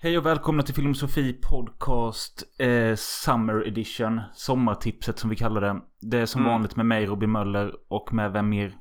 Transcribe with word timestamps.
Hej 0.00 0.18
och 0.18 0.26
välkomna 0.26 0.62
till 0.62 0.74
Filosofi 0.74 1.32
Podcast 1.32 2.60
eh, 2.60 2.94
Summer 2.96 3.66
Edition. 3.68 4.20
Sommartipset 4.34 5.18
som 5.18 5.30
vi 5.30 5.36
kallar 5.36 5.60
det. 5.60 5.80
Det 6.00 6.18
är 6.18 6.26
som 6.26 6.40
Mm. 6.40 6.52
vanligt 6.52 6.76
med 6.76 6.86
mig 6.86 7.06
Robin 7.06 7.30
Möller 7.32 7.72
och 7.88 8.12
med 8.12 8.32
vem 8.32 8.48
mer? 8.48 8.76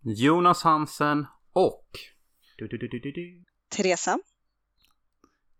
Jonas 0.00 0.62
Hansen 0.62 1.26
och... 1.52 1.86
Du, 2.58 2.68
du, 2.68 2.78
du, 2.78 2.88
du, 2.88 2.98
du, 3.00 3.12
du. 3.12 3.44
Teresa, 3.76 4.18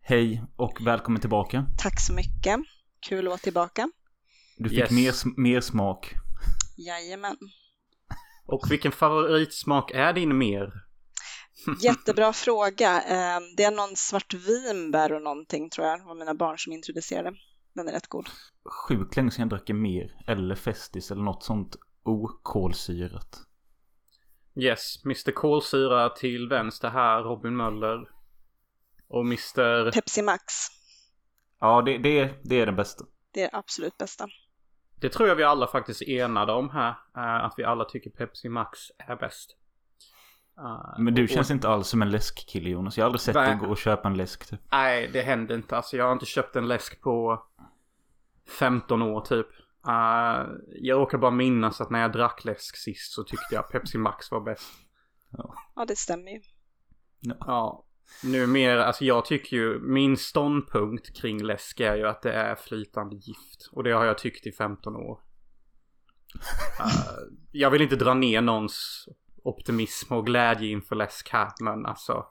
Hej 0.00 0.42
och 0.56 0.78
välkommen 0.86 1.20
tillbaka. 1.20 1.66
tack 1.78 2.00
så 2.00 2.12
mycket. 2.14 2.60
Kul 3.08 3.18
att 3.18 3.30
vara 3.30 3.38
tillbaka. 3.38 3.90
Du 4.58 4.68
fick 4.68 4.78
Yes. 4.78 4.90
mer, 5.24 5.40
mer 5.42 5.60
smak. 5.60 6.14
Jajamän. 6.76 7.36
Och 8.46 8.70
vilken 8.70 8.92
favoritsmak 8.92 9.90
är 9.90 10.12
din 10.12 10.38
mer? 10.38 10.72
Jättebra 11.82 12.32
fråga. 12.32 13.02
Eh, 13.02 13.40
Det 13.56 13.64
är 13.64 13.70
någon 13.70 13.96
svartvinbär 13.96 15.12
och 15.12 15.22
någonting 15.22 15.70
tror 15.70 15.86
jag. 15.86 16.00
Det 16.00 16.04
var 16.04 16.14
mina 16.14 16.34
barn 16.34 16.58
som 16.58 16.72
introducerade. 16.72 17.32
Den 17.74 17.88
är 17.88 17.92
rätt 17.92 18.06
god. 18.06 18.28
Sjukt 18.88 19.16
länge 19.16 19.30
sedan 19.30 19.42
jag 19.42 19.48
drack 19.48 19.68
mer. 19.68 20.24
Eller 20.26 20.54
Festis 20.54 21.10
eller 21.10 21.22
något 21.22 21.44
sånt 21.44 21.76
okolsyrat. 22.02 23.38
Yes, 24.54 25.04
Mr 25.04 25.32
Kolsyra 25.32 26.08
till 26.08 26.48
vänster 26.48 26.88
här, 26.90 27.22
Robin 27.22 27.56
Möller. 27.56 28.08
Och 29.08 29.20
Mr... 29.20 29.90
Pepsi 29.90 30.22
Max. 30.22 30.44
Ja, 31.60 31.82
det, 31.82 31.98
det, 31.98 32.34
det 32.44 32.60
är 32.60 32.66
den 32.66 32.76
bästa. 32.76 33.04
Det 33.30 33.42
är 33.42 33.56
absolut 33.56 33.98
bästa. 33.98 34.28
Det 35.00 35.08
tror 35.08 35.28
jag 35.28 35.36
vi 35.36 35.42
alla 35.44 35.66
faktiskt 35.66 36.02
är 36.02 36.24
enade 36.24 36.52
om 36.52 36.70
här. 36.70 36.88
eh, 37.16 37.44
Att 37.44 37.54
vi 37.56 37.64
alla 37.64 37.84
tycker 37.84 38.10
Pepsi 38.10 38.48
Max 38.48 38.78
är 38.98 39.16
bäst. 39.16 39.56
Men 40.98 41.14
du 41.14 41.22
och- 41.24 41.28
känns 41.30 41.50
inte 41.50 41.68
alls 41.68 41.88
som 41.88 42.02
en 42.02 42.10
läskkille 42.10 42.70
Jonas. 42.70 42.96
Jag 42.98 43.04
har 43.04 43.06
aldrig 43.06 43.20
sett 43.20 43.34
dig 43.34 43.56
gå 43.56 43.66
och 43.66 43.78
köpa 43.78 44.08
en 44.08 44.16
läsk 44.16 44.50
typ. 44.50 44.60
Nej, 44.72 45.10
det 45.12 45.22
händer 45.22 45.54
inte. 45.54 45.76
Alltså 45.76 45.96
jag 45.96 46.04
har 46.04 46.12
inte 46.12 46.26
köpt 46.26 46.56
en 46.56 46.68
läsk 46.68 47.00
på 47.00 47.44
15 48.58 49.02
år 49.02 49.20
typ. 49.20 49.46
Eh, 49.86 50.46
jag 50.80 50.98
råkar 50.98 51.18
bara 51.18 51.30
minnas 51.30 51.80
att 51.80 51.90
när 51.90 52.00
jag 52.00 52.12
drack 52.12 52.44
läsk 52.44 52.76
sist 52.76 53.12
så 53.12 53.24
tyckte 53.24 53.54
jag 53.54 53.70
Pepsi 53.70 53.98
Max 53.98 54.30
var 54.30 54.40
bäst. 54.40 54.72
Ja, 55.74 55.84
det 55.88 55.96
stämmer 55.96 56.30
ju. 56.30 56.40
Ja. 57.20 57.84
Nu 58.24 58.46
mer, 58.46 58.76
alltså 58.76 59.04
jag 59.04 59.24
tycker 59.24 59.56
ju, 59.56 59.78
min 59.80 60.16
ståndpunkt 60.16 61.16
kring 61.16 61.42
läsk 61.42 61.80
är 61.80 61.96
ju 61.96 62.06
att 62.08 62.22
det 62.22 62.32
är 62.32 62.54
flytande 62.54 63.16
gift. 63.16 63.68
Och 63.72 63.84
det 63.84 63.90
har 63.92 64.04
jag 64.04 64.18
tyckt 64.18 64.46
i 64.46 64.52
15 64.52 64.96
år. 64.96 65.20
Eh, 66.80 66.86
jag 67.52 67.70
vill 67.70 67.82
inte 67.82 67.96
dra 67.96 68.14
ner 68.14 68.40
någons 68.40 69.08
optimism 69.44 70.14
och 70.14 70.26
glädje 70.26 70.68
inför 70.68 70.96
läsk 70.96 71.28
här, 71.32 71.48
men 71.60 71.86
alltså. 71.86 72.24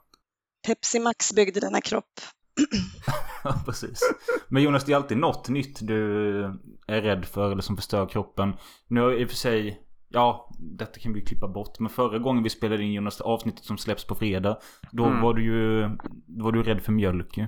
Pepsi 0.66 1.00
Max 1.00 1.32
byggde 1.32 1.60
denna 1.60 1.80
kropp. 1.80 2.04
Ja, 3.44 3.54
precis. 3.66 4.00
Men 4.48 4.62
Jonas, 4.62 4.84
det 4.84 4.92
är 4.92 4.96
alltid 4.96 5.18
något 5.18 5.48
nytt 5.48 5.78
du 5.82 6.44
är 6.86 7.02
rädd 7.02 7.24
för 7.24 7.52
eller 7.52 7.62
som 7.62 7.76
förstör 7.76 8.06
kroppen. 8.06 8.56
Nu 8.88 9.00
har 9.00 9.12
i 9.12 9.24
och 9.24 9.28
för 9.28 9.36
sig... 9.36 9.80
Ja, 10.08 10.50
detta 10.58 11.00
kan 11.00 11.12
vi 11.12 11.24
klippa 11.24 11.48
bort. 11.48 11.78
Men 11.78 11.90
förra 11.90 12.18
gången 12.18 12.42
vi 12.42 12.50
spelade 12.50 12.82
in 12.82 12.92
Jonas, 12.92 13.20
avsnittet 13.20 13.64
som 13.64 13.78
släpps 13.78 14.04
på 14.06 14.14
fredag. 14.14 14.58
Då 14.92 15.04
Mm. 15.04 15.20
var 15.20 15.34
du 15.34 15.44
ju... 15.44 15.88
Då 16.26 16.44
var 16.44 16.52
du 16.52 16.62
rädd 16.62 16.82
för 16.82 16.92
mjölk 16.92 17.36
ju. 17.38 17.46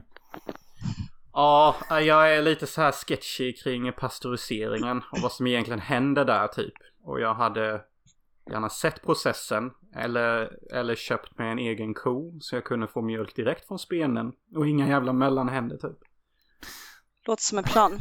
Ja, 1.32 1.76
jag 1.90 2.34
är 2.36 2.42
lite 2.42 2.66
så 2.66 2.80
här 2.80 2.92
sketchy 2.92 3.52
kring 3.52 3.92
pasteuriseringen 3.92 4.98
och 5.12 5.18
vad 5.22 5.32
som 5.32 5.46
egentligen 5.46 5.80
händer 5.80 6.24
där 6.24 6.48
typ. 6.48 6.74
Och 7.04 7.20
jag 7.20 7.34
hade 7.34 7.80
gärna 8.50 8.68
sett 8.70 9.02
processen 9.02 9.70
eller, 9.94 10.58
eller 10.72 10.94
köpt 10.94 11.38
mig 11.38 11.50
en 11.50 11.58
egen 11.58 11.94
ko 11.94 12.38
så 12.40 12.56
jag 12.56 12.64
kunde 12.64 12.88
få 12.88 13.02
mjölk 13.02 13.36
direkt 13.36 13.68
från 13.68 13.78
spenen 13.78 14.32
och 14.56 14.68
inga 14.68 14.88
jävla 14.88 15.12
mellanhänder 15.12 15.76
typ. 15.76 15.98
Låter 17.26 17.42
som 17.42 17.58
en 17.58 17.64
plan. 17.64 18.00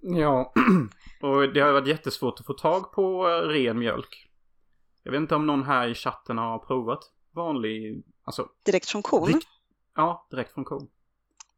Ja, 0.00 0.52
och 1.22 1.52
det 1.52 1.60
har 1.60 1.72
varit 1.72 1.88
jättesvårt 1.88 2.40
att 2.40 2.46
få 2.46 2.52
tag 2.52 2.92
på 2.92 3.28
eh, 3.28 3.48
ren 3.48 3.78
mjölk. 3.78 4.30
Jag 5.02 5.12
vet 5.12 5.20
inte 5.20 5.34
om 5.34 5.46
någon 5.46 5.62
här 5.62 5.88
i 5.88 5.94
chatten 5.94 6.38
har 6.38 6.58
provat 6.58 7.00
vanlig, 7.34 8.04
alltså, 8.24 8.48
Direkt 8.64 8.88
från 8.88 9.02
kon? 9.02 9.28
Rikt- 9.28 9.48
ja, 9.94 10.26
direkt 10.30 10.54
från 10.54 10.64
ko. 10.64 10.88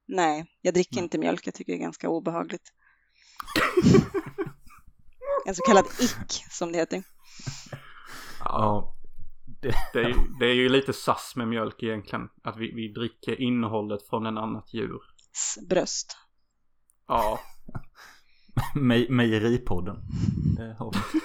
Nej, 0.07 0.47
jag 0.61 0.75
dricker 0.75 0.99
inte 0.99 1.19
mjölk. 1.19 1.47
Jag 1.47 1.55
tycker 1.55 1.73
det 1.73 1.79
är 1.79 1.83
ganska 1.83 2.09
obehagligt. 2.09 2.73
en 5.47 5.55
så 5.55 5.63
kallad 5.63 5.85
ick, 6.01 6.45
som 6.51 6.73
det 6.73 6.79
heter. 6.79 7.03
Ja. 8.45 8.95
Det, 9.63 9.75
Det 9.93 10.01
är, 10.01 10.09
ju- 10.09 10.29
det 10.41 10.47
är 10.47 10.55
ju 10.55 10.69
lite 10.69 10.93
sass 10.93 11.33
med 11.37 11.49
mjölk 11.49 11.83
egentligen. 11.83 12.29
Att 12.45 12.57
vi, 12.57 12.73
vi 12.75 12.89
dricker 12.89 13.41
innehållet 13.41 14.09
från 14.09 14.27
en 14.27 14.39
annat 14.39 14.75
djur. 14.75 15.01
Bröst. 15.69 16.17
Ja, 17.09 17.41
me 18.75 19.07
mejeripodden. 19.11 19.97
Det 20.57 20.77
har 20.79 20.93
vi. 20.93 21.21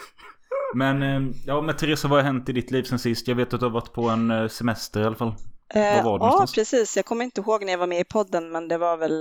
Men, 0.76 1.02
eh, 1.04 1.36
ja 1.46 1.62
men 1.62 1.76
Teresa, 1.76 2.08
vad 2.08 2.20
har 2.20 2.24
hänt 2.26 2.50
i 2.50 2.54
ditt 2.54 2.72
liv 2.72 2.84
sen 2.84 3.00
sist? 3.00 3.28
Jag 3.28 3.36
vet 3.36 3.54
att 3.54 3.60
du 3.60 3.66
har 3.66 3.74
varit 3.74 3.94
på 3.94 4.10
en 4.10 4.32
eh, 4.32 4.48
semester 4.48 5.02
i 5.02 5.04
alla 5.06 5.16
fall. 5.16 5.34
Eh, 5.74 5.82
Var 5.82 6.04
var 6.04 6.12
ja, 6.12 6.18
någonstans? 6.18 6.54
precis. 6.56 6.96
Jag 6.96 7.06
kommer 7.06 7.26
inte 7.26 7.42
ihåg 7.42 7.66
när 7.66 7.72
jag 7.72 7.80
var 7.80 7.88
med 7.88 8.00
i 8.00 8.04
podden, 8.04 8.52
men 8.52 8.68
det 8.68 8.78
var 8.78 8.98
väl... 8.98 9.14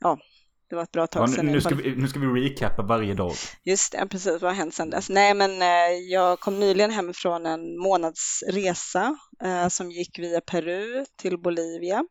Ja, 0.00 0.18
det 0.74 0.76
var 0.76 0.82
ett 0.82 0.92
bra 0.92 1.06
tag 1.06 1.22
Ja, 1.22 1.26
sedan 1.26 1.46
nu, 1.46 1.60
ska 1.60 1.74
vi, 1.74 1.96
nu 1.96 2.08
ska 2.08 2.18
vi 2.18 2.26
recappa 2.26 2.82
varje 2.82 3.14
dag. 3.14 3.32
Just 3.64 3.92
det, 3.92 4.06
precis. 4.10 4.42
Vad 4.42 4.50
har 4.50 4.52
hänt 4.52 4.74
sedan 4.74 4.90
dess? 4.90 5.08
Nej, 5.08 5.34
men 5.34 5.62
eh, 5.62 5.98
jag 6.10 6.40
kom 6.40 6.60
nyligen 6.60 6.90
hem 6.90 7.14
från 7.14 7.46
en 7.46 7.78
månadsresa 7.78 9.16
eh, 9.44 9.68
som 9.68 9.90
gick 9.90 10.18
via 10.18 10.40
Peru 10.40 11.04
till 11.16 11.38
Bolivia. 11.38 12.04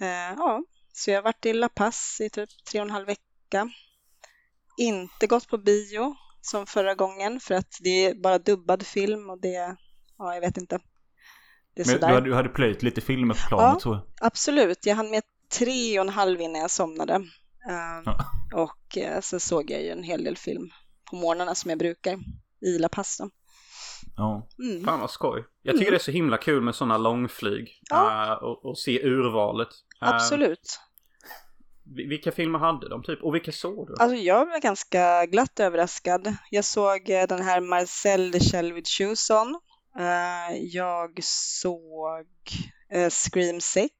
Eh, 0.00 0.34
ja, 0.36 0.62
så 0.92 1.10
jag 1.10 1.16
har 1.18 1.22
varit 1.22 1.46
i 1.46 1.52
La 1.52 1.68
Paz 1.68 2.20
i 2.20 2.30
typ 2.30 2.48
tre 2.70 2.80
och 2.80 2.86
en 2.86 2.92
halv 2.92 3.06
vecka. 3.06 3.70
Inte 4.78 5.26
gått 5.26 5.48
på 5.48 5.58
bio 5.58 6.14
som 6.40 6.66
förra 6.66 6.94
gången 6.94 7.40
för 7.40 7.54
att 7.54 7.78
det 7.80 8.06
är 8.06 8.14
bara 8.14 8.38
dubbad 8.38 8.86
film 8.86 9.30
och 9.30 9.40
det, 9.40 9.76
ja, 10.18 10.34
jag 10.34 10.40
vet 10.40 10.56
inte. 10.56 10.78
Det 11.74 11.82
är 11.82 11.86
Men 11.86 11.94
du 11.94 12.00
sådär. 12.00 12.14
hade, 12.14 12.26
du 12.26 12.34
hade 12.34 12.48
plöjt 12.48 12.82
lite 12.82 13.00
filmer 13.00 13.34
på 13.34 13.40
planet 13.48 13.82
Ja. 13.84 13.90
jag. 14.20 14.26
Absolut, 14.26 14.86
jag 14.86 14.96
hann 14.96 15.10
med 15.10 15.22
tre 15.58 15.98
och 15.98 16.04
en 16.06 16.12
halv 16.12 16.40
innan 16.40 16.60
jag 16.60 16.70
somnade. 16.70 17.24
Ja. 18.04 18.24
Och 18.54 18.96
eh, 18.98 19.20
så 19.20 19.40
såg 19.40 19.70
jag 19.70 19.82
ju 19.82 19.88
en 19.90 20.02
hel 20.02 20.24
del 20.24 20.36
film 20.36 20.70
på 21.10 21.16
morgnarna 21.16 21.54
som 21.54 21.68
jag 21.70 21.78
brukar 21.78 22.18
i 22.60 22.78
La 22.78 22.88
då. 22.88 23.30
Ja. 24.16 24.48
Mm. 24.62 24.84
fan 24.84 25.00
vad 25.00 25.10
skoj. 25.10 25.44
Jag 25.62 25.74
tycker 25.74 25.86
Mm. 25.86 25.92
det 25.92 25.96
är 25.96 26.04
så 26.04 26.10
himla 26.10 26.36
kul 26.36 26.62
med 26.62 26.74
sådana 26.74 26.98
långflyg. 26.98 27.80
Ja. 27.90 28.26
eh, 28.26 28.32
och, 28.32 28.64
och 28.64 28.78
se 28.78 29.02
urvalet. 29.06 29.68
Eh, 30.02 30.08
Absolut. 30.08 30.80
vi- 31.96 32.06
vilka 32.08 32.32
filmer 32.32 32.58
hade 32.58 32.88
de 32.88 33.02
typ? 33.02 33.22
Och 33.22 33.34
vilka 33.34 33.52
såg 33.52 33.86
du? 33.88 33.94
Alltså 33.98 34.16
jag 34.16 34.46
var 34.46 34.60
ganska 34.60 35.26
glatt 35.26 35.60
överraskad. 35.60 36.36
Jag 36.50 36.64
såg 36.64 37.10
eh, 37.10 37.26
den 37.26 37.42
här 37.42 37.60
Marcel 37.60 38.30
de 38.30 38.40
Shell 38.40 38.72
with 38.72 38.90
Shoes 38.90 39.30
on. 39.30 39.60
Eh, 39.98 40.56
Jag 40.62 41.18
såg 41.24 42.26
Scream 43.10 43.60
6. 43.60 43.90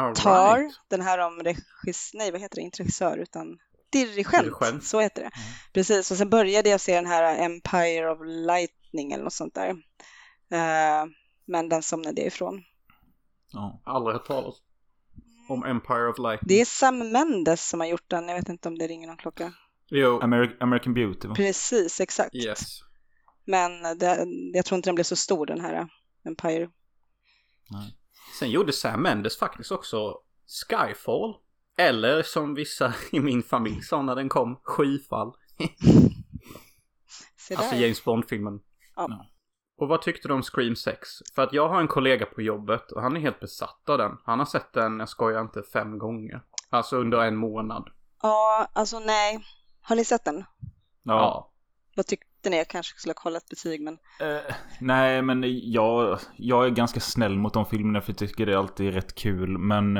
All 0.00 0.14
Tar, 0.16 0.58
right. 0.58 0.74
den 0.88 1.00
här 1.00 1.18
om 1.18 1.38
regissör, 1.42 2.18
nej 2.18 2.30
vad 2.32 2.40
heter 2.40 2.56
det, 2.56 2.62
inte 2.62 2.82
regissör 2.82 3.18
utan 3.18 3.58
dirigent, 3.92 4.44
Dirigent. 4.44 4.84
så 4.84 5.00
heter 5.00 5.22
det. 5.22 5.30
Precis, 5.72 6.10
och 6.10 6.16
sen 6.16 6.30
började 6.30 6.68
jag 6.68 6.80
se 6.80 6.94
den 6.94 7.06
här 7.06 7.44
Empire 7.44 8.10
of 8.10 8.18
Lightning 8.24 9.12
eller 9.12 9.24
något 9.24 9.32
sånt 9.32 9.54
där. 9.54 9.68
Eh, 10.50 11.06
men 11.44 11.68
den 11.68 11.82
somnade 11.82 12.20
jag 12.20 12.26
ifrån. 12.26 12.62
ja. 13.52 13.82
Aldrig 13.84 14.14
hört 14.16 14.26
talas 14.26 14.54
om 15.48 15.64
Empire 15.64 16.08
of 16.08 16.18
Light. 16.18 16.40
Det 16.42 16.60
är 16.60 16.64
Sam 16.64 16.98
Mendes 17.12 17.68
som 17.68 17.80
har 17.80 17.86
gjort 17.86 18.08
den, 18.10 18.28
jag 18.28 18.36
vet 18.36 18.48
inte 18.48 18.68
om 18.68 18.78
det 18.78 18.86
ringer 18.86 19.06
någon 19.06 19.16
klocka. 19.16 19.52
Jo, 19.92 20.20
Ameri- 20.20 20.56
American 20.60 20.94
Beauty 20.94 21.28
va? 21.28 21.34
Precis, 21.34 22.00
exakt. 22.00 22.34
yes. 22.34 22.80
Men 23.44 23.98
det, 23.98 24.26
jag 24.54 24.64
tror 24.64 24.76
inte 24.76 24.88
den 24.88 24.94
blev 24.94 25.04
så 25.04 25.16
stor 25.16 25.46
den 25.46 25.60
här 25.60 25.88
Empire. 26.24 26.68
Nej. 27.70 27.96
Sen 28.38 28.50
gjorde 28.50 28.72
Sam 28.72 29.02
Mendes 29.02 29.38
faktiskt 29.38 29.72
också 29.72 30.18
Skyfall. 30.68 31.34
Eller 31.78 32.22
som 32.22 32.54
vissa 32.54 32.94
i 33.12 33.20
min 33.20 33.42
familj 33.42 33.82
sa 33.82 34.02
när 34.02 34.16
den 34.16 34.28
kom, 34.28 34.60
Skyfall. 34.64 35.32
Alltså. 37.56 37.74
James 37.76 38.04
Bond-filmen. 38.04 38.60
Ja. 38.96 39.26
Och 39.78 39.88
vad 39.88 40.02
tyckte 40.02 40.28
du 40.28 40.34
om 40.34 40.42
Scream 40.42 40.76
6? 40.76 41.08
För 41.34 41.42
att 41.42 41.52
jag 41.52 41.68
har 41.68 41.80
en 41.80 41.88
kollega 41.88 42.26
på 42.26 42.42
jobbet 42.42 42.92
och 42.92 43.02
han 43.02 43.16
är 43.16 43.20
helt 43.20 43.40
besatt 43.40 43.88
av 43.88 43.98
den. 43.98 44.16
Han 44.24 44.38
har 44.38 44.46
sett 44.46 44.72
den, 44.72 44.98
jag 44.98 45.08
skojar 45.08 45.40
inte, 45.40 45.62
fem 45.62 45.98
gånger. 45.98 46.42
Alltså 46.70 46.96
under 46.96 47.18
en 47.18 47.36
månad. 47.36 47.90
ja, 48.22 48.68
alltså 48.72 48.98
nej. 48.98 49.44
Har 49.80 49.96
ni 49.96 50.04
sett 50.04 50.24
den? 50.24 50.44
Ja. 51.02 51.52
Vad 51.96 52.06
tyckte 52.40 52.50
ni? 52.50 52.56
Jag 52.56 52.68
kanske 52.68 52.98
skulle 52.98 53.10
ha 53.10 53.22
kollat 53.22 53.48
betyg, 53.48 53.80
men 53.80 53.98
Eh, 54.20 54.54
nej, 54.80 55.22
men 55.22 55.44
jag, 55.70 56.18
jag 56.36 56.66
är 56.66 56.70
ganska 56.70 57.00
snäll 57.00 57.38
mot 57.38 57.54
de 57.54 57.66
filmerna 57.66 58.00
för 58.00 58.10
jag 58.12 58.18
tycker 58.18 58.46
det 58.46 58.52
är 58.52 58.56
alltid 58.56 58.94
rätt 58.94 59.14
kul. 59.14 59.58
Men 59.58 59.94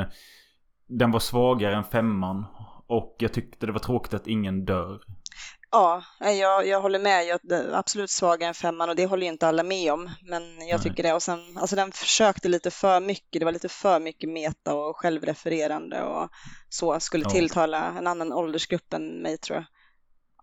den 0.87 1.11
var 1.11 1.19
svagare 1.19 1.75
än 1.75 1.83
femman. 1.83 2.45
Och 2.87 3.15
jag 3.19 3.33
tyckte 3.33 3.65
det 3.65 3.71
var 3.71 3.79
tråkigt 3.79 4.13
att 4.13 4.27
ingen 4.27 4.65
dör. 4.65 4.99
Ja, 5.71 6.03
jag, 6.19 6.67
jag 6.67 6.81
håller 6.81 6.99
med. 6.99 7.25
Jag, 7.25 7.51
är 7.51 7.73
absolut 7.73 8.09
svagare 8.09 8.47
än 8.47 8.53
femman 8.53 8.89
och 8.89 8.95
det 8.95 9.05
håller 9.05 9.23
ju 9.23 9.31
inte 9.31 9.47
alla 9.47 9.63
med 9.63 9.93
om. 9.93 10.09
Men 10.29 10.43
jag 10.67 10.77
Nej. 10.77 10.79
tycker 10.79 11.03
det. 11.03 11.13
Och 11.13 11.23
sen, 11.23 11.57
alltså 11.57 11.75
den 11.75 11.91
försökte 11.91 12.49
lite 12.49 12.71
för 12.71 12.99
mycket. 12.99 13.39
Det 13.39 13.45
var 13.45 13.51
lite 13.51 13.69
för 13.69 13.99
mycket 13.99 14.29
meta 14.29 14.73
och 14.75 14.97
självrefererande 14.97 16.01
och 16.03 16.29
så. 16.69 16.99
Skulle 16.99 17.23
Ja. 17.23 17.29
tilltala 17.29 17.85
en 17.97 18.07
annan 18.07 18.33
åldersgrupp 18.33 18.93
än 18.93 19.21
mig 19.21 19.37
tror 19.37 19.55
jag. 19.57 19.65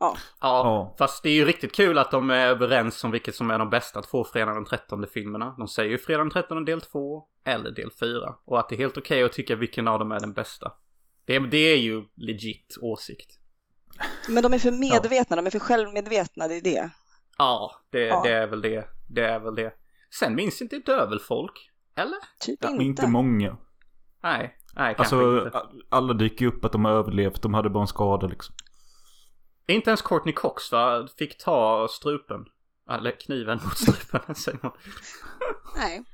Ja, 0.00 0.16
Ja, 0.40 0.48
Ja. 0.64 0.94
fast 0.98 1.22
det 1.22 1.28
är 1.28 1.34
ju 1.34 1.44
riktigt 1.44 1.74
kul 1.74 1.98
att 1.98 2.10
de 2.10 2.30
är 2.30 2.46
överens 2.46 3.04
om 3.04 3.10
vilket 3.10 3.34
som 3.34 3.50
är 3.50 3.58
de 3.58 3.70
bästa 3.70 4.02
två 4.02 4.24
Fredag 4.24 4.54
den 4.54 4.64
13 4.64 5.06
filmerna. 5.06 5.54
De 5.58 5.68
säger 5.68 5.90
ju 5.90 5.98
Fredag 5.98 6.18
den 6.22 6.30
13 6.30 6.64
del 6.64 6.80
2 6.80 7.24
eller 7.44 7.70
del 7.70 7.90
4. 8.00 8.34
Och 8.44 8.58
att 8.58 8.68
det 8.68 8.74
är 8.74 8.78
helt 8.78 8.96
okej 8.98 9.22
att 9.24 9.32
tycka 9.32 9.56
vilken 9.56 9.88
av 9.88 9.98
dem 9.98 10.12
är 10.12 10.20
den 10.20 10.32
bästa. 10.32 10.72
Det, 11.24 11.36
är- 11.36 11.40
det 11.40 11.58
är 11.72 11.76
ju 11.76 12.04
legit 12.16 12.76
åsikt. 12.82 13.38
men 14.28 14.42
de 14.42 14.54
är 14.54 14.58
för 14.58 14.70
medvetna. 14.70 15.36
De 15.36 15.46
är 15.46 15.50
för 15.50 15.58
självmedvetna. 15.58 16.48
Det 16.48 16.54
är 16.56 16.62
det. 16.62 16.90
Ja, 17.38 17.70
det, 17.90 18.00
Ja. 18.06 18.20
det 18.24 18.30
är 18.32 18.46
väl 18.46 18.62
det. 18.62 18.88
Det 19.08 19.24
är 19.24 19.38
väl 19.40 19.54
det. 19.54 19.72
Sen 20.20 20.34
minns 20.34 20.62
inte 20.62 20.78
Dövelfolk. 20.78 21.70
Eller? 21.96 22.18
Typ 22.40 22.58
Ja, 22.62 22.70
inte. 22.70 22.84
inte 22.84 23.06
många. 23.08 23.56
Nej, 24.22 24.56
nej 24.76 24.94
kanske 24.96 25.16
Alltså 25.16 25.44
inte. 25.46 25.62
alla 25.88 26.12
dyker 26.14 26.44
ju 26.44 26.48
upp 26.50 26.64
att 26.64 26.72
de 26.72 26.84
har 26.84 26.92
överlevt. 26.92 27.42
De 27.42 27.54
hade 27.54 27.70
bara 27.70 27.80
en 27.80 27.86
skada 27.86 28.26
liksom. 28.26 28.54
Inte 29.68 29.90
ens 29.90 30.02
Courtney 30.02 30.34
Cox 30.34 30.72
va? 30.72 31.08
Fick 31.18 31.38
ta 31.38 31.88
strupen. 31.90 32.44
Eller 32.90 33.10
kniven 33.20 33.60
mot 33.64 33.78
strupen 33.78 34.34
säger 34.34 34.58
man. 34.62 34.72
Nej. 35.76 36.04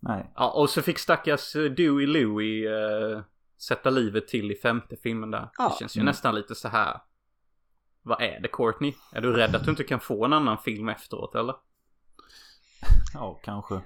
Nej. 0.00 0.32
Ja, 0.34 0.50
och 0.50 0.70
så 0.70 0.82
fick 0.82 0.98
stackars 0.98 1.52
Dewey 1.52 2.06
Louie 2.06 2.68
eh, 2.68 3.20
sätta 3.58 3.90
livet 3.90 4.28
till 4.28 4.50
i 4.50 4.54
femte 4.54 4.96
filmen 5.02 5.30
där. 5.30 5.48
Ja. 5.58 5.68
Det 5.68 5.78
känns 5.78 5.96
ju 5.96 6.00
Mm. 6.00 6.06
nästan 6.06 6.34
lite 6.34 6.54
så 6.54 6.68
här. 6.68 7.00
Vad 8.02 8.22
är 8.22 8.40
det 8.40 8.48
Courtney? 8.48 8.94
Är 9.12 9.20
du 9.20 9.32
rädd 9.32 9.56
att 9.56 9.64
du 9.64 9.70
inte 9.70 9.84
kan 9.84 10.00
få 10.00 10.24
en 10.24 10.32
annan 10.32 10.58
film 10.58 10.88
efteråt 10.88 11.34
eller? 11.34 11.54
Ja, 13.14 13.40
kanske. 13.44 13.80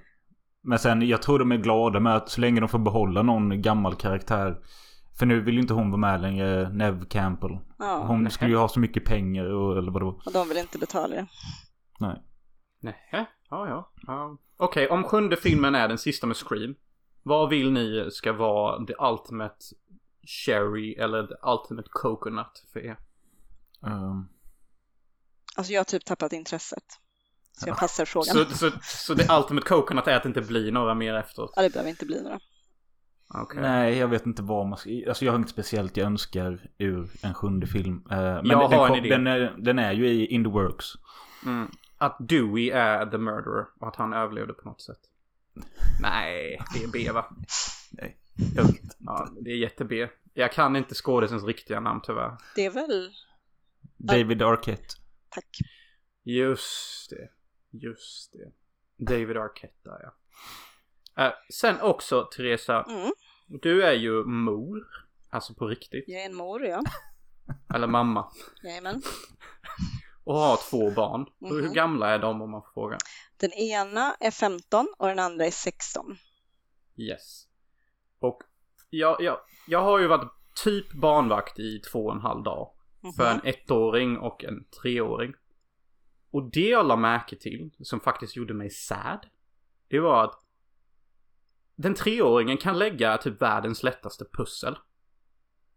Men 0.62 0.78
sen, 0.78 1.08
jag 1.08 1.22
tror 1.22 1.38
de 1.38 1.52
är 1.52 1.56
glada 1.56 2.00
med 2.00 2.17
att 2.17 2.28
så 2.28 2.40
länge 2.40 2.60
de 2.60 2.69
får 2.69 2.78
behålla 2.78 3.22
någon 3.22 3.62
gammal 3.62 3.94
karaktär. 3.94 4.58
För 5.19 5.26
nu 5.26 5.40
vill 5.40 5.55
ju 5.55 5.61
inte 5.61 5.75
hon 5.75 5.90
vara 5.90 6.00
med 6.00 6.20
längre, 6.20 6.69
Nev 6.69 7.05
Campbell. 7.05 7.58
Ja, 7.78 8.05
Hon 8.06 8.22
nej. 8.22 8.32
skulle 8.32 8.50
ju 8.50 8.56
ha 8.56 8.69
så 8.69 8.81
mycket 8.81 9.05
pengar 9.05 9.44
och, 9.44 9.78
eller 9.78 9.93
vadå. 9.93 10.20
och 10.26 10.32
de 10.32 10.49
vill 10.49 10.56
inte 10.58 10.78
betala 10.78 11.14
det. 11.16 11.26
Nej. 12.00 12.22
Nej, 12.81 12.96
ja, 13.12 13.26
ja. 13.50 13.93
ja. 14.06 14.38
Okej, 14.56 14.88
om 14.88 15.05
sjunde 15.05 15.37
filmen 15.37 15.75
är 15.75 15.88
den 15.88 15.99
sista 15.99 16.26
med 16.26 16.37
Scream. 16.37 16.75
Vad 17.22 17.49
vill 17.49 17.72
ni 17.72 18.08
ska 18.12 18.32
vara 18.32 18.87
the 18.87 18.94
ultimate 19.00 19.56
cherry 20.46 20.93
eller 20.94 21.26
the 21.26 21.34
ultimate 21.43 21.88
coconut 21.93 22.64
för 22.72 22.81
er? 22.81 22.96
Ehm, 23.87 24.28
Alltså 25.56 25.72
jag 25.72 25.81
har 25.81 25.84
typ 25.84 26.05
tappat 26.05 26.32
intresset. 26.32 26.84
Så 27.52 27.69
jag 27.69 27.76
passar 27.78 28.05
frågan. 28.05 28.34
Så, 28.34 28.44
så, 28.44 28.70
så 28.82 29.14
the 29.17 29.32
ultimate 29.34 29.67
coconut 29.69 30.06
är 30.06 30.17
att 30.17 30.22
det 30.22 30.26
inte 30.28 30.40
blir 30.40 30.72
några 30.72 30.94
mer 30.94 31.14
efteråt? 31.14 31.52
Ja, 31.56 31.62
det 31.62 31.70
behöver 31.70 31.90
inte 31.90 32.06
bli 32.06 32.22
några. 32.22 32.40
Okej. 33.34 33.60
Nej, 33.62 33.96
jag 33.98 34.08
vet 34.08 34.26
inte 34.26 34.42
vad 34.42 34.66
man 34.66 34.78
ska... 34.78 34.90
Alltså 35.08 35.25
jag 35.25 35.32
har 35.32 35.36
inget 35.38 35.48
speciellt 35.50 35.96
jag 35.96 36.06
önskar 36.06 36.70
ur 36.78 37.10
en 37.22 37.34
sjunde 37.34 37.66
film. 37.66 38.02
Eh, 38.10 38.16
men 38.16 38.46
Jag 38.46 38.70
den, 38.70 38.78
har 38.78 38.86
en 38.86 38.88
kom- 38.94 38.98
idé. 39.04 39.08
Den 39.08 39.26
är, 39.26 39.54
den 39.58 39.78
är 39.78 39.92
ju 39.92 40.08
i 40.08 40.26
In 40.26 40.44
the 40.44 40.50
Works. 40.50 40.86
Mm. 41.46 41.70
Att 41.98 42.16
Dewey 42.20 42.70
är 42.70 43.06
the 43.06 43.19
murderer 43.19 43.66
och 43.81 43.88
att 43.88 43.96
han 43.96 44.12
överlevde 44.12 44.52
på 44.52 44.69
något 44.69 44.81
sätt. 44.81 44.98
Nej, 46.00 46.60
det 46.75 46.84
är 46.84 46.88
B 46.88 47.12
va? 47.12 47.26
Nej, 47.90 48.16
jag 48.56 48.62
vet 48.64 48.82
inte. 48.82 48.96
Ja, 48.98 49.28
det 49.40 49.50
är 49.50 49.56
jätte-B. 49.56 50.08
Jag 50.34 50.52
kan 50.52 50.76
inte 50.76 50.94
skådisens 50.94 51.44
riktiga 51.44 51.81
namn 51.81 52.00
tyvärr. 52.04 52.36
Det 52.54 52.64
är 52.66 52.70
väl, 52.70 53.10
David 53.96 54.42
Arquette. 54.42 54.94
tack. 55.28 55.58
Just 56.25 57.10
det. 57.10 57.28
Just 57.78 58.32
det. 58.32 58.52
David 59.04 59.36
Arquette 59.36 59.75
där 59.88 59.98
ja. 60.02 60.14
Eh, 61.16 61.32
sen 61.52 61.81
också 61.81 62.22
Teresa, 62.37 62.82
Mm, 62.82 63.12
du 63.49 63.82
är 63.82 63.93
ju 63.93 64.25
mor. 64.25 64.87
Alltså 65.31 65.55
på 65.55 65.66
riktigt. 65.66 66.05
jag 66.06 66.20
är 66.22 66.26
en 66.26 66.34
mor, 66.34 66.64
ja. 66.66 66.82
Eller 67.75 67.87
mamma. 67.87 68.32
Jajamän. 68.62 69.02
Och 70.25 70.34
har 70.34 70.70
två 70.70 70.90
barn. 70.90 71.26
Hur 71.40 71.62
Mhm. 71.62 71.72
gamla 71.72 72.11
är 72.11 72.19
de 72.19 72.43
om 72.43 72.50
man 72.50 72.62
får 72.62 72.70
fråga? 72.75 72.99
Den 73.37 73.52
ena 73.52 74.14
är 74.20 74.31
15 74.31 74.88
och 74.99 75.08
den 75.08 75.19
andra 75.19 75.46
är 75.46 75.50
16. 75.50 76.16
Yes. 76.96 77.46
Och 78.19 78.43
jag, 78.90 79.20
jag, 79.22 79.38
jag 79.67 79.82
har 79.82 79.99
ju 79.99 80.06
varit 80.06 80.31
typ 80.64 80.93
barnvakt 80.93 81.58
i 81.58 81.78
två 81.78 82.06
och 82.06 82.14
en 82.14 82.20
halv 82.20 82.43
dag. 82.43 82.70
För 83.17 83.26
en 83.31 83.40
ettåring 83.44 84.19
och 84.19 84.44
en 84.44 84.64
treåring. 84.82 85.34
Och 86.31 86.50
det 86.50 86.69
jag 86.69 86.87
la 86.87 86.96
märke 86.96 87.37
till, 87.37 87.70
som 87.81 88.00
faktiskt 88.00 88.37
gjorde 88.37 88.55
mig 88.55 88.70
sad. 88.70 89.26
Det 89.88 90.00
var 90.00 90.25
att 90.25 90.44
den 91.76 91.94
treåringen 91.94 92.56
kan 92.56 92.79
lägga 92.79 93.19
typ 93.19 93.43
världens 93.43 93.82
lättaste 93.82 94.25
pussel. 94.32 94.79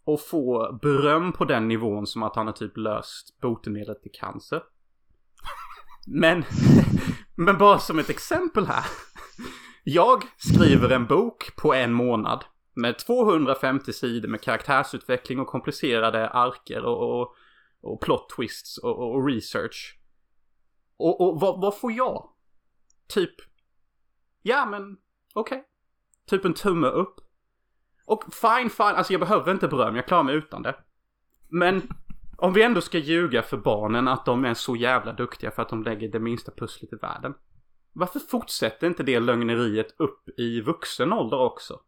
Och 0.03 0.21
få 0.21 0.79
beröm 0.81 1.33
på 1.33 1.45
den 1.45 1.67
nivån 1.67 2.07
som 2.07 2.23
att 2.23 2.35
han 2.35 2.47
har 2.47 2.53
typ 2.53 2.77
löst 2.77 3.39
botemedlet 3.41 4.01
till 4.01 4.11
cancer. 4.13 4.63
Men, 6.07 6.43
men 7.35 7.57
bara 7.57 7.79
som 7.79 7.99
ett 7.99 8.09
exempel 8.09 8.65
här. 8.65 8.85
Jag 9.83 10.23
skriver 10.37 10.89
en 10.89 11.05
bok 11.05 11.55
på 11.55 11.73
en 11.73 11.93
månad. 11.93 12.45
Med 12.73 12.99
250 12.99 13.93
sidor 13.93 14.29
med 14.29 14.41
karaktärsutveckling 14.41 15.39
och 15.39 15.47
komplicerade 15.47 16.29
arker 16.29 16.85
och, 16.85 17.21
och, 17.21 17.35
och 17.81 18.01
plot 18.01 18.29
twists 18.29 18.77
och, 18.77 18.97
och, 18.97 19.15
och 19.15 19.27
research. 19.27 19.99
Och, 20.97 21.21
och 21.21 21.39
vad, 21.39 21.61
vad 21.61 21.79
får 21.79 21.91
jag? 21.91 22.29
Typ, 23.07 23.35
ja 24.41 24.65
men 24.65 24.97
okej. 25.33 25.63
Typ 26.27 26.45
en 26.45 26.53
tumme 26.53 26.87
upp. 26.87 27.15
Och 28.05 28.23
fine, 28.33 28.69
fine, 28.69 28.85
alltså 28.85 29.13
jag 29.13 29.19
behöver 29.19 29.51
inte 29.51 29.67
beröm, 29.67 29.95
jag 29.95 30.07
klarar 30.07 30.23
mig 30.23 30.35
utan 30.35 30.61
det. 30.61 30.75
Men 31.49 31.89
om 32.37 32.53
vi 32.53 32.63
ändå 32.63 32.81
ska 32.81 32.97
ljuga 32.97 33.43
för 33.43 33.57
barnen 33.57 34.07
att 34.07 34.25
de 34.25 34.45
är 34.45 34.53
så 34.53 34.75
jävla 34.75 35.13
duktiga 35.13 35.51
för 35.51 35.61
att 35.61 35.69
de 35.69 35.83
lägger 35.83 36.07
det 36.07 36.19
minsta 36.19 36.51
pusslet 36.51 36.93
i 36.93 36.95
världen. 36.95 37.33
Varför 37.93 38.19
fortsätter 38.19 38.87
inte 38.87 39.03
det 39.03 39.19
lögneriet 39.19 39.95
upp 39.99 40.29
i 40.39 40.61
vuxen 40.61 41.13
ålder 41.13 41.39
också? 41.39 41.79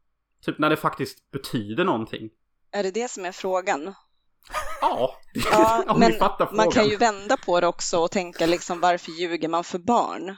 Typ 0.42 0.60
när 0.60 0.70
det 0.70 0.78
faktiskt 0.78 1.32
betyder 1.32 1.86
någonting. 1.86 2.30
Är 2.72 2.84
det 2.84 2.92
det 2.92 3.12
som 3.12 3.26
är 3.26 3.32
frågan? 3.32 3.82
Ja, 4.82 5.16
Ja, 5.52 5.96
men 5.98 6.14
man 6.52 6.72
kan 6.72 6.88
ju 6.88 6.98
vända 6.98 7.38
på 7.38 7.62
det 7.62 7.68
också 7.68 7.98
och 7.98 8.12
tänka 8.12 8.46
liksom 8.46 8.80
varför 8.80 9.12
ljuger 9.12 9.50
man 9.50 9.64
för 9.64 9.80
barn? 9.80 10.38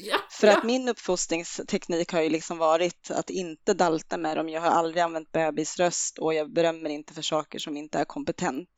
Ja, 0.00 0.16
För 0.30 0.46
ja. 0.46 0.56
att 0.58 0.64
min 0.64 0.88
uppfostringsteknik 0.88 2.12
har 2.12 2.20
ju 2.20 2.28
liksom 2.28 2.58
varit 2.58 3.10
att 3.10 3.30
inte 3.30 3.74
dalta 3.74 4.16
med 4.16 4.36
dem. 4.36 4.48
Jag 4.48 4.60
har 4.60 4.68
aldrig 4.70 5.02
använt 5.02 5.32
bebisröst 5.32 6.18
och 6.18 6.34
jag 6.34 6.52
berömmer 6.52 6.90
inte 6.90 7.14
för 7.14 7.22
saker 7.22 7.58
som 7.58 7.76
inte 7.76 7.98
är 7.98 8.04
kompetent. 8.04 8.68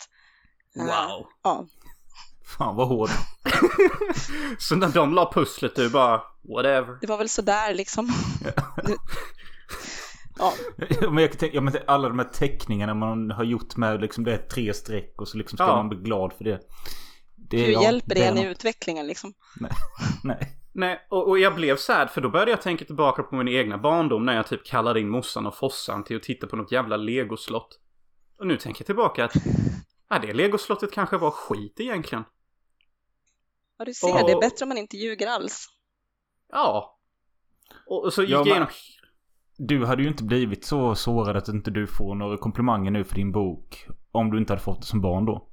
Eh, 0.77 0.85
Wow. 0.85 1.27
Ja, 1.43 1.67
Fan 2.59 2.77
vad 2.77 2.89
hård. 2.89 3.09
Så 4.59 4.77
när 4.77 4.89
de 4.89 5.15
la 5.15 5.33
pusslet 5.33 5.77
du 5.77 5.91
bara, 5.91 6.23
whatever. 6.57 6.99
det 7.01 7.07
var 7.07 7.19
väl 7.19 7.29
sådär 7.29 7.75
liksom. 7.75 8.09
Ja, 10.39 10.53
men 11.11 11.17
jag 11.23 11.39
tänka, 11.39 11.55
ja, 11.57 11.61
men 11.61 11.75
alla 11.87 12.09
de 12.09 12.19
här 12.19 12.27
teckningarna 12.29 12.95
man 12.95 13.31
har 13.31 13.45
gjort 13.45 13.77
med 13.77 14.01
liksom 14.01 14.25
det 14.25 14.33
är 14.33 14.39
tre 14.39 14.75
streck 14.75 15.15
och 15.21 15.29
så 15.29 15.39
liksom 15.39 15.57
ska 15.57 15.67
Ja. 15.67 15.77
man 15.77 15.89
bli 15.89 15.99
glad 15.99 16.33
för 16.33 16.45
det. 16.45 16.61
det 17.51 17.57
hur 17.63 17.73
ja, 17.73 17.83
hjälper 17.83 18.15
det 18.15 18.25
en 18.25 18.39
i 18.39 18.45
utvecklingen 18.47 19.07
liksom? 19.07 19.33
Nej. 19.61 19.71
Nej, 20.25 20.57
och, 21.09 21.29
och 21.29 21.39
jag 21.39 21.55
blev 21.55 21.77
sad 21.77 22.11
för 22.11 22.21
då 22.21 22.29
började 22.31 22.51
jag 22.51 22.63
tänka 22.63 22.85
tillbaka 22.85 23.23
på 23.23 23.37
min 23.37 23.49
egna 23.49 23.79
barndom 23.79 24.27
när 24.27 24.37
jag 24.37 24.47
typ 24.47 24.65
kallade 24.67 25.01
in 25.01 25.09
morsan 25.09 25.47
och 25.47 25.55
fossan 25.57 26.05
till 26.05 26.17
att 26.17 26.23
titta 26.23 26.47
på 26.47 26.57
något 26.57 26.73
jävla 26.73 26.97
legoslott. 26.97 27.81
Och 28.39 28.47
nu 28.47 28.57
tänker 28.57 28.81
jag 28.83 28.87
tillbaka 28.87 29.25
att, 29.25 29.33
ja 30.09 30.19
det 30.19 30.33
legoslottet 30.33 30.93
kanske 30.93 31.17
var 31.19 31.31
skit 31.31 31.81
egentligen. 31.81 32.25
Ja, 33.79 33.85
du 33.85 33.95
ser, 33.95 34.13
det 34.27 34.31
är 34.33 34.35
Och- 34.35 34.41
bättre 34.41 34.63
om 34.65 34.69
man 34.69 34.79
inte 34.79 34.97
ljuger 34.97 35.27
alls. 35.27 35.67
Ja. 36.53 36.99
Och, 37.87 38.05
och 38.05 38.13
så 38.13 38.23
gick 38.23 38.31
Ja, 38.31 38.37
jag 38.39 38.45
men- 38.47 38.53
igenom... 38.53 38.69
Du 39.63 39.87
hade 39.87 40.03
ju 40.03 40.09
inte 40.09 40.25
blivit 40.25 40.65
så 40.65 40.95
sårad 40.95 41.37
att 41.37 41.49
inte 41.49 41.71
du 41.71 41.87
får 41.87 42.15
några 42.15 42.37
komplimanger 42.39 42.91
nu 42.91 43.05
för 43.05 43.15
din 43.15 43.33
bok. 43.33 43.87
Om 44.13 44.31
du 44.31 44.39
inte 44.39 44.53
hade 44.53 44.63
fått 44.63 44.81
det 44.81 44.87
som 44.87 45.01
barn 45.01 45.25
då. 45.25 45.49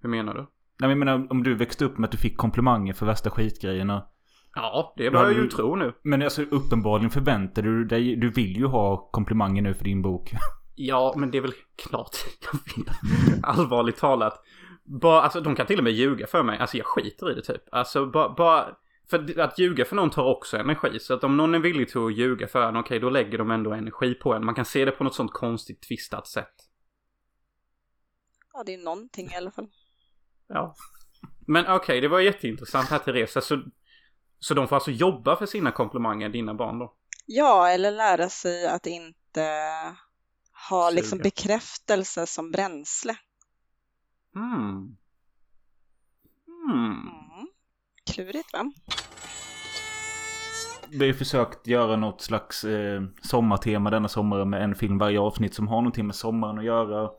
Hur 0.00 0.08
menar 0.08 0.34
du? 0.34 0.46
Nej 0.80 0.88
men 0.88 0.90
jag 0.90 0.98
menar 0.98 1.26
om 1.32 1.42
du 1.42 1.54
växte 1.54 1.84
upp 1.84 1.98
med 1.98 2.04
att 2.08 2.12
du 2.12 2.18
fick 2.18 2.36
komplimanger 2.36 2.92
för 2.92 3.06
värsta 3.06 3.30
skitgrejerna. 3.30 4.06
Ja, 4.54 4.94
det 4.96 5.10
börjar 5.10 5.24
Ja, 5.24 5.30
jag 5.30 5.36
ju 5.38 5.44
du- 5.44 5.50
tro 5.56 5.76
nu. 5.76 5.92
Men 6.02 6.22
alltså 6.22 6.42
uppenbarligen 6.42 7.10
förväntar 7.10 7.62
du 7.62 7.84
dig, 7.84 8.16
du 8.16 8.30
vill 8.30 8.56
ju 8.56 8.66
ha 8.66 9.10
komplimanger 9.12 9.62
nu 9.62 9.74
för 9.74 9.84
din 9.84 10.02
bok. 10.02 10.32
Ja, 10.82 11.14
men 11.16 11.30
det 11.30 11.38
är 11.38 11.42
väl 11.42 11.52
klart 11.88 12.16
jag 12.52 12.60
vill. 12.76 12.90
Allvarligt 13.42 13.96
talat. 13.96 14.42
Bara, 14.84 15.22
alltså 15.22 15.40
de 15.40 15.54
kan 15.54 15.66
till 15.66 15.78
och 15.78 15.84
med 15.84 15.92
ljuga 15.92 16.26
för 16.26 16.42
mig. 16.42 16.58
Alltså 16.58 16.76
jag 16.76 16.86
skiter 16.86 17.32
i 17.32 17.34
det 17.34 17.42
typ. 17.42 17.62
Alltså 17.72 18.06
bara, 18.06 18.28
bara 18.34 18.66
för 19.10 19.40
att 19.40 19.58
ljuga 19.58 19.84
för 19.84 19.96
någon 19.96 20.10
tar 20.10 20.24
också 20.24 20.56
energi. 20.56 20.98
Så 20.98 21.14
att 21.14 21.24
om 21.24 21.36
någon 21.36 21.54
är 21.54 21.58
villig 21.58 21.88
till 21.88 22.00
att 22.06 22.16
ljuga 22.16 22.48
för 22.48 22.62
en, 22.68 22.76
okej 22.76 22.98
då 23.00 23.10
lägger 23.10 23.38
de 23.38 23.50
ändå 23.50 23.72
energi 23.72 24.14
på 24.14 24.34
en. 24.34 24.44
Man 24.44 24.54
kan 24.54 24.64
se 24.64 24.84
det 24.84 24.90
på 24.90 25.04
något 25.04 25.14
sånt 25.14 25.32
konstigt 25.32 25.82
twistat 25.88 26.26
sätt. 26.26 26.54
Ja, 28.52 28.62
det 28.66 28.74
är 28.74 28.84
någonting 28.84 29.26
i 29.26 29.36
alla 29.36 29.50
fall. 29.50 29.66
Ja. 30.52 30.74
Men 31.46 31.64
okej, 31.64 31.76
okay, 31.76 32.00
det 32.00 32.08
var 32.08 32.20
jätteintressant 32.20 32.88
här 32.88 32.98
Teresa. 32.98 33.40
Så, 33.40 33.62
så 34.38 34.54
de 34.54 34.68
får 34.68 34.76
alltså 34.76 34.90
jobba 34.90 35.36
för 35.36 35.46
sina 35.46 35.72
komplimanger, 35.72 36.28
dina 36.28 36.54
barn 36.54 36.78
då? 36.78 36.94
Ja, 37.26 37.68
eller 37.68 37.90
lära 37.90 38.28
sig 38.28 38.66
att 38.66 38.86
inte 38.86 39.44
ha 40.70 40.90
liksom 40.90 41.18
bekräftelse 41.18 42.26
som 42.26 42.50
bränsle. 42.50 43.16
Mm. 44.36 44.96
Mm. 46.70 46.90
mm. 46.90 47.46
Klurigt 48.12 48.52
va? 48.52 48.72
Vi 50.92 51.06
har 51.06 51.12
försökt 51.12 51.66
göra 51.66 51.96
något 51.96 52.20
slags 52.20 52.64
eh, 52.64 53.02
sommartema 53.22 53.90
denna 53.90 54.08
sommaren 54.08 54.50
med 54.50 54.62
en 54.62 54.74
film 54.74 54.98
varje 54.98 55.20
avsnitt 55.20 55.54
som 55.54 55.68
har 55.68 55.76
någonting 55.76 56.06
med 56.06 56.16
sommaren 56.16 56.58
att 56.58 56.64
göra. 56.64 57.10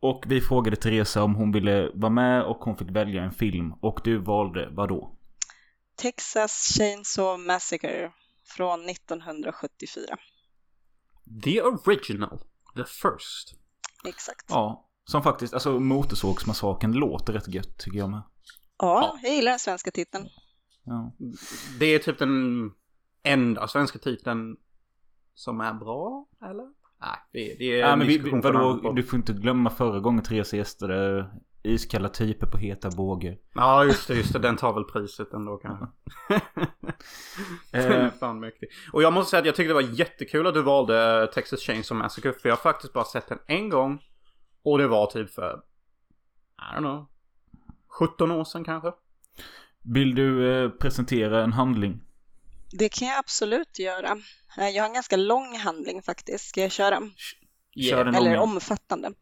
Och 0.00 0.24
vi 0.26 0.40
frågade 0.40 0.76
Teresa 0.76 1.22
om 1.22 1.34
hon 1.34 1.52
ville 1.52 1.90
vara 1.94 2.12
med 2.12 2.42
och 2.42 2.56
hon 2.56 2.76
fick 2.76 2.90
välja 2.90 3.22
en 3.22 3.32
film. 3.32 3.72
Och 3.72 4.00
du 4.04 4.18
valde 4.18 4.68
vad 4.70 4.88
då? 4.88 5.14
Texas 5.96 6.74
Chainsaw 6.78 7.46
Massacre 7.46 8.12
från 8.44 8.88
1974. 8.88 10.16
The 11.44 11.62
original. 11.62 12.38
The 12.76 12.84
first. 12.84 13.54
Exakt. 14.08 14.46
Ja, 14.48 14.88
som 15.04 15.22
faktiskt, 15.22 15.54
alltså 15.54 15.80
Motorsågsmassakern 15.80 16.92
låter 16.92 17.32
rätt 17.32 17.48
gött 17.48 17.78
tycker 17.78 17.98
jag 17.98 18.10
med. 18.10 18.22
Ja, 18.78 19.18
jag 19.22 19.34
gillar 19.34 19.52
den 19.52 19.58
svenska 19.58 19.90
titeln. 19.90 20.28
Ja. 20.84 21.12
Det 21.78 21.86
är 21.86 21.98
typ 21.98 22.18
den 22.18 22.70
enda 23.22 23.68
svenska 23.68 23.98
titeln 23.98 24.56
som 25.34 25.60
är 25.60 25.74
bra, 25.74 26.28
eller? 26.42 26.77
Nej, 27.00 27.18
det, 27.32 27.58
det 27.58 27.80
är 27.80 27.88
ja, 27.88 27.96
men 27.96 28.06
vi, 28.06 28.18
vadå, 28.18 28.92
Du 28.92 29.02
får 29.02 29.16
inte 29.16 29.32
glömma 29.32 29.70
förra 29.70 30.00
gången 30.00 30.22
Therese 30.22 30.52
gästade 30.54 31.30
iskalla 31.62 32.08
typer 32.08 32.46
på 32.46 32.58
heta 32.58 32.90
båge. 32.90 33.38
Ja, 33.54 33.84
just 33.84 34.08
det, 34.08 34.14
just 34.14 34.32
det. 34.32 34.38
Den 34.38 34.56
tar 34.56 34.72
väl 34.72 34.84
priset 34.84 35.32
ändå 35.32 35.56
kanske. 35.56 35.86
den 37.70 37.92
är 37.92 38.10
fan 38.10 38.40
mäktig. 38.40 38.68
Och 38.92 39.02
jag 39.02 39.12
måste 39.12 39.30
säga 39.30 39.40
att 39.40 39.46
jag 39.46 39.54
tyckte 39.54 39.70
det 39.70 39.74
var 39.74 39.98
jättekul 39.98 40.46
att 40.46 40.54
du 40.54 40.62
valde 40.62 41.28
Texas 41.34 41.60
Chainsaw 41.60 42.02
Massacre. 42.02 42.32
För 42.32 42.48
jag 42.48 42.56
har 42.56 42.62
faktiskt 42.72 42.92
bara 42.92 43.04
sett 43.04 43.28
den 43.28 43.38
en 43.46 43.68
gång. 43.68 44.02
Och 44.62 44.78
det 44.78 44.88
var 44.88 45.06
typ 45.06 45.30
för, 45.30 45.62
I 46.58 46.76
don't 46.76 46.78
know, 46.78 47.06
17 47.98 48.30
år 48.30 48.44
sedan 48.44 48.64
kanske. 48.64 48.92
Vill 49.82 50.14
du 50.14 50.52
eh, 50.52 50.70
presentera 50.70 51.42
en 51.42 51.52
handling? 51.52 52.00
Det 52.70 52.88
kan 52.88 53.08
jag 53.08 53.18
absolut 53.18 53.78
göra. 53.78 54.18
Eh, 54.58 54.68
jag 54.68 54.82
har 54.82 54.88
en 54.88 54.94
ganska 54.94 55.16
lång 55.16 55.56
handling 55.56 56.02
faktiskt. 56.02 56.48
Ska 56.48 56.60
jag 56.60 56.72
köra? 56.72 57.02
Yeah. 57.76 58.00
Eller 58.00 58.20
långa. 58.20 58.42
omfattande. 58.42 59.12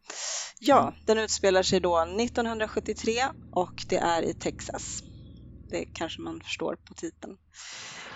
Ja, 0.59 0.83
mm. 0.83 0.95
den 1.07 1.19
utspelar 1.19 1.63
sig 1.63 1.81
då 1.81 1.99
1973 1.99 3.25
och 3.53 3.85
det 3.89 3.97
är 3.97 4.23
i 4.23 4.35
Texas. 4.35 5.03
Det 5.71 5.85
kanske 5.85 6.21
man 6.21 6.41
förstår 6.41 6.77
på 6.77 6.95
titeln. 6.95 7.37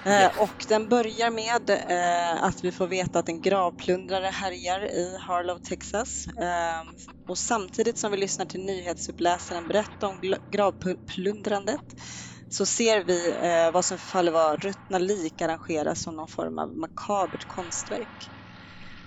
Yeah. 0.06 0.42
Och 0.42 0.64
den 0.68 0.88
börjar 0.88 1.30
med 1.30 1.70
eh, 1.70 2.44
att 2.44 2.64
vi 2.64 2.72
får 2.72 2.86
veta 2.86 3.18
att 3.18 3.28
en 3.28 3.42
gravplundrare 3.42 4.26
härjar 4.26 4.84
i 4.84 5.16
Harlow, 5.20 5.58
Texas. 5.58 6.26
Eh, 6.26 6.82
och 7.28 7.38
samtidigt 7.38 7.98
som 7.98 8.10
vi 8.10 8.16
lyssnar 8.16 8.46
till 8.46 8.64
nyhetsuppläsaren 8.64 9.68
berätta 9.68 10.08
om 10.08 10.34
gravplundrandet 10.50 11.96
så 12.52 12.66
ser 12.66 13.04
vi 13.04 13.30
eh, 13.30 13.70
vad 13.72 13.84
som 13.84 13.98
faller 13.98 14.32
vara 14.32 14.56
ruttna 14.56 14.98
lik 14.98 15.42
arrangeras 15.42 16.02
som 16.02 16.16
någon 16.16 16.28
form 16.28 16.58
av 16.58 16.76
makabert 16.76 17.44
konstverk. 17.46 18.30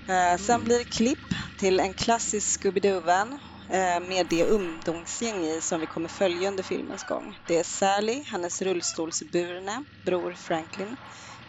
Eh, 0.09 0.37
sen 0.37 0.63
blir 0.63 0.77
det 0.77 0.83
klipp 0.85 1.33
till 1.55 1.79
en 1.79 1.93
klassisk 1.93 2.47
Scooby-Doo-van 2.61 3.39
eh, 3.69 3.99
med 3.99 4.27
det 4.27 4.45
ungdomsgäng 4.45 5.45
i 5.45 5.61
som 5.61 5.79
vi 5.79 5.87
kommer 5.87 6.09
följa 6.09 6.47
under 6.47 6.63
filmens 6.63 7.03
gång. 7.03 7.37
Det 7.45 7.57
är 7.57 7.63
Sally, 7.63 8.23
hennes 8.23 8.61
rullstolsburne 8.61 9.85
bror 10.05 10.33
Franklin, 10.33 10.97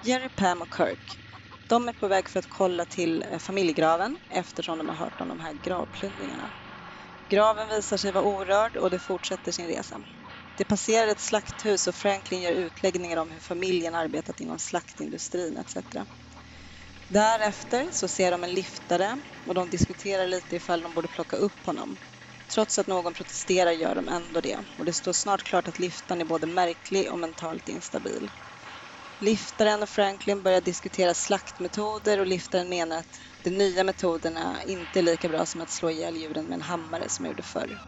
Jerry, 0.01 0.29
Pam 0.29 0.63
och 0.63 0.75
Kirk. 0.77 1.19
De 1.67 1.89
är 1.89 1.93
på 1.93 2.09
väg 2.09 2.29
för 2.29 2.39
att 2.39 2.47
kolla 2.49 2.87
till 2.87 3.23
eh, 3.23 3.39
familjegraven 3.39 4.19
eftersom 4.29 4.79
de 4.79 4.89
har 4.89 4.97
hört 4.97 5.21
om 5.21 5.29
de 5.29 5.41
här 5.41 5.53
gravplundringarna. 5.53 6.53
Graven 7.29 7.69
visar 7.69 7.97
sig 7.97 8.13
vara 8.13 8.25
orörd 8.25 8.77
och 8.77 8.91
de 8.91 8.99
fortsätter 8.99 9.53
sin 9.53 9.67
resa. 9.67 10.01
De 10.57 10.65
passerar 10.65 11.09
ett 11.09 11.21
slakthus 11.21 11.87
och 11.87 11.95
Franklin 11.95 12.41
gör 12.41 12.53
utläggningar 12.53 13.17
om 13.17 13.31
hur 13.31 13.41
familjen 13.41 13.95
arbetat 13.95 14.41
inom 14.41 14.59
slaktindustrin 14.59 15.57
etc. 15.57 15.77
Därefter 17.07 17.89
så 17.93 18.09
ser 18.09 18.31
de 18.31 18.45
en 18.45 18.55
liftare 18.55 19.23
och 19.45 19.55
de 19.55 19.71
diskuterar 19.71 20.27
lite 20.27 20.57
ifall 20.57 20.83
de 20.83 20.95
borde 20.95 21.09
plocka 21.09 21.37
upp 21.37 21.67
honom. 21.67 21.99
Trots 22.47 22.79
att 22.79 22.87
någon 22.87 23.15
protesterar 23.15 23.71
gör 23.73 23.95
de 23.95 24.09
ändå 24.09 24.41
det 24.41 24.59
och 24.77 24.85
det 24.85 24.93
står 24.93 25.13
snart 25.13 25.43
klart 25.43 25.69
att 25.69 25.79
liftaren 25.79 26.21
är 26.21 26.25
både 26.25 26.47
märklig 26.47 27.13
och 27.13 27.19
mentalt 27.19 27.69
instabil. 27.69 28.31
Liftaren 29.19 29.83
och 29.83 29.89
Franklin 29.89 30.43
börjar 30.43 30.61
diskutera 30.61 31.15
slaktmetoder 31.15 32.19
och 32.21 32.27
liftaren 32.27 32.69
menar 32.69 32.99
att 32.99 33.21
de 33.43 33.51
nya 33.51 33.85
metoderna 33.85 34.63
inte 34.65 35.01
är 35.01 35.03
lika 35.03 35.29
bra 35.29 35.47
som 35.47 35.61
att 35.61 35.71
slå 35.71 35.91
ihjäl 35.91 36.17
djuren 36.17 36.47
med 36.47 36.55
en 36.55 36.63
hammare 36.63 37.09
som 37.09 37.23
man 37.23 37.31
gjorde 37.31 37.43
förr. 37.43 37.79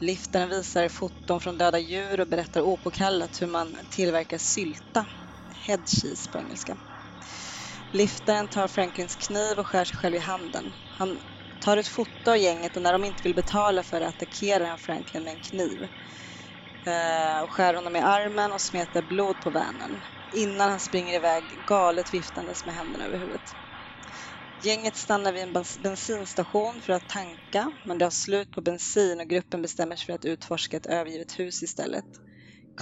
Liftaren 0.00 0.48
visar 0.48 0.88
foton 0.88 1.40
från 1.40 1.58
döda 1.58 1.78
djur 1.78 2.20
och 2.20 2.28
berättar 2.28 2.60
opåkallat 2.60 3.42
hur 3.42 3.46
man 3.46 3.76
tillverkar 3.90 4.38
sylta, 4.38 5.06
head 5.54 5.82
cheese 5.86 6.28
på 6.30 6.38
engelska. 6.38 6.76
Liftaren 7.90 8.48
tar 8.48 8.68
Franklins 8.68 9.16
kniv 9.16 9.58
och 9.58 9.66
skär 9.66 9.84
sig 9.84 9.96
själv 9.96 10.14
i 10.14 10.18
handen. 10.18 10.74
Han 10.88 11.20
tar 11.58 11.76
ett 11.76 11.88
foto 11.88 12.30
av 12.30 12.36
gänget 12.36 12.76
och 12.76 12.82
när 12.82 12.92
de 12.92 13.04
inte 13.04 13.22
vill 13.22 13.34
betala 13.34 13.82
för 13.82 14.00
det 14.00 14.08
attackerar 14.08 14.64
han 14.64 14.78
Franklin 14.78 15.24
med 15.24 15.32
en 15.32 15.40
kniv. 15.40 15.82
Eh, 16.86 17.42
och 17.42 17.52
skär 17.52 17.74
honom 17.74 17.96
i 17.96 18.00
armen 18.00 18.52
och 18.52 18.60
smetar 18.60 19.02
blod 19.02 19.40
på 19.40 19.50
vanen 19.50 20.02
innan 20.30 20.70
han 20.70 20.80
springer 20.80 21.14
iväg 21.14 21.64
galet 21.66 22.14
viftandes 22.14 22.64
med 22.64 22.74
händerna 22.74 23.04
över 23.04 23.18
huvudet. 23.18 23.54
Gänget 24.60 24.96
stannar 24.96 25.32
vid 25.32 25.42
en 25.42 25.64
bensinstation 25.82 26.80
för 26.82 26.92
att 26.92 27.08
tanka 27.08 27.72
men 27.84 27.98
det 27.98 28.04
har 28.04 28.10
slut 28.10 28.50
på 28.50 28.60
bensin 28.60 29.20
och 29.20 29.26
gruppen 29.28 29.62
bestämmer 29.62 29.96
sig 29.96 30.06
för 30.06 30.12
att 30.12 30.24
utforska 30.24 30.76
ett 30.76 30.86
övergivet 30.86 31.38
hus 31.38 31.62
istället. 31.62 32.04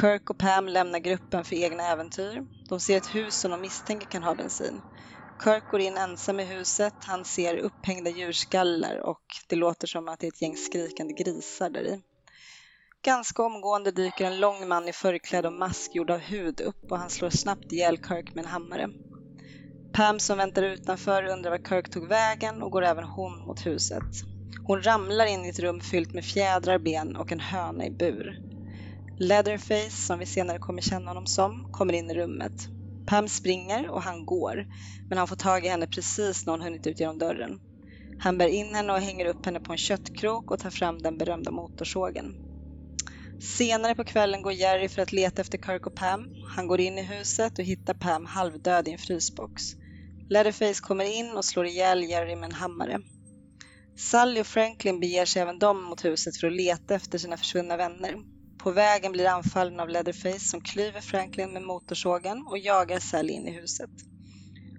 Kirk 0.01 0.31
och 0.31 0.39
Pam 0.39 0.69
lämnar 0.69 0.99
gruppen 0.99 1.45
för 1.45 1.57
egna 1.57 1.83
äventyr. 1.83 2.47
De 2.69 2.81
ser 2.81 2.97
ett 2.97 3.15
hus 3.15 3.41
som 3.41 3.51
de 3.51 3.61
misstänker 3.61 4.07
kan 4.07 4.23
ha 4.23 4.35
bensin. 4.35 4.83
Kirk 5.45 5.69
går 5.69 5.81
in 5.81 5.99
ensam 5.99 6.41
i 6.41 6.45
huset. 6.45 6.95
Han 6.99 7.25
ser 7.25 7.57
upphängda 7.57 8.11
djurskallar 8.11 8.97
och 8.97 9.25
det 9.49 9.57
låter 9.57 9.87
som 9.87 10.09
att 10.09 10.21
det 10.21 10.27
är 10.27 10.33
ett 10.33 10.43
gäng 10.43 10.57
skrikande 10.57 11.15
grisar 11.15 11.71
där 11.71 11.83
i. 11.87 12.03
Ganska 13.03 13.43
omgående 13.43 13.91
dyker 13.91 14.25
en 14.25 14.41
lång 14.41 14.69
man 14.69 14.89
i 14.89 14.93
förkläde 14.93 15.49
och 15.49 15.55
mask 15.55 15.95
gjord 15.95 16.11
av 16.11 16.19
hud 16.19 16.61
upp 16.61 16.91
och 16.91 16.99
han 16.99 17.11
slår 17.11 17.31
snabbt 17.31 17.73
ihjäl 17.73 17.99
Kirk 18.09 18.35
med 18.35 18.45
en 18.45 18.51
hammare. 18.51 18.89
Pam 19.97 20.21
som 20.21 20.39
väntar 20.39 20.63
utanför 20.63 21.23
undrar 21.23 21.51
var 21.51 21.59
Kirk 21.69 21.89
tog 21.89 22.09
vägen 22.09 22.63
och 22.63 22.71
går 22.71 22.85
även 22.85 23.05
hon 23.05 23.39
mot 23.47 23.67
huset. 23.67 24.03
Hon 24.63 24.83
ramlar 24.83 25.27
in 25.27 25.45
i 25.45 25.49
ett 25.49 25.59
rum 25.59 25.81
fyllt 25.81 26.13
med 26.13 26.25
fjädrar, 26.25 26.79
ben 26.79 27.17
och 27.17 27.33
en 27.33 27.41
höna 27.41 27.87
i 27.87 27.91
bur. 27.91 28.37
Leatherface, 29.19 29.91
som 29.91 30.19
vi 30.19 30.27
senare 30.27 30.59
kommer 30.59 30.83
känna 30.83 31.11
honom 31.11 31.27
som, 31.27 31.65
kommer 31.71 31.93
in 31.95 32.11
i 32.11 32.15
rummet. 32.15 32.69
Pam 33.07 33.29
springer 33.29 33.91
och 33.91 34.03
han 34.03 34.27
går, 34.27 34.67
men 35.09 35.19
han 35.19 35.29
får 35.29 35.37
tag 35.37 35.65
i 35.67 35.69
henne 35.69 35.87
precis 35.87 36.47
när 36.47 36.53
hon 36.53 36.63
hunnit 36.63 36.87
ut 36.87 37.01
genom 37.01 37.19
dörren. 37.19 37.61
Han 38.17 38.39
bär 38.39 38.49
in 38.49 38.75
henne 38.75 38.93
och 38.93 39.01
hänger 39.01 39.27
upp 39.27 39.47
henne 39.47 39.61
på 39.61 39.73
en 39.73 39.79
köttkrok 39.79 40.51
och 40.51 40.59
tar 40.59 40.71
fram 40.71 41.03
den 41.03 41.19
berömda 41.19 41.51
motorsågen. 41.51 42.37
Senare 43.39 43.95
på 43.95 44.05
kvällen 44.05 44.43
går 44.43 44.53
Jerry 44.53 44.89
för 44.89 45.03
att 45.03 45.13
leta 45.13 45.41
efter 45.41 45.59
Kirk 45.59 45.87
och 45.87 45.95
Pam. 45.95 46.29
Han 46.55 46.67
går 46.67 46.81
in 46.81 46.99
i 46.99 47.03
huset 47.03 47.59
och 47.59 47.65
hittar 47.65 47.95
Pam 47.95 48.27
halvdöd 48.27 48.89
i 48.89 48.93
en 48.93 48.99
frysbox. 48.99 49.63
Leatherface 50.29 50.81
kommer 50.81 51.05
in 51.05 51.31
och 51.37 51.45
slår 51.45 51.67
ihjäl 51.67 52.03
Jerry 52.03 52.37
med 52.37 52.45
en 52.47 52.55
hammare. 52.55 52.99
Sally 53.99 54.41
och 54.41 54.47
Franklin 54.47 55.01
beger 55.01 55.25
sig 55.25 55.43
även 55.43 55.59
de 55.59 55.83
mot 55.83 56.05
huset 56.05 56.37
för 56.37 56.47
att 56.47 56.53
leta 56.53 56.95
efter 56.95 57.19
sina 57.19 57.37
försvunna 57.37 57.77
vänner. 57.77 58.15
På 58.63 58.71
vägen 58.71 59.13
blir 59.13 59.27
anfallen 59.27 59.81
av 59.81 59.89
Leatherface 59.89 60.39
som 60.41 60.61
klyver 60.61 61.01
Franklin 61.01 61.53
med 61.53 61.63
motorsågen 61.63 62.47
och 62.47 62.59
jagar 62.59 62.99
Sally 62.99 63.33
in 63.33 63.49
i 63.49 63.51
huset. 63.51 63.91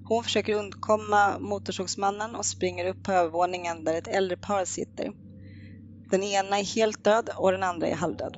Hon 0.03 0.23
försöker 0.23 0.53
undkomma 0.53 1.39
motorsågsmannen 1.39 2.35
och 2.35 2.45
springer 2.45 2.85
upp 2.85 3.03
på 3.03 3.11
övervåningen 3.11 3.83
där 3.83 3.93
ett 3.93 4.07
äldre 4.07 4.37
par 4.37 4.65
sitter. 4.65 5.11
Den 6.11 6.23
ena 6.23 6.59
är 6.59 6.75
helt 6.75 7.03
död 7.03 7.29
och 7.35 7.51
den 7.51 7.63
andra 7.63 7.87
är 7.87 7.95
halvdöd. 7.95 8.37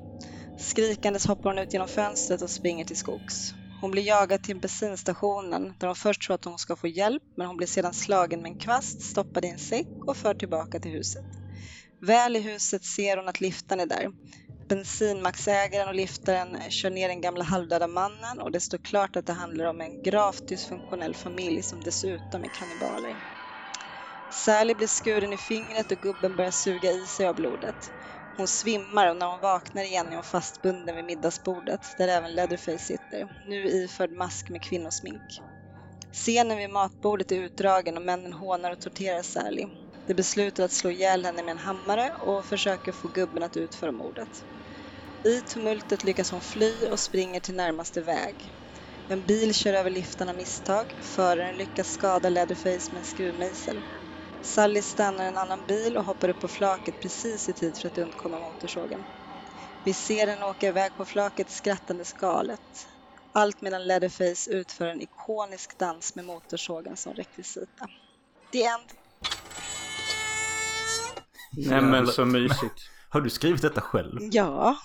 Skrikandes 0.58 1.26
hoppar 1.26 1.50
hon 1.50 1.60
ut 1.60 1.74
genom 1.74 1.88
fönstret 1.88 2.42
och 2.42 2.52
springer 2.52 2.86
till 2.86 2.98
skogs. 2.98 3.54
Hon 3.82 3.92
blir 3.92 4.04
jagad 4.04 4.42
till 4.42 4.60
bensinstationen 4.60 5.74
där 5.80 5.88
hon 5.88 5.96
först 5.96 6.22
tror 6.22 6.36
att 6.36 6.46
hon 6.46 6.58
ska 6.60 6.76
få 6.76 6.88
hjälp 6.88 7.24
men 7.36 7.48
hon 7.48 7.58
blir 7.58 7.68
sedan 7.68 7.94
slagen 7.94 8.42
med 8.42 8.50
en 8.50 8.56
kvast, 8.56 9.02
stoppad 9.02 9.46
i 9.46 9.48
en 9.48 9.58
säck 9.58 9.88
och 10.06 10.18
förd 10.18 10.38
tillbaka 10.40 10.80
till 10.80 10.92
huset. 10.92 11.26
Väl 12.00 12.36
i 12.36 12.40
huset 12.40 12.84
ser 12.84 13.18
hon 13.18 13.28
att 13.28 13.42
liftaren 13.42 13.80
är 13.80 13.86
där. 13.86 14.12
Bensinmaxägaren 14.68 15.88
och 15.88 15.96
liftaren 15.96 16.58
kör 16.70 16.90
ner 16.90 17.08
den 17.08 17.22
gamla 17.22 17.44
halvdöda 17.44 17.88
mannen 17.88 18.40
och 18.42 18.52
det 18.52 18.60
står 18.60 18.78
klart 18.78 19.16
att 19.16 19.26
det 19.26 19.34
handlar 19.34 19.66
om 19.66 19.82
en 19.82 20.02
gravt 20.02 20.48
dysfunktionell 20.48 21.16
familj 21.16 21.64
som 21.64 21.82
dessutom 21.84 22.44
är 22.44 22.50
kannibaler. 22.50 23.22
Sally 24.34 24.74
blir 24.76 24.88
skuren 24.88 25.34
i 25.34 25.38
fingret 25.38 25.92
och 25.92 25.98
gubben 25.98 26.36
börjar 26.36 26.52
suga 26.52 26.92
i 26.92 27.08
sig 27.08 27.28
av 27.28 27.36
blodet. 27.36 27.76
Hon 28.40 28.48
svimmar 28.48 29.08
och 29.10 29.18
när 29.18 29.26
hon 29.26 29.40
vaknar 29.40 29.84
igen 29.84 30.12
är 30.12 30.16
hon 30.16 30.24
fastbunden 30.24 30.96
vid 30.96 31.06
middagsbordet 31.06 31.94
där 31.98 32.08
även 32.08 32.36
Leatherface 32.36 32.80
sitter, 32.80 33.28
nu 33.46 33.68
iförd 33.68 34.12
mask 34.12 34.50
med 34.50 34.62
kvinnosmink. 34.62 35.42
Scenen 36.12 36.58
vid 36.58 36.70
matbordet 36.70 37.32
är 37.32 37.36
utdragen 37.36 37.98
och 37.98 38.04
männen 38.04 38.34
hånar 38.34 38.72
och 38.72 38.80
torterar 38.80 39.22
Sally. 39.22 39.66
De 40.08 40.14
beslutar 40.14 40.64
att 40.64 40.72
slå 40.72 40.90
ihjäl 40.92 41.26
henne 41.26 41.44
med 41.44 41.52
en 41.52 41.58
hammare 41.58 42.12
och 42.20 42.46
försöker 42.46 42.92
få 42.92 43.08
gubben 43.08 43.44
att 43.44 43.58
utföra 43.58 43.92
mordet. 43.92 44.46
I 45.28 45.42
tumultet 45.42 46.04
lyckas 46.04 46.32
hon 46.32 46.42
fly 46.42 46.88
och 46.88 47.00
springer 47.00 47.40
till 47.40 47.56
närmaste 47.56 48.02
väg. 48.02 48.54
En 49.08 49.26
bil 49.26 49.54
kör 49.54 49.74
över 49.74 49.90
liftarna 49.90 50.34
misstag. 50.34 50.94
Föraren 51.02 51.58
lyckas 51.58 51.90
skada 51.90 52.30
Leatherface 52.30 52.88
med 52.92 53.00
en 53.00 53.04
skruvmejsel. 53.06 53.84
Sally 54.42 54.82
stannar 54.82 55.26
en 55.26 55.38
annan 55.38 55.60
bil 55.68 55.98
och 55.98 56.04
hoppar 56.06 56.30
upp 56.30 56.40
på 56.40 56.48
flaket 56.48 57.02
precis 57.02 57.50
i 57.50 57.54
tid 57.54 57.78
för 57.78 57.88
att 57.88 57.98
undkomma 57.98 58.40
motorsågen. 58.40 59.04
Vi 59.86 59.94
ser 59.94 60.28
henne 60.28 60.46
åka 60.46 60.68
iväg 60.68 60.92
på 60.98 61.06
flaket 61.06 61.50
skrattande 61.50 62.06
skalet. 62.06 62.88
Allt 63.34 63.62
medan 63.62 63.88
Leatherface 63.88 64.52
utför 64.52 64.86
en 64.86 65.02
ikonisk 65.02 65.80
dans 65.80 66.16
med 66.16 66.26
motorsågen 66.26 66.98
som 66.98 67.14
rekvisita. 67.14 67.88
The 68.52 68.64
end. 68.64 68.90
Nämen 71.70 72.08
så 72.08 72.26
mysigt. 72.26 72.90
Har 73.10 73.22
du 73.22 73.30
skrivit 73.30 73.62
detta 73.62 73.82
själv? 73.82 74.20
Ja, 74.32 74.78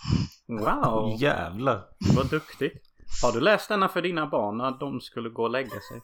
Wow, 0.48 1.16
Jävlar. 1.20 1.82
vad 2.16 2.30
duktigt. 2.30 2.82
Har 3.22 3.32
du 3.32 3.40
läst 3.40 3.68
denna 3.68 3.88
för 3.88 4.02
dina 4.02 4.26
barn 4.26 4.58
när 4.58 4.70
de 4.78 5.00
skulle 5.00 5.28
gå 5.28 5.42
och 5.42 5.50
lägga 5.50 5.70
sig? 5.70 6.00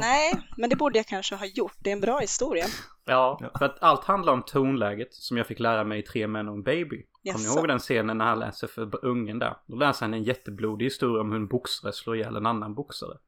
Nej, 0.00 0.32
men 0.56 0.70
det 0.70 0.76
borde 0.76 0.98
jag 0.98 1.06
kanske 1.06 1.34
ha 1.34 1.46
gjort. 1.46 1.74
Det 1.78 1.90
är 1.90 1.92
en 1.92 2.00
bra 2.00 2.18
historia. 2.18 2.66
Ja, 3.04 3.50
för 3.58 3.64
att 3.64 3.82
allt 3.82 4.04
handlar 4.04 4.32
om 4.32 4.42
tonläget 4.42 5.14
som 5.14 5.36
jag 5.36 5.46
fick 5.46 5.58
lära 5.60 5.84
mig 5.84 5.98
i 5.98 6.02
Tre 6.02 6.26
män 6.26 6.48
och 6.48 6.54
en 6.54 6.62
baby. 6.62 7.06
Kommer 7.32 7.38
ni 7.38 7.54
ihåg 7.54 7.68
den 7.68 7.78
scenen 7.78 8.18
när 8.18 8.24
han 8.24 8.38
läser 8.38 8.66
för 8.66 9.04
ungen 9.04 9.38
där? 9.38 9.56
Då 9.66 9.76
läser 9.76 10.06
han 10.06 10.14
en 10.14 10.22
jätteblodig 10.24 10.86
historia 10.86 11.20
om 11.20 11.30
hur 11.30 11.36
en 11.36 11.48
boxare 11.48 11.92
slår 11.92 12.16
ihjäl 12.16 12.36
en 12.36 12.46
annan 12.46 12.74
boxare. 12.74 13.18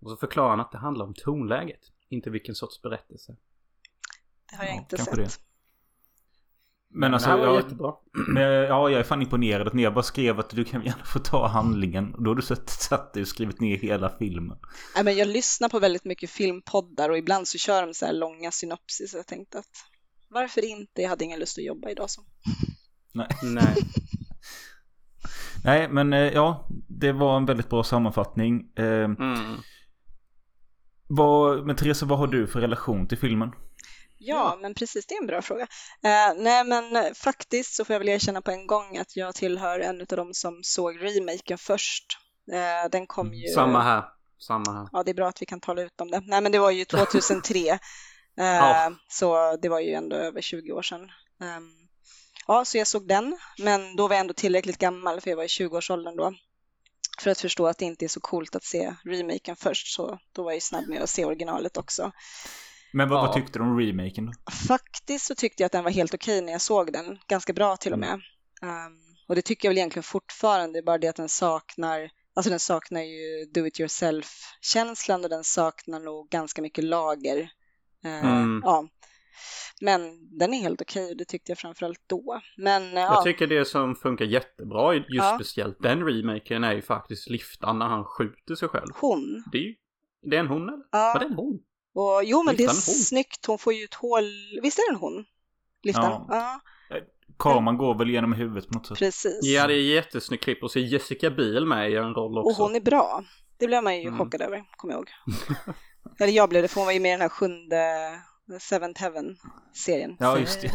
Och 0.00 0.10
så 0.10 0.16
förklarar 0.16 0.50
han 0.50 0.60
att 0.60 0.72
det 0.72 0.78
handlar 0.78 1.04
om 1.04 1.14
tonläget, 1.14 1.80
inte 2.08 2.30
vilken 2.30 2.54
sorts 2.54 2.82
berättelse. 2.82 3.36
Det 4.50 4.56
har 4.56 4.64
jag 4.64 4.74
Ja, 4.74 4.78
inte 4.80 4.98
sett. 4.98 5.16
det. 5.16 5.47
Men 6.90 7.14
alltså, 7.14 7.28
det 7.28 7.34
här 7.36 7.38
var 7.40 7.46
jag, 7.46 7.62
jättebra. 7.62 7.94
men, 8.28 8.42
ja, 8.42 8.90
jag 8.90 9.00
är 9.00 9.04
fan 9.04 9.22
imponerad 9.22 9.66
att 9.66 9.72
ni 9.74 9.84
har 9.84 9.90
bara 9.92 10.02
skrev 10.02 10.40
att 10.40 10.50
du 10.50 10.64
kan 10.64 10.84
gärna 10.84 11.04
få 11.04 11.18
ta 11.18 11.46
handlingen. 11.46 12.14
Och 12.14 12.22
då 12.22 12.30
har 12.30 12.34
du 12.34 12.42
sett, 12.42 12.70
satt 12.70 13.14
dig 13.14 13.20
och 13.22 13.28
skrivit 13.28 13.60
ner 13.60 13.76
hela 13.78 14.10
filmen. 14.18 14.58
Nej, 14.94 15.04
men 15.04 15.16
jag 15.16 15.28
lyssnar 15.28 15.68
på 15.68 15.78
väldigt 15.78 16.04
mycket 16.04 16.30
filmpoddar 16.30 17.10
och 17.10 17.18
ibland 17.18 17.48
så 17.48 17.58
kör 17.58 17.86
de 17.86 17.94
så 17.94 18.06
här 18.06 18.12
långa 18.12 18.50
synopsis. 18.50 19.14
Jag 19.14 19.26
tänkte 19.26 19.58
att 19.58 19.66
varför 20.28 20.64
inte? 20.64 21.02
Jag 21.02 21.08
hade 21.08 21.24
ingen 21.24 21.40
lust 21.40 21.58
att 21.58 21.64
jobba 21.64 21.90
idag 21.90 22.10
så. 22.10 22.22
Nej. 23.12 23.28
Nej. 23.42 23.74
Nej, 25.64 25.88
men 25.88 26.12
eh, 26.12 26.18
ja, 26.18 26.68
det 26.88 27.12
var 27.12 27.36
en 27.36 27.46
väldigt 27.46 27.68
bra 27.70 27.84
sammanfattning. 27.84 28.72
Eh, 28.76 28.84
Mm. 28.84 29.56
vad, 31.06 31.66
men 31.66 31.76
Therese, 31.76 32.02
vad 32.02 32.18
har 32.18 32.26
du 32.26 32.46
för 32.46 32.60
relation 32.60 33.08
till 33.08 33.18
filmen? 33.18 33.50
Ja, 34.18 34.58
men 34.60 34.74
precis, 34.74 35.06
det 35.06 35.14
är 35.14 35.20
en 35.20 35.26
bra 35.26 35.42
fråga. 35.42 35.62
Eh, 36.04 36.34
nej, 36.36 36.64
men 36.64 37.14
faktiskt 37.14 37.74
så 37.74 37.84
får 37.84 37.94
jag 37.94 38.00
väl 38.00 38.08
erkänna 38.08 38.42
på 38.42 38.50
en 38.50 38.66
gång 38.66 38.96
att 38.98 39.16
jag 39.16 39.34
tillhör 39.34 39.80
en 39.80 40.00
av 40.00 40.06
dem 40.06 40.34
som 40.34 40.60
såg 40.62 41.02
remaken 41.02 41.58
först. 41.58 42.04
Eh, 42.52 42.90
den 42.90 43.06
kom 43.06 43.34
ju... 43.34 43.48
Samma 43.54 43.82
här. 43.82 44.04
Samma 44.38 44.72
här. 44.72 44.88
Ja, 44.92 45.02
det 45.02 45.10
är 45.10 45.14
bra 45.14 45.28
att 45.28 45.42
vi 45.42 45.46
kan 45.46 45.60
tala 45.60 45.82
ut 45.82 46.00
om 46.00 46.10
det. 46.10 46.22
Nej, 46.26 46.40
men 46.40 46.52
det 46.52 46.58
var 46.58 46.70
ju 46.70 46.84
2003. 46.84 47.58
Eh, 47.70 47.78
Ja. 48.38 48.92
Så 49.08 49.56
det 49.56 49.68
var 49.68 49.80
ju 49.80 49.92
ändå 49.92 50.16
över 50.16 50.40
20 50.40 50.72
år 50.72 50.82
sedan. 50.82 51.00
Ehm, 51.42 51.70
ja, 52.46 52.64
så 52.64 52.78
jag 52.78 52.86
såg 52.86 53.08
den, 53.08 53.38
men 53.58 53.96
då 53.96 54.08
var 54.08 54.14
jag 54.14 54.20
ändå 54.20 54.34
tillräckligt 54.34 54.78
gammal, 54.78 55.20
för 55.20 55.30
jag 55.30 55.36
var 55.36 55.44
i 55.44 55.46
20-årsåldern 55.46 56.16
då, 56.16 56.32
för 57.22 57.30
att 57.30 57.40
förstå 57.40 57.66
att 57.66 57.78
det 57.78 57.84
inte 57.84 58.04
är 58.04 58.08
så 58.08 58.20
coolt 58.20 58.56
att 58.56 58.64
se 58.64 58.94
remaken 59.04 59.56
först, 59.56 59.94
så 59.94 60.18
då 60.32 60.42
var 60.42 60.50
jag 60.50 60.56
ju 60.56 60.60
snabb 60.60 60.88
med 60.88 61.02
att 61.02 61.10
se 61.10 61.24
originalet 61.24 61.76
också. 61.76 62.12
Men 62.92 63.08
vad, 63.08 63.18
Ja. 63.18 63.22
vad 63.22 63.34
tyckte 63.34 63.58
du 63.58 63.62
om 63.62 63.80
remaken 63.80 64.26
då? 64.26 64.32
Faktiskt 64.68 65.26
så 65.26 65.34
tyckte 65.34 65.62
jag 65.62 65.66
att 65.66 65.72
den 65.72 65.84
var 65.84 65.90
helt 65.90 66.14
okej 66.14 66.40
när 66.42 66.52
jag 66.52 66.60
såg 66.60 66.92
den, 66.92 67.18
ganska 67.28 67.52
bra 67.52 67.76
till 67.76 67.92
och 67.92 67.98
med. 67.98 68.20
Ehm, 68.62 68.92
och 69.28 69.34
det 69.34 69.42
tycker 69.42 69.68
jag 69.68 69.70
väl 69.70 69.78
egentligen 69.78 70.02
fortfarande, 70.04 70.82
bara 70.82 70.98
det 70.98 71.08
att 71.08 71.16
den 71.16 71.28
saknar 71.28 72.10
Alltså 72.34 72.50
den 72.50 72.60
saknar 72.60 73.00
ju 73.00 73.44
do 73.54 73.66
it 73.66 73.80
yourself-känslan 73.80 75.24
och 75.24 75.30
den 75.30 75.44
saknar 75.44 76.00
nog 76.00 76.28
ganska 76.28 76.62
mycket 76.62 76.84
lager. 76.84 77.38
Eh, 78.04 78.24
Mm. 78.24 78.60
Ja. 78.64 78.88
Men 79.80 80.00
den 80.38 80.54
är 80.54 80.58
helt 80.58 80.82
okej 80.82 81.10
och 81.10 81.16
det 81.16 81.24
tyckte 81.24 81.50
jag 81.52 81.58
framförallt 81.58 82.02
då. 82.06 82.40
Men 82.56 82.82
eh, 82.96 83.02
Jag 83.02 83.12
ja, 83.12 83.22
tycker 83.22 83.46
det 83.46 83.64
som 83.64 83.94
funkar 83.96 84.24
jättebra, 84.24 84.94
just 84.94 85.06
Ja. 85.08 85.32
speciellt 85.34 85.76
den 85.80 86.04
remaken, 86.04 86.64
är 86.64 86.72
ju 86.72 86.82
faktiskt 86.82 87.30
liftan 87.30 87.78
när 87.78 87.86
han 87.86 88.04
skjuter 88.04 88.54
sig 88.54 88.68
själv. 88.68 88.86
hon. 88.94 89.44
Det 89.52 89.58
är 89.58 89.62
ju... 89.62 89.74
Det 90.30 90.36
är 90.36 90.40
en 90.40 90.46
hon 90.48 90.62
eller? 90.62 90.84
Ja. 90.92 91.12
Var 91.14 91.20
det 91.20 91.26
en 91.26 91.34
hon? 91.34 91.58
Och, 92.00 92.24
jo 92.24 92.42
men 92.42 92.56
det 92.56 92.62
är 92.64 92.68
Liftan 92.68 92.74
hon. 92.86 92.94
snyggt, 92.94 93.46
hon 93.46 93.58
får 93.58 93.72
ju 93.72 93.84
ett 93.84 93.94
hål. 93.94 94.24
Visst 94.62 94.78
är 94.78 94.90
det 94.90 94.94
en 94.94 95.00
hon? 95.00 95.24
Liftan? 95.82 96.26
Ja. 96.28 96.60
Ja, 96.90 96.96
Kameran 97.38 97.76
går 97.78 97.98
väl 97.98 98.10
genom 98.10 98.32
huvudet 98.32 98.68
på 98.68 98.74
något 98.74 98.86
sätt? 98.86 98.98
precis. 98.98 99.38
Ja, 99.42 99.66
det 99.66 99.74
är 99.74 99.94
jättesnyggt 99.94 100.44
klipp. 100.44 100.62
Och 100.62 100.70
så 100.70 100.78
är 100.78 100.82
Jessica 100.82 101.30
Biel 101.30 101.66
med 101.66 101.90
i 101.90 101.96
en 101.96 102.14
roll 102.14 102.38
Och 102.38 102.46
också. 102.46 102.62
hon 102.62 102.74
är 102.74 102.80
bra. 102.80 103.24
Det 103.58 103.66
blev 103.66 103.82
man 103.84 103.96
ju 103.96 104.02
Mm. 104.08 104.18
chockad 104.18 104.42
över, 104.42 104.64
kommer 104.76 104.94
jag 104.94 104.98
ihåg. 104.98 105.08
Eller 106.20 106.32
jag 106.32 106.48
blev 106.48 106.62
det, 106.62 106.68
för 106.68 106.80
hon 106.80 106.86
var 106.86 106.92
ju 106.92 107.00
med 107.00 107.08
i 107.08 107.12
den 107.12 107.20
här 107.20 107.28
sjunde 107.28 107.82
Seventh 108.60 109.00
Heaven-serien. 109.02 110.16
Ja, 110.18 110.38
just 110.38 110.60
det. 110.60 110.70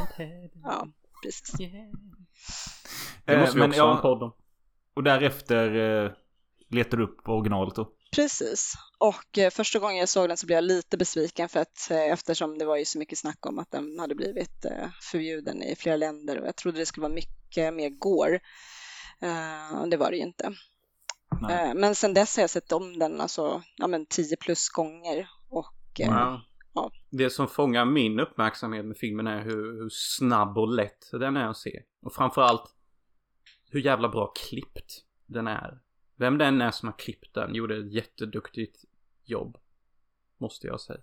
Ja, 0.63 0.87
precis. 1.23 1.51
Det 3.25 3.37
måste 3.37 3.55
vi 3.57 3.61
Eh, 3.61 3.67
men 3.67 3.69
också 3.69 3.81
ha 3.81 3.95
en 3.95 4.01
podd 4.01 4.23
om. 4.23 4.33
och 4.93 5.03
därefter 5.03 5.75
eh, 6.05 6.11
letar 6.69 6.97
du 6.97 7.03
upp 7.03 7.29
originalet 7.29 7.75
då? 7.75 7.89
Precis. 8.15 8.73
Och 8.97 9.37
eh, 9.37 9.49
första 9.49 9.79
gången 9.79 9.97
jag 9.97 10.09
såg 10.09 10.29
den 10.29 10.37
så 10.37 10.45
blev 10.45 10.57
jag 10.57 10.63
lite 10.63 10.97
besviken 10.97 11.49
för 11.49 11.59
att 11.59 11.91
eh, 11.91 12.11
eftersom 12.11 12.57
det 12.57 12.65
var 12.65 12.77
ju 12.77 12.85
så 12.85 12.99
mycket 12.99 13.17
snack 13.17 13.45
om 13.45 13.59
att 13.59 13.71
den 13.71 13.99
hade 13.99 14.15
blivit 14.15 14.65
eh, 14.65 14.87
förbjuden 15.11 15.63
i 15.63 15.75
flera 15.75 15.95
länder 15.95 16.39
och 16.39 16.47
jag 16.47 16.55
trodde 16.55 16.79
det 16.79 16.85
skulle 16.85 17.01
vara 17.01 17.13
mycket 17.13 17.73
mer 17.73 17.89
gore. 17.89 18.39
Eh, 19.21 19.81
och 19.81 19.89
det 19.89 19.97
var 19.97 20.11
det 20.11 20.17
ju 20.17 20.23
inte. 20.23 20.53
Nej. 21.41 21.69
Eh, 21.69 21.75
men 21.75 21.95
sen 21.95 22.13
dess 22.13 22.35
har 22.35 22.43
jag 22.43 22.49
sett 22.49 22.71
om 22.71 22.99
den 22.99 23.21
alltså, 23.21 23.63
ja 23.77 23.87
men 23.87 24.05
10 24.05 24.37
plus 24.37 24.69
gånger 24.69 25.29
och 25.49 25.99
eh, 25.99 26.07
Ja. 26.07 26.41
ja. 26.73 26.91
Det 27.09 27.29
som 27.29 27.47
fångar 27.47 27.85
min 27.85 28.19
uppmärksamhet 28.19 28.85
med 28.85 28.97
filmen 28.97 29.27
är 29.27 29.41
hur, 29.41 29.81
hur 29.81 29.89
snabb 29.91 30.57
och 30.57 30.73
lätt 30.75 31.11
den 31.11 31.37
är 31.37 31.47
att 31.47 31.57
se. 31.57 31.83
Och 32.01 32.13
framförallt 32.13 32.75
hur 33.69 33.79
jävla 33.79 34.09
bra 34.09 34.33
klippt 34.35 35.03
den 35.25 35.47
är. 35.47 35.79
Vem 36.15 36.37
den 36.37 36.61
är 36.61 36.71
som 36.71 36.87
har 36.89 36.97
klippt 36.97 37.33
den 37.33 37.55
gjorde 37.55 37.77
ett 37.77 37.93
jätteduktigt 37.93 38.85
jobb. 39.23 39.57
Måste 40.39 40.67
jag 40.67 40.81
säga. 40.81 40.99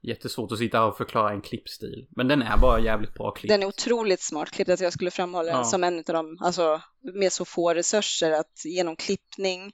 Jättesvårt 0.00 0.52
att 0.52 0.58
sitta 0.58 0.78
här 0.78 0.86
och 0.86 0.96
förklara 0.96 1.30
en 1.32 1.40
klippstil. 1.42 2.06
Men 2.10 2.28
den 2.28 2.42
är 2.42 2.56
bara 2.58 2.80
jävligt 2.80 3.14
bra 3.14 3.30
klippt. 3.30 3.48
Den 3.52 3.62
är 3.62 3.66
otroligt 3.66 4.20
smart 4.20 4.50
klippt, 4.50 4.70
att 4.70 4.80
jag 4.80 4.92
skulle 4.92 5.10
framhålla 5.10 5.48
den 5.48 5.58
Ja. 5.58 5.64
som 5.64 5.84
en 5.84 5.98
av 5.98 6.02
dem, 6.04 6.38
alltså 6.40 6.82
med 7.14 7.32
så 7.32 7.44
få 7.44 7.74
resurser 7.74 8.30
att 8.30 8.64
genom 8.64 8.96
klippning 8.96 9.72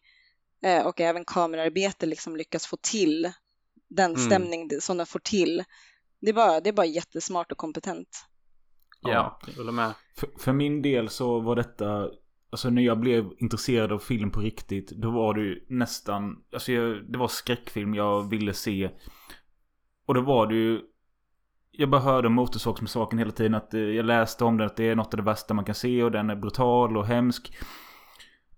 eh, 0.62 0.86
och 0.86 1.00
även 1.00 1.24
kamerarbete 1.24 2.06
liksom 2.06 2.36
lyckas 2.36 2.66
få 2.66 2.76
till 2.76 3.32
den 3.88 4.10
Mm. 4.10 4.26
stämning 4.26 4.70
som 4.80 4.96
den 4.96 5.06
får 5.06 5.18
till. 5.18 5.64
Det 6.20 6.28
är, 6.28 6.34
bara, 6.34 6.60
det 6.60 6.68
är 6.68 6.72
bara 6.72 6.86
jättesmart 6.86 7.52
och 7.52 7.58
kompetent. 7.58 8.08
Ja, 9.00 9.38
jag 9.46 9.54
håller 9.54 9.72
med. 9.72 9.92
För, 10.16 10.28
för 10.38 10.52
min 10.52 10.82
del 10.82 11.08
så 11.08 11.40
var 11.40 11.56
detta 11.56 12.10
Alltså 12.52 12.70
när 12.70 12.82
jag 12.82 13.00
blev 13.00 13.30
intresserad 13.38 13.92
av 13.92 13.98
film 13.98 14.30
på 14.30 14.40
riktigt 14.40 14.90
Då 14.90 15.10
var 15.10 15.34
det 15.34 15.40
ju 15.40 15.64
nästan 15.68 16.42
Alltså 16.52 16.72
jag, 16.72 17.12
det 17.12 17.18
var 17.18 17.28
skräckfilm 17.28 17.94
jag 17.94 18.30
ville 18.30 18.54
se. 18.54 18.90
Och 20.06 20.14
då 20.14 20.20
var 20.20 20.46
det 20.46 20.54
ju 20.54 20.80
Jag 21.70 21.90
bara 21.90 22.00
hörde 22.00 22.28
om 22.28 22.34
motorsågsmassakern 22.34 23.18
hela 23.18 23.30
tiden 23.30 23.54
att 23.54 23.74
eh, 23.74 23.80
Jag 23.80 24.04
läste 24.04 24.44
om 24.44 24.56
den 24.56 24.66
att 24.66 24.76
det 24.76 24.84
är 24.84 24.96
något 24.96 25.14
av 25.14 25.16
det 25.16 25.22
värsta 25.22 25.54
man 25.54 25.64
kan 25.64 25.74
se 25.74 26.02
och 26.02 26.10
den 26.10 26.30
är 26.30 26.36
brutal 26.36 26.96
och 26.96 27.06
hemsk. 27.06 27.56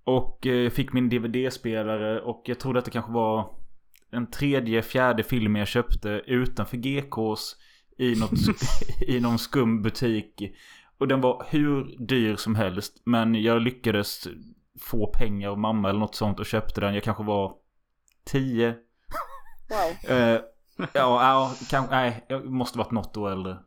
Och 0.04 0.46
eh, 0.46 0.54
jag 0.54 0.72
fick 0.72 0.92
min 0.92 1.08
DVD-spelare 1.08 2.20
och 2.20 2.42
jag 2.44 2.60
tror 2.60 2.74
detta 2.74 2.90
kanske 2.90 3.12
var 3.12 3.56
Den 4.10 4.30
tredje, 4.30 4.82
fjärde 4.82 5.22
filmen 5.22 5.58
jag 5.58 5.68
köpte 5.68 6.22
utanför 6.26 6.76
GKs 6.76 7.56
i, 7.98 8.14
något, 8.14 8.38
i 9.00 9.20
någon 9.20 9.38
skum 9.38 9.82
butik 9.82 10.42
och 10.98 11.08
den 11.08 11.20
var 11.20 11.46
hur 11.48 11.96
dyr 12.06 12.36
som 12.36 12.54
helst. 12.54 13.02
Men 13.04 13.42
jag 13.42 13.62
lyckades 13.62 14.28
få 14.80 15.06
pengar 15.06 15.48
av 15.48 15.58
mamma 15.58 15.88
eller 15.88 16.00
något 16.00 16.14
sånt 16.14 16.40
och 16.40 16.46
köpte 16.46 16.80
den. 16.80 16.94
Jag 16.94 17.02
kanske 17.02 17.22
var 17.22 17.54
10. 18.24 18.74
Wow. 19.68 20.16
Eh, 20.16 20.40
ja, 20.76 20.88
ja 20.92 21.52
kanske, 21.70 21.94
nej, 21.94 22.24
jag 22.28 22.44
måste 22.44 22.78
varit 22.78 22.90
något 22.90 23.16
år 23.16 23.30
äldre. 23.30 23.58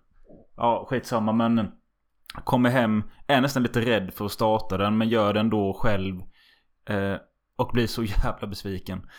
Ja, 0.56 0.86
skitsamma 0.90 1.34
men. 1.34 1.72
Kommer 2.44 2.70
hem, 2.70 3.04
är 3.28 3.42
nästan 3.42 3.63
lite 3.63 3.82
rädd 3.82 4.13
för 4.13 4.26
att 4.26 4.32
starta 4.32 4.78
den 4.78 4.98
men 4.98 5.10
gör 5.10 5.34
den 5.34 5.50
då 5.50 5.74
själv. 5.74 6.22
Eh, 6.90 7.16
och 7.56 7.70
blir 7.74 7.88
så 7.88 8.04
jävla 8.04 8.48
besviken. 8.48 9.10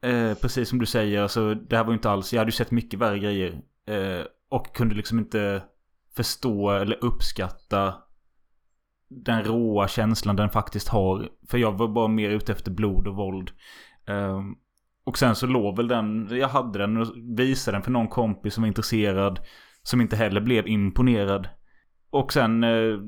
Eh, 0.00 0.34
precis 0.34 0.68
som 0.68 0.78
du 0.78 0.86
säger, 0.86 1.22
alltså 1.22 1.54
det 1.54 1.76
här 1.76 1.84
var 1.84 1.90
ju 1.90 1.96
inte 1.96 2.10
alls, 2.10 2.32
jag 2.32 2.40
hade 2.40 2.48
ju 2.48 2.56
sett 2.56 2.70
mycket 2.70 3.00
värre 3.00 3.18
grejer. 3.18 3.60
Eh, 3.86 4.24
och 4.48 4.74
kunde 4.74 4.94
liksom 4.94 5.18
inte 5.18 5.62
förstå 6.18 6.70
eller 6.70 7.04
uppskatta 7.04 7.94
den 9.08 9.44
råa 9.44 9.88
känslan 9.88 10.36
den 10.36 10.50
faktiskt 10.50 10.88
har. 10.88 11.28
För 11.48 11.58
jag 11.58 11.72
var 11.72 11.88
bara 11.88 12.08
mer 12.08 12.30
ute 12.30 12.52
efter 12.52 12.70
blod 12.70 13.06
och 13.06 13.16
våld. 13.16 13.50
Um, 14.06 14.56
och 15.04 15.18
sen 15.18 15.34
så 15.36 15.46
låg 15.46 15.76
väl 15.76 15.88
den, 15.88 16.28
jag 16.30 16.48
hade 16.48 16.78
den 16.78 16.96
och 16.96 17.06
visade 17.38 17.76
den 17.76 17.82
för 17.82 17.90
någon 17.90 18.08
kompis 18.08 18.54
som 18.54 18.62
var 18.62 18.68
intresserad. 18.68 19.40
Som 19.82 20.00
inte 20.00 20.16
heller 20.16 20.40
blev 20.40 20.68
imponerad. 20.68 21.48
Och 22.10 22.32
sen 22.32 22.64
eh, 22.64 22.98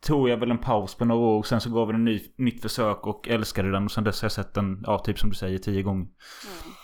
tog 0.00 0.28
jag 0.28 0.36
väl 0.36 0.50
en 0.50 0.58
paus 0.58 0.94
på 0.94 1.04
några 1.04 1.20
år. 1.20 1.38
Och 1.38 1.46
sen 1.46 1.60
så 1.60 1.70
gav 1.70 1.86
den 1.86 1.96
en 1.96 2.04
ny, 2.04 2.20
nytt 2.36 2.62
försök 2.62 3.06
och 3.06 3.28
älskade 3.28 3.70
den. 3.70 3.84
Och 3.84 3.90
sen 3.90 4.04
dess 4.04 4.22
har 4.22 4.26
jag 4.26 4.32
sett 4.32 4.54
den, 4.54 4.82
ja 4.86 4.98
typ 4.98 5.18
som 5.18 5.30
du 5.30 5.36
säger, 5.36 5.58
tio 5.58 5.82
gånger. 5.82 6.04
Mm. 6.04 6.74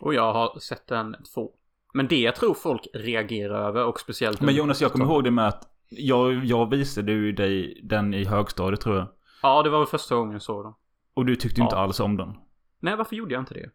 Och 0.00 0.14
jag 0.14 0.32
har 0.32 0.58
sett 0.58 0.86
den 0.86 1.16
två. 1.34 1.52
Men 1.94 2.08
det 2.08 2.20
jag 2.20 2.36
tror 2.36 2.54
folk 2.54 2.86
reagerar 2.94 3.68
över 3.68 3.84
och 3.84 4.00
speciellt... 4.00 4.40
Men 4.40 4.54
Jonas, 4.54 4.80
jag 4.80 4.92
kommer 4.92 5.04
ihåg 5.04 5.24
det 5.24 5.30
med 5.30 5.48
att 5.48 5.62
jag, 5.88 6.44
jag 6.44 6.70
visade 6.70 7.12
ju 7.12 7.32
dig 7.32 7.80
den 7.82 8.14
i 8.14 8.24
högstadiet 8.24 8.80
tror 8.80 8.96
jag. 8.96 9.08
Ja, 9.42 9.62
det 9.62 9.70
var 9.70 9.78
väl 9.78 9.86
första 9.86 10.14
gången 10.14 10.32
jag 10.32 10.42
såg 10.42 10.64
den. 10.64 10.72
Och 11.14 11.26
du 11.26 11.36
tyckte 11.36 11.60
ja. 11.60 11.64
inte 11.64 11.76
alls 11.76 12.00
om 12.00 12.16
den. 12.16 12.34
Nej, 12.80 12.96
varför 12.96 13.16
gjorde 13.16 13.34
jag 13.34 13.42
inte 13.42 13.54
det? 13.54 13.70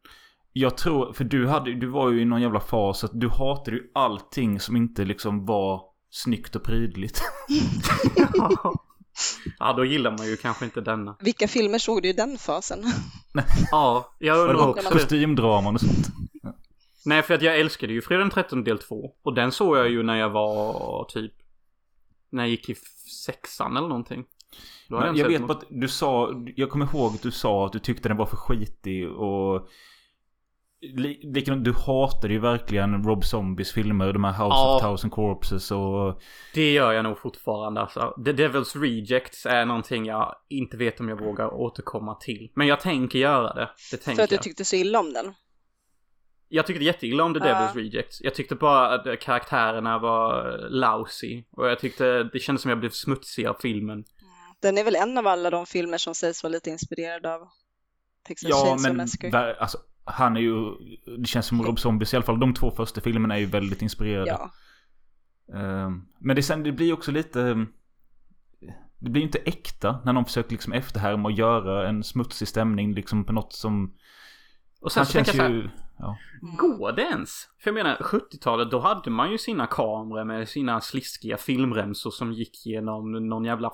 Jag 0.53 0.77
tror, 0.77 1.13
för 1.13 1.23
du 1.23 1.47
hade, 1.47 1.73
du 1.73 1.87
var 1.87 2.09
ju 2.09 2.21
i 2.21 2.25
någon 2.25 2.41
jävla 2.41 2.59
fas 2.59 3.03
att 3.03 3.11
du 3.13 3.29
hatade 3.29 3.77
ju 3.77 3.83
allting 3.93 4.59
som 4.59 4.75
inte 4.75 5.05
liksom 5.05 5.45
var 5.45 5.81
snyggt 6.09 6.55
och 6.55 6.63
prydligt. 6.63 7.21
ja. 8.33 8.73
ja, 9.59 9.73
då 9.73 9.85
gillar 9.85 10.11
man 10.17 10.27
ju 10.27 10.37
kanske 10.37 10.65
inte 10.65 10.81
denna. 10.81 11.15
Vilka 11.19 11.47
filmer 11.47 11.77
såg 11.77 12.01
du 12.01 12.09
i 12.09 12.13
den 12.13 12.37
fasen? 12.37 12.83
ja, 13.71 14.15
jag 14.19 14.49
undrar 14.49 14.67
också. 14.67 14.89
Kostymdraman 14.89 15.75
och 15.75 15.81
sånt. 15.81 16.07
Nej, 17.05 17.21
för 17.21 17.33
att 17.33 17.41
jag 17.41 17.59
älskade 17.59 17.93
ju 17.93 18.01
Fredag 18.01 18.23
den 18.23 18.29
13 18.29 18.63
del 18.63 18.77
2. 18.77 19.13
Och 19.21 19.33
den 19.33 19.51
såg 19.51 19.77
jag 19.77 19.89
ju 19.89 20.03
när 20.03 20.15
jag 20.15 20.29
var 20.29 21.05
typ... 21.09 21.33
När 22.29 22.43
jag 22.43 22.49
gick 22.49 22.69
i 22.69 22.75
sexan 23.25 23.77
eller 23.77 23.87
någonting. 23.87 24.25
Men 24.89 25.15
jag 25.15 25.27
vet 25.27 25.47
bara 25.47 25.57
att 25.57 25.63
du 25.69 25.87
sa, 25.87 26.43
jag 26.55 26.69
kommer 26.69 26.85
ihåg 26.85 27.13
att 27.13 27.21
du 27.21 27.31
sa 27.31 27.65
att 27.65 27.73
du 27.73 27.79
tyckte 27.79 28.09
den 28.09 28.17
var 28.17 28.25
för 28.25 28.37
skitig 28.37 29.09
och 29.09 29.67
Likadant, 31.23 31.65
du 31.65 31.73
hatade 31.73 32.33
ju 32.33 32.39
verkligen 32.39 33.03
Rob 33.03 33.25
Zombies 33.25 33.71
filmer, 33.71 34.13
de 34.13 34.23
här 34.23 34.31
House 34.31 34.55
ja, 34.55 34.75
of 34.75 34.81
Thousand 34.81 35.13
Corpses 35.13 35.71
och... 35.71 36.21
Det 36.53 36.71
gör 36.73 36.91
jag 36.91 37.03
nog 37.03 37.19
fortfarande 37.19 37.81
alltså. 37.81 38.13
The 38.25 38.31
Devil's 38.31 38.79
Rejects 38.81 39.45
är 39.45 39.65
någonting 39.65 40.05
jag 40.05 40.35
inte 40.49 40.77
vet 40.77 40.99
om 40.99 41.09
jag 41.09 41.19
vågar 41.19 41.53
återkomma 41.53 42.15
till. 42.15 42.51
Men 42.55 42.67
jag 42.67 42.79
tänker 42.79 43.19
göra 43.19 43.53
det. 43.53 43.69
det 43.91 43.97
tänker 43.97 44.15
För 44.15 44.23
att 44.23 44.29
du 44.29 44.37
tyckte 44.37 44.65
så 44.65 44.75
illa 44.75 44.99
om 44.99 45.13
den? 45.13 45.33
Jag 46.53 46.67
tyckte 46.67 46.83
jätteilla 46.83 47.23
om 47.23 47.33
The 47.33 47.39
Devil's 47.39 47.69
uh. 47.69 47.75
Rejects. 47.75 48.21
Jag 48.21 48.35
tyckte 48.35 48.55
bara 48.55 48.87
att 48.93 49.19
karaktärerna 49.19 49.99
var 49.99 50.57
lousy. 50.69 51.43
Och 51.51 51.67
jag 51.67 51.79
tyckte 51.79 52.23
det 52.23 52.39
kändes 52.39 52.61
som 52.61 52.69
jag 52.69 52.79
blev 52.79 52.89
smutsig 52.89 53.45
av 53.45 53.57
filmen. 53.61 54.03
Den 54.59 54.77
är 54.77 54.83
väl 54.83 54.95
en 54.95 55.17
av 55.17 55.27
alla 55.27 55.49
de 55.49 55.65
filmer 55.65 55.97
som 55.97 56.15
sägs 56.15 56.43
vara 56.43 56.51
lite 56.51 56.69
inspirerad 56.69 57.25
av 57.25 57.47
Texas 58.27 58.49
Ja, 58.49 58.77
men 58.81 58.99
alltså, 59.59 59.77
han 60.03 60.37
är 60.37 60.41
ju, 60.41 60.55
det 61.17 61.27
känns 61.27 61.45
som 61.45 61.63
Rob 61.63 61.79
Zombies 61.79 62.13
i 62.13 62.15
alla 62.15 62.25
fall, 62.25 62.39
de 62.39 62.53
två 62.53 62.71
första 62.71 63.01
filmerna 63.01 63.35
är 63.35 63.39
ju 63.39 63.45
väldigt 63.45 63.81
inspirerade. 63.81 64.29
Ja. 64.29 64.51
Um, 65.53 66.07
men 66.19 66.35
det, 66.35 66.43
sen, 66.43 66.63
det 66.63 66.71
blir 66.71 66.93
också 66.93 67.11
lite, 67.11 67.65
det 68.99 69.09
blir 69.09 69.21
inte 69.21 69.37
äkta 69.37 70.01
när 70.05 70.13
någon 70.13 70.25
försöker 70.25 70.51
liksom 70.51 70.73
efterhärma 70.73 71.29
och 71.29 71.35
göra 71.35 71.89
en 71.89 72.03
smutsig 72.03 72.47
stämning 72.47 72.93
liksom 72.93 73.25
på 73.25 73.33
något 73.33 73.53
som... 73.53 73.95
Och 74.81 74.91
sen 74.91 75.05
så 75.05 75.11
tänker 75.11 75.37
jag 75.37 75.51
ju, 75.51 75.69
ja. 76.01 76.17
Går 76.41 76.91
det 76.91 77.01
ens? 77.01 77.49
För 77.59 77.69
jag 77.69 77.73
menar, 77.73 77.95
70-talet 77.95 78.71
då 78.71 78.79
hade 78.79 79.09
man 79.09 79.31
ju 79.31 79.37
sina 79.37 79.67
kameror 79.67 80.23
med 80.23 80.49
sina 80.49 80.81
sliskiga 80.81 81.37
filmremsor 81.37 82.11
som 82.11 82.33
gick 82.33 82.65
genom 82.65 83.11
någon 83.11 83.45
jävla... 83.45 83.71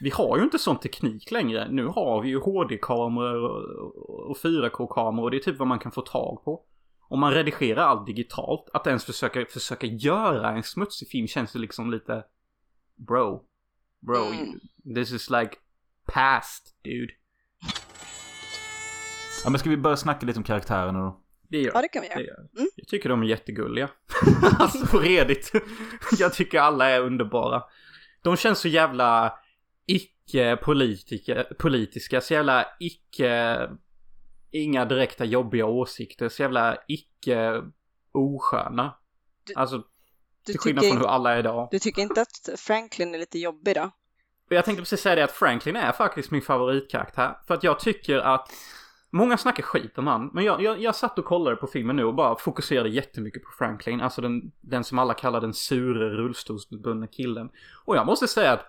Vi 0.00 0.10
har 0.10 0.36
ju 0.36 0.42
inte 0.42 0.58
sån 0.58 0.78
teknik 0.78 1.30
längre. 1.30 1.68
Nu 1.70 1.86
har 1.86 2.22
vi 2.22 2.28
ju 2.28 2.38
HD-kameror 2.38 3.50
och 4.30 4.36
4K-kameror 4.36 5.24
och 5.24 5.30
det 5.30 5.36
är 5.36 5.40
typ 5.40 5.58
vad 5.58 5.68
man 5.68 5.78
kan 5.78 5.92
få 5.92 6.00
tag 6.00 6.44
på. 6.44 6.64
Om 7.08 7.20
man 7.20 7.32
redigerar 7.32 7.82
allt 7.82 8.06
digitalt, 8.06 8.68
att 8.72 8.86
ens 8.86 9.04
försöka, 9.04 9.46
försöka 9.46 9.86
göra 9.86 10.50
en 10.50 10.62
smutsig 10.62 11.08
film 11.08 11.26
känns 11.26 11.52
det 11.52 11.58
liksom 11.58 11.90
lite... 11.90 12.24
Bro. 12.96 13.44
Bro, 14.00 14.24
mm. 14.24 14.60
this 14.94 15.12
is 15.12 15.30
like 15.30 15.56
past, 16.06 16.76
dude. 16.84 17.12
Ja 19.44 19.50
men 19.50 19.58
ska 19.58 19.70
vi 19.70 19.76
börja 19.76 19.96
snacka 19.96 20.26
lite 20.26 20.38
om 20.38 20.44
karaktärerna 20.44 20.98
då? 20.98 21.20
Det 21.48 21.58
gör 21.58 21.72
Ja 21.74 21.80
det 21.80 21.88
kan 21.88 22.02
vi 22.02 22.08
göra. 22.08 22.20
Mm. 22.56 22.68
Jag 22.76 22.88
tycker 22.88 23.08
de 23.08 23.22
är 23.22 23.26
jättegulliga. 23.26 23.90
alltså 24.58 24.98
redigt. 24.98 25.52
jag 26.18 26.34
tycker 26.34 26.60
alla 26.60 26.90
är 26.90 27.00
underbara. 27.00 27.62
De 28.22 28.36
känns 28.36 28.58
så 28.58 28.68
jävla 28.68 29.38
icke-politiska, 29.86 32.20
så 32.20 32.34
jävla 32.34 32.66
icke... 32.80 33.58
Inga 34.52 34.84
direkta 34.84 35.24
jobbiga 35.24 35.66
åsikter, 35.66 36.28
så 36.28 36.42
jävla 36.42 36.76
icke 36.88 37.62
osköna. 38.12 38.94
Alltså, 39.56 39.82
till 40.46 40.58
skillnad 40.58 40.84
från 40.84 40.98
hur 40.98 41.06
alla 41.06 41.34
är 41.34 41.38
idag. 41.38 41.68
Du 41.70 41.78
tycker 41.78 42.02
inte 42.02 42.20
att 42.20 42.48
Franklin 42.56 43.14
är 43.14 43.18
lite 43.18 43.38
jobbig 43.38 43.74
då? 43.74 43.90
Jag 44.48 44.64
tänkte 44.64 44.82
precis 44.82 45.00
säga 45.00 45.14
det 45.14 45.24
att 45.24 45.32
Franklin 45.32 45.76
är 45.76 45.92
faktiskt 45.92 46.30
min 46.30 46.42
favoritkaraktär. 46.42 47.38
För 47.46 47.54
att 47.54 47.64
jag 47.64 47.80
tycker 47.80 48.18
att 48.18 48.52
Många 49.12 49.36
snackar 49.36 49.62
skit 49.62 49.98
om 49.98 50.06
han, 50.06 50.30
men 50.32 50.44
jag, 50.44 50.62
jag, 50.62 50.80
jag 50.80 50.96
satt 50.96 51.18
och 51.18 51.24
kollade 51.24 51.56
på 51.56 51.66
filmen 51.66 51.96
nu 51.96 52.04
och 52.04 52.14
bara 52.14 52.36
fokuserade 52.36 52.88
jättemycket 52.88 53.42
på 53.42 53.50
Franklin. 53.58 54.00
Alltså 54.00 54.20
den, 54.20 54.52
den 54.60 54.84
som 54.84 54.98
alla 54.98 55.14
kallar 55.14 55.40
den 55.40 55.54
sure 55.54 56.10
rullstolsbundna 56.10 57.06
killen. 57.06 57.50
Och 57.84 57.96
jag 57.96 58.06
måste 58.06 58.28
säga 58.28 58.52
att 58.52 58.66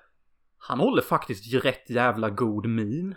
han 0.58 0.80
håller 0.80 1.02
faktiskt 1.02 1.54
rätt 1.54 1.90
jävla 1.90 2.30
god 2.30 2.66
min. 2.66 3.16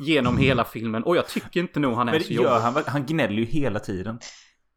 Genom 0.00 0.38
hela 0.38 0.64
filmen. 0.64 1.04
Och 1.04 1.16
jag 1.16 1.28
tycker 1.28 1.60
inte 1.60 1.80
nog 1.80 1.94
han 1.94 2.08
är 2.08 2.12
men 2.12 2.22
så 2.22 2.32
jobbig. 2.32 2.48
Han, 2.48 2.82
han 2.86 3.06
gnäller 3.06 3.34
ju 3.34 3.44
hela 3.44 3.80
tiden. 3.80 4.18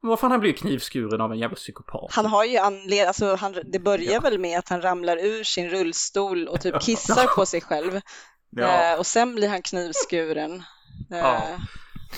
Men 0.02 0.10
vad 0.10 0.20
fan, 0.20 0.32
han 0.32 0.40
blir 0.40 0.54
knivskuren 0.54 1.22
av 1.22 1.32
en 1.32 1.40
jävla 1.40 1.56
psykopat. 1.56 2.12
Han 2.12 2.26
har 2.26 2.46
ju 2.46 2.58
anledning, 2.58 3.08
alltså 3.08 3.36
han, 3.36 3.56
det 3.66 3.80
börjar 3.80 4.14
ja. 4.14 4.20
väl 4.20 4.40
med 4.40 4.60
att 4.60 4.70
han 4.70 4.82
ramlar 4.82 5.18
ur 5.18 5.44
sin 5.44 5.70
rullstol 5.70 6.48
och 6.48 6.62
typ 6.62 6.82
kissar 6.82 7.36
på 7.36 7.46
sig 7.46 7.62
själv. 7.62 8.02
Ja. 8.50 8.94
Eh, 8.94 9.00
och 9.00 9.06
sen 9.06 9.36
blir 9.36 9.50
han 9.50 9.62
knivskuren. 9.62 10.64
Eh, 11.12 11.18
ja. 11.18 11.58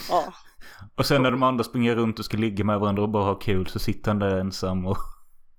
ja. 0.10 0.34
Och 0.96 1.06
sen 1.06 1.24
när 1.24 1.32
de 1.32 1.44
andra 1.44 1.63
springer 1.63 1.96
runt 1.96 2.20
och 2.20 2.26
ska 2.26 2.38
ligga 2.38 2.63
med 2.63 2.80
varandra 2.80 3.04
och 3.04 3.10
bara 3.10 3.24
ha 3.24 3.36
kul 3.36 3.67
så 3.67 3.80
sitter 3.80 4.12
han 4.12 4.20
där 4.20 4.38
ensam 4.38 4.86
och... 4.86 4.98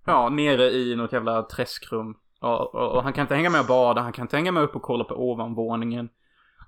Ja, 0.07 0.29
nere 0.29 0.71
i 0.71 0.97
något 0.97 1.13
jävla 1.13 1.43
träskrum. 1.43 2.17
Och, 2.41 2.75
och, 2.75 2.97
och, 2.97 3.03
han 3.03 3.13
kan 3.13 3.23
inte 3.23 3.35
hänga 3.35 3.51
med 3.51 3.61
och 3.61 3.67
bada, 3.67 4.01
han 4.01 4.13
kan 4.13 4.25
inte 4.25 4.37
hänga 4.37 4.53
med 4.53 4.63
upp 4.63 4.77
och 4.77 4.83
kolla 4.83 5.05
på 5.05 5.31
ovanvåningen. 5.31 6.09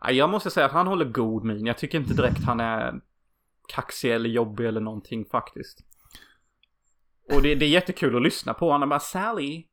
Jag 0.09 0.31
måste 0.31 0.51
säga 0.51 0.67
att 0.67 0.73
han 0.73 0.87
håller 0.87 1.05
god 1.05 1.45
min. 1.45 1.67
Jag 1.67 1.79
tycker 1.79 1.99
inte 1.99 2.15
direkt 2.15 2.45
han 2.45 2.61
är 2.61 3.01
kaxig 3.69 4.13
eller 4.13 4.29
jobbig 4.29 4.67
eller 4.67 4.81
någonting 4.81 5.25
faktiskt. 5.25 5.79
Och 7.33 7.43
det, 7.43 7.55
det 7.55 7.65
är 7.65 7.69
jättekul 7.69 8.17
att 8.17 8.23
lyssna 8.23 8.55
på. 8.55 8.73
Han 8.73 8.83
är 8.83 8.87
bara 8.87 9.01
Sally, 9.01 9.65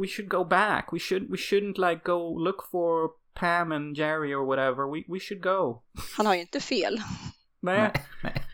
we 0.00 0.06
should 0.06 0.30
go 0.30 0.44
back. 0.44 0.88
We 0.92 0.98
should 0.98 1.30
we 1.30 1.36
shouldn't 1.36 1.90
like 1.90 2.00
go 2.04 2.38
look 2.38 2.68
for 2.70 3.10
Pam 3.34 3.72
and 3.72 3.96
Jerry 3.96 4.34
or 4.34 4.46
whatever. 4.46 4.86
We, 4.92 5.02
we 5.08 5.20
should 5.20 5.42
go. 5.42 5.82
Han 6.16 6.26
har 6.26 6.34
ju 6.34 6.40
inte 6.40 6.60
fel. 6.60 6.98
Nej. 7.60 7.92
Nej. 8.22 8.44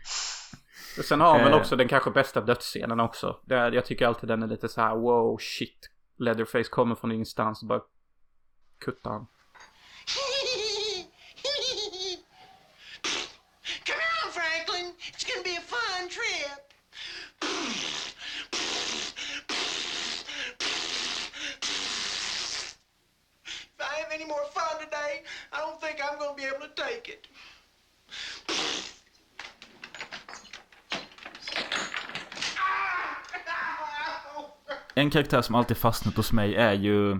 Sen 1.03 1.21
har 1.21 1.31
han 1.33 1.43
väl 1.43 1.53
eh. 1.53 1.59
också 1.59 1.75
den 1.75 1.87
kanske 1.87 2.11
bästa 2.11 2.41
dödsscenen 2.41 2.99
också. 2.99 3.39
jag 3.47 3.85
tycker 3.85 4.07
alltid 4.07 4.29
den 4.29 4.43
är 4.43 4.47
lite 4.47 4.69
så 4.69 4.81
här 4.81 4.95
wow 4.95 5.37
shit. 5.39 5.89
Leatherface 6.19 6.69
kommer 6.69 6.95
från 6.95 7.11
ingenstans 7.11 7.61
och 7.61 7.67
bara 7.67 7.81
kuttar 8.79 9.11
han. 9.11 9.27
Come 13.85 14.03
on 14.23 14.31
Franklin, 14.31 14.93
it's 15.13 15.23
gonna 15.23 15.43
be 15.43 15.57
a 15.57 15.61
fun 15.61 16.09
trip. 16.09 16.63
If 23.43 23.81
I 23.81 24.01
have 24.01 24.11
any 24.13 24.25
more 24.25 24.45
fun 24.53 24.83
today, 24.83 25.23
I 25.53 25.59
don't 25.59 25.79
think 25.79 25.99
I'm 26.01 26.17
gonna 26.19 26.35
be 26.35 26.36
able 26.55 26.67
to 26.67 26.73
take 26.75 27.11
it. 27.11 27.27
En 34.95 35.09
karaktär 35.09 35.41
som 35.41 35.55
alltid 35.55 35.77
fastnat 35.77 36.15
hos 36.15 36.31
mig 36.31 36.55
är 36.55 36.73
ju 36.73 37.17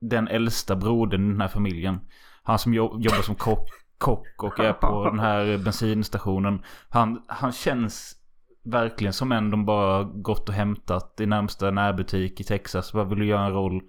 den 0.00 0.28
äldsta 0.28 0.76
brodern 0.76 1.26
i 1.26 1.32
den 1.32 1.40
här 1.40 1.48
familjen. 1.48 2.00
Han 2.42 2.58
som 2.58 2.74
jobbar 2.74 3.22
som 3.22 3.34
kock, 3.34 3.68
kock 3.98 4.42
och 4.42 4.60
är 4.60 4.72
på 4.72 5.04
den 5.04 5.18
här 5.18 5.58
bensinstationen. 5.58 6.64
Han, 6.88 7.24
han 7.28 7.52
känns 7.52 8.16
verkligen 8.64 9.12
som 9.12 9.32
en 9.32 9.50
de 9.50 9.66
bara 9.66 10.04
gått 10.04 10.48
och 10.48 10.54
hämtat 10.54 11.20
i 11.20 11.26
närmsta 11.26 11.70
närbutik 11.70 12.40
i 12.40 12.44
Texas. 12.44 12.94
Vad 12.94 13.08
vill 13.08 13.18
du 13.18 13.26
göra 13.26 13.46
en 13.46 13.52
roll? 13.52 13.82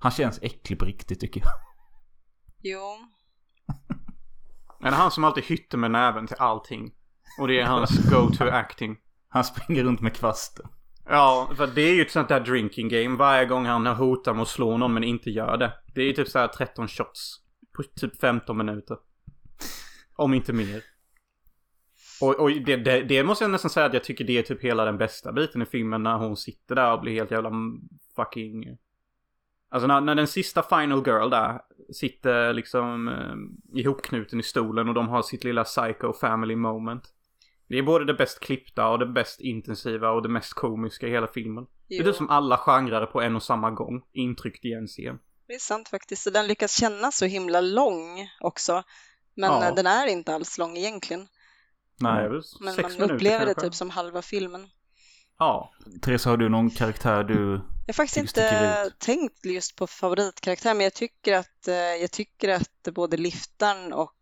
Han 0.00 0.12
känns 0.12 0.38
äcklig 0.42 0.78
på 0.78 0.84
riktigt 0.84 1.20
tycker 1.20 1.40
jag. 1.40 1.50
Jo. 2.62 2.98
Men 4.84 4.92
han 4.92 5.10
som 5.10 5.24
alltid 5.24 5.44
hytter 5.44 5.78
med 5.78 5.90
näven 5.90 6.26
till 6.26 6.36
allting. 6.38 6.92
Och 7.40 7.48
det 7.48 7.60
är 7.60 7.64
hans 7.64 8.10
go-to 8.10 8.44
acting. 8.44 8.96
Han 9.28 9.44
springer 9.44 9.84
runt 9.84 10.00
med 10.00 10.16
kvasten. 10.16 10.66
Ja, 11.08 11.50
för 11.56 11.66
det 11.66 11.82
är 11.82 11.94
ju 11.94 12.02
ett 12.02 12.10
sånt 12.10 12.28
där 12.28 12.40
drinking 12.40 12.88
game. 12.88 13.16
Varje 13.16 13.46
gång 13.46 13.66
han 13.66 13.86
hotar 13.86 14.34
med 14.34 14.42
att 14.42 14.48
slå 14.48 14.76
någon 14.76 14.94
men 14.94 15.04
inte 15.04 15.30
gör 15.30 15.56
det. 15.56 15.72
Det 15.94 16.00
är 16.00 16.04
ju 16.04 16.12
typ 16.12 16.28
så 16.28 16.38
här 16.38 16.48
13 16.48 16.88
shots. 16.88 17.40
På 17.76 17.82
typ 17.82 18.20
15 18.20 18.56
minuter. 18.56 18.96
Om 20.16 20.34
inte 20.34 20.52
mer. 20.52 20.82
Och, 22.20 22.34
och 22.34 22.50
det, 22.50 22.76
det, 22.76 23.02
det 23.02 23.24
måste 23.24 23.44
jag 23.44 23.50
nästan 23.50 23.70
säga 23.70 23.86
att 23.86 23.94
jag 23.94 24.04
tycker 24.04 24.24
det 24.24 24.38
är 24.38 24.42
typ 24.42 24.64
hela 24.64 24.84
den 24.84 24.98
bästa 24.98 25.32
biten 25.32 25.62
i 25.62 25.66
filmen 25.66 26.02
när 26.02 26.16
hon 26.16 26.36
sitter 26.36 26.74
där 26.74 26.92
och 26.92 27.00
blir 27.00 27.12
helt 27.12 27.30
jävla 27.30 27.50
fucking... 28.16 28.76
Alltså 29.70 29.86
när, 29.86 30.00
när 30.00 30.14
den 30.14 30.26
sista 30.26 30.62
final 30.62 31.02
girl 31.06 31.30
där 31.30 31.60
sitter 31.92 32.52
liksom 32.52 33.08
eh, 33.08 33.78
ihopknuten 33.80 34.40
i 34.40 34.42
stolen 34.42 34.88
och 34.88 34.94
de 34.94 35.08
har 35.08 35.22
sitt 35.22 35.44
lilla 35.44 35.64
psycho 35.64 36.12
family 36.12 36.56
moment. 36.56 37.02
Det 37.68 37.78
är 37.78 37.82
både 37.82 38.04
det 38.04 38.14
bäst 38.14 38.40
klippta 38.40 38.88
och 38.88 38.98
det 38.98 39.06
bäst 39.06 39.40
intensiva 39.40 40.10
och 40.10 40.22
det 40.22 40.28
mest 40.28 40.54
komiska 40.54 41.06
i 41.06 41.10
hela 41.10 41.26
filmen. 41.26 41.66
Det 41.88 41.94
är 41.94 41.98
Jo. 41.98 42.04
typ 42.04 42.14
som 42.16 42.30
alla 42.30 42.56
genrer 42.58 43.06
på 43.06 43.20
en 43.22 43.36
och 43.36 43.42
samma 43.42 43.70
gång. 43.70 44.02
Intryckt 44.12 44.64
i 44.64 44.72
en 44.72 44.86
scen. 44.86 45.18
Det 45.46 45.54
är 45.54 45.58
sant 45.58 45.88
faktiskt. 45.88 46.22
Så 46.22 46.30
den 46.30 46.46
lyckas 46.46 46.80
kännas 46.80 47.16
så 47.16 47.24
himla 47.26 47.60
lång 47.60 48.28
också. 48.40 48.82
Men 49.36 49.50
Ja. 49.50 49.72
den 49.76 49.86
är 49.86 50.06
inte 50.06 50.34
alls 50.34 50.58
lång 50.58 50.76
egentligen. 50.76 51.26
Det 52.00 52.06
är 52.06 52.12
Nej. 52.14 52.28
väl 52.28 52.42
Men 52.60 52.74
sex 52.74 52.82
man 52.82 52.92
minuter 52.92 53.14
upplever 53.14 53.38
det 53.38 53.44
kanske. 53.54 53.60
typ 53.60 53.74
som 53.74 53.90
halva 53.90 54.22
filmen. 54.22 54.66
Ja. 55.38 55.72
Therese, 56.02 56.24
har 56.24 56.36
du 56.36 56.48
någon 56.48 56.70
karaktär 56.70 57.24
du... 57.24 57.60
Jag 57.86 57.94
har 57.94 57.94
faktiskt 57.94 58.16
inte 58.16 58.90
tänkt 58.98 59.46
just 59.46 59.76
på 59.76 59.86
favoritkaraktär, 59.86 60.74
men 60.74 60.84
jag 60.84 60.94
tycker 60.94 61.32
att, 61.32 61.68
eh, 61.68 61.74
jag 61.74 62.10
tycker 62.10 62.48
att 62.48 62.94
både 62.94 63.16
liftaren 63.16 63.92
och 63.92 64.14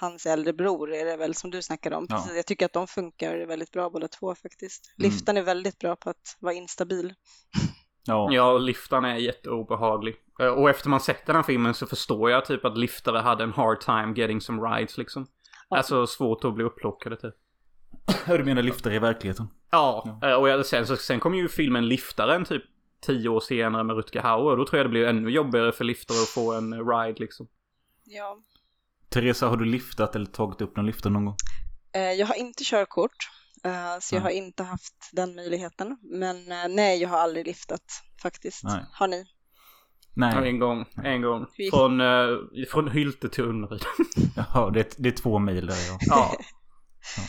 hans 0.00 0.26
äldre 0.26 0.52
bror 0.52 0.94
är 0.94 1.04
det 1.04 1.16
väl 1.16 1.34
som 1.34 1.50
du 1.50 1.62
snackade 1.62 1.96
om. 1.96 2.06
Ja. 2.08 2.16
Precis, 2.16 2.36
jag 2.36 2.46
tycker 2.46 2.66
att 2.66 2.72
de 2.72 2.86
funkar 2.86 3.46
väldigt 3.46 3.70
bra 3.70 3.90
båda 3.90 4.08
två 4.08 4.34
faktiskt. 4.34 4.94
Mm. 4.98 5.10
Liftaren 5.10 5.36
är 5.36 5.42
väldigt 5.42 5.78
bra 5.78 5.96
på 5.96 6.10
att 6.10 6.36
vara 6.40 6.54
instabil. 6.54 7.14
Ja. 8.04 8.28
Ja, 8.32 8.58
liftarn 8.58 9.04
är 9.04 9.16
jätteobehaglig. 9.16 10.16
Eh, 10.40 10.46
Och 10.46 10.70
efter 10.70 10.88
man 10.88 11.00
sett 11.00 11.26
den 11.26 11.36
här 11.36 11.42
filmen 11.42 11.74
så 11.74 11.86
förstår 11.86 12.30
jag 12.30 12.44
typ 12.44 12.64
att 12.64 12.78
liftare 12.78 13.18
hade 13.18 13.44
en 13.44 13.52
hard 13.52 13.80
time 13.80 14.14
getting 14.16 14.40
some 14.40 14.68
rides 14.68 14.98
liksom. 14.98 15.26
Ja. 15.68 15.76
Alltså 15.76 16.06
svårt 16.06 16.44
att 16.44 16.54
bli 16.54 16.64
upplockade 16.64 17.16
typ. 17.16 17.34
Hur 18.26 18.38
du 18.38 18.44
menar 18.44 18.62
liftare 18.62 18.94
i 18.94 18.98
verkligheten? 18.98 19.48
Ja, 19.70 20.20
eh, 20.22 20.32
och 20.32 20.48
jag, 20.48 20.66
sen, 20.66 20.86
så, 20.86 20.96
sen 20.96 21.20
kom 21.20 21.34
ju 21.34 21.48
filmen 21.48 21.88
Liftaren 21.88 22.44
typ 22.44 22.62
tio 23.00 23.28
år 23.28 23.40
senare 23.40 23.84
med 23.84 23.96
Rutger 23.96 24.20
Hauer. 24.20 24.56
Då 24.56 24.66
tror 24.66 24.78
jag 24.78 24.86
det 24.86 24.90
blir 24.90 25.06
ännu 25.06 25.30
jobbigare 25.30 25.72
för 25.72 25.84
liftare 25.84 26.18
att 26.22 26.28
få 26.28 26.52
en 26.54 26.72
ride 26.88 27.20
liksom. 27.20 27.48
Ja. 28.04 28.38
Teresa, 29.08 29.48
har 29.48 29.56
du 29.56 29.64
liftat 29.64 30.16
eller 30.16 30.26
tagit 30.26 30.60
upp 30.60 30.76
någon 30.76 30.86
lifter 30.86 31.10
någon 31.10 31.24
gång? 31.24 31.36
Eh, 31.92 32.12
Jag 32.12 32.26
har 32.26 32.34
inte 32.34 32.64
körkort, 32.64 33.30
eh, 33.64 33.98
så 34.00 34.14
jag 34.14 34.22
har 34.22 34.30
inte 34.30 34.62
haft 34.62 35.10
den 35.12 35.34
möjligheten. 35.34 35.98
Men 36.02 36.52
eh, 36.52 36.68
nej, 36.68 37.02
jag 37.02 37.08
har 37.08 37.18
aldrig 37.18 37.46
liftat 37.46 37.82
faktiskt. 38.22 38.64
Nej. 38.64 38.84
Har 38.92 39.08
ni? 39.08 39.24
Nej. 40.14 40.48
En 40.48 40.58
gång, 40.58 40.86
en 41.04 41.22
gång. 41.22 41.46
Från, 41.70 42.00
från 42.68 42.90
Hylte 42.90 43.28
till 43.28 43.44
Unnaryd. 43.44 43.82
Jaha, 44.36 44.70
det 44.70 44.80
är, 44.80 44.86
det 45.02 45.08
är 45.08 45.12
två 45.12 45.38
mil 45.38 45.66
där 45.66 45.76
ja. 45.88 45.98
ja. 46.00 46.36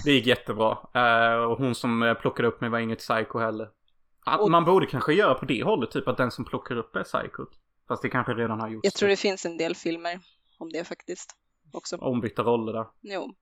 Det 0.04 0.12
gick 0.12 0.26
jättebra. 0.28 0.72
Och 1.48 1.58
hon 1.58 1.76
som 1.76 2.16
plockade 2.22 2.48
upp 2.48 2.62
mig 2.62 2.70
var 2.70 2.80
inget 2.80 3.00
psycho 3.00 3.40
heller. 3.40 3.68
Och- 4.38 4.52
Man 4.52 4.66
borde 4.66 4.86
kanske 4.86 5.14
göra 5.14 5.34
på 5.34 5.46
det 5.46 5.64
hållet, 5.64 5.92
typ 5.92 6.08
att 6.08 6.18
den 6.18 6.32
som 6.32 6.46
plockar 6.46 6.78
upp 6.78 6.96
är 6.96 7.04
psykot. 7.04 7.50
Fast 7.88 8.02
det 8.02 8.10
kanske 8.10 8.34
redan 8.34 8.60
har 8.60 8.70
gjorts. 8.70 8.84
Jag 8.86 8.94
tror 8.94 9.10
det 9.10 9.16
finns 9.16 9.46
en 9.46 9.58
del 9.58 9.76
filmer 9.76 10.20
om 10.58 10.70
det 10.72 10.84
faktiskt 10.84 11.36
också. 11.72 11.96
Ombytta 11.98 12.42
roller 12.44 12.74
där. 12.74 12.86
Jo. 13.02 13.34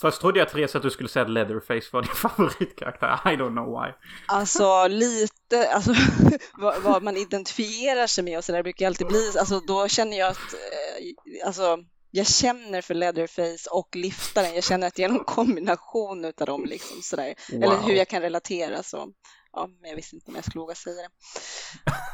Först 0.00 0.20
trodde 0.20 0.38
jag 0.38 0.48
Therese 0.48 0.76
att 0.76 0.82
du 0.82 0.90
skulle 0.90 1.08
säga 1.08 1.24
att 1.24 1.30
Leatherface 1.30 1.88
var 1.92 2.02
din 2.02 2.10
favoritkaraktär. 2.14 3.20
I 3.32 3.36
don't 3.36 3.50
know 3.50 3.82
why. 3.82 3.92
Alltså 4.28 4.86
lite, 4.88 5.68
alltså 5.74 5.92
vad, 6.58 6.82
vad 6.82 7.02
man 7.02 7.16
identifierar 7.16 8.06
sig 8.06 8.24
med 8.24 8.38
och 8.38 8.44
sådär 8.44 8.62
brukar 8.62 8.86
alltid 8.86 9.06
bli, 9.06 9.32
alltså 9.38 9.60
då 9.60 9.88
känner 9.88 10.18
jag 10.18 10.30
att, 10.30 10.52
eh, 10.54 11.46
alltså 11.46 11.78
jag 12.10 12.26
känner 12.26 12.80
för 12.82 12.94
Leatherface 12.94 13.70
och 13.70 13.96
liftaren, 13.96 14.54
jag 14.54 14.64
känner 14.64 14.86
att 14.86 14.94
det 14.94 15.04
är 15.04 15.08
någon 15.08 15.24
kombination 15.24 16.24
utav 16.24 16.46
dem 16.46 16.64
liksom 16.64 17.02
sådär. 17.02 17.34
Eller 17.52 17.66
Wow. 17.66 17.76
hur 17.86 17.94
jag 17.94 18.08
kan 18.08 18.22
relatera 18.22 18.82
så, 18.82 19.08
ja, 19.52 19.68
men 19.80 19.90
jag 19.90 19.96
visste 19.96 20.16
inte 20.16 20.30
om 20.30 20.34
jag 20.34 20.44
skulle 20.44 20.60
våga 20.60 20.74
säga 20.74 20.96
det. 20.96 21.08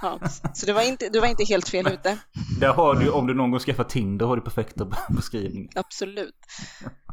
Ja, 0.03 0.21
så 0.55 0.67
det 0.67 0.73
var 0.73 0.83
inte, 0.83 1.09
du 1.09 1.21
var 1.21 1.27
inte 1.29 1.45
helt 1.45 1.69
fel 1.69 1.87
ute, 1.93 2.19
Där 2.61 2.69
har 2.73 2.95
du, 2.95 3.11
om 3.11 3.27
du 3.27 3.35
någon 3.35 3.51
gång 3.51 3.61
skaffar 3.61 3.85
Tinder, 3.85 4.27
har 4.27 4.37
du 4.37 4.43
perfekta 4.43 4.85
beskrivningar. 5.09 5.71
absolut. 5.77 6.35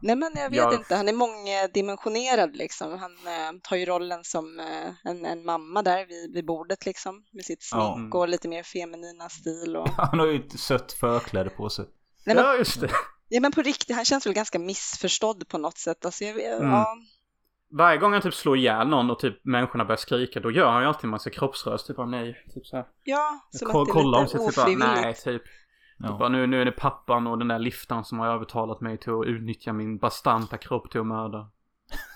Nej 0.02 0.16
men 0.16 0.32
jag 0.36 0.50
vet 0.50 0.58
Ja. 0.58 0.74
inte, 0.74 0.96
han 0.96 1.08
är 1.10 1.14
mångdimensionerad 1.14 2.56
liksom. 2.56 3.00
Han 3.00 3.12
eh, 3.12 3.60
tar 3.64 3.76
ju 3.76 3.86
rollen 3.86 4.24
som 4.24 4.60
eh, 4.60 4.92
en, 5.12 5.26
en 5.26 5.46
mamma 5.46 5.82
där 5.82 6.06
vid, 6.06 6.34
vid 6.34 6.46
bordet 6.46 6.86
liksom 6.86 7.24
med 7.32 7.46
sitt 7.46 7.70
Ja. 7.72 7.96
smink 7.98 8.16
och 8.16 8.28
lite 8.30 8.48
mer 8.48 8.64
feminina 8.64 9.30
stil 9.30 9.76
och... 9.78 9.90
Han 9.98 10.20
har 10.20 10.28
ju 10.28 10.36
ett 10.40 10.60
sött 10.60 10.94
förkläde 10.94 11.50
på 11.50 11.70
sig. 11.70 11.86
Nej, 12.26 12.36
men, 12.36 12.46
Ja, 12.46 12.56
just 12.58 12.82
det. 12.82 12.90
ja 13.30 13.40
men 13.42 13.52
på 13.52 13.62
riktigt, 13.62 13.96
han 13.96 14.06
känns 14.06 14.26
väl 14.26 14.34
ganska 14.34 14.60
missförstådd 14.60 15.48
på 15.48 15.58
något 15.58 15.78
sätt. 15.78 16.06
Alltså, 16.06 16.24
jag, 16.24 16.40
Mm. 16.40 16.72
ja, 16.72 16.98
Varje 17.78 17.98
gång 17.98 18.14
han 18.14 18.22
typ 18.22 18.34
slår 18.34 18.58
ihjäl 18.58 18.88
någon 18.88 19.12
och 19.12 19.20
typ 19.20 19.46
människorna 19.46 19.86
börjar 19.86 19.98
skrika, 19.98 20.40
då 20.40 20.52
gör 20.52 20.72
han 20.72 20.82
ju 20.82 20.88
alltid 20.88 21.04
en 21.04 21.10
massa 21.10 21.30
kroppsrörelser. 21.30 21.88
Typ 21.94 22.00
av 22.00 22.10
nej, 22.10 22.46
typ 22.54 22.66
så 22.66 22.76
här. 22.76 22.86
ja, 23.04 23.40
som 23.52 23.68
Kolla, 23.72 23.82
att 23.82 23.88
det 23.88 23.92
kolla 23.94 24.18
är 24.18 24.22
om 24.22 24.28
sig, 24.28 24.40
lite 24.40 24.52
typ 24.52 24.80
bara, 24.80 24.88
nej, 24.88 25.12
ofrivilligt. 25.12 25.24
typ. 25.24 25.42
Ja. 25.98 26.18
Bara, 26.20 26.30
nu, 26.30 26.48
nu 26.48 26.62
är 26.62 26.66
det 26.66 26.72
pappan 26.72 27.28
och 27.28 27.38
den 27.40 27.48
där 27.48 27.60
liftaren 27.60 28.04
som 28.04 28.20
har 28.20 28.28
övertalat 28.28 28.82
mig 28.82 28.98
till 28.98 29.14
att 29.14 29.26
utnyttja 29.26 29.74
min 29.74 29.98
bastanta 29.98 30.58
kropp 30.58 30.92
till 30.92 31.00
att 31.00 31.08
mörda. 31.08 31.50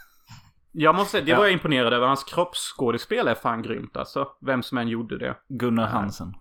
Jag 0.72 0.96
måste 0.96 1.12
säga, 1.12 1.24
det 1.24 1.32
var 1.34 1.40
Ja. 1.40 1.46
jag 1.46 1.54
imponerad 1.54 1.94
över. 1.94 2.08
Hans 2.08 2.24
kroppsskådespel 2.24 3.28
är 3.28 3.36
fan 3.36 3.62
grymt 3.62 3.98
alltså. 3.98 4.28
Vem 4.42 4.64
som 4.64 4.78
än 4.78 4.88
gjorde 4.88 5.18
det. 5.18 5.38
Gunnar 5.50 5.88
Hansen. 5.88 6.34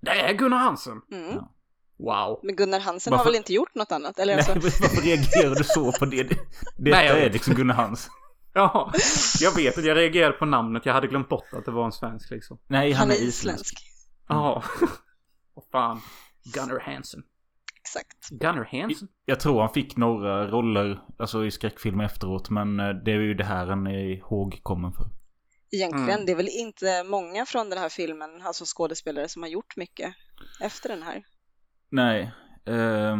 Det 0.00 0.10
är 0.10 0.32
Gunnar 0.34 0.58
Hansen! 0.58 1.00
Mm. 1.12 1.30
Ja. 1.34 1.48
Wow. 1.98 2.40
Men 2.42 2.56
Gunnar 2.56 2.80
Hansen 2.80 3.10
Varför- 3.10 3.24
har 3.24 3.30
väl 3.30 3.36
inte 3.36 3.52
gjort 3.52 3.74
något 3.74 3.92
annat? 3.92 4.18
Eller 4.18 4.34
alltså, 4.36 4.52
Nej, 4.52 4.62
varför 4.80 5.02
reagerar 5.02 5.54
du 5.54 5.64
så 5.64 5.92
på 5.92 6.04
det? 6.04 6.22
det 6.22 6.28
detta 6.28 6.96
Nej, 6.96 7.06
jag 7.06 7.18
är 7.18 7.30
liksom 7.30 7.54
Gunnar 7.54 7.74
Hansen. 7.74 8.12
Ja, 8.54 8.92
jag 9.40 9.54
vet 9.56 9.78
att 9.78 9.84
jag 9.84 9.96
reagerade 9.96 10.32
på 10.32 10.44
namnet. 10.46 10.86
Jag 10.86 10.92
hade 10.92 11.06
glömt 11.06 11.28
bort 11.28 11.52
att 11.52 11.64
det 11.64 11.70
var 11.70 11.84
en 11.84 11.92
svensk 11.92 12.30
liksom. 12.30 12.58
Nej, 12.66 12.92
han 12.92 13.10
är 13.10 13.14
isländsk. 13.22 13.78
Ja. 14.28 14.62
Vad 15.54 15.64
fan. 15.72 16.00
Gunnar 16.54 16.80
Hansen. 16.80 17.22
Exakt. 17.80 18.28
Gunnar 18.30 18.68
Hansen? 18.82 19.08
Jag 19.24 19.40
tror 19.40 19.60
han 19.60 19.72
fick 19.72 19.96
några 19.96 20.46
roller, 20.48 21.02
alltså 21.18 21.44
i 21.44 21.50
skräckfilmer 21.50 22.04
efteråt, 22.04 22.50
men 22.50 22.80
eh, 22.80 22.88
det 22.88 23.12
är 23.12 23.20
ju 23.20 23.34
det 23.34 23.44
här 23.44 23.66
han 23.66 23.86
är 23.86 24.04
ihågkommen 24.16 24.92
för. 24.92 25.06
Egentligen, 25.74 26.08
Mm. 26.10 26.26
det 26.26 26.32
är 26.32 26.36
väl 26.36 26.48
inte 26.50 27.04
många 27.04 27.46
från 27.46 27.70
den 27.70 27.78
här 27.78 27.88
filmen, 27.88 28.42
alltså 28.42 28.64
skådespelare, 28.66 29.28
som 29.28 29.42
har 29.42 29.50
gjort 29.50 29.76
mycket 29.76 30.14
efter 30.60 30.88
den 30.88 31.02
här. 31.02 31.22
Nej. 31.90 32.32
Eh, 32.66 33.18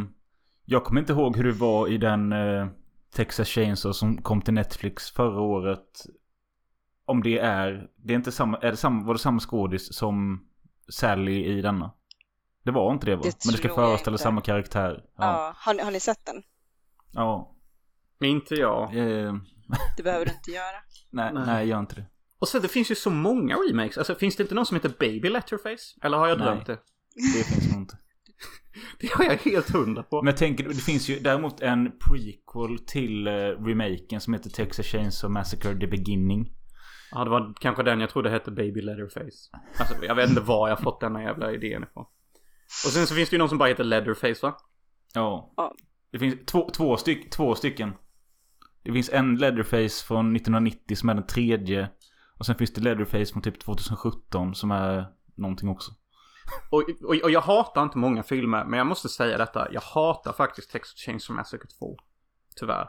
jag 0.65 0.85
kommer 0.85 1.01
inte 1.01 1.13
ihåg 1.13 1.37
hur 1.37 1.45
det 1.45 1.53
var 1.53 1.89
i 1.89 1.99
den 1.99 2.33
eh, 2.33 2.67
Texas 3.15 3.49
Chainsaw 3.49 3.93
som 3.95 4.23
kom 4.23 4.43
till 4.43 4.55
Netflix 4.55 5.11
förra 5.11 5.41
året. 5.41 6.07
Om 7.05 7.23
det 7.23 7.39
är, 7.39 7.91
det 7.97 8.13
är 8.13 8.17
inte 8.17 8.33
samma, 8.33 8.59
är 8.59 8.71
det 8.71 8.77
samma, 8.77 9.05
var 9.07 9.15
det 9.15 9.21
samma 9.21 9.41
skådis 9.41 9.95
som 9.95 10.47
Sally 10.89 11.45
i 11.45 11.63
denna? 11.63 11.93
Det 12.65 12.71
var 12.71 12.93
inte 12.93 13.07
det 13.07 13.17
va? 13.17 13.23
Det 13.25 13.45
Men 13.45 13.53
det 13.53 13.59
ska 13.59 13.75
föreställa 13.75 14.19
samma 14.19 14.41
karaktär. 14.41 15.05
Ja. 15.05 15.25
Ja. 15.25 15.55
Har, 15.57 15.75
ni, 15.75 15.83
har 15.83 15.91
ni 15.91 16.01
sett 16.01 16.27
den? 16.27 16.43
Ja. 17.13 17.55
Inte 18.21 18.55
jag. 18.55 18.97
Eh, 18.97 19.35
Det 19.97 20.03
behöver 20.03 20.27
du 20.27 20.33
inte 20.33 20.51
göra. 20.51 20.77
nej, 21.11 21.33
Nej. 21.35 21.47
nej, 21.47 21.69
gör 21.69 21.79
inte 21.81 21.95
det. 21.95 22.07
Och 22.39 22.49
så 22.49 22.59
det 22.59 22.69
finns 22.69 22.91
ju 22.91 22.95
så 22.95 23.11
många 23.11 23.57
remakes. 23.57 23.99
Alltså 23.99 24.15
finns 24.15 24.37
det 24.37 24.43
inte 24.43 24.55
någon 24.55 24.67
som 24.67 24.75
heter 24.75 24.93
Baby 25.01 25.29
Letterface? 25.29 25.99
Eller 26.03 26.19
har 26.19 26.29
jag 26.29 26.39
Nej. 26.39 26.47
drömt 26.47 26.67
det? 26.67 26.79
Det 27.15 27.45
finns 27.45 27.73
nog 27.73 27.83
inte. 27.83 27.99
Det 28.99 29.13
har 29.13 29.25
jag 29.25 29.37
helt 29.37 29.71
hundra 29.71 30.03
på. 30.03 30.23
Men 30.23 30.35
tänker, 30.35 30.69
det 30.69 30.75
finns 30.75 31.09
ju 31.09 31.19
däremot 31.19 31.61
en 31.61 31.93
prequel 31.99 32.79
till 32.87 33.27
eh, 33.27 33.33
remaken 33.33 34.21
som 34.21 34.35
heter 34.35 34.51
Texas 34.51 34.87
Chainsaw 34.87 35.33
Massacre 35.33 35.81
The 35.81 35.87
Beginning. 35.87 36.53
Ja, 37.11 37.25
det 37.25 37.31
var 37.31 37.55
kanske 37.61 37.83
den 37.83 38.01
jag 38.01 38.11
trodde 38.11 38.31
hette 38.31 38.51
Baby 38.51 38.81
Leatherface. 38.81 39.51
Alltså, 39.79 40.05
jag 40.05 40.15
vet 40.15 40.29
inte 40.29 40.41
var 40.41 40.69
jag 40.69 40.81
fått 40.81 41.01
denna 41.01 41.23
jävla 41.23 41.53
idén 41.53 41.83
ifrån. 41.83 42.05
Och 42.87 42.93
sen 42.93 43.07
så 43.07 43.15
finns 43.15 43.31
det 43.31 43.35
ju 43.35 43.39
någon 43.39 43.49
som 43.49 43.59
bara 43.59 43.69
heter 43.69 43.85
Leatherface 43.85 44.47
va? 44.47 44.57
Ja. 45.15 45.53
Ja. 45.57 45.75
Det 46.13 46.19
finns 46.19 46.35
två, 46.47 46.71
två, 46.71 46.97
styck, 46.97 47.31
två 47.31 47.55
stycken. 47.55 47.93
Det 48.83 48.93
finns 48.93 49.11
en 49.13 49.37
Leatherface 49.37 50.07
från 50.07 50.37
1990 50.37 50.97
som 50.97 51.09
är 51.09 51.15
den 51.15 51.27
tredje. 51.27 51.89
Och 52.39 52.47
sen 52.47 52.55
finns 52.55 52.73
det 52.73 52.81
Leatherface 52.81 53.33
från 53.33 53.43
typ 53.43 53.61
2017 53.61 54.55
som 54.55 54.71
är 54.71 55.07
någonting 55.37 55.69
också. 55.69 55.93
Och, 56.71 56.85
och, 57.03 57.15
och 57.23 57.31
jag 57.31 57.41
hatar 57.41 57.83
inte 57.83 57.99
många 57.99 58.23
filmer, 58.23 58.65
men 58.65 58.79
jag 58.79 58.87
måste 58.87 59.09
säga 59.09 59.39
detta. 59.39 59.73
Jag 59.73 59.81
hatar 59.81 60.33
faktiskt 60.33 60.71
Texas 60.71 60.95
Chainsaw 60.97 61.37
Massacre 61.41 61.67
2. 61.79 61.97
Tyvärr. 62.57 62.89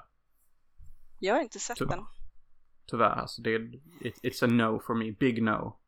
Jag 1.20 1.36
har 1.36 1.42
inte 1.42 1.60
sett 1.60 1.78
Tyvärr. 1.78 1.96
den. 1.96 2.06
Tyvärr 2.88 3.10
alltså. 3.10 3.42
Det 3.42 3.56
är, 3.56 3.76
it, 4.08 4.20
it's 4.24 4.44
a 4.44 4.48
no 4.48 4.80
for 4.80 4.94
me. 4.96 5.12
Big 5.12 5.44
no. 5.44 5.80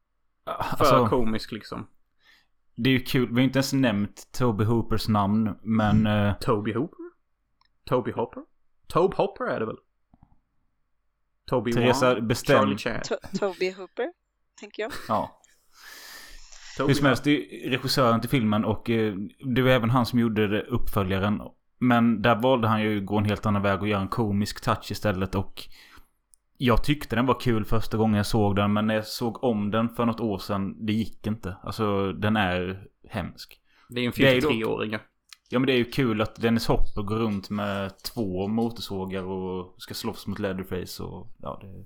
För 0.45 0.51
Alltså, 0.85 1.07
komisk 1.07 1.51
liksom. 1.51 1.87
det 2.75 2.89
är 2.89 2.93
ju 2.93 2.99
kul. 2.99 3.27
Vi 3.29 3.33
har 3.35 3.41
inte 3.41 3.57
ens 3.59 3.73
nämnt 3.73 4.31
Toby 4.31 4.63
Hoopers 4.63 5.07
namn. 5.07 5.55
Men 5.63 6.07
eh, 6.07 6.33
Toby 6.39 6.73
Hooper? 6.73 6.97
Toby 7.85 8.11
Hopper? 8.11 8.43
Tobe 8.87 9.15
Hopper 9.17 9.45
är 9.45 9.59
det 9.59 9.65
väl? 9.65 9.77
Toby 11.45 11.73
Teresa, 11.73 12.13
Wan, 12.13 12.27
bestäm. 12.27 12.57
Charlie 12.59 12.77
Chan. 12.77 13.01
To- 13.01 13.37
Toby 13.39 13.71
Hooper, 13.71 14.13
tänker 14.59 14.83
jag. 14.83 14.91
Ja. 15.07 15.41
Hur 16.79 16.93
som 16.93 17.05
helst, 17.05 17.23
det 17.23 17.65
är 17.65 17.69
regissören 17.69 18.21
till 18.21 18.29
filmen 18.29 18.65
och 18.65 18.89
eh, 18.89 19.15
det 19.55 19.61
var 19.61 19.69
även 19.69 19.89
han 19.89 20.05
som 20.05 20.19
gjorde 20.19 20.61
uppföljaren. 20.61 21.41
Men 21.79 22.21
där 22.21 22.35
valde 22.35 22.67
han 22.67 22.81
ju 22.81 22.97
att 22.97 23.05
gå 23.05 23.17
en 23.17 23.25
helt 23.25 23.45
annan 23.45 23.61
väg 23.61 23.81
och 23.81 23.87
göra 23.87 24.01
en 24.01 24.07
komisk 24.07 24.61
touch 24.61 24.91
istället 24.91 25.35
och 25.35 25.63
jag 26.57 26.83
tyckte 26.83 27.15
den 27.15 27.25
var 27.25 27.39
kul 27.39 27.65
första 27.65 27.97
gången 27.97 28.15
jag 28.17 28.25
såg 28.25 28.55
den 28.55 28.73
men 28.73 28.87
när 28.87 28.95
jag 28.95 29.07
såg 29.07 29.43
om 29.43 29.71
den 29.71 29.89
för 29.89 30.05
något 30.05 30.19
år 30.19 30.37
sedan, 30.37 30.85
det 30.85 30.93
gick 30.93 31.27
inte. 31.27 31.57
Alltså 31.63 32.11
den 32.13 32.37
är 32.37 32.83
hemsk. 33.09 33.59
Det 33.89 34.01
är 34.01 34.05
en 34.05 34.11
Det 34.15 34.27
är 34.27 34.31
film 34.31 34.41
för 34.41 34.47
dock- 34.47 34.57
treåringar. 34.57 35.01
Ja 35.49 35.59
men 35.59 35.67
det 35.67 35.73
är 35.73 35.77
ju 35.77 35.85
kul 35.85 36.21
att 36.21 36.35
Dennis 36.35 36.67
Hopper 36.67 37.01
går 37.01 37.15
runt 37.15 37.49
med 37.49 37.91
två 38.13 38.47
motorsågar 38.47 39.23
och 39.23 39.75
ska 39.77 39.93
slåss 39.93 40.27
mot 40.27 40.39
Leatherface 40.39 41.03
och 41.03 41.27
ja 41.41 41.59
det... 41.61 41.85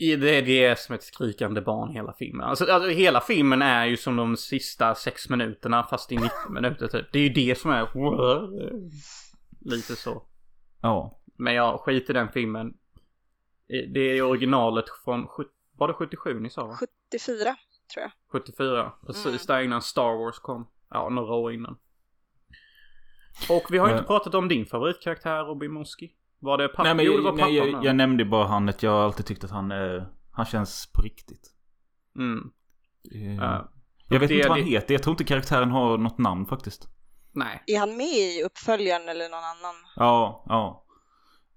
Det, 0.00 0.40
det 0.40 0.64
är 0.64 0.74
som 0.74 0.94
ett 0.94 1.02
skrikande 1.02 1.60
barn 1.60 1.90
hela 1.90 2.12
filmen. 2.12 2.46
Alltså, 2.46 2.72
alltså 2.72 2.88
hela 2.90 3.20
filmen 3.20 3.62
är 3.62 3.84
ju 3.86 3.96
som 3.96 4.16
de 4.16 4.36
sista 4.36 4.94
sex 4.94 5.28
minuterna 5.28 5.82
fast 5.82 6.12
i 6.12 6.16
90 6.16 6.30
minuter 6.50 6.88
typ. 6.88 7.06
Det 7.12 7.18
är 7.18 7.22
ju 7.22 7.28
det 7.28 7.58
som 7.58 7.70
är 7.70 7.88
lite 9.70 9.96
så. 9.96 10.22
Ja. 10.82 11.20
Men 11.38 11.54
jag 11.54 11.80
skiter 11.80 12.14
i 12.14 12.18
den 12.18 12.28
filmen. 12.28 12.74
Det 13.94 14.00
är 14.18 14.22
originalet 14.22 14.84
från, 15.04 15.26
var 15.76 15.88
det 15.88 15.94
77 15.94 16.40
ni 16.40 16.50
sa 16.50 16.66
va? 16.66 16.76
74, 16.80 17.56
tror 17.94 18.02
jag. 18.02 18.10
74. 18.32 18.92
Precis 19.06 19.26
Mm. 19.26 19.38
där 19.46 19.60
innan 19.60 19.82
Star 19.82 20.24
Wars 20.24 20.38
kom. 20.38 20.68
Ja, 20.90 21.08
några 21.08 21.34
år 21.34 21.52
innan. 21.52 21.78
Och 23.48 23.62
vi 23.70 23.78
har 23.78 23.86
ju 23.86 23.92
Men- 23.92 23.98
inte 23.98 24.06
pratat 24.06 24.34
om 24.34 24.48
din 24.48 24.66
favoritkaraktär 24.66 25.44
Robin 25.44 25.72
Moski. 25.72 26.14
Var 26.40 26.58
det 26.58 26.68
pappan? 26.68 26.84
Nej 26.84 26.94
men 26.94 27.04
Jo, 27.04 27.12
det 27.12 27.16
jag, 27.18 27.22
var 27.22 27.32
nej, 27.32 27.40
pappan. 27.40 27.54
jag, 27.54 27.68
ja. 27.68 27.80
jag 27.84 27.96
nämnde 27.96 28.24
bara 28.24 28.46
han 28.46 28.68
att 28.68 28.82
jag 28.82 28.90
har 28.90 29.04
alltid 29.04 29.26
tyckt 29.26 29.44
att 29.44 29.50
han 29.50 29.70
är... 29.70 30.08
Han 30.32 30.44
känns 30.46 30.92
på 30.94 31.02
riktigt. 31.02 31.50
Mm. 32.18 32.50
Eh, 33.14 33.34
Ja. 33.36 33.72
jag 34.08 34.20
vet 34.20 34.30
inte 34.30 34.48
vad 34.48 34.56
han 34.58 34.66
det- 34.66 34.70
heter. 34.72 34.94
Jag 34.94 35.02
tror 35.02 35.12
inte 35.12 35.24
karaktären 35.24 35.70
har 35.70 35.98
något 35.98 36.18
namn 36.18 36.46
faktiskt. 36.46 36.88
Nej. 37.32 37.62
Är 37.66 37.78
han 37.78 37.96
med 37.96 38.06
i 38.06 38.42
uppföljaren 38.46 39.08
eller 39.08 39.28
någon 39.28 39.38
annan? 39.44 39.74
Ja, 39.96 40.44
ja. 40.48 40.84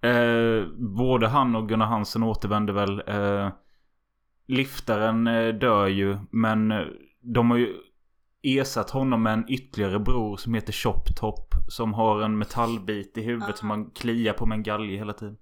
Eh, 0.09 0.65
både 0.97 1.27
han 1.27 1.55
och 1.55 1.69
Gunnar 1.69 1.85
Hansen 1.85 2.23
återvänder 2.23 2.73
väl. 2.73 3.03
Eh, 3.07 3.49
liftaren 4.47 5.27
eh, 5.27 5.47
dör 5.53 5.87
ju. 5.87 6.17
Men 6.31 6.71
eh, 6.71 6.81
de 7.21 7.51
har 7.51 7.57
ju 7.57 7.75
ersatt 8.43 8.89
honom 8.89 9.23
med 9.23 9.33
en 9.33 9.45
ytterligare 9.51 9.99
bror 9.99 10.37
som 10.37 10.53
heter 10.53 10.73
Chop 10.73 11.15
Top. 11.15 11.52
Som 11.67 11.93
har 11.93 12.21
en 12.21 12.37
metallbit 12.37 13.17
i 13.17 13.21
huvudet 13.21 13.49
Ah. 13.55 13.57
som 13.57 13.67
man 13.67 13.91
kliar 13.91 14.33
på 14.33 14.45
med 14.45 14.55
en 14.55 14.63
galge 14.63 14.97
hela 14.97 15.13
tiden. 15.13 15.37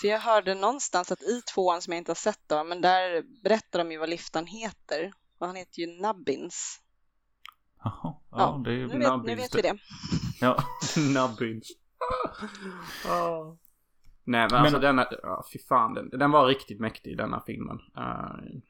För 0.00 0.08
jag 0.08 0.18
hörde 0.18 0.54
någonstans 0.54 1.12
att 1.12 1.22
i 1.22 1.42
tvåan 1.54 1.82
som 1.82 1.92
jag 1.92 1.98
inte 1.98 2.10
har 2.10 2.14
sett 2.16 2.40
då, 2.46 2.64
men 2.64 2.80
där 2.80 3.22
berättar 3.42 3.78
de 3.78 3.92
ju 3.92 3.98
vad 3.98 4.08
liftaren 4.08 4.46
heter. 4.46 5.12
Och 5.38 5.46
han 5.46 5.56
heter 5.56 5.80
ju 5.80 5.86
Nubbins. 5.86 6.80
Jaha, 7.84 7.92
ja, 8.02 8.20
Ja, 8.30 8.62
det 8.64 8.70
är 8.72 8.86
Nu 8.86 8.98
vet, 8.98 9.24
nu 9.24 9.34
vet 9.34 9.54
vi 9.54 9.62
det. 9.62 9.78
Ja. 10.40 10.56
Nubbins. 10.96 11.68
Ah. 13.08 13.56
Nej 14.24 14.48
men 14.50 14.60
alltså 14.60 14.78
denna, 14.78 15.06
ja, 15.22 15.44
fy 15.52 15.58
fan 15.58 15.94
den, 15.94 16.08
den 16.10 16.30
var 16.30 16.46
riktigt 16.46 16.80
mäktig 16.80 17.16
denna 17.18 17.42
filmen. 17.46 17.76
Uh, 17.98 18.60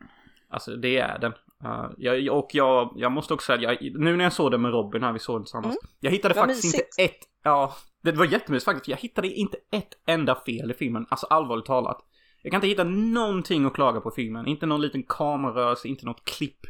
alltså 0.57 0.77
det 0.77 0.99
är 0.99 1.19
den. 1.19 1.33
Uh, 1.65 1.91
jag, 1.99 2.39
och 2.39 2.49
jag, 2.53 2.93
jag 2.97 3.13
måste 3.13 3.35
också 3.35 3.47
säga, 3.47 3.73
jag, 3.81 4.01
nu 4.01 4.17
när 4.17 4.25
jag 4.25 4.33
såg 4.33 4.51
den 4.51 4.63
med 4.63 4.71
Robin 4.71 5.03
här, 5.03 5.13
vi 5.13 5.19
såg 5.19 5.37
den 5.37 5.45
tillsammans. 5.45 5.77
Jag 6.01 6.11
hittade 6.11 6.35
faktiskt 6.35 6.65
mysigt. 6.65 6.99
inte 6.99 7.13
ett, 7.13 7.21
ja, 7.43 7.77
det 8.03 8.13
var 8.13 8.25
jättemysigt 8.25 8.65
faktiskt. 8.65 8.89
Jag 8.89 8.97
hittade 8.97 9.29
inte 9.29 9.57
ett 9.73 9.93
enda 10.07 10.35
fel 10.47 10.71
i 10.71 10.75
filmen, 10.75 11.07
alltså 11.09 11.27
allvarligt 11.27 11.67
talat. 11.67 11.99
Jag 12.43 12.51
kan 12.51 12.59
inte 12.59 12.67
hitta 12.67 12.85
någonting 12.85 13.65
att 13.65 13.75
klaga 13.75 14.01
på 14.01 14.09
i 14.09 14.15
filmen. 14.15 14.47
Inte 14.47 14.67
någon 14.67 14.81
liten 14.81 15.03
kamerarörelse, 15.03 15.89
inte 15.89 16.07
något 16.07 16.25
klipp. 16.25 16.61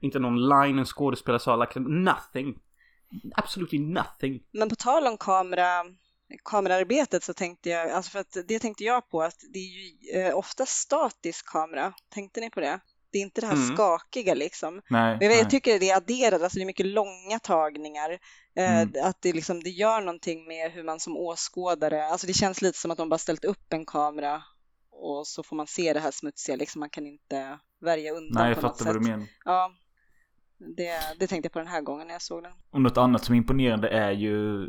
Inte 0.00 0.18
någon 0.18 0.48
line 0.48 0.78
en 0.78 0.84
skådespelare 0.84 1.40
sa, 1.40 1.56
like, 1.56 1.80
nothing. 1.80 2.58
Absolutely 3.34 3.78
nothing. 3.78 4.42
Men 4.52 4.68
på 4.68 4.74
tal 4.74 5.06
om 5.06 5.16
kamera, 5.18 5.84
kameraarbetet 6.44 7.22
så 7.22 7.34
tänkte 7.34 7.70
jag, 7.70 7.90
alltså 7.90 8.10
för 8.10 8.18
att 8.18 8.36
det 8.48 8.58
tänkte 8.58 8.84
jag 8.84 9.10
på 9.10 9.22
att 9.22 9.40
det 9.52 9.58
är 9.58 9.62
ju 9.62 10.20
eh, 10.20 10.36
ofta 10.36 10.66
statisk 10.66 11.52
kamera. 11.52 11.92
Tänkte 12.14 12.40
ni 12.40 12.50
på 12.50 12.60
det? 12.60 12.80
Det 13.10 13.18
är 13.18 13.22
inte 13.22 13.40
det 13.40 13.46
här 13.46 13.54
Mm. 13.54 13.76
skakiga 13.76 14.34
liksom. 14.34 14.74
Nej, 14.74 14.82
Men 14.90 15.10
jag, 15.10 15.18
nej. 15.28 15.38
jag 15.38 15.50
tycker 15.50 15.78
det 15.80 15.90
är 15.90 15.96
adderat, 15.96 16.42
alltså 16.42 16.58
det 16.58 16.62
är 16.62 16.66
mycket 16.66 16.86
långa 16.86 17.38
tagningar. 17.42 18.10
Eh, 18.56 18.80
Mm. 18.80 18.92
Att 19.02 19.22
det, 19.22 19.32
liksom, 19.32 19.62
det 19.62 19.70
gör 19.70 20.00
någonting 20.00 20.46
med 20.48 20.72
hur 20.72 20.84
man 20.84 21.00
som 21.00 21.16
åskådare, 21.16 22.06
alltså 22.06 22.26
det 22.26 22.32
känns 22.32 22.62
lite 22.62 22.78
som 22.78 22.90
att 22.90 22.98
de 22.98 23.08
bara 23.08 23.18
ställt 23.18 23.44
upp 23.44 23.72
en 23.72 23.86
kamera 23.86 24.42
och 24.90 25.26
så 25.26 25.42
får 25.42 25.56
man 25.56 25.66
se 25.66 25.92
det 25.92 26.00
här 26.00 26.10
smutsiga, 26.10 26.56
liksom 26.56 26.80
man 26.80 26.90
kan 26.90 27.06
inte 27.06 27.58
värja 27.80 28.12
undan 28.12 28.42
Nej, 28.42 28.48
jag 28.52 28.60
på 28.60 28.66
något 28.66 28.78
fattar 28.78 28.84
vad 28.84 28.94
sätt. 28.94 29.02
du 29.04 29.10
menar. 29.10 29.26
Ja, 29.44 29.70
det, 30.76 31.18
det 31.18 31.26
tänkte 31.26 31.46
jag 31.46 31.52
på 31.52 31.58
den 31.58 31.68
här 31.68 31.80
gången 31.82 32.06
när 32.06 32.14
jag 32.14 32.22
såg 32.22 32.42
den. 32.42 32.52
Och 32.70 32.80
något 32.80 32.96
annat 32.98 33.24
som 33.24 33.34
är 33.34 33.36
imponerande 33.36 33.88
är 33.88 34.10
ju 34.10 34.68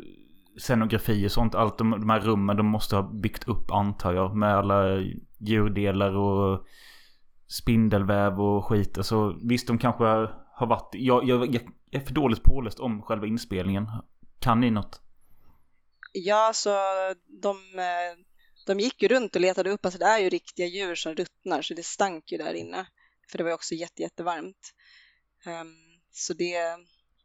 scenografi 0.58 1.26
och 1.26 1.32
sånt. 1.32 1.54
Allt 1.54 1.78
de, 1.78 1.90
de 1.90 2.10
här 2.10 2.20
rummen 2.20 2.56
de 2.56 2.66
måste 2.66 2.96
ha 2.96 3.02
byggt 3.02 3.48
upp 3.48 3.70
antar 3.70 4.14
jag. 4.14 4.36
Med 4.36 4.54
alla 4.56 4.84
djurdelar 5.40 6.16
och 6.16 6.66
spindelväv 7.48 8.40
och 8.40 8.64
skit. 8.64 8.98
Alltså 8.98 9.38
visst 9.42 9.66
de 9.66 9.78
kanske 9.78 10.04
har 10.52 10.66
varit... 10.66 10.90
Jag, 10.92 11.24
jag, 11.28 11.54
jag 11.54 11.62
är 11.90 12.00
för 12.00 12.14
dåligt 12.14 12.42
påläst 12.42 12.80
om 12.80 13.02
själva 13.02 13.26
inspelningen. 13.26 13.86
Kan 14.38 14.60
ni 14.60 14.70
något? 14.70 15.00
Ja, 16.12 16.52
så 16.54 16.70
de, 17.42 17.56
eh, 17.78 18.24
de 18.66 18.80
gick 18.80 19.02
ju 19.02 19.08
runt 19.08 19.34
och 19.34 19.40
letade 19.40 19.70
upp, 19.70 19.84
alltså 19.84 19.98
det 19.98 20.06
är 20.06 20.18
ju 20.18 20.28
riktiga 20.28 20.66
djur 20.66 20.94
som 20.94 21.14
ruttnar 21.14 21.62
så 21.62 21.74
det 21.74 21.82
stank 21.82 22.32
ju 22.32 22.38
där 22.38 22.54
inne. 22.54 22.86
För 23.30 23.38
det 23.38 23.44
var 23.44 23.50
ju 23.50 23.54
också 23.54 23.74
jätte, 23.74 24.02
jättevarmt. 24.02 24.74
Um, 25.46 25.74
så 26.12 26.34
det, 26.34 26.76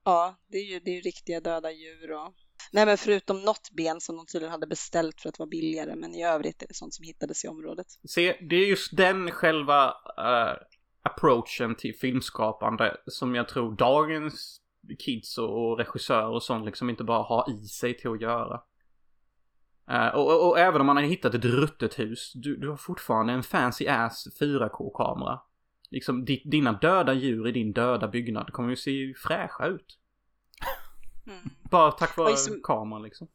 ja, 0.03 0.35
det 0.47 0.57
är 0.57 0.65
ju, 0.65 0.79
det 0.79 0.91
är 0.91 0.95
ju 0.95 1.01
riktiga 1.01 1.39
döda 1.39 1.71
djur 1.71 2.11
och 2.11 2.33
Nej 2.73 2.85
men 2.85 2.97
förutom 2.97 3.41
något 3.41 3.71
ben 3.71 4.01
som 4.01 4.15
de 4.15 4.25
tydligen 4.25 4.51
hade 4.51 4.67
beställt 4.67 5.21
för 5.21 5.29
att 5.29 5.39
vara 5.39 5.49
billigare 5.49 5.95
men 5.95 6.15
i 6.15 6.25
övrigt 6.25 6.63
är 6.63 6.67
det 6.67 6.73
sånt 6.73 6.93
som 6.93 7.03
hittades 7.03 7.45
i 7.45 7.47
området. 7.47 7.87
Se, 8.03 8.37
det 8.49 8.55
är 8.55 8.67
just 8.67 8.97
den 8.97 9.31
själva 9.31 9.87
uh, 9.89 10.57
approachen 11.01 11.75
till 11.75 11.95
filmskapande 11.95 12.97
som 13.05 13.35
jag 13.35 13.47
tror 13.47 13.75
dagens 13.75 14.61
kids 14.99 15.37
och, 15.37 15.71
och 15.71 15.77
regissörer 15.77 16.29
och 16.29 16.43
sånt 16.43 16.65
liksom 16.65 16.89
inte 16.89 17.03
bara 17.03 17.23
har 17.23 17.51
i 17.51 17.67
sig 17.67 17.97
till 17.97 18.09
att 18.09 18.21
göra. 18.21 18.61
Uh, 19.91 20.15
och, 20.15 20.27
och, 20.27 20.49
och 20.49 20.59
även 20.59 20.81
om 20.81 20.87
man 20.87 20.97
har 20.97 21.03
hittat 21.03 21.33
ett 21.33 21.45
ruttet 21.45 21.99
hus, 21.99 22.31
du, 22.35 22.55
du 22.55 22.69
har 22.69 22.77
fortfarande 22.77 23.33
en 23.33 23.43
fancy 23.43 23.87
ass 23.87 24.27
4K-kamera. 24.39 25.39
Liksom 25.91 26.25
di, 26.25 26.41
dina 26.45 26.71
döda 26.71 27.13
djur 27.13 27.47
i 27.47 27.51
din 27.51 27.73
döda 27.73 28.07
byggnad 28.07 28.51
kommer 28.53 28.69
ju 28.69 28.75
se 28.75 29.13
fräscha 29.17 29.67
ut. 29.67 29.99
Mm. 31.27 31.39
Bara 31.71 31.91
tack 31.91 32.17
vare 32.17 32.25
Och 32.27 32.31
liksom- 32.31 32.59
kameran 32.63 33.03
liksom. 33.03 33.27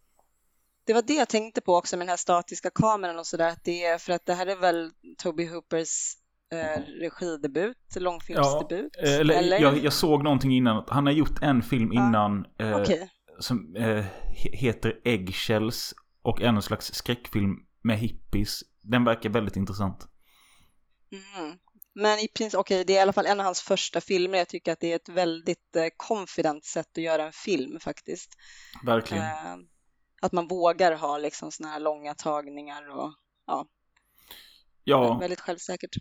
Det 0.84 0.94
var 0.94 1.02
det 1.02 1.14
jag 1.14 1.28
tänkte 1.28 1.60
på 1.60 1.76
också 1.76 1.96
med 1.96 2.02
den 2.06 2.08
här 2.10 2.16
statiska 2.16 2.70
kameran 2.70 3.18
och 3.18 3.26
sådär, 3.26 3.48
att 3.48 3.64
det 3.64 3.84
är 3.84 3.98
för 3.98 4.12
att 4.12 4.26
det 4.26 4.34
här 4.34 4.46
är 4.46 4.56
väl 4.56 4.90
Toby 5.18 5.46
Hoopers 5.48 6.14
eh, 6.52 6.82
regidebut, 7.00 7.76
långfilmsdebut? 7.96 8.96
Eh, 9.04 9.14
Eller, 9.14 9.58
Jag, 9.60 9.78
jag 9.78 9.92
såg 9.92 10.24
någonting 10.24 10.52
innan. 10.56 10.84
Han 10.88 11.06
har 11.06 11.12
gjort 11.12 11.42
en 11.42 11.62
film 11.62 11.92
Ja. 11.92 12.08
innan. 12.08 12.46
Eh, 12.58 12.76
Okej. 12.80 13.10
Som 13.38 13.76
eh, 13.76 13.84
he- 13.84 14.52
heter 14.56 15.00
Eggshells. 15.04 15.94
Och 16.22 16.42
är 16.42 16.52
någon 16.52 16.62
slags 16.62 16.94
skräckfilm 16.94 17.56
med 17.82 17.98
hippies. 17.98 18.60
Den 18.82 19.04
verkar 19.04 19.30
väldigt 19.30 19.56
intressant. 19.56 20.08
Mhm. 21.10 21.58
Men 22.00 22.18
i 22.18 22.28
princip, 22.28 22.58
okej, 22.60 22.84
det 22.84 22.92
är 22.92 22.96
i 22.96 23.00
alla 23.00 23.12
fall 23.12 23.26
en 23.26 23.40
av 23.40 23.44
hans 23.44 23.60
första 23.62 24.00
filmer. 24.00 24.38
Jag 24.38 24.48
tycker 24.48 24.72
att 24.72 24.80
det 24.80 24.92
är 24.92 24.96
ett 24.96 25.08
väldigt 25.08 25.76
eh, 25.76 25.86
confident 25.96 26.64
sätt 26.64 26.86
att 26.92 27.02
göra 27.02 27.26
en 27.26 27.32
film 27.32 27.80
faktiskt. 27.80 28.30
Verkligen. 28.84 29.24
Eh, 29.24 29.56
att 30.22 30.32
man 30.32 30.48
vågar 30.48 30.92
ha 30.92 31.18
liksom 31.18 31.52
såna 31.52 31.68
här 31.68 31.80
långa 31.80 32.14
tagningar 32.14 32.88
och 32.88 33.12
ja, 34.84 35.18
väldigt 35.18 35.40
självsäkert. 35.40 35.96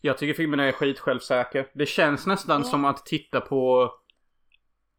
Jag 0.00 0.18
tycker 0.18 0.34
filmen 0.34 0.60
är 0.60 0.72
skitsjälvsäker. 0.72 1.70
Det 1.74 1.86
känns 1.86 2.26
nästan 2.26 2.62
Ja. 2.62 2.70
som 2.70 2.84
att 2.84 3.06
titta 3.06 3.40
på... 3.40 3.90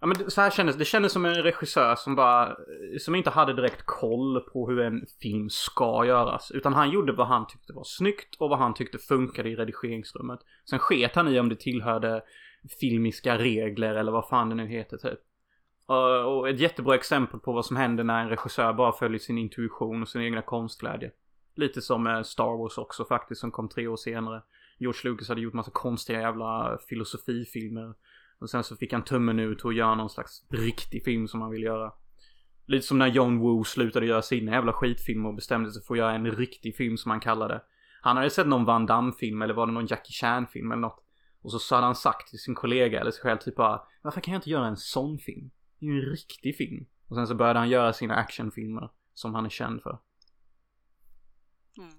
Ja 0.04 0.08
men 0.08 0.18
det- 0.18 0.32
så 0.32 0.42
här 0.42 0.50
kändes 0.50 0.76
det. 0.76 0.86
kändes 0.86 1.12
som 1.12 1.26
en 1.26 1.44
regissör 1.44 1.96
som 1.96 2.16
bara... 2.16 2.56
Som 3.00 3.16
inte 3.16 3.30
hade 3.30 3.54
direkt 3.54 3.82
koll 3.86 4.40
på 4.42 4.70
hur 4.70 4.80
en 4.80 5.06
film 5.22 5.50
ska 5.50 6.06
göras. 6.06 6.52
Utan 6.52 6.74
han 6.74 6.90
gjorde 6.90 7.14
vad 7.14 7.28
han 7.28 7.48
tyckte 7.48 7.74
var 7.74 7.84
snyggt 7.84 8.36
och 8.40 8.50
vad 8.50 8.60
han 8.60 8.74
tyckte 8.74 8.98
funkade 8.98 9.50
i 9.50 9.56
redigeringsrummet. 9.56 10.40
Sen 10.70 10.80
sket 10.80 11.16
han 11.16 11.28
i 11.28 11.40
om 11.40 11.50
det 11.50 11.60
tillhörde 11.60 12.22
filmiska 12.80 13.38
regler 13.38 13.96
eller 13.96 14.12
vad 14.12 14.28
fan 14.28 14.50
det 14.50 14.56
nu 14.56 14.68
heter 14.68 14.98
typ. 14.98 15.20
Och- 15.86 16.50
ett 16.50 16.60
jättebra 16.60 16.96
exempel 16.96 17.40
på 17.40 17.54
vad 17.54 17.66
som 17.66 17.76
händer 17.76 18.04
när 18.04 18.22
en 18.24 18.30
regissör 18.30 18.74
bara 18.74 18.92
följer 18.92 19.20
sin 19.20 19.38
intuition 19.38 20.02
och 20.02 20.08
sin 20.10 20.22
egna 20.22 20.42
konstglädje. 20.42 21.12
Lite 21.56 21.82
som 21.82 22.08
eh, 22.08 22.22
Star 22.22 22.58
Wars 22.58 22.78
också 22.78 23.06
faktiskt 23.06 23.42
som 23.42 23.52
kom 23.52 23.70
tre 23.70 23.88
år 23.88 23.96
senare. 23.96 24.42
George 24.78 25.00
Lucas 25.12 25.30
hade 25.30 25.42
gjort 25.42 25.54
massa 25.54 25.72
konstiga 25.72 26.22
jävla 26.22 26.78
filosofifilmer. 26.90 27.94
Och 28.42 28.50
sen 28.50 28.64
så 28.64 28.76
fick 28.76 28.94
han 28.94 29.04
tummen 29.04 29.40
ut 29.40 29.66
och 29.66 29.74
göra 29.74 29.96
någon 29.96 30.10
slags 30.10 30.46
riktig 30.50 31.04
film 31.04 31.28
som 31.28 31.42
han 31.42 31.52
ville 31.52 31.66
göra. 31.66 31.94
Lite 32.66 32.88
som 32.88 32.98
när 32.98 33.08
John 33.08 33.40
Woo 33.40 33.64
slutade 33.64 34.06
göra 34.06 34.22
sina 34.22 34.52
jävla 34.52 34.74
skitfilmer 34.74 35.30
och 35.30 35.36
bestämde 35.36 35.72
sig 35.72 35.84
för 35.84 35.94
att 35.94 35.98
göra 35.98 36.14
en 36.14 36.32
riktig 36.32 36.76
film 36.76 36.98
som 36.98 37.12
han 37.12 37.20
kallade. 37.20 37.62
Han 38.02 38.18
hade 38.18 38.30
sett 38.30 38.48
någon 38.48 38.66
Van 38.66 38.86
Damme-film 38.86 39.42
eller 39.42 39.54
var 39.54 39.68
det 39.68 39.74
någon 39.74 39.86
Jackie 39.86 40.12
Chan-film 40.12 40.72
eller 40.72 40.82
något. 40.82 41.04
Och 41.42 41.52
så, 41.52 41.60
så 41.60 41.76
hade 41.76 41.86
han 41.86 41.96
sagt 41.96 42.28
till 42.28 42.40
sin 42.40 42.56
kollega 42.56 43.02
eller 43.02 43.12
sig 43.12 43.22
själv 43.22 43.38
typ 43.38 43.56
bara 43.56 43.82
Varför 44.02 44.22
kan 44.22 44.32
jag 44.34 44.40
inte 44.40 44.50
göra 44.50 44.68
en 44.68 44.78
sån 44.78 45.18
film? 45.18 45.52
Det 45.80 45.86
är 45.86 45.90
ju 45.90 46.00
en 46.00 46.12
riktig 46.12 46.58
film. 46.58 46.86
Och 47.08 47.16
sen 47.16 47.28
så 47.28 47.36
började 47.36 47.60
han 47.60 47.70
göra 47.70 47.94
sina 47.94 48.16
actionfilmer 48.16 48.90
som 49.14 49.36
han 49.36 49.46
är 49.46 49.50
känd 49.50 49.82
för. 49.82 50.00
Mm. 51.78 51.94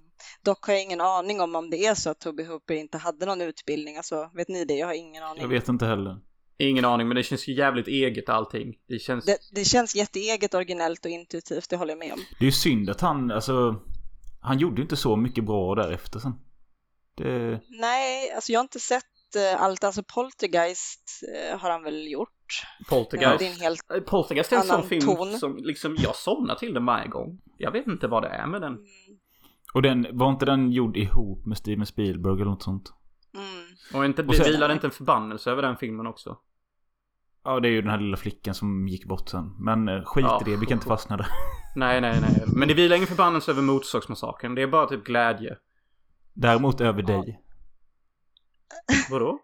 Dock 0.44 0.66
har 0.66 0.72
jag 0.72 0.82
ingen 0.82 1.00
aning 1.00 1.40
om 1.40 1.56
om 1.56 1.70
det 1.70 1.86
är 1.86 1.94
så 1.94 2.10
att 2.10 2.20
Toby 2.20 2.44
Hooper 2.44 2.74
inte 2.74 2.98
hade 2.98 3.26
någon 3.26 3.40
utbildning. 3.40 3.96
Alltså, 3.96 4.30
vet 4.34 4.48
ni 4.48 4.64
det? 4.64 4.74
Jag 4.74 4.86
har 4.86 4.94
ingen 4.94 5.22
aning. 5.22 5.42
Jag 5.42 5.48
vet 5.48 5.68
inte 5.68 5.86
heller. 5.86 6.20
Ingen 6.58 6.84
aning, 6.84 7.08
men 7.08 7.16
det 7.16 7.22
känns 7.22 7.48
ju 7.48 7.54
jävligt 7.54 7.88
eget 7.88 8.28
allting. 8.28 8.74
Det 8.88 8.98
känns... 8.98 9.24
Det, 9.24 9.38
det 9.52 9.64
känns 9.64 9.94
jätteeget, 9.94 10.54
originellt 10.54 11.04
och 11.04 11.10
intuitivt, 11.10 11.70
det 11.70 11.76
håller 11.76 11.90
jag 11.90 11.98
med 11.98 12.12
om. 12.12 12.20
Det 12.38 12.44
är 12.44 12.46
ju 12.46 12.52
synd 12.52 12.90
att 12.90 13.00
han, 13.00 13.30
alltså... 13.30 13.82
Han 14.40 14.58
gjorde 14.58 14.76
ju 14.76 14.82
inte 14.82 14.96
så 14.96 15.16
mycket 15.16 15.44
bra 15.44 15.74
därefter 15.74 16.18
sen. 16.18 16.32
Det... 17.16 17.60
Nej, 17.68 18.32
alltså 18.32 18.52
jag 18.52 18.58
har 18.58 18.64
inte 18.64 18.80
sett 18.80 19.04
uh, 19.36 19.62
allt. 19.62 19.84
Alltså 19.84 20.02
Poltergeist 20.14 21.22
uh, 21.52 21.58
har 21.58 21.70
han 21.70 21.82
väl 21.82 22.10
gjort. 22.10 22.62
Poltergeist. 22.88 23.38
det 23.38 23.46
är 23.46 23.52
en 23.52 23.60
helt 23.60 23.80
Eh, 23.94 24.00
Poltergeist 24.00 24.52
är 24.52 24.56
en 24.56 24.62
sån 24.62 24.70
annan 24.70 24.88
film 24.88 25.02
ton. 25.02 25.38
som 25.38 25.56
liksom 25.56 25.96
jag 25.98 26.16
somnar 26.16 26.54
till 26.54 26.74
den 26.74 26.86
varje 26.86 27.08
gång. 27.08 27.40
Jag 27.58 27.70
vet 27.70 27.86
inte 27.86 28.06
vad 28.06 28.22
det 28.22 28.28
är 28.28 28.46
med 28.46 28.60
den. 28.60 28.72
Mm, 28.72 28.86
Och 29.74 29.82
den, 29.82 30.06
var 30.12 30.30
inte 30.30 30.46
den 30.46 30.72
gjord 30.72 30.96
ihop 30.96 31.46
med 31.46 31.58
Steven 31.58 31.86
Spielberg 31.86 32.34
eller 32.34 32.44
något 32.44 32.62
sånt? 32.62 32.92
Mm. 33.34 33.66
Och 33.94 34.04
inte, 34.04 34.22
Och 34.22 34.34
sen- 34.34 34.46
vilade 34.46 34.72
inte 34.74 34.86
en 34.86 34.90
förbannelse 34.90 35.50
över 35.50 35.62
den 35.62 35.76
filmen 35.76 36.06
också? 36.06 36.38
Ja, 37.44 37.60
det 37.60 37.68
är 37.68 37.70
ju 37.72 37.82
den 37.82 37.90
här 37.90 37.98
lilla 37.98 38.16
flickan 38.16 38.54
som 38.54 38.88
gick 38.88 39.04
bort 39.04 39.28
sen. 39.28 39.54
Men 39.58 39.88
eh, 39.88 40.04
skit 40.04 40.24
Ja. 40.28 40.42
i 40.46 40.50
det, 40.50 40.56
vi 40.56 40.66
kan 40.66 40.76
inte 40.76 40.86
fastna 40.86 41.16
där. 41.16 41.26
Nej, 41.76 42.00
nej, 42.00 42.20
nej. 42.20 42.44
Men 42.46 42.68
det 42.68 42.74
vilar 42.74 42.96
ingen 42.96 43.08
förbannelse 43.08 43.50
över 43.50 43.62
Motorsågsmassakern. 43.62 44.54
Det 44.54 44.62
är 44.62 44.66
bara 44.66 44.86
typ 44.86 45.04
glädje. 45.04 45.56
Däremot 46.34 46.80
över 46.80 47.02
dig. 47.02 47.40
Vadå? 49.10 49.38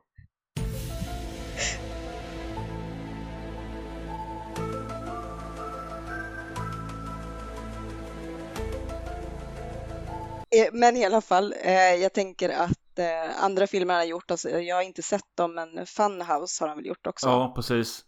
Eh, 10.51 10.69
Men 10.73 10.97
i 10.97 11.05
alla 11.05 11.21
fall, 11.21 11.55
eh, 11.65 11.73
jag 11.95 12.13
tänker 12.13 12.49
att 12.49 12.79
eh, 12.99 13.45
andra 13.45 13.67
filmer 13.67 13.95
han 13.95 14.01
har 14.01 14.07
gjort, 14.09 14.31
alltså, 14.31 14.51
jag 14.51 14.77
har 14.77 14.83
inte 14.83 15.03
sett 15.03 15.37
dem, 15.37 15.55
men 15.55 15.87
Funhouse 15.87 16.65
har 16.65 16.69
han 16.69 16.77
väl 16.77 16.87
gjort 16.87 17.07
också? 17.07 17.29
Ja, 17.29 17.53
precis. 17.57 18.05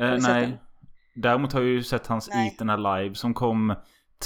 Eh, 0.00 0.16
nej. 0.18 0.60
Däremot 1.14 1.52
har 1.52 1.60
jag 1.60 1.70
ju 1.70 1.82
sett 1.82 2.06
hans 2.06 2.28
Nej. 2.28 2.48
Eaten 2.48 2.70
Alive 2.70 3.14
som 3.14 3.34
kom 3.34 3.74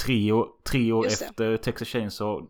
tre 0.05 0.31
år, 0.31 0.47
tre 0.69 0.91
år 0.91 1.05
Just 1.05 1.19
det. 1.19 1.25
efter 1.25 1.57
Texas 1.57 1.87
Chainsaw. 1.87 2.47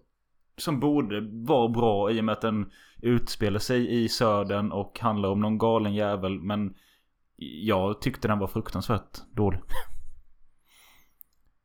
Som 0.58 0.80
borde 0.80 1.22
vara 1.32 1.68
bra 1.68 2.12
i 2.12 2.20
och 2.20 2.24
med 2.24 2.34
att 2.34 2.42
den 2.42 2.72
utspelar 3.02 3.60
sig 3.60 4.04
i 4.04 4.10
södern 4.10 4.72
och 4.72 5.00
handlar 5.00 5.30
om 5.30 5.40
någon 5.40 5.58
galen 5.58 5.94
jävel. 5.94 6.40
Men 6.40 6.74
jag 7.38 8.02
tyckte 8.02 8.28
den 8.28 8.40
var 8.40 8.48
fruktansvärt 8.48 9.18
dålig. 9.36 9.60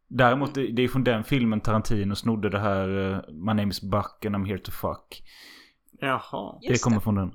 Däremot, 0.08 0.54
det 0.54 0.66
det 0.66 0.82
är 0.82 0.88
från 0.88 1.04
den 1.04 1.24
filmen 1.24 1.60
Tarantino 1.60 2.14
snodde 2.14 2.50
det 2.50 2.58
här 2.58 3.10
eh, 3.10 3.32
My 3.32 3.54
name 3.54 3.68
is 3.68 3.82
Buck 3.82 4.24
and 4.26 4.36
I'm 4.36 4.46
here 4.46 4.58
to 4.58 4.70
fuck. 4.70 5.22
Jaha. 6.06 6.58
det 6.60 6.82
kommer 6.82 7.00
från 7.00 7.14
den. 7.14 7.28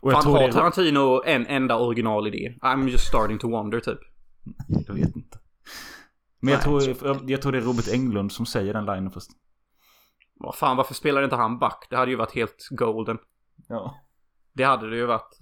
Och 0.00 0.12
jag 0.12 0.12
Fan, 0.12 0.22
tror 0.22 0.32
har 0.32 0.46
det... 0.46 0.52
Tarantino 0.52 1.22
en 1.24 1.46
enda 1.46 1.78
originalidé? 1.78 2.54
I'm 2.60 2.88
just 2.88 3.06
starting 3.06 3.38
to 3.38 3.50
wonder 3.50 3.80
typ. 3.80 3.98
Jag 4.86 4.94
vet 4.94 5.16
inte. 5.16 5.38
Men 6.40 6.52
jag, 6.52 6.58
Nej, 6.58 6.64
tror, 6.64 7.08
jag 7.08 7.30
jag, 7.30 7.42
tror 7.42 7.52
det 7.52 7.58
är 7.58 7.62
Robert 7.62 7.88
Englund 7.88 8.32
som 8.32 8.46
säger 8.46 8.72
den 8.74 8.84
linen 8.86 9.10
först. 9.10 9.30
Vad 10.34 10.54
fan, 10.54 10.76
varför 10.76 10.94
spelar 10.94 11.22
inte 11.22 11.36
han 11.36 11.58
back? 11.58 11.86
Det 11.90 11.96
hade 11.96 12.10
ju 12.10 12.16
varit 12.16 12.34
helt 12.34 12.68
golden. 12.70 13.18
Ja. 13.68 13.94
Det 14.52 14.64
hade 14.64 14.90
det 14.90 14.96
ju 14.96 15.06
varit. 15.06 15.38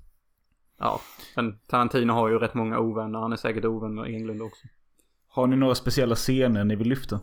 Ja, 0.79 1.01
men 1.37 1.59
Tarantino 1.59 2.13
har 2.13 2.29
ju 2.29 2.39
rätt 2.39 2.55
många 2.55 2.79
ovänner. 2.79 3.19
Han 3.19 3.33
är 3.33 3.37
säkert 3.37 3.65
ovän 3.65 3.95
med 3.95 4.05
Englund 4.05 4.43
också. 4.43 4.67
Har 5.29 5.47
ni 5.47 5.57
några 5.57 5.75
speciella 5.75 6.15
scener 6.15 6.65
ni 6.65 6.77
vill 6.77 6.89
lyfta? 6.89 7.21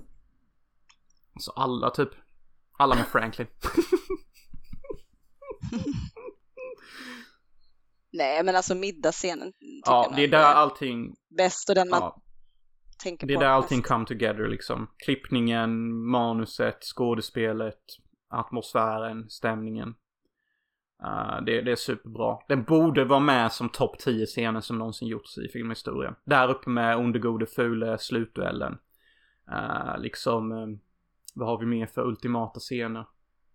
Så 1.39 1.51
alla 1.51 1.89
typ. 1.89 2.09
Alla 2.77 2.95
med 2.95 3.05
Franklin. 3.05 3.47
Nej, 8.11 8.43
men 8.43 8.55
alltså 8.55 8.75
middagsscenen 8.75 9.53
ja, 9.85 10.13
det 10.15 10.23
är 10.23 10.27
där 10.27 10.53
allting... 10.53 11.15
bäst 11.37 11.69
och 11.69 11.75
den 11.75 11.89
man 11.89 11.99
Ja, 11.99 12.21
tänker 13.03 13.27
det 13.27 13.33
är 13.33 13.35
på 13.35 13.41
där 13.41 13.49
allting 13.49 13.81
come 13.81 14.05
together 14.05 14.47
liksom. 14.47 14.87
Klippningen, 15.05 15.93
manuset, 16.05 16.83
skådespelet, 16.83 17.83
atmosfären, 18.29 19.29
stämningen. 19.29 19.95
Uh, 21.03 21.43
det, 21.45 21.61
det 21.61 21.71
är 21.71 21.75
superbra. 21.75 22.37
Den 22.47 22.63
borde 22.63 23.05
vara 23.05 23.19
med 23.19 23.51
som 23.51 23.69
topp 23.69 23.99
10 23.99 24.25
scener 24.25 24.61
som 24.61 24.77
någonsin 24.77 25.07
gjorts 25.07 25.37
i 25.37 25.49
filmhistorien. 25.49 26.15
Där 26.25 26.49
uppe 26.49 26.69
med 26.69 26.97
Onde 26.97 27.19
gode 27.19 27.45
fule 27.45 27.97
slutduellen. 27.97 28.77
Uh, 29.51 29.97
liksom, 29.99 30.51
eh, 30.51 30.67
vad 31.33 31.47
har 31.47 31.59
vi 31.59 31.65
mer 31.65 31.85
för 31.85 32.07
ultimata 32.07 32.59
scener? 32.59 33.05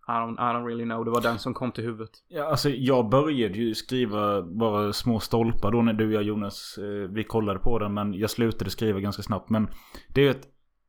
I 0.09 0.11
don't, 0.11 0.33
I 0.33 0.53
don't 0.53 0.65
really 0.65 0.83
know. 0.83 1.05
Det 1.05 1.11
var 1.11 1.21
den 1.21 1.39
som 1.39 1.53
kom 1.53 1.71
till 1.71 1.83
huvudet. 1.83 2.09
Ja, 2.27 2.45
alltså 2.45 2.69
jag 2.69 3.09
började 3.09 3.57
ju 3.57 3.75
skriva 3.75 4.41
bara 4.41 4.93
små 4.93 5.19
stolpar 5.19 5.71
då 5.71 5.81
när 5.81 5.93
du 5.93 6.07
och 6.07 6.13
jag 6.13 6.23
Jonas, 6.23 6.77
eh, 6.77 7.09
vi 7.09 7.23
kollade 7.23 7.59
på 7.59 7.79
den. 7.79 7.93
Men 7.93 8.13
jag 8.13 8.29
slutade 8.29 8.71
skriva 8.71 8.99
ganska 8.99 9.23
snabbt. 9.23 9.49
Men 9.49 9.67
det 10.07 10.21
är 10.21 10.25
ju 10.25 10.31
att 10.31 10.47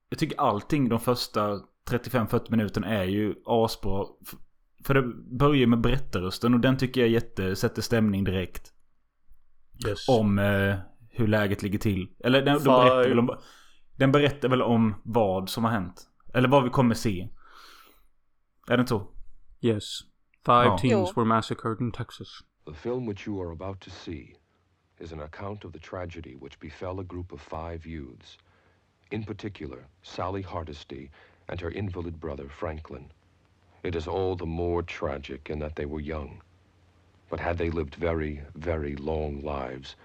jag 0.08 0.18
tycker 0.18 0.40
allting 0.40 0.88
de 0.88 1.00
första 1.00 1.60
35-40 1.90 2.50
minuterna 2.50 2.86
är 2.86 3.04
ju 3.04 3.34
asbra. 3.46 4.06
För 4.84 4.94
det 4.94 5.02
börjar 5.38 5.60
ju 5.60 5.66
med 5.66 5.80
berättarrösten 5.80 6.54
och 6.54 6.60
den 6.60 6.76
tycker 6.76 7.00
jag 7.00 7.10
jätte, 7.10 7.56
sätter 7.56 7.82
stämning 7.82 8.24
direkt. 8.24 8.72
Yes. 9.88 10.08
Om 10.08 10.38
eh, 10.38 10.76
hur 11.10 11.26
läget 11.26 11.62
ligger 11.62 11.78
till. 11.78 12.08
Eller 12.24 12.42
den, 12.42 12.58
de 12.58 12.64
berättar 12.64 13.08
väl 13.08 13.18
om, 13.18 13.36
den 13.96 14.12
berättar 14.12 14.48
väl 14.48 14.62
om 14.62 14.94
vad 15.04 15.48
som 15.48 15.64
har 15.64 15.70
hänt. 15.70 16.02
Eller 16.34 16.48
vad 16.48 16.64
vi 16.64 16.70
kommer 16.70 16.94
se. 16.94 17.28
Är 18.70 18.76
det 18.76 18.80
inte 18.80 18.88
så? 18.88 19.06
Yes. 19.60 20.00
Five 20.46 20.78
teens 20.78 21.16
were 21.16 21.24
massacred 21.24 21.80
in 21.80 21.90
Texas. 21.92 22.28
The 22.66 22.74
film 22.74 23.04
which 23.06 23.26
you 23.26 23.42
are 23.42 23.50
about 23.50 23.80
to 23.80 23.90
see 23.90 24.34
is 25.00 25.12
an 25.12 25.20
account 25.20 25.64
of 25.64 25.72
the 25.72 25.78
tragedy 25.78 26.36
which 26.36 26.60
befell 26.60 27.00
a 27.00 27.04
group 27.04 27.32
of 27.32 27.40
five 27.40 27.84
youths. 27.84 28.38
In 29.10 29.24
particular, 29.24 29.78
Sally 30.02 30.42
Hardesty 30.42 31.10
and 31.48 31.60
her 31.60 31.70
invalid 31.70 32.20
brother 32.20 32.48
Franklin. 32.48 33.10
It 33.82 33.96
is 33.96 34.06
all 34.06 34.36
the 34.36 34.46
more 34.46 34.82
tragic 34.82 35.50
in 35.50 35.58
that 35.58 35.74
they 35.74 35.86
were 35.86 36.00
young. 36.14 36.40
But 37.28 37.40
had 37.40 37.58
they 37.58 37.70
lived 37.70 37.96
very, 37.96 38.40
very 38.54 38.94
long 38.94 39.40
lives, 39.42 39.96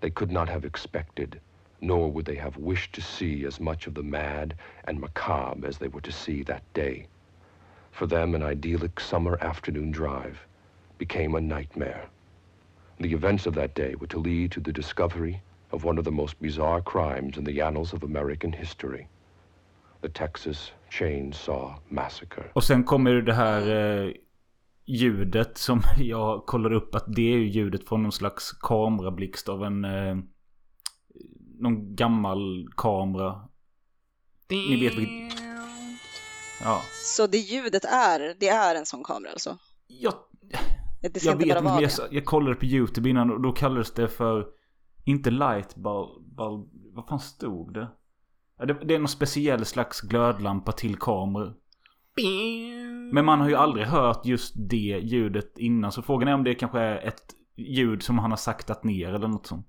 they 0.00 0.10
could 0.10 0.30
not 0.30 0.48
have 0.50 0.66
expected, 0.66 1.40
nor 1.80 2.12
would 2.12 2.26
they 2.26 2.36
have 2.36 2.58
wished 2.58 2.92
to 2.94 3.00
see 3.00 3.46
as 3.46 3.60
much 3.60 3.86
of 3.86 3.94
the 3.94 4.02
mad 4.02 4.54
and 4.84 5.00
macabre 5.00 5.66
as 5.66 5.78
they 5.78 5.88
were 5.88 6.02
to 6.02 6.12
see 6.12 6.42
that 6.42 6.64
day. 6.74 7.06
For 7.90 8.06
them, 8.06 8.34
an 8.34 8.42
idyllic 8.42 9.00
summer 9.00 9.38
afternoon 9.40 9.90
drive 9.90 10.46
became 10.98 11.34
a 11.34 11.40
nightmare. 11.40 12.08
The 13.00 13.12
events 13.12 13.46
of 13.46 13.54
that 13.54 13.74
day 13.74 13.94
were 13.94 14.08
to 14.08 14.18
lead 14.18 14.52
to 14.52 14.60
the 14.60 14.72
discovery 14.72 15.42
of 15.72 15.84
one 15.84 15.98
of 15.98 16.04
the 16.04 16.10
most 16.10 16.40
bizarre 16.40 16.82
crimes 16.82 17.36
in 17.36 17.44
the 17.44 17.60
annals 17.60 17.92
of 17.92 18.02
American 18.02 18.52
history 18.52 19.08
the 20.00 20.08
Texas 20.08 20.72
Chainsaw 20.90 21.74
Massacre. 21.88 22.44
Och 22.52 22.64
sen 22.64 22.84
kommer 22.84 23.14
det 23.14 23.34
här 23.34 23.60
eh, 24.06 24.12
ljudet 24.86 25.58
som 25.58 25.82
jag 25.96 26.46
kollade 26.46 26.76
upp 26.76 26.94
att 26.94 27.04
det 27.06 27.34
är 27.34 27.38
ljudet 27.38 27.88
från 27.88 28.02
någon 28.02 28.12
slags 28.12 28.52
kamerablixt 28.52 29.48
av 29.48 29.64
en... 29.64 29.84
Eh, 29.84 30.16
någon 31.58 31.96
gammal 31.96 32.68
kamera. 32.76 33.40
Ni 34.50 34.80
vet 34.80 34.98
vilket... 34.98 35.49
Ja. 36.64 36.82
Så 37.16 37.26
det 37.26 37.38
ljudet 37.38 37.84
är, 37.84 38.36
det 38.40 38.48
är 38.48 38.74
en 38.74 38.86
sån 38.86 39.04
kamera 39.04 39.32
alltså? 39.32 39.58
Jag, 39.86 40.14
Det 41.00 41.20
ska 41.20 41.28
jag 41.28 41.34
inte 41.34 41.46
vet 41.46 41.56
inte, 41.56 41.62
men 41.62 41.82
jag, 41.82 41.90
det? 41.90 42.08
jag 42.10 42.24
kollade 42.24 42.56
på 42.56 42.64
YouTube 42.64 43.10
innan 43.10 43.30
och 43.30 43.40
då 43.40 43.52
kallades 43.52 43.94
det 43.94 44.08
för... 44.08 44.46
Inte 45.04 45.30
light 45.30 45.74
bulb, 45.74 46.36
bulb 46.36 46.68
vad 46.94 47.06
fan 47.08 47.20
stod 47.20 47.74
det? 47.74 47.88
Det? 48.66 48.78
Det 48.84 48.94
är 48.94 48.98
någon 48.98 49.08
speciell 49.08 49.64
slags 49.64 50.00
glödlampa 50.00 50.72
till 50.72 50.96
kameror. 50.96 51.54
Men 53.12 53.24
man 53.24 53.40
har 53.40 53.48
ju 53.48 53.54
aldrig 53.54 53.86
hört 53.86 54.26
just 54.26 54.54
det 54.56 55.00
ljudet 55.02 55.58
innan. 55.58 55.92
Så 55.92 56.02
frågan 56.02 56.28
är 56.28 56.34
om 56.34 56.44
det 56.44 56.54
kanske 56.54 56.78
är 56.78 57.08
ett 57.08 57.34
ljud 57.56 58.02
som 58.02 58.18
han 58.18 58.30
har 58.30 58.36
saktat 58.36 58.84
ner 58.84 59.12
eller 59.12 59.28
något 59.28 59.46
sånt. 59.46 59.68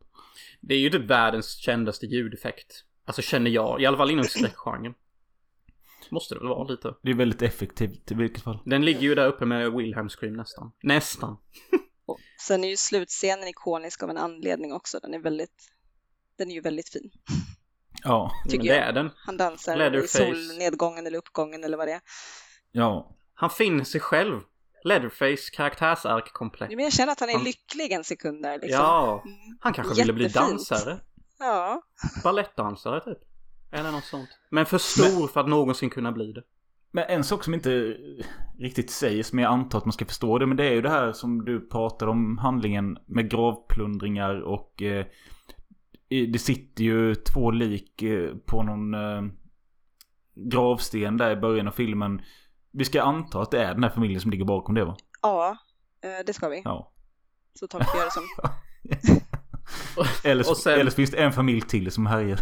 Det 0.61 0.73
är 0.73 0.79
ju 0.79 0.89
typ 0.89 1.09
världens 1.09 1.55
kändaste 1.57 2.05
ljudeffekt. 2.05 2.83
Alltså 3.05 3.21
känner 3.21 3.51
jag, 3.51 3.81
i 3.81 3.85
alla 3.85 3.97
fall 3.97 4.11
inom 4.11 4.25
skräckgenren. 4.25 4.93
Måste 6.12 6.36
det 6.36 6.39
väl 6.39 6.47
vara 6.49 6.64
lite. 6.64 6.93
Det 7.03 7.12
är 7.12 7.16
väldigt 7.16 7.41
effektivt 7.41 8.12
i 8.12 8.16
vilket 8.16 8.43
fall. 8.43 8.59
Den 8.66 8.86
ligger 8.86 9.01
ju 9.01 9.16
där 9.16 9.28
uppe 9.28 9.45
med 9.45 9.72
Wilhelm 9.74 10.09
Scream 10.09 10.34
nästan. 10.34 10.72
Nästan. 10.84 11.38
Och 12.05 12.20
sen 12.47 12.64
är 12.64 12.68
ju 12.70 12.78
slutscenen 12.78 13.47
ikonisk 13.47 14.03
av 14.03 14.09
en 14.09 14.18
anledning 14.18 14.74
också. 14.74 14.99
Den 14.99 15.14
är 15.14 15.20
väldigt, 15.20 15.72
den 16.38 16.49
är 16.51 16.55
ju 16.55 16.62
väldigt 16.62 16.89
fin. 16.89 17.12
Ja. 18.03 18.32
Tycker 18.49 18.64
det 18.70 18.76
jag. 18.76 18.88
är 18.88 18.93
den. 18.93 19.09
Han 19.16 19.38
dansar 19.38 19.76
i 19.76 19.78
Leatherface. 19.78 20.18
solnedgången 20.18 21.07
eller 21.07 21.18
uppgången 21.18 21.64
eller 21.64 21.78
vad 21.78 21.88
det 21.88 21.91
är. 21.93 22.01
Ja. 22.72 23.16
Han 23.34 23.49
finner 23.49 23.84
sig 23.84 24.01
själv. 24.01 24.39
Leatherface 24.84 25.51
karaktärsark 25.53 26.34
komplett. 26.34 26.70
Men 26.70 26.80
jag 26.80 26.93
känner 26.93 27.12
att 27.12 27.20
han 27.20 27.30
är 27.30 27.34
Han- 27.34 27.43
lycklig 27.43 27.91
en 27.91 28.03
sekund 28.03 28.43
där 28.43 28.53
liksom. 28.59 28.72
Ja, 28.72 29.24
Mm. 29.26 29.38
han 29.59 29.74
kanske 29.74 29.95
ville 29.95 30.14
bli 30.14 30.28
dansare. 30.28 30.99
Ja. 31.39 31.82
Balettdansare 32.24 33.01
typ. 33.03 33.18
Eller 33.72 33.91
något 33.91 34.03
sånt. 34.03 34.30
Men 34.49 34.65
för 34.65 34.78
stor 34.78 35.28
för 35.28 35.39
att 35.41 35.47
någonsin 35.49 35.89
kunna 35.89 36.11
bli 36.11 36.32
det. 36.32 36.43
Men 36.91 37.03
en 37.07 37.24
sak 37.24 37.43
som 37.43 37.53
inte 37.53 37.97
riktigt 38.59 38.89
sägs, 38.91 39.34
men 39.34 39.43
jag 39.43 39.53
antar 39.53 39.78
att 39.78 39.86
man 39.86 39.91
ska 39.93 40.05
förstå 40.05 40.38
det. 40.39 40.45
Men 40.45 40.57
det 40.57 40.65
är 40.65 40.72
ju 40.72 40.82
det 40.82 40.89
här 40.89 41.11
som 41.11 41.45
du 41.45 41.69
pratade 41.69 42.11
om 42.11 42.38
handlingen 42.38 42.97
med 43.05 43.30
gravplundringar 43.32 44.41
och 44.41 44.82
eh, 44.82 45.05
det 46.09 46.39
sitter 46.39 46.84
ju 46.84 47.15
två 47.15 47.51
lik 47.51 48.01
eh, 48.01 48.36
på 48.45 48.63
någon 48.63 48.93
eh, 48.93 49.22
gravsten 50.36 51.17
där 51.17 51.32
i 51.32 51.36
början 51.36 51.67
av 51.67 51.72
filmen. 51.72 52.22
Vi 52.72 52.86
ska 52.86 53.01
anta 53.03 53.41
att 53.41 53.51
det 53.51 53.63
är 53.63 53.74
den 53.74 53.84
här 53.84 53.89
familjen 53.91 54.22
som 54.22 54.32
ligger 54.32 54.45
bakom 54.45 54.76
det 54.76 54.86
va? 54.86 54.95
Ja, 55.22 55.57
eh, 56.03 56.26
det 56.26 56.34
ska 56.34 56.49
vi. 56.49 56.61
Ja. 56.65 56.91
Så 57.53 57.67
tolkar 57.67 57.97
jag 57.97 58.07
det 58.07 58.11
som. 58.11 58.24
Eller, 60.24 60.43
så- 60.43 60.55
sen- 60.55 60.80
eller 60.80 60.91
så 60.91 60.95
finns 60.95 61.11
det 61.11 61.17
en 61.17 61.32
familj 61.34 61.61
till 61.61 61.91
som 61.91 62.05
härjar. 62.05 62.39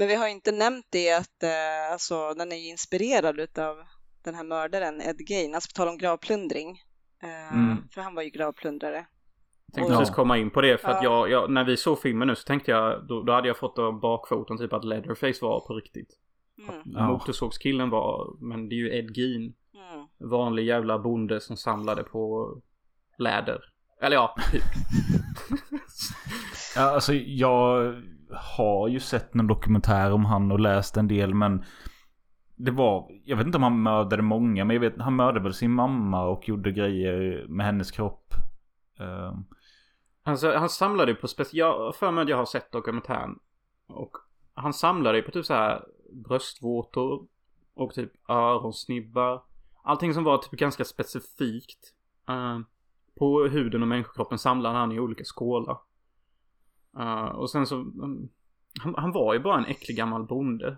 Men 0.00 0.08
vi 0.08 0.14
har 0.14 0.28
inte 0.28 0.52
nämnt 0.52 0.86
det 0.90 1.12
att 1.12 1.42
eh, 1.42 1.92
alltså, 1.92 2.34
den 2.34 2.52
är 2.52 2.70
inspirerad 2.70 3.40
utav 3.40 3.76
den 4.24 4.34
här 4.34 4.44
mördaren 4.44 5.00
Ed 5.00 5.20
Gein. 5.30 5.54
Alltså 5.54 5.68
på 5.68 5.72
tal 5.76 5.88
om 5.88 5.98
gravplundring. 5.98 6.68
Eh, 7.22 7.54
Mm. 7.56 7.88
För 7.94 8.00
han 8.00 8.14
var 8.14 8.22
ju 8.22 8.30
gravplundrare. 8.30 9.06
Tänkte 9.74 9.92
Ja. 9.92 9.98
precis 9.98 10.14
komma 10.14 10.38
in 10.38 10.50
på 10.50 10.60
det 10.60 10.78
för 10.78 10.88
att 10.88 11.02
Ja. 11.02 11.28
jag, 11.28 11.30
jag, 11.30 11.50
när 11.50 11.64
vi 11.64 11.76
såg 11.76 12.00
filmen 12.00 12.28
nu 12.28 12.36
så 12.36 12.44
tänkte 12.44 12.70
jag, 12.70 13.06
då, 13.08 13.22
då 13.22 13.32
hade 13.32 13.48
jag 13.48 13.56
fått 13.56 13.78
en 13.78 14.00
bakfoten 14.00 14.58
typ 14.58 14.72
att 14.72 14.84
Leatherface 14.84 15.38
var 15.44 15.66
på 15.66 15.74
riktigt. 15.74 16.08
Mm. 16.68 16.82
Ja. 16.84 17.06
Motorsågskillen 17.08 17.90
var, 17.90 18.36
men 18.40 18.68
det 18.68 18.74
är 18.74 18.76
ju 18.76 18.98
Ed 18.98 19.16
Gein. 19.16 19.54
Mm. 19.74 20.30
Vanlig 20.30 20.64
jävla 20.66 20.98
bonde 20.98 21.40
som 21.40 21.56
samlade 21.56 22.04
på 22.04 22.54
läder. 23.18 23.60
Eller 24.02 24.16
ja, 24.16 24.34
typ. 24.52 24.62
Ja, 26.76 26.82
alltså 26.82 27.12
jag 27.14 27.94
har 28.32 28.88
ju 28.88 29.00
sett 29.00 29.34
någon 29.34 29.46
dokumentär 29.46 30.12
om 30.12 30.24
han 30.24 30.52
och 30.52 30.60
läst 30.60 30.96
en 30.96 31.08
del 31.08 31.34
men 31.34 31.64
det 32.56 32.70
var, 32.70 33.10
jag 33.24 33.36
vet 33.36 33.46
inte 33.46 33.58
om 33.58 33.62
han 33.62 33.82
mördade 33.82 34.22
många 34.22 34.64
men 34.64 34.74
jag 34.74 34.80
vet, 34.80 34.98
han 34.98 35.16
mördade 35.16 35.40
väl 35.40 35.54
sin 35.54 35.70
mamma 35.70 36.22
och 36.22 36.48
gjorde 36.48 36.72
grejer 36.72 37.46
med 37.48 37.66
hennes 37.66 37.90
kropp. 37.90 38.34
Alltså, 40.22 40.52
han 40.56 40.68
samlade 40.68 41.12
ju 41.12 41.16
på 41.16 41.28
speciellt, 41.28 41.54
jag 41.54 41.94
för 41.94 42.10
mig 42.10 42.22
att 42.22 42.28
jag 42.28 42.36
har 42.36 42.44
sett 42.44 42.72
dokumentären. 42.72 43.38
Och 43.86 44.16
han 44.54 44.72
samlade 44.72 45.18
ju 45.18 45.22
på 45.22 45.30
typ 45.30 45.46
så 45.46 45.54
här 45.54 45.84
bröstvårtor 46.12 47.26
och 47.74 47.94
typ 47.94 48.12
öronsnibbar. 48.30 49.42
Allting 49.82 50.14
som 50.14 50.24
var 50.24 50.38
typ 50.38 50.50
ganska 50.50 50.84
specifikt. 50.84 51.94
Ehm, 52.28 52.64
på 53.18 53.42
huden 53.42 53.82
och 53.82 53.88
människokroppen 53.88 54.38
samlade 54.38 54.78
han 54.78 54.92
i 54.92 55.00
olika 55.00 55.24
skålar. 55.24 55.78
Eh, 56.98 57.24
och 57.36 57.50
sen 57.50 57.66
så, 57.66 57.74
mm, 57.76 58.28
han, 58.82 58.94
han 58.96 59.12
var 59.12 59.34
ju 59.34 59.40
bara 59.40 59.58
en 59.58 59.64
äcklig 59.66 59.96
gammal 59.96 60.26
bonde. 60.26 60.76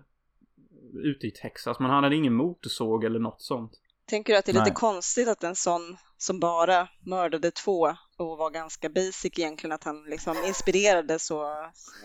Ute 1.03 1.27
i 1.27 1.31
Texas, 1.31 1.79
men 1.79 1.89
han 1.91 2.03
hade 2.03 2.15
ingen 2.15 2.33
motorsåg 2.33 3.03
eller 3.03 3.19
något 3.19 3.41
sånt. 3.41 3.71
Tänker 4.05 4.33
du 4.33 4.39
att 4.39 4.45
det 4.45 4.51
är 4.51 4.53
lite 4.53 4.63
Nej. 4.65 4.73
konstigt 4.73 5.27
att 5.27 5.43
en 5.43 5.55
sån 5.55 5.97
som 6.17 6.39
bara 6.39 6.87
mördade 7.05 7.51
två 7.51 7.79
och 8.17 8.37
var 8.37 8.49
ganska 8.51 8.89
basic 8.89 9.39
egentligen 9.39 9.71
att 9.71 9.83
han 9.83 10.03
liksom 10.03 10.35
inspirerade 10.47 11.19
så, 11.19 11.55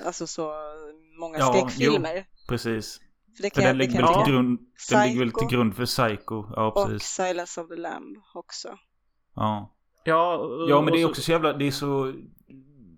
alltså 0.07 0.27
så 0.27 0.53
många 1.21 1.39
Ja, 1.39 1.53
skräckfilmer? 1.53 2.27
precis. 2.49 3.01
För 3.37 3.43
det 3.43 3.55
För 3.55 3.61
kan, 3.61 3.65
jag- 3.65 3.71
den 3.71 3.79
det 3.79 3.85
ligger 3.87 4.01
kan 4.01 4.15
väl 4.15 4.25
till 4.25 4.33
grund, 4.33 4.59
den 4.91 5.07
ligger 5.09 5.19
väl 5.21 5.33
till 5.33 5.49
grund 5.49 5.77
för 5.77 5.87
Psycho. 5.87 6.45
Ja, 6.57 6.73
Och 6.73 6.87
precis. 6.89 7.09
Silence 7.09 7.61
of 7.61 7.69
the 7.69 7.77
Lamb 7.77 8.17
också. 8.35 8.69
Ja. 9.35 9.75
Ja, 10.05 10.37
och- 10.37 10.71
ja 10.71 10.83
men 10.83 10.93
det 10.93 11.01
är 11.01 11.05
och 11.05 11.09
så- 11.09 11.11
också 11.11 11.23
så 11.23 11.31
jävla, 11.33 11.53
det 11.53 11.67
är 11.67 11.71
så 11.71 12.15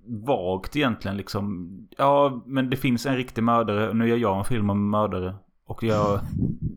vagt 0.04 0.76
egentligen 0.76 1.16
liksom. 1.16 1.68
Ja 1.96 2.42
men 2.46 2.70
det 2.70 2.76
finns 2.76 3.06
en 3.06 3.16
riktig 3.16 3.42
mördare 3.42 3.88
och 3.88 3.96
nu 3.96 4.08
gör 4.08 4.16
jag 4.16 4.38
en 4.38 4.44
film 4.44 4.70
om 4.70 4.90
mördare. 4.90 5.34
Och 5.64 5.82
jag, 5.82 6.20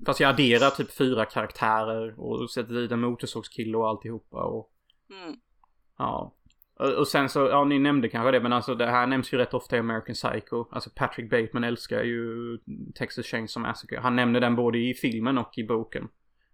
Fast 0.06 0.20
jag 0.20 0.30
adderar 0.30 0.70
typ 0.70 0.92
fyra 0.92 1.26
karaktärer 1.26 2.20
och 2.20 2.50
sätter 2.50 2.74
dit 2.74 2.92
en 2.92 3.02
motorsågskille 3.02 3.78
och 3.78 3.90
alltihopa 3.90 4.44
och 4.44 4.70
Mm. 5.10 5.36
ja. 5.98 6.36
Och, 6.80 6.94
och 6.94 7.08
sen 7.08 7.30
så, 7.30 7.40
ja 7.40 7.64
ni 7.64 7.80
nämnde 7.80 8.10
kanske 8.10 8.32
det 8.32 8.40
men 8.40 8.54
alltså 8.54 8.76
det 8.76 8.86
här 8.86 9.08
nämns 9.08 9.34
ju 9.34 9.38
rätt 9.38 9.54
ofta 9.54 9.76
i 9.76 9.80
American 9.80 10.14
Psycho. 10.16 10.66
Alltså 10.72 10.90
Patrick 10.96 11.30
Bateman 11.30 11.64
älskar 11.64 12.04
ju 12.04 12.58
Texas 12.96 13.26
Chainsaw 13.26 13.70
Massacre. 13.70 14.00
Han 14.00 14.16
nämner 14.16 14.40
den 14.40 14.56
både 14.56 14.78
i 14.78 14.94
filmen 14.94 15.38
och 15.38 15.58
i 15.58 15.64
boken. 15.64 16.08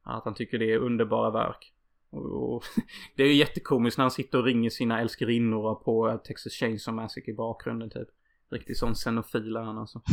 Att 0.04 0.26
han 0.26 0.34
tycker 0.34 0.60
det 0.60 0.72
är 0.74 0.78
underbara 0.78 1.30
verk. 1.30 1.74
Och, 2.10 2.56
och 2.56 2.64
det 3.16 3.24
är 3.24 3.28
ju 3.28 3.34
jättekomiskt 3.34 3.98
när 3.98 4.04
han 4.04 4.12
sitter 4.12 4.38
och 4.38 4.44
ringer 4.46 4.70
sina 4.70 5.02
älskarinnor 5.02 5.76
på 5.76 6.18
Texas 6.28 6.54
Chainsaw 6.54 7.02
Massacre 7.04 7.32
i 7.32 7.36
bakgrunden 7.36 7.90
typ. 7.90 8.08
Riktigt 8.52 8.78
sån 8.78 8.94
xenofil 8.94 9.56
är 9.56 9.62
han 9.62 9.78
alltså. 9.78 10.02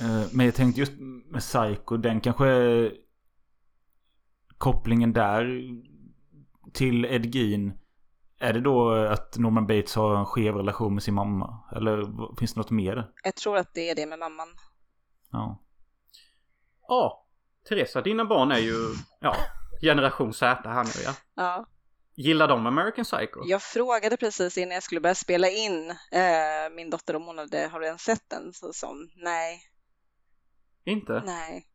Eh, 0.00 0.26
Men 0.32 0.46
jag 0.46 0.54
tänkte 0.54 0.80
just 0.80 0.92
med 1.26 1.40
Psycho, 1.40 1.96
den 1.96 2.20
kanske 2.20 2.90
kopplingen 4.58 5.12
där 5.12 5.62
till 6.72 7.04
Ed 7.04 7.34
Gein. 7.34 7.72
Är 8.38 8.52
det 8.52 8.60
då 8.60 8.90
att 8.92 9.38
Norman 9.38 9.66
Bates 9.66 9.94
har 9.94 10.16
en 10.16 10.26
skev 10.26 10.54
relation 10.54 10.94
med 10.94 11.02
sin 11.02 11.14
mamma? 11.14 11.58
Eller 11.76 11.96
vad- 11.96 12.38
finns 12.38 12.54
det 12.54 12.60
något 12.60 12.70
mer? 12.70 13.10
Jag 13.24 13.36
tror 13.36 13.56
att 13.56 13.74
det 13.74 13.90
är 13.90 13.94
det 13.94 14.06
med 14.06 14.18
mamman. 14.18 14.48
Ja. 15.30 15.60
Ja, 16.88 17.26
Teresa, 17.68 18.00
dina 18.02 18.24
barn 18.24 18.52
är 18.52 18.58
ju, 18.58 18.74
ja, 19.20 19.36
generation 19.80 20.32
Z 20.34 20.60
här 20.64 20.84
nu 20.84 21.02
ja. 21.04 21.14
Ja. 21.34 21.66
Gillar 22.14 22.48
de 22.48 22.66
American 22.66 23.04
Psycho? 23.04 23.40
Jag 23.44 23.62
frågade 23.62 24.16
precis 24.16 24.58
innan 24.58 24.74
jag 24.74 24.82
skulle 24.82 25.00
börja 25.00 25.14
spela 25.14 25.48
in 25.48 25.90
eh, 25.90 26.74
min 26.76 26.90
dotter 26.90 27.16
om 27.16 27.26
hon 27.26 27.38
hade, 27.38 27.68
har 27.72 27.80
redan 27.80 27.98
sett 27.98 28.30
den. 28.30 28.52
Så 28.52 28.86
hon 28.86 29.10
nej, 29.16 29.60
Inte? 30.84 31.22
nej. 31.26 31.66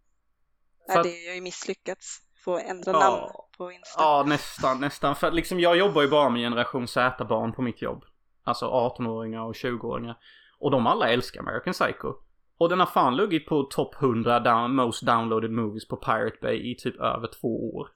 Nej 0.88 1.03
det, 1.03 1.10
jag 1.10 1.32
har 1.32 1.36
ju 1.36 1.41
misslyckats. 1.41 2.22
Få 2.45 2.58
ändra 2.60 2.91
Ja. 2.91 2.99
namn 2.99 3.32
på 3.58 3.72
Insta. 3.72 4.01
Ja, 4.01 4.24
nästan, 4.28 4.80
nästan. 4.82 5.16
För 5.16 5.32
liksom 5.32 5.60
jag 5.60 5.78
jobbar 5.78 6.01
ju 6.01 6.08
bara 6.08 6.30
med 6.30 6.41
generation 6.41 6.88
Z-barn 6.88 7.53
på 7.53 7.62
mitt 7.62 7.82
jobb. 7.82 8.03
Alltså 8.43 8.66
18-åringar 8.66 9.41
och 9.41 9.53
20-åringar. 9.53 10.18
Och 10.60 10.72
de 10.72 10.88
alla 10.88 11.10
älskar 11.10 11.39
American 11.39 11.74
Psycho. 11.74 12.14
Och 12.58 12.70
den 12.70 12.80
har 12.80 12.88
fan 12.88 13.16
legat 13.16 13.45
på 13.45 13.64
topp 13.64 13.95
100 14.01 14.39
down, 14.39 14.76
most 14.76 15.06
downloaded 15.06 15.51
movies 15.51 15.88
på 15.88 15.97
Pirate 15.97 16.38
Bay 16.41 16.72
i 16.72 16.76
typ 16.76 16.95
över 16.99 17.28
två 17.41 17.76
år. 17.76 17.89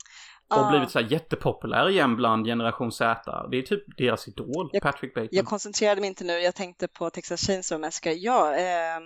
Och 0.49 0.69
blivit 0.69 0.89
så 0.91 0.99
här 0.99 1.11
jättepopulär 1.11 1.89
igen 1.89 2.15
bland 2.15 2.45
generation 2.45 2.91
Z. 2.91 3.47
Det 3.51 3.57
är 3.57 3.61
typ 3.61 3.97
deras 3.97 4.27
idol, 4.27 4.69
Jag- 4.73 4.81
Patrick 4.83 5.13
Bateman. 5.13 5.29
Jag 5.31 5.45
koncentrerade 5.45 6.01
mig 6.01 6.07
inte 6.07 6.23
nu, 6.23 6.33
jag 6.33 6.55
tänkte 6.55 6.87
på 6.87 7.09
Texas 7.09 7.41
Chainsaw 7.47 7.81
Massacre. 7.87 8.13
Ja, 8.13 8.55
eh, 8.55 8.99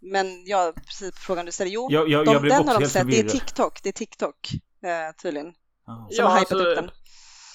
men 0.00 0.26
ja, 0.46 0.72
precis 0.86 1.10
på 1.10 1.16
frågan 1.16 1.46
du 1.46 1.52
ställde. 1.52 1.74
Jo, 1.74 1.88
Jag, 1.90 2.08
jag, 2.08 2.26
de, 2.26 2.32
jag 2.32 2.42
den 2.42 2.68
har 2.68 2.80
de 2.80 2.86
sett. 2.86 3.10
Det 3.10 3.18
är. 3.18 3.28
TikTok, 3.28 3.82
det 3.82 3.88
är 3.88 3.92
TikTok 3.92 4.48
eh, 4.84 5.16
tydligen. 5.22 5.54
Ja. 5.86 6.08
Som 6.10 6.26
har 6.26 6.38
hypat 6.38 6.52
upp 6.52 6.76
den. 6.76 6.90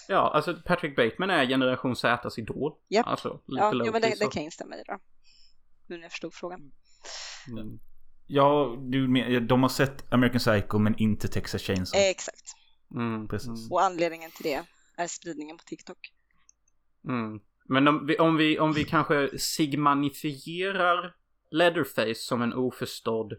Ja, 0.07 0.31
alltså 0.33 0.55
Patrick 0.65 0.95
Bateman 0.95 1.29
är 1.29 1.45
generation 1.45 1.93
Z's 1.93 2.39
idol. 2.39 2.71
Japp. 2.89 3.07
Alltså, 3.07 3.39
lite 3.47 3.63
Ja, 3.65 3.71
jo, 3.73 3.91
men 3.91 4.01
det, 4.01 4.07
det 4.07 4.17
kan 4.19 4.31
jag 4.33 4.43
instämma 4.43 4.75
i 4.75 4.83
då. 4.87 4.97
Nu 5.87 5.95
när 5.95 6.03
jag 6.03 6.11
förstod 6.11 6.33
frågan. 6.33 6.71
Mm. 7.47 7.79
Ja, 8.27 8.77
du, 8.79 9.39
de 9.39 9.61
har 9.61 9.69
sett 9.69 10.13
American 10.13 10.39
Psycho 10.39 10.77
men 10.77 10.97
inte 10.97 11.27
Texas 11.27 11.61
Chainsaw. 11.61 12.05
Eh, 12.05 12.09
exakt. 12.09 12.43
Mm. 12.95 13.27
Precis. 13.27 13.47
Mm. 13.47 13.71
Och 13.71 13.81
anledningen 13.81 14.31
till 14.31 14.43
det 14.43 14.63
är 14.97 15.07
spridningen 15.07 15.57
på 15.57 15.63
TikTok. 15.63 15.97
Mm. 17.07 17.39
Men 17.65 17.87
om 17.87 18.05
vi, 18.05 18.17
om, 18.17 18.37
vi, 18.37 18.59
om 18.59 18.73
vi 18.73 18.83
kanske 18.83 19.39
sigmanifierar 19.39 21.15
Leatherface 21.51 22.15
som 22.15 22.41
en 22.41 22.53
oförstådd 22.53 23.33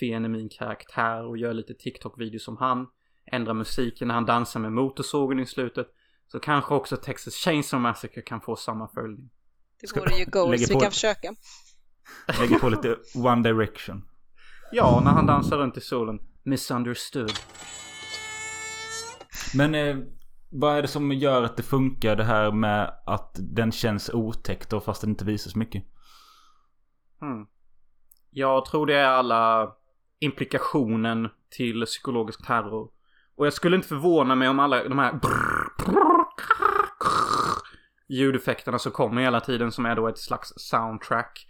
fenemin 0.00 0.48
karaktär 0.48 1.26
och 1.26 1.38
gör 1.38 1.52
lite 1.52 1.74
TikTok-videos 1.74 2.44
som 2.44 2.56
han. 2.56 2.86
Ändrar 3.32 3.54
musiken 3.54 4.08
när 4.08 4.14
han 4.14 4.26
dansar 4.26 4.60
med 4.60 4.72
motorsågen 4.72 5.40
i 5.40 5.46
slutet. 5.46 5.86
Så 6.28 6.40
kanske 6.40 6.74
också 6.74 6.96
Texas 6.96 7.34
Chainsaw 7.34 7.82
Massacre 7.82 8.22
kan 8.22 8.40
få 8.40 8.56
samma 8.56 8.88
följning. 8.88 9.30
Det 9.80 10.00
vore 10.00 10.18
ju 10.18 10.24
goals, 10.24 10.70
vi 10.70 10.74
kan 10.74 10.90
försöka. 10.90 11.34
Lägger 12.40 12.58
på 12.58 12.68
lite 12.68 12.96
One 13.14 13.42
Direction. 13.42 14.04
Ja, 14.72 15.00
när 15.04 15.10
han 15.10 15.26
dansar 15.26 15.58
runt 15.58 15.76
i 15.76 15.80
solen. 15.80 16.18
Misunderstood. 16.42 17.32
Men 19.54 19.74
eh, 19.74 19.96
vad 20.50 20.76
är 20.76 20.82
det 20.82 20.88
som 20.88 21.12
gör 21.12 21.42
att 21.42 21.56
det 21.56 21.62
funkar 21.62 22.16
det 22.16 22.24
här 22.24 22.52
med 22.52 22.94
att 23.06 23.36
den 23.38 23.72
känns 23.72 24.10
otäckt 24.10 24.72
och 24.72 24.84
fast 24.84 25.00
den 25.00 25.10
inte 25.10 25.24
visar 25.24 25.50
så 25.50 25.58
mycket? 25.58 25.84
Mm. 27.22 27.46
Jag 28.30 28.64
tror 28.64 28.86
det 28.86 28.94
är 28.94 29.08
alla 29.08 29.72
implikationen 30.18 31.28
till 31.50 31.84
psykologisk 31.84 32.46
terror. 32.46 32.90
Och 33.36 33.46
jag 33.46 33.52
skulle 33.52 33.76
inte 33.76 33.88
förvåna 33.88 34.34
mig 34.34 34.48
om 34.48 34.60
alla 34.60 34.88
de 34.88 34.98
här 34.98 35.20
ljudeffekterna 38.08 38.78
som 38.78 38.92
kommer 38.92 39.22
hela 39.22 39.40
tiden 39.40 39.72
som 39.72 39.86
är 39.86 39.96
då 39.96 40.08
ett 40.08 40.18
slags 40.18 40.52
soundtrack. 40.56 41.46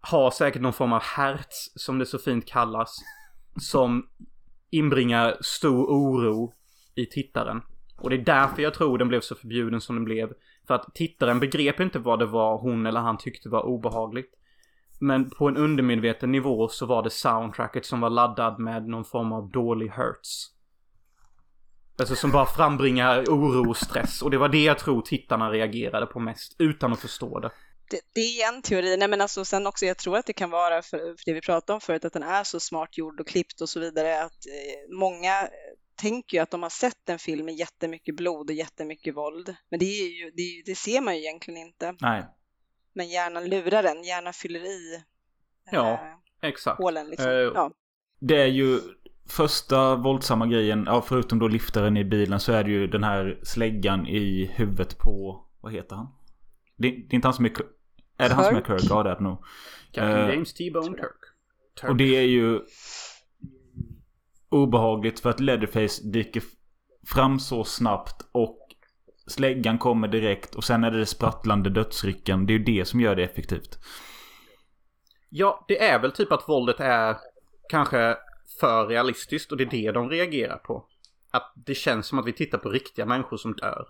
Har 0.00 0.30
säkert 0.30 0.62
någon 0.62 0.72
form 0.72 0.92
av 0.92 1.02
hertz 1.02 1.72
som 1.74 1.98
det 1.98 2.06
så 2.06 2.18
fint 2.18 2.46
kallas. 2.46 2.96
Som 3.60 4.08
inbringar 4.70 5.36
stor 5.40 5.86
oro 5.86 6.54
i 6.94 7.06
tittaren. 7.06 7.62
Och 7.98 8.10
det 8.10 8.16
är 8.16 8.24
därför 8.24 8.62
jag 8.62 8.74
tror 8.74 8.98
den 8.98 9.08
blev 9.08 9.20
så 9.20 9.34
förbjuden 9.34 9.80
som 9.80 9.96
den 9.96 10.04
blev. 10.04 10.32
För 10.66 10.74
att 10.74 10.94
tittaren 10.94 11.40
begrep 11.40 11.80
inte 11.80 11.98
vad 11.98 12.18
det 12.18 12.26
var 12.26 12.58
hon 12.58 12.86
eller 12.86 13.00
han 13.00 13.18
tyckte 13.18 13.48
var 13.48 13.66
obehagligt. 13.66 14.34
Men 15.00 15.30
på 15.30 15.48
en 15.48 15.56
undermedveten 15.56 16.32
nivå 16.32 16.68
så 16.68 16.86
var 16.86 17.02
det 17.02 17.10
soundtracket 17.10 17.86
som 17.86 18.00
var 18.00 18.10
laddad 18.10 18.58
med 18.58 18.88
någon 18.88 19.04
form 19.04 19.32
av 19.32 19.50
dålig 19.50 19.88
hurts. 19.90 20.50
Alltså 21.98 22.16
som 22.16 22.30
bara 22.30 22.46
frambringar 22.46 23.24
oro 23.24 23.70
och 23.70 23.76
stress. 23.76 24.22
Och 24.22 24.30
det 24.30 24.38
var 24.38 24.48
det 24.48 24.64
jag 24.64 24.78
tror 24.78 25.02
tittarna 25.02 25.50
reagerade 25.50 26.06
på 26.06 26.20
mest. 26.20 26.56
Utan 26.58 26.92
att 26.92 27.00
förstå 27.00 27.40
det. 27.40 27.50
Det, 27.90 28.00
det 28.14 28.20
är 28.20 28.48
en 28.48 28.62
teori. 28.62 28.96
Nej, 28.96 29.08
men 29.08 29.20
alltså, 29.20 29.44
sen 29.44 29.66
också, 29.66 29.86
jag 29.86 29.98
tror 29.98 30.16
att 30.16 30.26
det 30.26 30.32
kan 30.32 30.50
vara 30.50 30.82
för, 30.82 30.98
för 30.98 31.24
det 31.24 31.32
vi 31.32 31.40
pratade 31.40 31.74
om 31.74 31.80
förut, 31.80 32.04
att 32.04 32.12
den 32.12 32.22
är 32.22 32.44
så 32.44 32.60
smart 32.60 32.98
gjord 32.98 33.20
och 33.20 33.26
klippt 33.26 33.60
och 33.60 33.68
så 33.68 33.80
vidare. 33.80 34.22
Att 34.22 34.46
eh, 34.46 34.96
många 34.98 35.48
tänker 35.96 36.36
ju 36.36 36.42
att 36.42 36.50
de 36.50 36.62
har 36.62 36.70
sett 36.70 37.08
en 37.08 37.18
film 37.18 37.44
med 37.46 37.54
jättemycket 37.54 38.16
blod 38.16 38.50
och 38.50 38.56
jättemycket 38.56 39.16
våld. 39.16 39.56
Men 39.70 39.78
det, 39.78 39.84
är 39.84 40.24
ju, 40.24 40.30
det, 40.30 40.62
det 40.66 40.74
ser 40.74 41.00
man 41.00 41.16
ju 41.16 41.20
egentligen 41.20 41.60
inte. 41.60 41.94
Nej. 42.00 42.24
Men 42.92 43.08
hjärnan 43.08 43.48
lurar 43.48 43.82
den, 43.82 44.04
hjärnan 44.04 44.32
fyller 44.32 44.60
i 44.60 44.94
eh, 44.94 45.00
Ja, 45.72 46.20
exakt. 46.42 46.78
hålen. 46.78 47.08
Liksom. 47.10 47.30
Eh, 47.30 47.32
ja. 47.32 47.70
Det 48.20 48.42
är 48.42 48.46
ju 48.46 48.80
första 49.28 49.96
våldsamma 49.96 50.46
grejen, 50.46 50.84
ja, 50.86 51.02
förutom 51.02 51.38
då 51.38 51.48
liftaren 51.48 51.96
i 51.96 52.04
bilen 52.04 52.40
så 52.40 52.52
är 52.52 52.64
det 52.64 52.70
ju 52.70 52.86
den 52.86 53.04
här 53.04 53.40
släggan 53.42 54.06
i 54.06 54.50
huvudet 54.54 54.98
på, 54.98 55.44
vad 55.60 55.72
heter 55.72 55.96
han? 55.96 56.06
Det, 56.76 56.90
det 56.90 57.12
är 57.12 57.14
inte 57.14 57.26
han 57.28 57.34
som 57.34 57.44
är. 57.44 57.52
Är 58.18 58.28
det 58.28 58.34
han 58.34 58.44
som 58.44 58.56
är 58.56 58.60
Kirk? 58.60 58.80
Ja 58.90 59.02
det 59.02 59.10
är 59.10 59.14
det 59.14 59.22
nog. 59.22 59.44
Captain 59.92 60.28
Eh, 60.28 60.34
James 60.34 60.54
T-Bone 60.54 60.96
Turk. 60.96 61.20
Turk. 61.80 61.90
Och 61.90 61.96
det 61.96 62.16
är 62.16 62.22
ju 62.22 62.60
obehagligt 64.48 65.20
för 65.20 65.30
att 65.30 65.40
Leatherface 65.40 66.02
dyker 66.02 66.42
fram 67.06 67.38
så 67.40 67.64
snabbt 67.64 68.28
och 68.32 68.58
släggan 69.26 69.78
kommer 69.78 70.08
direkt 70.08 70.54
och 70.54 70.64
sen 70.64 70.84
är 70.84 70.90
det 70.90 70.98
det 70.98 71.06
sprattlande 71.06 71.70
dödsrycken. 71.70 72.46
Det 72.46 72.52
är 72.52 72.58
ju 72.58 72.64
det 72.64 72.84
som 72.84 73.00
gör 73.00 73.16
det 73.16 73.24
effektivt. 73.24 73.78
Ja, 75.28 75.64
det 75.68 75.82
är 75.82 75.98
väl 75.98 76.12
typ 76.12 76.32
att 76.32 76.48
våldet 76.48 76.80
är 76.80 77.16
kanske 77.68 78.16
för 78.60 78.86
realistiskt 78.86 79.52
och 79.52 79.58
det 79.58 79.64
är 79.64 79.70
det 79.70 79.92
de 79.92 80.10
reagerar 80.10 80.56
på. 80.56 80.86
Att 81.30 81.52
det 81.56 81.74
känns 81.74 82.06
som 82.06 82.18
att 82.18 82.26
vi 82.26 82.32
tittar 82.32 82.58
på 82.58 82.70
riktiga 82.70 83.06
människor 83.06 83.36
som 83.36 83.52
dör. 83.52 83.86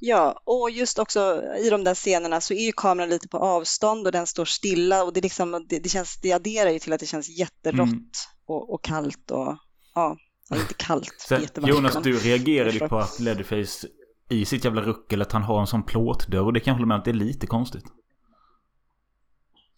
Ja, 0.00 0.42
och 0.44 0.70
just 0.70 0.98
också 0.98 1.42
i 1.60 1.70
de 1.70 1.84
där 1.84 1.94
scenerna 1.94 2.40
så 2.40 2.54
är 2.54 2.66
ju 2.66 2.72
kameran 2.72 3.08
lite 3.08 3.28
på 3.28 3.38
avstånd 3.38 4.06
och 4.06 4.12
den 4.12 4.26
står 4.26 4.44
stilla 4.44 5.04
och 5.04 5.12
det, 5.12 5.20
liksom, 5.20 5.66
det, 5.68 5.78
det, 5.78 5.88
känns, 5.88 6.20
det 6.22 6.32
adderar 6.32 6.70
ju 6.70 6.78
till 6.78 6.92
att 6.92 7.00
det 7.00 7.06
känns 7.06 7.28
jätterått 7.38 7.78
Mm. 7.88 8.04
och, 8.46 8.74
och 8.74 8.84
kallt 8.84 9.30
och 9.30 9.56
ja, 9.94 10.16
inte 10.54 10.74
kallt, 10.74 11.14
Sen. 11.18 11.46
Jonas, 11.56 11.94
men- 11.94 12.02
du 12.02 12.18
reagerade 12.18 12.70
ju 12.70 12.88
på 12.88 12.98
att 12.98 13.20
Leatherface 13.20 13.88
i 14.28 14.44
sitt 14.44 14.64
jävla 14.64 14.82
ruckel 14.82 15.22
att 15.22 15.32
han 15.32 15.42
har 15.42 15.60
en 15.60 15.66
sån 15.66 15.82
plåtdörr 15.82 16.44
och 16.44 16.52
det 16.52 16.60
kan 16.60 16.70
jag 16.72 16.76
hålla 16.76 16.86
med 16.86 16.96
att 16.96 17.04
det 17.04 17.10
är 17.10 17.14
lite 17.14 17.46
konstigt. 17.46 17.84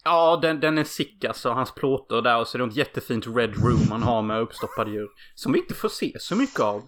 Ja, 0.03 0.39
den, 0.41 0.59
den 0.59 0.77
är 0.77 0.83
sick 0.83 1.25
alltså. 1.25 1.49
Hans 1.49 1.71
plåtar 1.75 2.21
där 2.21 2.39
och 2.39 2.47
så 2.47 2.57
är 2.57 2.61
det 2.61 2.67
ett 2.67 2.75
jättefint 2.75 3.27
red 3.27 3.55
room 3.55 3.87
han 3.89 4.03
har 4.03 4.21
med 4.21 4.41
uppstoppade 4.41 4.91
djur. 4.91 5.07
Som 5.35 5.51
vi 5.51 5.59
inte 5.59 5.73
får 5.73 5.89
se 5.89 6.13
så 6.19 6.35
mycket 6.35 6.59
av. 6.59 6.83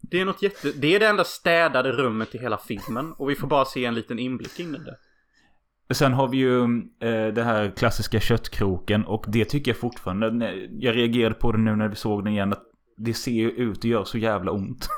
Det 0.00 0.20
är 0.20 0.24
något 0.24 0.42
jätte... 0.42 0.72
Det 0.72 0.94
är 0.94 1.00
det 1.00 1.06
enda 1.06 1.24
städade 1.24 1.92
rummet 1.92 2.34
i 2.34 2.38
hela 2.38 2.58
filmen. 2.58 3.12
Och 3.12 3.30
vi 3.30 3.34
får 3.34 3.46
bara 3.46 3.64
se 3.64 3.84
en 3.84 3.94
liten 3.94 4.18
inblick 4.18 4.60
in 4.60 4.74
i 4.74 4.78
det. 4.78 4.96
Sen 5.94 6.12
har 6.12 6.28
vi 6.28 6.36
ju 6.36 6.62
eh, 7.02 7.34
det 7.34 7.42
här 7.42 7.72
klassiska 7.76 8.20
köttkroken 8.20 9.04
och 9.04 9.24
det 9.28 9.44
tycker 9.44 9.70
jag 9.70 9.78
fortfarande, 9.78 10.54
jag 10.70 10.96
reagerade 10.96 11.34
på 11.34 11.52
det 11.52 11.58
nu 11.58 11.76
när 11.76 11.88
vi 11.88 11.96
såg 11.96 12.24
den 12.24 12.32
igen, 12.32 12.52
att 12.52 12.62
det 12.96 13.14
ser 13.14 13.30
ju 13.30 13.50
ut 13.50 13.78
och 13.78 13.84
gör 13.84 14.04
så 14.04 14.18
jävla 14.18 14.52
ont. 14.52 14.88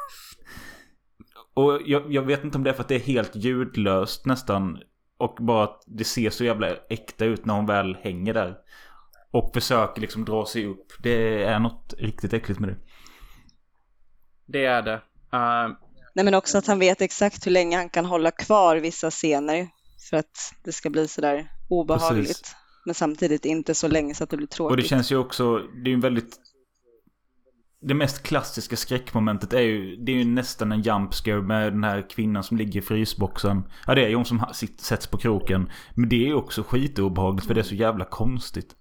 och 1.54 1.80
jag, 1.86 2.12
jag 2.12 2.22
vet 2.22 2.44
inte 2.44 2.58
om 2.58 2.64
det 2.64 2.70
är 2.70 2.74
för 2.74 2.82
att 2.82 2.88
det 2.88 2.94
är 2.94 3.00
helt 3.00 3.36
ljudlöst 3.36 4.26
nästan. 4.26 4.78
Och 5.18 5.36
bara 5.40 5.64
att 5.64 5.82
det 5.86 6.04
ser 6.04 6.30
så 6.30 6.44
jävla 6.44 6.68
äkta 6.90 7.24
ut 7.24 7.44
när 7.44 7.54
hon 7.54 7.66
väl 7.66 7.96
hänger 8.02 8.34
där. 8.34 8.56
Och 9.30 9.50
försöker 9.54 10.00
liksom 10.00 10.24
dra 10.24 10.46
sig 10.46 10.66
upp. 10.66 10.86
Det 11.02 11.44
är 11.44 11.58
något 11.58 11.94
riktigt 11.98 12.32
äckligt 12.32 12.60
med 12.60 12.68
det. 12.68 12.76
Det 14.52 14.64
är 14.64 14.82
det. 14.82 14.94
Eh, 15.32 15.68
Nej, 16.14 16.24
men 16.24 16.34
också 16.34 16.58
att 16.58 16.66
han 16.66 16.78
vet 16.78 17.02
exakt 17.02 17.46
hur 17.46 17.50
länge 17.52 17.76
han 17.76 17.88
kan 17.88 18.04
hålla 18.04 18.30
kvar 18.30 18.76
vissa 18.76 19.10
scener 19.10 19.68
för 20.10 20.16
att 20.16 20.54
det 20.64 20.72
ska 20.72 20.90
bli 20.90 21.08
sådär 21.08 21.48
obehagligt. 21.68 22.26
Precis. 22.28 22.56
Men 22.86 22.94
samtidigt 22.94 23.44
inte 23.44 23.74
så 23.74 23.88
länge 23.88 24.14
så 24.14 24.24
att 24.24 24.30
det 24.30 24.36
blir 24.36 24.46
tråkigt. 24.46 24.70
Och 24.70 24.76
det 24.76 24.82
känns 24.82 25.12
ju 25.12 25.16
också, 25.16 25.58
det 25.58 25.88
är 25.88 25.88
ju 25.88 25.94
en 25.94 26.00
väldigt... 26.00 26.36
Det 27.84 27.94
mest 27.94 28.22
klassiska 28.22 28.76
skräckmomentet 28.76 29.52
är 29.52 29.60
ju, 29.60 29.96
det 29.96 30.12
är 30.12 30.16
ju 30.16 30.24
nästan 30.24 30.72
en 30.72 30.82
jump 30.82 31.14
scare 31.14 31.42
med 31.42 31.72
den 31.72 31.84
här 31.84 32.10
kvinnan 32.10 32.42
som 32.42 32.56
ligger 32.56 32.80
i 32.80 32.82
frysboxen. 32.82 33.62
Ja 33.86 33.94
det 33.94 34.04
är 34.04 34.08
ju 34.08 34.14
hon 34.14 34.24
som 34.24 34.44
sätts 34.78 35.06
på 35.06 35.18
kroken. 35.18 35.70
Men 35.94 36.08
det 36.08 36.16
är 36.16 36.26
ju 36.26 36.34
också 36.34 36.62
skitobehagligt 36.62 37.46
för 37.46 37.54
det 37.54 37.60
är 37.60 37.64
så 37.64 37.74
jävla 37.74 38.04
konstigt. 38.04 38.76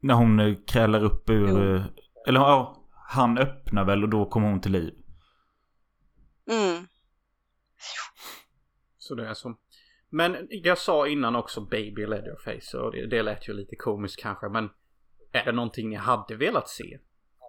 När 0.00 0.14
hon 0.14 0.40
eh, 0.40 0.54
krälar 0.66 1.04
upp 1.04 1.30
ur... 1.30 1.48
Jo. 1.48 1.76
eh, 1.76 1.82
Eller 2.28 2.40
ja, 2.40 2.81
han 3.12 3.38
öppnar 3.38 3.84
väl 3.84 4.02
och 4.02 4.08
då 4.08 4.26
kommer 4.26 4.48
hon 4.50 4.60
till 4.60 4.72
liv. 4.72 4.94
Mm. 6.50 6.86
Så 8.98 9.14
det 9.14 9.28
är 9.28 9.34
så. 9.34 9.54
Men 10.10 10.48
jag 10.50 10.78
sa 10.78 11.08
innan 11.08 11.36
också 11.36 11.60
Baby 11.60 12.06
Leatherface 12.06 12.78
och 12.78 12.92
det, 12.92 13.06
det 13.06 13.22
lät 13.22 13.48
ju 13.48 13.52
lite 13.52 13.76
komiskt 13.76 14.22
kanske 14.22 14.48
men 14.48 14.70
är 15.32 15.44
det 15.44 15.52
någonting 15.52 15.88
ni 15.88 15.96
hade 15.96 16.36
velat 16.36 16.68
se? 16.68 16.98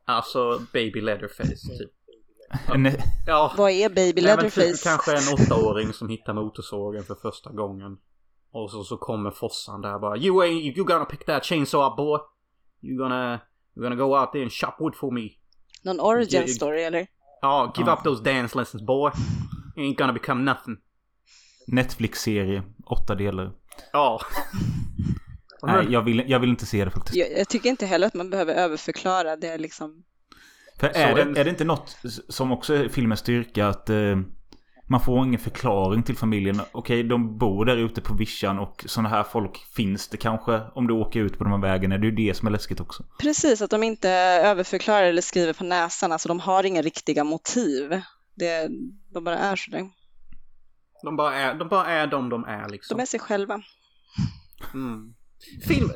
Alltså 0.05 0.61
Baby 0.73 1.01
Leatherface 1.01 1.77
typ. 1.77 1.91
Ja, 3.27 3.53
Vad 3.57 3.71
är 3.71 3.89
Baby 3.89 4.21
nej, 4.21 4.35
men 4.35 4.45
typ 4.45 4.57
Leatherface? 4.57 4.89
kanske 4.89 5.11
en 5.11 5.33
åttaåring 5.33 5.93
som 5.93 6.09
hittar 6.09 6.33
motorsågen 6.33 7.03
för 7.03 7.15
första 7.15 7.51
gången. 7.51 7.97
Och 8.51 8.71
så, 8.71 8.83
så 8.83 8.97
kommer 8.97 9.31
Fossan 9.31 9.81
där 9.81 9.99
bara 9.99 10.17
You 10.17 10.43
ain't, 10.43 10.77
you 10.77 10.85
gonna 10.85 11.05
pick 11.05 11.25
that 11.25 11.45
chainsaw 11.45 11.91
up 11.91 11.97
boy. 11.97 12.19
You 12.81 12.97
gonna, 12.97 13.39
you 13.75 13.83
gonna 13.83 13.95
go 13.95 14.19
out 14.19 14.31
there 14.31 14.43
and 14.43 14.51
chop 14.51 14.75
wood 14.79 14.95
for 14.95 15.11
me. 15.11 15.29
Någon 15.83 15.99
origin 15.99 16.47
story 16.47 16.83
eller? 16.83 17.07
Ja, 17.41 17.73
give 17.77 17.89
Ja. 17.89 17.93
up 17.97 18.03
those 18.03 18.23
dance 18.23 18.57
lessons 18.57 18.83
boy. 18.83 19.11
You 19.75 19.85
ain't 19.85 19.97
gonna 19.97 20.13
become 20.13 20.43
nothing. 20.43 20.77
Netflix-serie, 21.67 22.63
åtta 22.85 23.15
delar. 23.15 23.51
Ja. 23.93 24.19
Nej, 25.63 25.85
jag 25.89 26.01
vill, 26.01 26.23
jag 26.27 26.39
vill 26.39 26.49
inte 26.49 26.65
se 26.65 26.85
det 26.85 26.91
faktiskt. 26.91 27.15
Jag, 27.15 27.31
jag 27.39 27.49
tycker 27.49 27.69
inte 27.69 27.85
heller 27.85 28.07
att 28.07 28.13
man 28.13 28.29
behöver 28.29 28.53
överförklara 28.53 29.35
det 29.35 29.47
är 29.47 29.57
liksom. 29.57 30.03
För 30.79 30.87
är 30.87 31.15
det, 31.15 31.39
är 31.39 31.43
det 31.43 31.49
inte 31.49 31.63
något 31.63 31.97
som 32.29 32.51
också 32.51 32.73
är 32.75 32.89
filmens 32.89 33.19
styrka 33.19 33.67
att 33.67 33.89
eh, 33.89 34.19
man 34.93 35.01
får 35.01 35.25
ingen 35.25 35.39
förklaring 35.39 36.03
till 36.03 36.17
familjen. 36.17 36.61
Okej, 36.71 37.03
de 37.03 37.37
bor 37.37 37.65
där 37.65 37.77
ute 37.77 38.01
på 38.01 38.13
vischan 38.13 38.59
och 38.59 38.83
sådana 38.87 39.09
här 39.09 39.23
folk 39.23 39.57
finns 39.75 40.07
det 40.07 40.17
kanske 40.17 40.61
om 40.73 40.87
du 40.87 40.93
åker 40.93 41.19
ut 41.19 41.37
på 41.37 41.43
de 41.43 41.53
här 41.53 41.59
vägarna. 41.59 41.97
Det 41.97 42.07
är 42.07 42.09
ju 42.09 42.15
det 42.15 42.33
som 42.33 42.47
är 42.47 42.51
läskigt 42.51 42.79
också. 42.79 43.03
Precis, 43.21 43.61
att 43.61 43.69
de 43.69 43.83
inte 43.83 44.09
överförklarar 44.09 45.03
eller 45.03 45.21
skriver 45.21 45.53
på 45.53 45.63
näsan. 45.63 46.11
Alltså 46.11 46.27
de 46.27 46.39
har 46.39 46.63
inga 46.63 46.81
riktiga 46.81 47.23
motiv. 47.23 48.01
Det, 48.35 48.69
de 49.13 49.23
bara 49.23 49.37
är 49.37 49.55
sådär. 49.55 49.89
De 51.03 51.15
bara 51.15 51.35
är, 51.35 51.53
de 51.53 51.67
bara 51.67 51.85
är 51.85 52.07
de 52.07 52.29
de 52.29 52.45
är 52.45 52.69
liksom. 52.69 52.97
De 52.97 53.01
är 53.01 53.07
sig 53.07 53.19
själva. 53.19 53.61
Mm. 54.73 55.13
Film... 55.67 55.89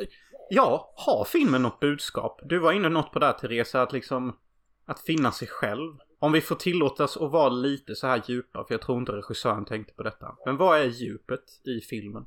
Ja, 0.50 0.94
har 0.96 1.26
filmen 1.26 1.62
något 1.62 1.80
budskap? 1.80 2.40
Du 2.44 2.60
var 2.60 2.74
inne 2.74 2.90
något 2.90 3.12
på 3.12 3.20
det 3.20 3.26
här 3.26 3.34
Teresa, 3.34 3.82
att 3.82 3.94
liksom... 3.94 4.36
Att 4.86 5.00
finna 5.00 5.32
sig 5.32 5.48
själv. 5.48 5.94
Om 6.20 6.32
vi 6.32 6.42
får 6.42 6.56
tillåtas 6.56 7.18
att 7.18 7.32
vara 7.32 7.50
lite 7.50 7.96
så 7.96 8.08
här 8.08 8.24
djupa, 8.28 8.66
för 8.68 8.74
jag 8.74 8.82
tror 8.82 9.00
inte 9.00 9.12
regissören 9.12 9.66
tänkte 9.66 9.94
på 9.94 10.04
detta. 10.04 10.36
Men 10.46 10.58
vad 10.58 10.80
är 10.80 10.86
djupet 10.86 11.44
i 11.68 11.82
filmen? 11.82 12.26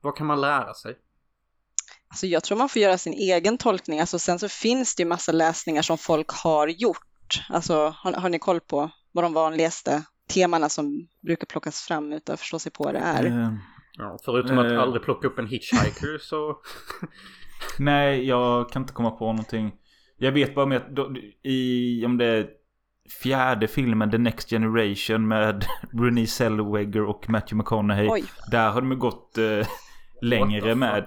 Vad 0.00 0.16
kan 0.16 0.26
man 0.26 0.40
lära 0.40 0.74
sig? 0.74 0.96
Alltså 2.08 2.26
jag 2.26 2.44
tror 2.44 2.58
man 2.58 2.68
får 2.68 2.82
göra 2.82 2.98
sin 2.98 3.12
egen 3.12 3.58
tolkning. 3.58 4.00
Alltså 4.00 4.18
sen 4.18 4.38
så 4.38 4.48
finns 4.48 4.96
det 4.96 5.02
ju 5.02 5.08
massa 5.08 5.32
läsningar 5.32 5.82
som 5.82 5.98
folk 5.98 6.30
har 6.30 6.68
gjort. 6.68 7.44
Alltså 7.48 7.74
har, 7.96 8.12
har 8.12 8.28
ni 8.28 8.38
koll 8.38 8.60
på 8.60 8.90
vad 9.12 9.24
de 9.24 9.32
vanligaste 9.32 10.02
temana 10.34 10.68
som 10.68 11.08
brukar 11.20 11.46
plockas 11.46 11.80
fram 11.80 12.12
utan 12.12 12.34
att 12.34 12.40
förstå 12.40 12.58
sig 12.58 12.72
på 12.72 12.84
vad 12.84 12.94
det 12.94 13.00
är? 13.00 13.26
Eh, 13.26 13.52
Ja, 13.98 14.18
förutom 14.24 14.58
att 14.58 14.72
Eh. 14.72 14.80
aldrig 14.80 15.02
plocka 15.02 15.26
upp 15.26 15.38
en 15.38 15.46
hitchhiker 15.46 16.18
så... 16.22 16.56
nej, 17.78 18.24
jag 18.26 18.70
kan 18.70 18.82
inte 18.82 18.92
komma 18.94 19.10
på 19.10 19.24
någonting. 19.26 19.72
Jag 20.16 20.32
vet 20.32 20.54
bara 20.54 20.66
med 20.66 20.76
att 20.76 20.96
då, 20.96 21.14
i, 21.42 22.04
om 22.06 22.16
det 22.18 22.24
är 22.24 22.48
fjärde 23.22 23.68
filmen 23.68 24.10
The 24.10 24.18
Next 24.18 24.50
Generation 24.50 25.28
med 25.28 25.66
Renée 25.92 26.26
Zellweger 26.26 27.02
och 27.02 27.30
Matthew 27.30 27.56
McConaughey. 27.56 28.08
Oj, 28.10 28.24
Där 28.50 28.70
har 28.70 28.80
de 28.80 28.90
ju 28.90 28.96
gått 28.96 29.38
eh, 29.38 29.66
längre 30.22 30.74
med... 30.74 31.04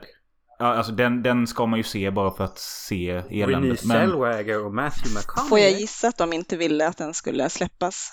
Ja, 0.61 0.65
alltså 0.65 0.91
den, 0.91 1.23
den 1.23 1.47
ska 1.47 1.65
man 1.65 1.79
ju 1.79 1.83
se 1.83 2.11
bara 2.11 2.31
för 2.31 2.43
att 2.43 2.57
se 2.59 3.13
Renée 3.17 3.43
eländet. 3.43 3.85
Men, 3.85 3.97
Zellweger 3.97 4.65
och 4.65 4.73
Matthew 4.73 5.19
McConaughey. 5.19 5.49
får 5.49 5.59
jag 5.59 5.71
gissa 5.71 6.07
att 6.07 6.17
de 6.17 6.33
inte 6.33 6.57
ville 6.57 6.87
att 6.87 6.97
den 6.97 7.13
skulle 7.13 7.49
släppas? 7.49 8.11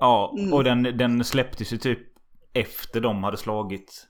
ja, 0.00 0.34
Mm. 0.38 0.52
och 0.52 0.64
den, 0.64 0.82
den 0.82 1.24
släpptes 1.24 1.72
ju 1.72 1.76
typ 1.78 1.98
efter 2.54 3.00
de 3.00 3.24
hade 3.24 3.36
slagit 3.36 4.06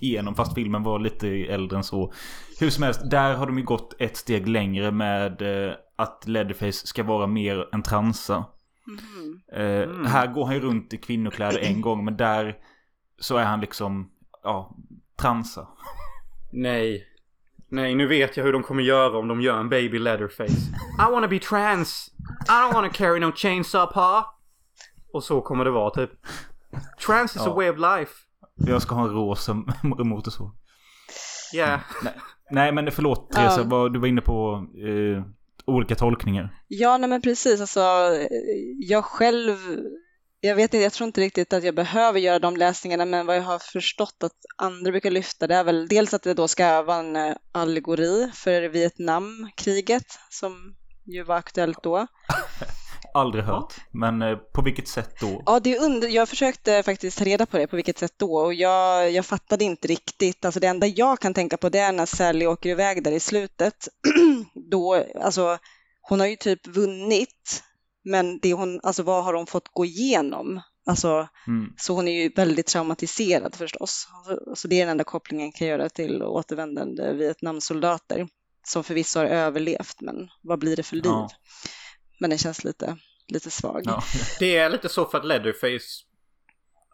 igenom 0.00 0.34
fast 0.34 0.54
filmen 0.54 0.82
var 0.82 0.98
lite 0.98 1.28
äldre 1.28 1.76
än 1.76 1.84
så. 1.84 2.12
Hur 2.60 2.70
som 2.70 2.82
helst, 2.82 3.10
där 3.10 3.34
har 3.34 3.46
de 3.46 3.58
ju 3.58 3.64
gått 3.64 3.94
ett 3.98 4.16
steg 4.16 4.48
längre 4.48 4.90
med 4.90 5.42
eh, 5.42 5.74
att 5.96 6.22
Leatherface 6.26 6.86
ska 6.86 7.02
vara 7.02 7.26
mer 7.26 7.68
en 7.72 7.82
transa. 7.82 8.44
Eh, 9.52 9.64
Mm. 9.82 10.06
Här 10.06 10.26
går 10.26 10.44
han 10.46 10.54
ju 10.54 10.60
runt 10.60 10.92
i 10.92 10.98
kvinnokläder 10.98 11.58
en 11.58 11.80
gång 11.80 12.04
men 12.04 12.16
där 12.16 12.56
så 13.20 13.36
är 13.36 13.44
han 13.44 13.60
liksom, 13.60 14.10
ja, 14.42 14.76
transa. 15.16 15.68
Nej. 16.52 17.06
Nej, 17.68 17.94
nu 17.94 18.06
vet 18.06 18.36
jag 18.36 18.44
hur 18.44 18.52
de 18.52 18.62
kommer 18.62 18.82
göra 18.82 19.18
om 19.18 19.28
de 19.28 19.40
gör 19.40 19.60
en 19.60 19.68
baby 19.68 19.98
leatherface. 19.98 20.52
I 21.08 21.12
wanna 21.12 21.28
be 21.28 21.38
trans. 21.38 22.10
I 22.48 22.50
don't 22.50 22.74
wanna 22.74 22.88
carry 22.88 23.20
no 23.20 23.32
chains 23.32 23.74
up 23.74 23.92
ha. 23.92 24.38
Och 25.12 25.24
så 25.24 25.40
kommer 25.40 25.64
det 25.64 25.70
vara 25.70 25.90
typ. 25.90 26.10
Trans 27.06 27.36
is 27.36 27.42
a 27.42 27.44
Ja. 27.46 27.54
way 27.54 27.70
of 27.70 27.76
life. 27.78 28.12
Jag 28.56 28.82
ska 28.82 28.94
ha 28.94 29.02
en 29.04 29.10
rosa 29.10 29.54
motorsåg. 29.82 30.50
Yeah. 31.54 31.80
Nej 32.50 32.72
men 32.72 32.90
förlåt 32.92 33.32
Ja. 33.36 33.62
vad 33.64 33.92
du 33.92 33.98
var 33.98 34.06
inne 34.08 34.20
på 34.20 34.66
eh, 34.86 35.24
olika 35.66 35.94
tolkningar. 35.94 36.62
Ja, 36.68 36.98
nej 36.98 37.08
men 37.08 37.22
precis. 37.22 37.60
Alltså, 37.60 37.80
jag 38.88 39.04
själv, 39.04 39.56
jag 40.40 40.54
vet 40.56 40.74
inte, 40.74 40.84
jag 40.84 40.92
tror 40.92 41.06
inte 41.06 41.20
riktigt 41.20 41.52
att 41.52 41.64
jag 41.64 41.74
behöver 41.74 42.20
göra 42.20 42.38
de 42.38 42.56
läsningarna, 42.56 43.04
men 43.04 43.26
vad 43.26 43.36
jag 43.36 43.42
har 43.42 43.58
förstått 43.58 44.22
att 44.24 44.32
andra 44.56 44.90
brukar 44.90 45.10
lyfta 45.10 45.46
det 45.46 45.54
är 45.54 45.64
väl 45.64 45.88
dels 45.88 46.14
att 46.14 46.22
det 46.22 46.34
då 46.34 46.48
ska 46.48 46.82
vara 46.82 46.98
en 46.98 47.16
eh, 47.16 47.34
allegori 47.52 48.30
för 48.34 48.62
Vietnamkriget 48.62 50.06
som 50.30 50.74
ju 51.04 51.22
var 51.22 51.36
aktuellt 51.36 51.82
då. 51.82 52.06
Aldrig 53.14 53.44
hört. 53.44 53.74
Men 53.90 54.22
eh, 54.22 54.36
på 54.36 54.62
vilket 54.62 54.88
sätt 54.88 55.20
då? 55.20 55.42
Ja, 55.46 55.60
det 55.60 55.76
är 55.76 55.84
under, 55.84 56.08
jag 56.08 56.28
försökte 56.28 56.82
faktiskt 56.82 57.18
ta 57.18 57.24
reda 57.24 57.46
på 57.46 57.58
det, 57.58 57.66
på 57.66 57.76
vilket 57.76 57.98
sätt 57.98 58.14
då, 58.16 58.36
och 58.36 58.54
jag, 58.54 59.10
jag 59.10 59.26
fattade 59.26 59.64
inte 59.64 59.88
riktigt. 59.88 60.44
Alltså 60.44 60.60
det 60.60 60.66
enda 60.66 60.86
jag 60.86 61.20
kan 61.20 61.34
tänka 61.34 61.56
på 61.56 61.68
det 61.68 61.78
är 61.78 61.92
när 61.92 62.06
Sally 62.06 62.46
åker 62.46 62.70
iväg 62.70 63.04
där 63.04 63.12
i 63.12 63.20
slutet. 63.20 63.88
då, 64.70 65.04
alltså, 65.20 65.58
hon 66.00 66.20
har 66.20 66.26
ju 66.26 66.36
typ 66.36 66.66
vunnit, 66.66 67.62
men 68.04 68.38
det 68.42 68.52
hon, 68.52 68.80
alltså 68.82 69.02
vad 69.02 69.24
har 69.24 69.34
hon 69.34 69.46
fått 69.46 69.68
gå 69.72 69.84
igenom? 69.84 70.60
Alltså, 70.86 71.28
Mm. 71.46 71.72
så 71.76 71.94
hon 71.94 72.08
är 72.08 72.22
ju 72.22 72.28
väldigt 72.36 72.66
traumatiserad 72.66 73.54
förstås. 73.54 74.08
Så, 74.26 74.54
så 74.54 74.68
det 74.68 74.76
är 74.76 74.80
den 74.80 74.88
enda 74.88 75.04
kopplingen 75.04 75.46
jag 75.46 75.54
kan 75.54 75.68
göra 75.68 75.88
till 75.88 76.22
återvändande 76.22 77.12
Vietnamsoldater 77.12 78.28
som 78.66 78.84
förvisso 78.84 79.18
har 79.18 79.26
överlevt, 79.26 80.00
men 80.00 80.28
vad 80.42 80.58
blir 80.58 80.76
det 80.76 80.82
för 80.82 80.96
liv? 80.96 81.04
Ja. 81.04 81.28
Men 82.24 82.30
den 82.30 82.38
känns 82.38 82.64
lite, 82.64 82.96
lite 83.28 83.50
svag. 83.50 83.82
Ja. 83.84 84.02
Det 84.38 84.56
är 84.56 84.70
lite 84.70 84.88
så 84.88 85.04
för 85.04 85.18
att 85.18 85.24
Leatherface 85.24 86.04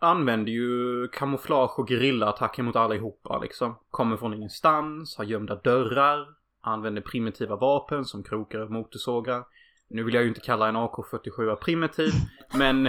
använder 0.01 0.53
ju 0.53 1.09
kamouflage 1.09 1.79
och 1.79 1.89
gerillaattacker 1.89 2.63
mot 2.63 2.77
allihopa 2.77 3.39
liksom. 3.39 3.79
Kommer 3.91 4.17
från 4.17 4.35
ingenstans, 4.35 5.17
har 5.17 5.25
gömda 5.25 5.55
dörrar, 5.55 6.27
använder 6.61 7.03
primitiva 7.03 7.57
vapen 7.57 8.05
som 8.05 8.23
krokar 8.23 8.59
och 8.59 8.71
motorsågar. 8.71 9.45
Nu 9.89 10.03
vill 10.05 10.15
jag 10.15 10.23
ju 10.23 10.29
inte 10.29 10.41
kalla 10.41 10.69
en 10.69 10.77
AK47 10.77 11.55
primitiv, 11.55 12.13
men 12.55 12.89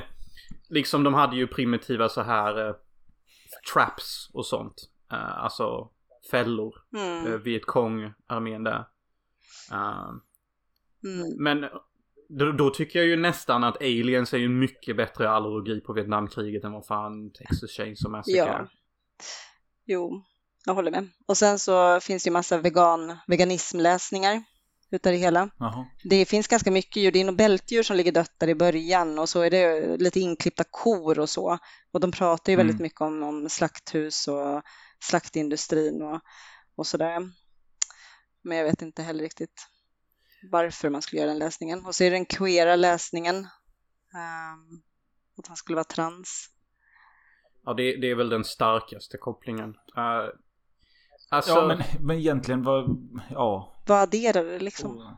liksom 0.69 1.03
de 1.03 1.13
hade 1.13 1.35
ju 1.35 1.47
primitiva 1.47 2.09
så 2.09 2.21
här 2.21 2.67
eh, 2.67 2.75
traps 3.73 4.29
och 4.33 4.45
sånt. 4.45 4.89
Eh, 5.11 5.43
alltså 5.43 5.89
fällor. 6.31 6.75
Mm, 6.93 7.25
Mm. 7.25 7.43
Vietcong-armén 7.43 8.63
där. 8.63 8.85
Eh, 9.71 10.09
mm. 11.03 11.35
men 11.37 11.65
då, 12.38 12.51
då 12.51 12.69
tycker 12.69 12.99
jag 12.99 13.07
ju 13.07 13.15
nästan 13.15 13.63
att 13.63 13.77
aliens 13.77 14.34
är 14.34 14.38
ju 14.38 14.49
mycket 14.49 14.97
bättre 14.97 15.29
allergi 15.29 15.82
på 15.82 15.93
Vietnamkriget 15.93 16.63
än 16.63 16.71
vad 16.71 16.86
fan 16.86 17.32
Texas 17.32 17.71
Chainsaw 17.71 18.17
Massacre 18.17 18.38
Ja. 18.38 18.47
är. 18.47 18.67
Jo, 19.86 20.23
jag 20.65 20.73
håller 20.73 20.91
med. 20.91 21.09
Och 21.27 21.38
sen 21.38 21.59
så 21.59 21.99
finns 21.99 22.23
det 22.23 22.27
ju 22.27 22.32
massa 22.34 22.57
vegan, 22.57 23.17
veganismläsningar 23.27 24.43
utav 24.91 25.11
det 25.11 25.17
hela. 25.17 25.49
Jaha. 25.59 25.86
Det 26.03 26.25
finns 26.25 26.47
ganska 26.47 26.71
mycket 26.71 26.95
djur, 27.03 27.11
det 27.11 27.21
är 27.21 27.25
nog 27.25 27.36
bältdjur 27.38 27.84
som 27.84 27.97
ligger 27.97 28.11
dött 28.11 28.36
där 28.38 28.47
i 28.49 28.55
början 28.55 29.19
och 29.19 29.29
så 29.29 29.41
är 29.41 29.49
det 29.49 29.97
lite 29.97 30.19
inklippta 30.19 30.63
kor 30.69 31.19
och 31.19 31.29
så. 31.29 31.57
Och 31.91 31.99
de 31.99 32.11
pratar 32.11 32.51
ju 32.51 32.57
väldigt 32.57 32.73
Mm. 32.75 32.84
mycket 32.84 33.01
om, 33.01 33.23
om 33.23 33.49
slakthus 33.49 34.27
och 34.27 34.61
slaktindustrin 35.03 36.01
och, 36.01 36.21
och 36.75 36.88
sådär. 36.88 37.19
Men 38.43 38.57
jag 38.57 38.65
vet 38.65 38.82
inte 38.82 39.03
heller 39.03 39.23
riktigt 39.23 39.67
varför 40.51 40.89
man 40.89 41.01
skulle 41.01 41.21
göra 41.21 41.31
den 41.31 41.39
läsningen. 41.39 41.85
Och 41.85 41.95
så 41.95 42.03
är 42.03 42.11
det 42.11 42.15
den 42.15 42.25
queera 42.25 42.75
läsningen. 42.75 43.35
ehm, 44.15 44.81
att 45.37 45.47
han 45.47 45.57
skulle 45.57 45.75
vara 45.75 45.83
trans. 45.83 46.49
Ja, 47.65 47.73
det, 47.73 47.95
det 47.95 48.11
är 48.11 48.15
väl 48.15 48.29
den 48.29 48.43
starkaste 48.43 49.17
kopplingen. 49.17 49.69
Uh, 49.69 50.29
alltså, 51.29 51.51
Ja 51.51 51.67
men, 51.67 51.83
men 51.99 52.17
egentligen 52.17 52.63
vad, 52.63 52.97
ja. 53.29 53.81
Vad 53.87 54.01
adderar 54.01 54.43
det 54.43 54.59
liksom? 54.59 55.17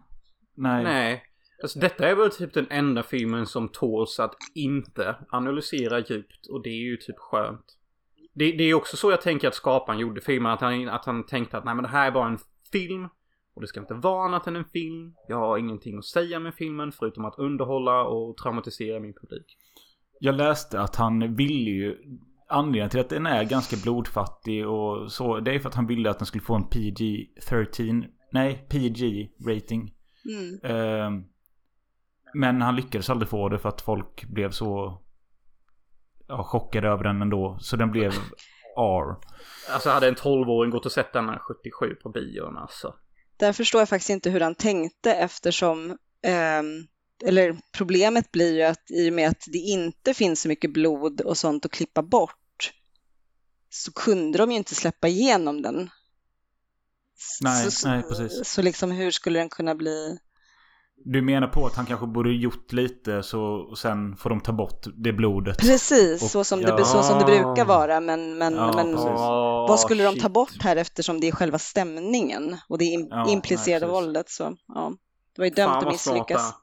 Nej. 0.55 0.83
nej. 0.83 1.23
Alltså 1.63 1.79
detta 1.79 2.07
är 2.07 2.15
väl 2.15 2.31
typ 2.31 2.53
den 2.53 2.67
enda 2.71 3.03
filmen 3.03 3.45
som 3.45 3.69
tåls 3.69 4.19
att 4.19 4.35
inte 4.55 5.15
analysera 5.29 5.99
djupt 5.99 6.47
och 6.47 6.63
det 6.63 6.69
är 6.69 6.83
ju 6.83 6.97
typ 6.97 7.19
skönt. 7.19 7.77
Det, 8.33 8.51
det 8.51 8.63
är 8.63 8.73
också 8.73 8.97
så 8.97 9.11
jag 9.11 9.21
tänker 9.21 9.47
att 9.47 9.55
skaparen 9.55 9.99
gjorde 9.99 10.21
filmen, 10.21 10.51
att 10.51 10.61
han, 10.61 10.89
att 10.89 11.05
han 11.05 11.25
tänkte 11.25 11.57
att 11.57 11.65
nej 11.65 11.75
men 11.75 11.83
det 11.83 11.89
här 11.89 12.07
är 12.07 12.11
bara 12.11 12.27
en 12.27 12.39
film 12.71 13.09
och 13.55 13.61
det 13.61 13.67
ska 13.67 13.79
inte 13.79 13.93
vara 13.93 14.25
annat 14.25 14.47
än 14.47 14.55
en 14.55 14.65
film. 14.65 15.13
Jag 15.27 15.37
har 15.37 15.57
ingenting 15.57 15.97
att 15.97 16.05
säga 16.05 16.39
med 16.39 16.55
filmen 16.55 16.91
förutom 16.91 17.25
att 17.25 17.39
underhålla 17.39 18.03
och 18.03 18.37
traumatisera 18.37 18.99
min 18.99 19.13
publik. 19.13 19.57
Jag 20.19 20.35
läste 20.35 20.81
att 20.81 20.95
han 20.95 21.35
ville 21.35 21.69
ju 21.69 21.97
Anledningen 22.47 22.89
till 22.89 22.99
att 22.99 23.09
den 23.09 23.25
är 23.25 23.43
ganska 23.43 23.77
blodfattig 23.83 24.67
och 24.67 25.11
så 25.11 25.39
Det 25.39 25.55
är 25.55 25.59
för 25.59 25.69
att 25.69 25.75
han 25.75 25.87
ville 25.87 26.09
att 26.09 26.19
den 26.19 26.25
skulle 26.25 26.43
få 26.43 26.55
en 26.55 26.63
PG-13 26.63 28.05
Nej, 28.31 28.67
PG-rating 28.69 29.93
Mm. 30.25 30.59
Ehm, 30.63 31.23
Men 32.33 32.61
han 32.61 32.75
lyckades 32.75 33.09
aldrig 33.09 33.29
få 33.29 33.49
det 33.49 33.59
för 33.59 33.69
att 33.69 33.81
folk 33.81 34.25
blev 34.25 34.49
så 34.49 35.01
ja, 36.27 36.43
chockade 36.43 36.87
över 36.87 37.03
den 37.03 37.21
ändå. 37.21 37.57
Så 37.59 37.75
den 37.75 37.91
blev 37.91 38.11
R. 38.77 39.15
Alltså 39.73 39.89
hade 39.89 40.07
en 40.07 40.15
12-åring 40.15 40.71
gått 40.71 40.85
och 40.85 40.91
sett 40.91 41.13
denna 41.13 41.39
77 41.39 41.95
på 42.03 42.09
bion 42.09 42.57
alltså. 42.57 42.95
Där 43.37 43.53
förstår 43.53 43.81
jag 43.81 43.89
faktiskt 43.89 44.09
inte 44.09 44.29
hur 44.29 44.39
han 44.39 44.55
tänkte 44.55 45.13
eftersom 45.13 45.97
ehm, 46.21 46.87
eller 47.25 47.57
problemet 47.71 48.31
blir 48.31 48.53
ju 48.53 48.61
att 48.61 48.91
i 48.91 49.09
och 49.09 49.13
med 49.13 49.29
att 49.29 49.43
det 49.47 49.57
inte 49.57 50.13
finns 50.13 50.41
så 50.41 50.47
mycket 50.47 50.73
blod 50.73 51.21
och 51.21 51.37
sånt 51.37 51.65
att 51.65 51.71
klippa 51.71 52.01
bort 52.01 52.73
så 53.69 53.91
kunde 53.91 54.37
de 54.37 54.51
ju 54.51 54.57
inte 54.57 54.75
släppa 54.75 55.07
igenom 55.07 55.61
den. 55.61 55.89
Nej, 57.41 57.71
så, 57.71 57.87
nej, 57.87 58.03
precis. 58.03 58.47
Så 58.47 58.61
liksom 58.61 58.91
hur 58.91 59.11
skulle 59.11 59.39
den 59.39 59.49
kunna 59.49 59.75
bli? 59.75 60.19
Du 61.05 61.21
menar 61.21 61.47
på 61.47 61.65
att 61.65 61.75
han 61.75 61.85
kanske 61.85 62.07
borde 62.07 62.29
gjort 62.31 62.71
lite 62.71 63.23
så 63.23 63.41
och 63.43 63.77
sen 63.77 64.15
får 64.15 64.29
de 64.29 64.41
ta 64.41 64.51
bort 64.51 64.85
det 64.95 65.13
blodet. 65.13 65.57
Precis, 65.57 66.23
Och- 66.23 66.29
så, 66.29 66.43
som 66.43 66.61
ja. 66.61 66.75
det, 66.75 66.85
så 66.85 67.03
som 67.03 67.19
det 67.19 67.25
brukar 67.25 67.65
vara, 67.65 67.99
men, 67.99 68.37
men, 68.37 68.55
Ja, 68.55 68.73
men 68.75 68.85
precis. 68.91 69.05
vad 69.69 69.79
skulle 69.79 70.03
de 70.03 70.19
ta 70.19 70.29
bort 70.29 70.61
här 70.63 70.75
eftersom 70.75 71.19
det 71.19 71.27
är 71.27 71.31
själva 71.31 71.59
stämningen 71.59 72.57
och 72.69 72.77
det 72.77 72.85
im- 72.85 73.07
Ja, 73.09 73.29
implicerade 73.29 73.85
nej, 73.85 73.93
våldet 73.93 74.29
så 74.29 74.55
ja, 74.67 74.93
det 75.35 75.41
var 75.41 75.45
ju 75.45 75.51
dömt 75.51 75.83
att 75.83 75.91
misslyckas. 75.91 76.53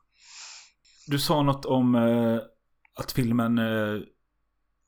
Du 1.07 1.19
sa 1.19 1.43
något 1.43 1.65
om 1.65 1.95
eh, 1.95 2.39
att 2.99 3.13
filmen 3.13 3.59
eh, 3.59 4.01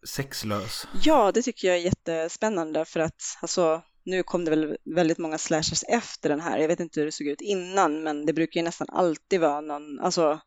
sexlös. 0.09 0.87
Ja, 1.03 1.33
det 1.33 1.43
tycker 1.43 1.69
jag 1.69 1.77
är 1.77 1.81
jättespännande 1.81 2.85
för 2.85 3.01
att 3.01 3.23
alltså, 3.43 3.83
nu 4.05 4.23
kom 4.23 4.45
det 4.45 4.51
väl 4.51 4.77
väldigt 4.95 5.19
många 5.19 5.39
slashers 5.39 5.85
efter 5.89 6.29
den 6.29 6.41
här. 6.41 6.59
Jag 6.59 6.69
vet 6.69 6.81
inte 6.81 7.01
hur 7.01 7.07
det 7.07 7.13
såg 7.13 7.27
ut 7.27 7.41
innan, 7.41 8.03
men 8.03 8.27
det 8.27 8.33
brukar 8.33 8.61
ju 8.61 8.65
nästan 8.65 8.87
alltid 8.91 9.41
vara 9.41 9.61
någon, 9.61 10.01
alltså 10.01 10.41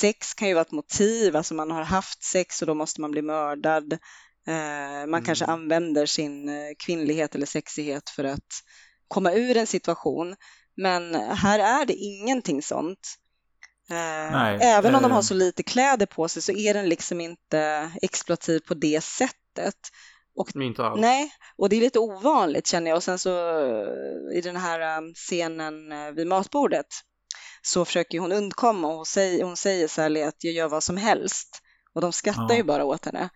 sex 0.00 0.34
kan 0.34 0.48
ju 0.48 0.54
vara 0.54 0.62
ett 0.62 0.72
motiv, 0.72 1.36
alltså 1.36 1.54
man 1.54 1.70
har 1.70 1.82
haft 1.82 2.22
sex 2.22 2.62
och 2.62 2.66
då 2.66 2.74
måste 2.74 3.00
man 3.00 3.10
bli 3.10 3.22
mördad. 3.22 3.92
Eh, 4.48 5.06
man 5.08 5.22
kanske 5.24 5.44
använder 5.44 6.06
sin 6.06 6.48
eh, 6.48 6.72
kvinnlighet 6.78 7.34
eller 7.34 7.46
sexighet 7.46 8.10
för 8.10 8.24
att 8.24 8.62
komma 9.08 9.32
ur 9.32 9.56
en 9.56 9.66
situation. 9.66 10.36
Men 10.76 11.14
här 11.14 11.58
är 11.58 11.86
det 11.86 11.94
ingenting 11.94 12.62
sånt. 12.62 13.16
Eh, 13.90 14.32
Nej, 14.32 14.58
Även 14.62 14.94
om 14.94 15.02
de 15.02 15.12
har 15.12 15.22
så 15.22 15.34
lite 15.34 15.62
kläder 15.62 16.06
på 16.06 16.28
sig 16.28 16.42
så 16.42 16.52
är 16.52 16.74
den 16.74 16.88
liksom 16.88 17.20
inte 17.20 17.90
exploativ 18.02 18.60
på 18.60 18.74
det 18.74 19.04
sättet. 19.04 19.76
Inte 20.54 20.84
alls. 20.86 21.00
Nej, 21.00 21.30
och 21.58 21.68
det 21.68 21.76
är 21.76 21.80
lite 21.80 21.98
ovanligt 21.98 22.66
känner 22.66 22.90
jag. 22.90 22.96
Och 22.96 23.02
sen 23.02 23.18
så 23.18 23.30
eh, 23.58 24.38
i 24.38 24.40
den 24.44 24.56
här 24.56 24.98
um, 24.98 25.14
scenen 25.14 25.92
eh, 25.92 26.10
vid 26.12 26.26
matbordet 26.26 26.86
så 27.62 27.84
försöker 27.84 28.18
hon 28.20 28.32
undkomma 28.32 28.88
och 28.88 28.94
hon 28.94 29.06
säger, 29.06 29.44
hon 29.44 29.56
säger 29.56 29.88
Sally 29.88 30.22
att 30.22 30.44
jag 30.44 30.52
gör 30.54 30.68
vad 30.68 30.82
som 30.82 30.96
helst. 30.96 31.62
Och 31.94 32.00
de 32.00 32.12
skrattar 32.12 32.46
Ja. 32.48 32.56
ju 32.56 32.62
bara 32.62 32.84
åt 32.84 33.04
henne. 33.04 33.28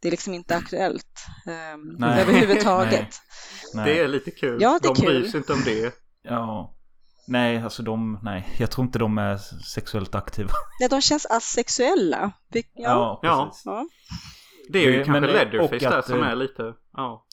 Det 0.00 0.08
är 0.08 0.10
liksom 0.10 0.34
inte 0.34 0.56
aktuellt 0.56 1.26
um, 1.74 1.96
Nej. 1.98 2.20
överhuvudtaget. 2.22 3.08
Nej. 3.74 3.84
Det 3.94 4.00
är 4.00 4.08
lite 4.08 4.30
kul. 4.30 4.58
Ja, 4.62 4.78
det 4.82 4.88
är 4.88 4.94
de 4.94 5.00
bryr 5.06 5.20
kul. 5.22 5.30
sig 5.30 5.38
inte 5.38 5.52
om 5.52 5.62
det. 5.64 5.94
Ja. 6.22 6.72
Nej, 7.28 7.62
alltså 7.62 7.82
de, 7.82 8.20
nej. 8.22 8.48
Jag 8.58 8.70
tror 8.70 8.86
inte 8.86 8.98
de 8.98 9.18
är 9.18 9.38
sexuellt 9.74 10.14
aktiva. 10.14 10.50
Nej, 10.80 10.88
de 10.88 11.00
känns 11.00 11.26
asexuella. 11.26 12.32
Ja, 12.74 13.20
Ja. 13.22 13.48
precis. 13.48 13.62
ja. 13.64 13.86
Det 14.68 14.78
är 14.78 14.82
ju 14.84 14.90
Det- 14.90 14.96
kanske 15.04 15.12
men, 15.20 15.24
eh, 15.24 15.30
Leatherface 15.34 15.90
där 15.90 15.98
att, 15.98 16.06
som 16.06 16.20
eh, 16.22 16.28
är 16.28 16.36
lite, 16.36 16.74
ja. 16.92 17.26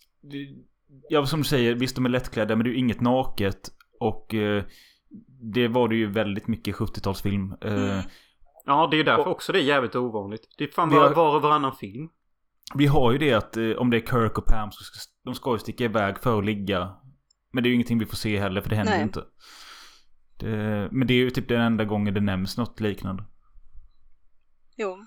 Ja, 1.10 1.26
som 1.26 1.40
du 1.40 1.46
säger, 1.46 1.76
visst 1.76 1.96
de 1.96 2.06
är 2.06 2.10
lättklädda 2.10 2.56
men 2.56 2.64
det 2.64 2.70
är 2.70 2.72
ju 2.72 2.78
inget 2.80 3.02
naket. 3.02 3.70
Och 4.00 4.34
eh, 4.34 4.64
det 5.54 5.68
var 5.68 5.88
det 5.88 5.96
ju 5.96 6.12
väldigt 6.12 6.48
mycket 6.48 6.76
70-talsfilm. 6.76 7.58
Eh, 7.66 7.74
Mm. 7.92 8.04
Ja, 8.66 8.88
det 8.92 8.96
är 8.96 8.98
ju 8.98 9.04
därför 9.04 9.22
Och- 9.26 9.32
också 9.32 9.52
det 9.54 9.60
är 9.60 9.64
jävligt 9.64 9.96
ovanligt. 9.96 10.42
Det 10.58 10.64
är 10.64 10.68
fan 10.68 10.90
var, 10.90 11.00
har- 11.08 11.16
var 11.16 11.36
och 11.36 11.42
varannan 11.42 11.76
film. 11.76 12.10
Vi 12.76 12.86
har 12.86 13.12
ju 13.12 13.18
det 13.18 13.34
att 13.34 13.58
eh, 13.58 13.72
om 13.72 13.90
det 13.90 13.98
är 13.98 14.02
Kirk 14.08 14.38
och 14.38 14.46
Pam 14.46 14.72
så 14.72 14.84
ska 14.84 15.00
de 15.24 15.36
ska 15.36 15.52
ju 15.52 15.60
sticka 15.60 15.84
iväg 15.84 16.20
för 16.20 16.40
att 16.40 16.46
ligga. 16.46 16.96
Men 17.54 17.64
det 17.64 17.68
är 17.68 17.70
ju 17.70 17.76
ingenting 17.76 18.00
vi 18.00 18.06
får 18.06 18.16
se 18.18 18.40
heller 18.40 18.62
för 18.62 18.70
det 18.70 18.76
händer 18.76 18.98
ju 18.98 19.04
inte. 19.04 19.24
Det, 20.40 20.90
men 20.92 21.08
det 21.08 21.14
är 21.14 21.18
ju 21.18 21.30
typ 21.30 21.48
den 21.48 21.62
enda 21.62 21.86
gången 21.86 22.14
det 22.14 22.22
nämns 22.22 22.58
något 22.58 22.80
liknande. 22.80 23.24
Jo. 24.78 24.98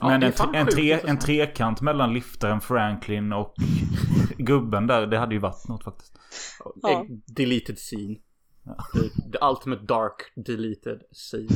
Ja, 0.00 0.08
men 0.08 0.22
en, 0.22 0.32
en, 0.54 0.66
tre, 0.66 0.92
en 0.92 0.98
intressant. 0.98 1.20
trekant 1.20 1.80
mellan 1.80 2.14
liftaren 2.14 2.60
Franklin 2.60 3.32
och 3.32 3.54
gubben 4.38 4.86
där, 4.86 5.06
det 5.06 5.18
hade 5.18 5.34
ju 5.34 5.40
varit 5.40 5.68
något 5.68 5.84
faktiskt. 5.84 6.18
Ja. 6.82 7.00
A 7.00 7.06
deleted 7.26 7.78
scene. 7.78 8.16
The, 8.92 9.32
the 9.32 9.38
ultimate 9.44 9.82
dark 9.82 10.32
deleted 10.46 11.02
scene. 11.12 11.48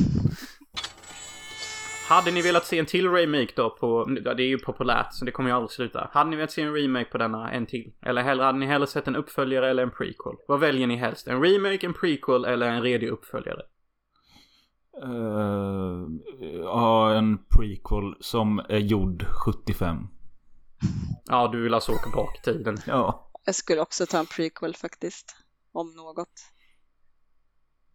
Hade 2.09 2.31
ni 2.31 2.41
velat 2.41 2.65
se 2.65 2.79
en 2.79 2.85
till 2.85 3.11
remake 3.11 3.53
då 3.55 3.69
på, 3.69 4.17
ja, 4.25 4.33
det 4.33 4.43
är 4.43 4.47
ju 4.47 4.59
populärt 4.59 5.07
så 5.11 5.25
det 5.25 5.31
kommer 5.31 5.49
ju 5.49 5.55
aldrig 5.55 5.71
sluta. 5.71 6.09
Hade 6.13 6.29
ni 6.29 6.35
velat 6.35 6.51
se 6.51 6.61
en 6.61 6.73
remake 6.73 7.09
på 7.11 7.17
denna, 7.17 7.51
en 7.51 7.65
till? 7.65 7.93
Eller 8.05 8.21
hellre, 8.21 8.43
hade 8.43 8.57
ni 8.57 8.65
hellre 8.65 8.87
sett 8.87 9.07
en 9.07 9.15
uppföljare 9.15 9.69
eller 9.69 9.83
en 9.83 9.91
prequel? 9.91 10.35
Vad 10.47 10.59
väljer 10.59 10.87
ni 10.87 10.95
helst? 10.95 11.27
En 11.27 11.43
remake, 11.43 11.85
en 11.85 11.93
prequel 11.93 12.45
eller 12.45 12.67
en 12.67 12.81
redig 12.81 13.09
uppföljare? 13.09 13.61
Uh, 15.03 16.07
ja, 16.63 17.13
en 17.13 17.37
prequel 17.57 18.15
som 18.19 18.59
är 18.59 18.77
gjord 18.77 19.25
75. 19.45 20.07
Ja, 21.25 21.47
du 21.47 21.61
vill 21.63 21.73
alltså 21.73 21.91
åka 21.91 22.09
bak 22.15 22.37
i 22.37 22.41
tiden. 22.43 22.77
Ja. 22.87 23.31
Jag 23.45 23.55
skulle 23.55 23.81
också 23.81 24.05
ta 24.05 24.19
en 24.19 24.25
prequel 24.25 24.75
faktiskt. 24.75 25.35
Om 25.71 25.95
något. 25.95 26.27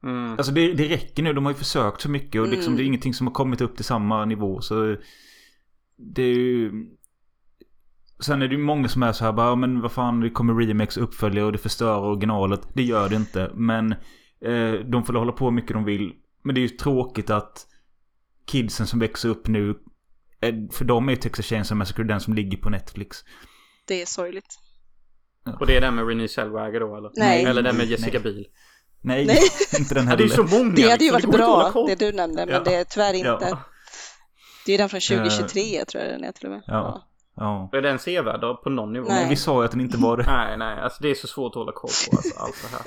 Mm. 0.02 0.32
Alltså 0.32 0.52
det, 0.52 0.72
det 0.72 0.88
räcker 0.88 1.22
nu, 1.22 1.32
de 1.32 1.44
har 1.44 1.52
ju 1.52 1.58
försökt 1.58 2.00
så 2.00 2.10
mycket 2.10 2.40
och 2.40 2.48
liksom 2.48 2.66
Mm. 2.72 2.76
det 2.76 2.82
är 2.82 2.86
ingenting 2.86 3.14
som 3.14 3.26
har 3.26 3.34
kommit 3.34 3.60
upp 3.60 3.76
till 3.76 3.84
samma 3.84 4.24
nivå 4.24 4.60
så 4.60 4.96
det 5.96 6.22
är 6.22 6.34
ju... 6.34 6.86
Sen 8.20 8.42
är 8.42 8.48
det 8.48 8.54
ju 8.54 8.60
många 8.62 8.88
som 8.88 9.02
är 9.02 9.12
så 9.12 9.24
här 9.24 9.32
bara, 9.32 9.46
"Ja, 9.48 9.54
men 9.54 9.80
vad 9.80 9.92
fan 9.92 10.20
det 10.20 10.30
kommer 10.30 10.54
remakes 10.54 10.96
uppföljare 10.96 11.46
och 11.46 11.52
det 11.52 11.58
förstör 11.58 11.98
originalet. 11.98 12.68
Det 12.74 12.82
gör 12.82 13.08
det 13.08 13.16
inte, 13.16 13.50
men 13.54 13.92
eh, 14.40 14.72
de 14.72 15.04
får 15.04 15.14
hålla 15.14 15.32
på 15.32 15.44
hur 15.44 15.52
mycket 15.52 15.72
de 15.72 15.84
vill. 15.84 16.14
Men 16.46 16.54
det 16.54 16.60
är 16.60 16.62
ju 16.62 16.68
tråkigt 16.68 17.30
att 17.30 17.66
kidsen 18.46 18.86
som 18.86 18.98
växer 18.98 19.28
upp 19.28 19.48
nu, 19.48 19.74
är, 20.40 20.72
för 20.72 20.84
dem 20.84 21.08
är 21.08 21.12
ju 21.12 21.16
Texas 21.16 21.46
Chainsaw 21.46 21.78
Massacre 21.78 22.04
den 22.04 22.20
som 22.20 22.34
ligger 22.34 22.58
på 22.58 22.70
Netflix. 22.70 23.18
Det 23.86 24.02
är 24.02 24.06
sorgligt. 24.06 24.58
Och 25.60 25.66
det 25.66 25.76
är 25.76 25.80
den 25.80 25.94
med 25.94 26.08
Renée 26.08 26.28
Zellweger 26.28 26.80
då 26.80 26.96
eller? 26.96 27.10
Nej. 27.16 27.44
Eller 27.44 27.62
den 27.62 27.76
med 27.76 27.84
Nej. 27.88 27.90
Jessica 27.92 28.20
Biel? 28.20 28.46
Nej, 29.00 29.26
Nej. 29.26 29.38
inte 29.78 29.94
den 29.94 30.04
Ja, 30.04 30.10
heller. 30.10 30.26
det 30.26 30.32
är 30.32 30.36
så 30.36 30.56
många! 30.56 30.74
Det 30.74 30.90
hade 30.90 31.04
ju 31.04 31.12
liksom, 31.12 31.30
varit 31.30 31.72
bra, 31.72 31.86
det 31.86 31.94
du 31.94 32.12
nämnde, 32.12 32.46
men 32.46 32.54
Ja. 32.54 32.60
det 32.60 32.74
är 32.74 32.84
tyvärr 32.84 33.14
inte. 33.14 33.28
Ja. 33.50 33.58
Det 34.66 34.72
är 34.74 34.78
den 34.78 34.88
från 34.88 35.00
2023 35.00 35.84
tror 35.84 36.04
jag 36.04 36.12
den 36.12 36.24
är 36.24 36.32
till 36.32 36.46
och 36.46 36.52
med. 36.52 36.62
Ja. 36.66 37.08
Ja. 37.36 37.70
Är 37.72 37.82
den 37.82 37.98
sevärd 37.98 38.62
på 38.62 38.70
någon 38.70 38.92
nivå? 38.92 39.08
Nej. 39.08 39.28
Vi 39.28 39.36
sa 39.36 39.60
ju 39.60 39.64
att 39.64 39.70
den 39.70 39.80
inte 39.80 39.98
var 39.98 40.16
det. 40.16 40.24
Nej, 40.26 40.58
nej, 40.58 40.80
alltså 40.80 41.02
det 41.02 41.10
är 41.10 41.14
så 41.14 41.26
svårt 41.26 41.50
att 41.50 41.54
hålla 41.54 41.72
koll 41.72 41.90
på 42.10 42.16
alltså, 42.16 42.38
allt 42.38 42.62
det 42.62 42.76
här. 42.76 42.86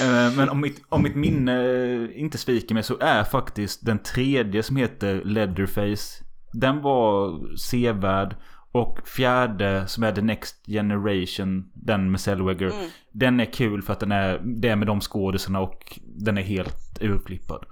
Eh, 0.00 0.36
Men 0.36 0.48
om 0.48 0.60
mitt, 0.60 0.82
om 0.88 1.02
mitt 1.02 1.16
minne 1.16 1.60
eh, 1.64 2.20
inte 2.20 2.38
sviker 2.38 2.74
mig 2.74 2.82
så 2.82 2.98
är 3.00 3.24
faktiskt 3.24 3.86
den 3.86 3.98
tredje 3.98 4.62
som 4.62 4.76
heter 4.76 5.22
Leatherface. 5.24 6.24
Den 6.52 6.82
var 6.82 7.40
sevärd. 7.56 8.36
Och 8.72 9.08
fjärde 9.08 9.86
som 9.88 10.02
är 10.02 10.12
The 10.12 10.22
Next 10.22 10.66
Generation. 10.66 11.70
Den 11.74 12.10
med 12.10 12.20
Zellweger. 12.20 12.66
Mm. 12.70 12.90
Den 13.12 13.40
är 13.40 13.44
kul 13.52 13.82
för 13.82 13.92
att 13.92 14.00
den 14.00 14.12
är, 14.12 14.38
det 14.60 14.68
är 14.68 14.76
med 14.76 14.86
de 14.86 15.00
skådisarna 15.00 15.60
och 15.60 15.98
den 16.04 16.38
är 16.38 16.42
helt 16.42 16.98
urklippad. 17.00 17.64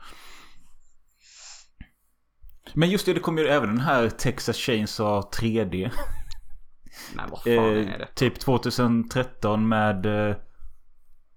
Men 2.75 2.91
just 2.91 3.07
det, 3.07 3.15
det 3.15 3.21
kommer 3.21 3.43
ju 3.43 3.49
även 3.49 3.69
den 3.69 3.81
här 3.81 4.09
Texas 4.09 4.57
Chainsaw 4.57 5.29
3D. 5.41 5.91
Nej, 7.15 7.27
vad 7.31 7.43
fan 7.43 7.53
Eh, 7.53 7.95
är 7.95 7.99
det? 7.99 8.09
typ 8.15 8.41
2013 8.41 9.69
med 9.69 10.07
eh, 10.31 10.37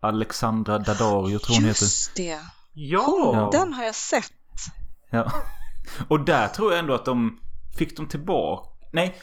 Alexandra 0.02 0.78
Daddario 0.80 1.40
tror 1.40 1.56
hon 1.56 1.66
heter. 1.66 1.84
Just 1.84 2.16
det. 2.16 2.40
Ja! 2.74 3.50
Den 3.52 3.74
har 3.74 3.84
jag 3.84 3.96
sett. 3.96 4.32
Ja. 5.10 5.32
Och 6.08 6.26
där 6.26 6.48
tror 6.48 6.72
jag 6.72 6.80
ändå 6.80 6.94
att 6.94 7.06
de 7.06 7.40
fick 7.78 7.98
de 7.98 8.08
tillbaka. 8.08 8.70
Nej, 8.94 9.16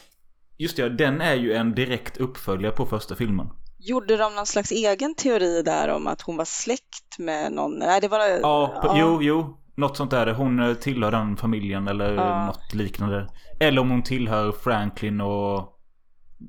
just 0.57 0.77
det. 0.77 0.89
Den 0.89 1.21
är 1.21 1.35
ju 1.35 1.53
en 1.53 1.75
direkt 1.75 2.17
uppföljare 2.17 2.71
på 2.71 2.85
första 2.85 3.15
filmen. 3.15 3.49
Gjorde 3.77 4.17
de 4.17 4.35
någon 4.35 4.45
slags 4.45 4.71
egen 4.71 5.15
teori 5.15 5.61
där 5.61 5.89
om 5.89 6.07
att 6.07 6.21
hon 6.21 6.37
var 6.37 6.45
släkt 6.45 7.17
med 7.17 7.51
någon? 7.51 7.71
Nej, 7.79 8.01
det 8.01 8.07
var... 8.07 8.19
Ja, 8.41 8.79
på, 8.83 8.93
jo, 8.97 9.21
jo. 9.21 9.57
Något 9.75 9.97
sånt 9.97 10.11
där. 10.11 10.33
Hon 10.33 10.59
eh, 10.59 10.73
tillhör 10.73 11.11
den 11.11 11.37
familjen 11.37 11.87
eller 11.87 12.13
Ja. 12.13 12.45
något 12.45 12.73
liknande. 12.73 13.29
Eller 13.59 13.81
om 13.81 13.89
hon 13.89 14.03
tillhör 14.03 14.51
Franklin 14.51 15.21
och... 15.21 15.75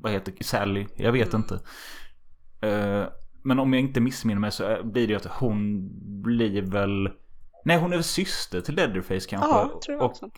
Vad 0.03 0.13
heter 0.13 0.35
Sally? 0.41 0.87
Jag 0.97 1.13
vet 1.13 1.35
Mm. 1.35 1.41
inte. 1.43 1.55
Eh, 2.69 3.07
men 3.45 3.59
om 3.59 3.73
jag 3.73 3.83
inte 3.83 4.01
missminner 4.01 4.41
mig 4.41 4.53
så 4.53 4.81
blir 4.85 5.07
det 5.07 5.13
ju 5.13 5.17
att 5.17 5.25
hon 5.27 5.89
blir 6.23 6.63
väl... 6.63 7.11
Nej, 7.65 7.79
hon 7.79 7.93
är 7.93 7.97
väl 7.97 8.05
syster 8.05 8.61
till 8.61 8.75
Leatherface 8.75 9.29
kanske. 9.29 9.49
Ja, 9.51 9.81
tror 9.85 9.95
jag 9.97 10.03
Och- 10.05 10.11
också. 10.11 10.31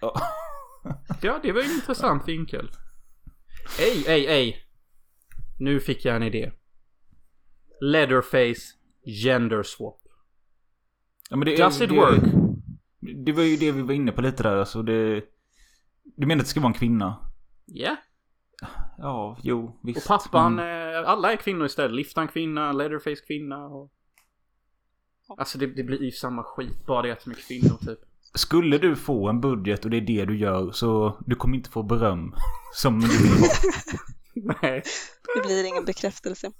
Ja. 0.00 0.20
Det 1.42 1.52
var 1.52 1.60
en 1.62 1.70
intressant 1.70 2.28
vinkel. 2.28 2.70
Ej, 3.80 4.04
ej, 4.06 4.26
ej. 4.26 4.56
Nu 5.58 5.80
fick 5.80 6.04
jag 6.04 6.16
en 6.16 6.22
idé. 6.22 6.52
Leatherface 7.80 8.62
Gender 9.04 9.62
Swap. 9.62 10.00
Ja, 11.30 11.36
men 11.36 11.46
det, 11.46 11.56
Does 11.56 11.80
it 11.80 11.88
det, 11.90 11.96
work? 11.96 12.22
Det 13.24 13.32
var 13.32 13.42
ju 13.42 13.56
det 13.56 13.72
vi 13.72 13.82
var 13.82 13.92
inne 13.94 14.12
på 14.12 14.22
lite 14.22 14.42
där. 14.42 14.56
Alltså 14.56 14.82
det, 14.82 15.24
du 16.16 16.26
menar 16.26 16.40
att 16.40 16.46
det 16.46 16.50
ska 16.50 16.60
vara 16.60 16.72
en 16.72 16.78
kvinna? 16.78 17.32
Ja. 17.66 17.96
Ja, 18.98 19.36
jo, 19.42 19.64
Och 19.66 19.88
visst. 19.88 20.08
pappan, 20.08 20.54
Men, 20.54 20.94
eh, 20.94 21.10
alla 21.10 21.32
är 21.32 21.36
kvinnor 21.36 21.66
istället. 21.66 21.92
Liftaren 21.92 22.28
kvinna, 22.28 22.72
Leatherface 22.72 23.26
kvinna 23.26 23.66
och... 23.66 23.90
Alltså 25.38 25.58
det, 25.58 25.66
det 25.66 25.82
blir 25.82 26.02
ju 26.02 26.10
samma 26.10 26.42
skit, 26.42 26.86
bara 26.86 27.02
det 27.02 27.10
att 27.12 27.24
de 27.24 27.30
är 27.30 27.34
kvinnor 27.34 27.76
typ. 27.86 27.98
skulle 28.34 28.78
du 28.78 28.96
få 28.96 29.28
en 29.28 29.40
budget 29.40 29.84
och 29.84 29.90
det 29.90 29.96
är 29.96 30.00
det 30.00 30.24
du 30.24 30.38
gör 30.38 30.70
så 30.72 31.18
du 31.26 31.34
kommer 31.34 31.56
inte 31.56 31.70
få 31.70 31.82
beröm. 31.82 32.34
Som 32.74 33.00
du 33.00 33.06
vill 33.22 33.32
ha. 33.38 33.48
Nej. 34.62 34.82
Det 35.34 35.46
blir 35.46 35.64
ingen 35.64 35.84
bekräftelse. 35.84 36.52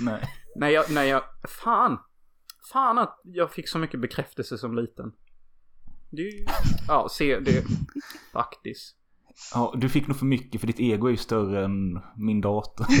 Nej. 0.00 0.24
Nej, 0.56 0.72
jag, 0.72 0.84
nej, 0.90 1.08
jag... 1.08 1.22
Fan! 1.48 1.98
Fan 2.72 2.98
att 2.98 3.20
jag 3.24 3.52
fick 3.52 3.68
så 3.68 3.78
mycket 3.78 4.00
bekräftelse 4.00 4.58
som 4.58 4.76
liten. 4.76 5.12
Det 6.10 6.22
är 6.22 6.32
ju... 6.32 6.46
Ja, 6.88 7.08
se 7.10 7.40
det... 7.40 7.64
Faktiskt. 8.32 8.96
Ja, 9.54 9.74
du 9.76 9.88
fick 9.88 10.06
nog 10.08 10.16
för 10.16 10.26
mycket 10.26 10.60
för 10.60 10.66
ditt 10.66 10.80
ego 10.80 11.06
är 11.06 11.10
ju 11.10 11.16
större 11.16 11.64
än 11.64 12.00
min 12.16 12.40
dator. 12.40 12.86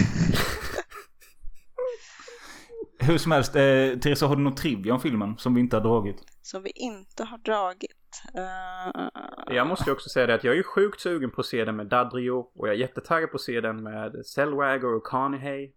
Hur 2.98 3.18
som 3.18 3.32
helst, 3.32 3.56
eh, 3.56 3.62
Theresa 4.02 4.26
har 4.26 4.36
du 4.36 4.42
någon 4.42 4.54
trivia 4.54 4.94
om 4.94 5.00
filmen 5.00 5.34
som 5.38 5.54
vi 5.54 5.60
inte 5.60 5.76
har 5.76 5.82
dragit? 5.82 6.16
Som 6.42 6.62
vi 6.62 6.70
inte 6.70 7.24
har 7.24 7.38
dragit. 7.38 8.22
Eh, 8.34 9.54
Jag 9.54 9.66
måste 9.66 9.84
ju 9.90 9.92
också 9.92 10.08
säga 10.08 10.26
det 10.26 10.34
att 10.34 10.44
jag 10.44 10.52
är 10.52 10.56
ju 10.56 10.62
sjukt 10.62 11.00
sugen 11.00 11.30
på 11.30 11.40
att 11.40 11.46
se 11.46 11.64
den 11.64 11.76
med 11.76 11.86
Dadrio 11.86 12.30
och 12.30 12.68
jag 12.68 12.74
är 12.74 12.78
jättetaggad 12.78 13.30
på 13.30 13.34
att 13.36 13.40
se 13.40 13.60
den 13.60 13.82
med 13.82 14.26
Zellweger 14.26 14.94
och 14.94 15.06
Carnegie. 15.06 15.70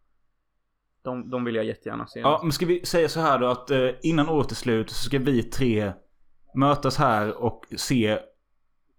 De, 1.04 1.30
de 1.30 1.44
vill 1.46 1.56
jag 1.56 1.66
jättegärna 1.66 2.08
se. 2.08 2.20
Ja, 2.20 2.40
men 2.44 2.52
ska 2.52 2.66
vi 2.66 2.86
säga 2.86 3.10
så 3.10 3.20
här 3.20 3.40
då 3.40 3.48
att 3.48 3.72
eh, 3.72 3.90
innan 4.02 4.30
året 4.30 4.52
är 4.52 4.56
slut 4.56 4.90
så 4.90 5.06
ska 5.06 5.20
vi 5.20 5.44
tre 5.44 5.94
mötas 6.56 6.98
här 6.98 7.44
och 7.44 7.66
se 7.78 8.20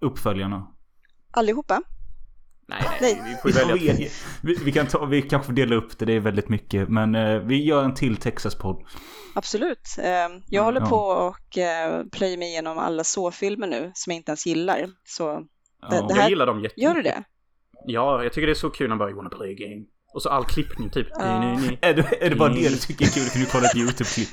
uppföljarna. 0.01 0.74
Allihopa? 1.37 1.83
Nej, 2.69 2.83
nej, 3.01 3.21
Nej. 3.23 3.37
vi 3.45 3.53
får 3.53 3.59
välja. 3.69 3.95
vi, 3.95 4.11
vi, 4.43 4.55
vi, 4.65 4.73
kan 4.73 4.87
ta, 4.87 5.05
vi 5.05 5.23
kanske 5.23 5.47
får 5.47 5.53
dela 5.53 5.75
upp 5.75 5.99
det, 5.99 6.05
det 6.05 6.13
är 6.13 6.21
väldigt 6.21 6.49
mycket. 6.49 6.89
Men 6.89 7.15
eh, 7.15 7.39
vi 7.39 7.65
gör 7.65 7.85
en 7.85 7.95
till 7.95 8.17
Texas-podd. 8.17 8.83
Absolut. 9.35 9.97
Eh, 9.99 10.29
Jag 10.49 10.63
håller 10.65 10.81
ja. 10.81 10.87
på 10.87 10.97
och 10.97 11.59
eh, 11.59 12.05
plöjer 12.13 12.39
mig 12.39 12.49
igenom 12.49 12.79
alla 12.79 13.05
så-filmer 13.05 13.67
nu 13.67 13.91
som 13.95 14.11
jag 14.11 14.17
inte 14.17 14.31
ens 14.31 14.47
gillar. 14.47 14.87
Så 15.05 15.35
Det- 15.35 15.47
Ja. 15.81 15.89
det 15.91 15.97
Jag 16.15 16.17
här- 16.23 16.29
gillar 16.29 16.47
dem 16.47 16.57
jättemycket. 16.63 16.83
gör 16.83 16.95
du 16.95 17.03
det? 17.03 17.23
Ja, 17.87 18.23
jag 18.23 18.33
tycker 18.33 18.47
det 18.47 18.53
är 18.53 18.55
så 18.55 18.71
kul 18.71 18.85
när 18.89 18.89
man 18.89 18.99
bara 18.99 19.09
you 19.11 19.17
wanna 19.17 19.31
play 19.31 19.51
a 19.53 19.57
game. 19.59 19.85
Och 20.15 20.23
så 20.23 20.29
all 20.29 20.45
klippning 20.45 20.91
typ. 20.91 21.07
Ja. 21.11 21.59
Är, 21.81 21.95
det, 21.95 22.25
är 22.27 22.31
det 22.31 22.37
bara 22.37 22.49
det 22.49 22.69
du 22.69 22.77
tycker 22.77 23.05
är 23.05 23.09
kul? 23.09 23.29
Kan 23.29 23.41
du 23.41 23.47
kolla 23.47 23.67
ett 23.67 23.77
YouTube-klipp? 23.77 24.29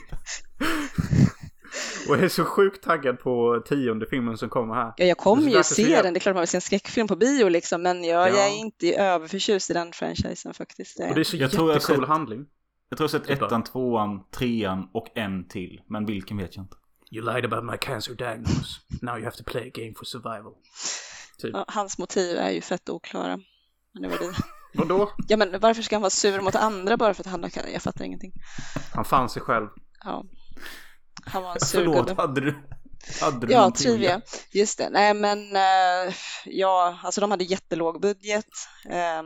Och 2.10 2.16
jag 2.16 2.24
är 2.24 2.30
så 2.30 2.45
sjukt 2.45 2.84
taggad 2.84 3.20
på 3.20 3.62
tionde 3.66 4.06
filmen 4.10 4.38
som 4.38 4.49
kommer 4.49 4.74
här. 4.76 4.93
Ja, 4.97 5.06
jag 5.06 5.18
kommer 5.18 5.47
är 5.52 5.58
ju 5.58 5.64
se 5.64 5.82
jag- 5.91 6.04
den. 6.04 6.14
Det 6.14 6.18
är 6.18 6.22
klart 6.22 6.36
man 6.36 6.41
vill 6.41 6.47
se 6.47 6.58
en 6.58 6.62
skräckfilm 6.62 7.08
på 7.08 7.16
bio 7.16 7.49
liksom, 7.49 7.82
men 7.82 8.04
jag, 8.04 8.30
Ja. 8.30 8.36
jag 8.38 8.47
är 8.47 8.58
inte 8.58 8.93
överförtjust 8.95 9.70
i 9.70 9.74
den 9.74 9.91
franchisen 9.93 10.54
faktiskt. 10.54 10.99
Och 10.99 11.16
det 11.16 11.22
är 11.22 11.24
så 11.24 11.38
Jag 11.38 11.52
tror 11.52 11.70
jag 11.70 11.76
jättecool 11.76 11.99
sett- 12.02 12.08
handling. 12.10 12.45
Jag 12.89 12.97
tror 12.97 13.10
jag 13.14 13.20
har 13.20 13.26
sett 13.26 13.28
Typ 13.39 13.41
ettan, 13.41 13.64
tvåan, 13.64 14.20
trean 14.32 14.89
och 14.93 15.08
en 15.18 15.47
till. 15.47 15.82
Men 15.89 16.06
vilken 16.06 16.38
vet 16.38 16.56
jag 16.56 16.64
inte. 16.66 16.76
You 17.12 17.26
lied 17.34 17.45
about 17.54 17.64
my 17.72 17.78
cancer 17.78 18.14
diagnosis. 18.14 18.78
Now 19.02 19.16
you 19.16 19.24
have 19.26 19.38
to 19.38 19.43
play 19.45 19.68
a 19.68 19.72
game 19.74 19.93
for 19.97 20.06
survival. 20.06 20.54
Typ. 21.41 21.52
Ja, 21.54 21.66
hans 21.68 21.97
motiv 21.97 22.38
är 22.38 22.49
ju 22.52 22.62
fett 22.62 22.89
oklara. 22.89 23.39
Men 23.93 24.04
det 24.04 24.10
var 24.10 24.18
det. 24.18 24.34
Vadå? 24.74 25.12
Ja, 25.28 25.38
men 25.38 25.60
varför 25.60 25.82
ska 25.82 25.95
han 25.95 26.02
vara 26.02 26.10
sur 26.10 26.41
mot 26.41 26.56
andra 26.56 26.97
bara 26.97 27.14
för 27.14 27.24
att 27.24 27.28
han 27.28 27.43
har 27.43 27.52
Jag 27.74 27.82
fattar 27.82 28.06
ingenting. 28.06 28.34
Han 28.93 29.06
fann 29.06 29.30
sig 29.30 29.41
själv. 29.41 29.68
Ja. 30.04 30.24
Han 31.26 31.43
var 31.43 31.51
en 31.53 31.59
Förlåt, 31.72 32.17
hade 32.17 32.41
du... 32.41 32.55
Hade 33.22 33.47
du 33.47 33.53
Ja, 33.53 33.72
trivia. 33.72 34.22
Just 34.51 34.78
det. 34.78 34.89
Nej, 34.89 35.13
men 35.13 35.55
eh, 35.55 36.13
ja, 36.45 36.99
alltså 37.03 37.22
de 37.22 37.32
hade 37.32 37.43
jättelåg 37.43 38.01
budget. 38.01 38.45
eh, 38.89 39.24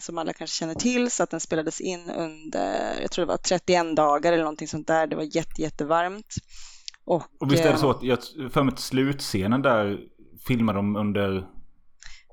som 0.00 0.18
alla 0.18 0.32
kanske 0.32 0.56
känner 0.56 0.74
till, 0.74 1.10
så 1.10 1.22
att 1.22 1.30
den 1.30 1.40
spelades 1.40 1.80
in 1.80 2.10
under, 2.10 3.00
jag 3.00 3.10
tror 3.10 3.24
det 3.24 3.28
var 3.28 3.36
31 3.36 3.96
dagar 3.96 4.32
eller 4.32 4.42
någonting 4.42 4.68
sånt 4.68 4.86
där. 4.86 5.06
Det 5.06 5.16
var 5.16 5.36
jätte, 5.36 5.62
jättevarmt. 5.62 6.34
Och, 7.04 7.22
Och 7.40 7.52
visst 7.52 7.64
är 7.64 7.68
det 7.68 7.74
eh, 7.74 7.80
så 7.80 7.90
att 7.90 8.02
jag 8.02 8.18
för 8.52 8.62
mig 8.62 8.74
slutscenen 8.76 9.62
där 9.62 9.98
filmade 10.46 10.78
de 10.78 10.96
under... 10.96 11.46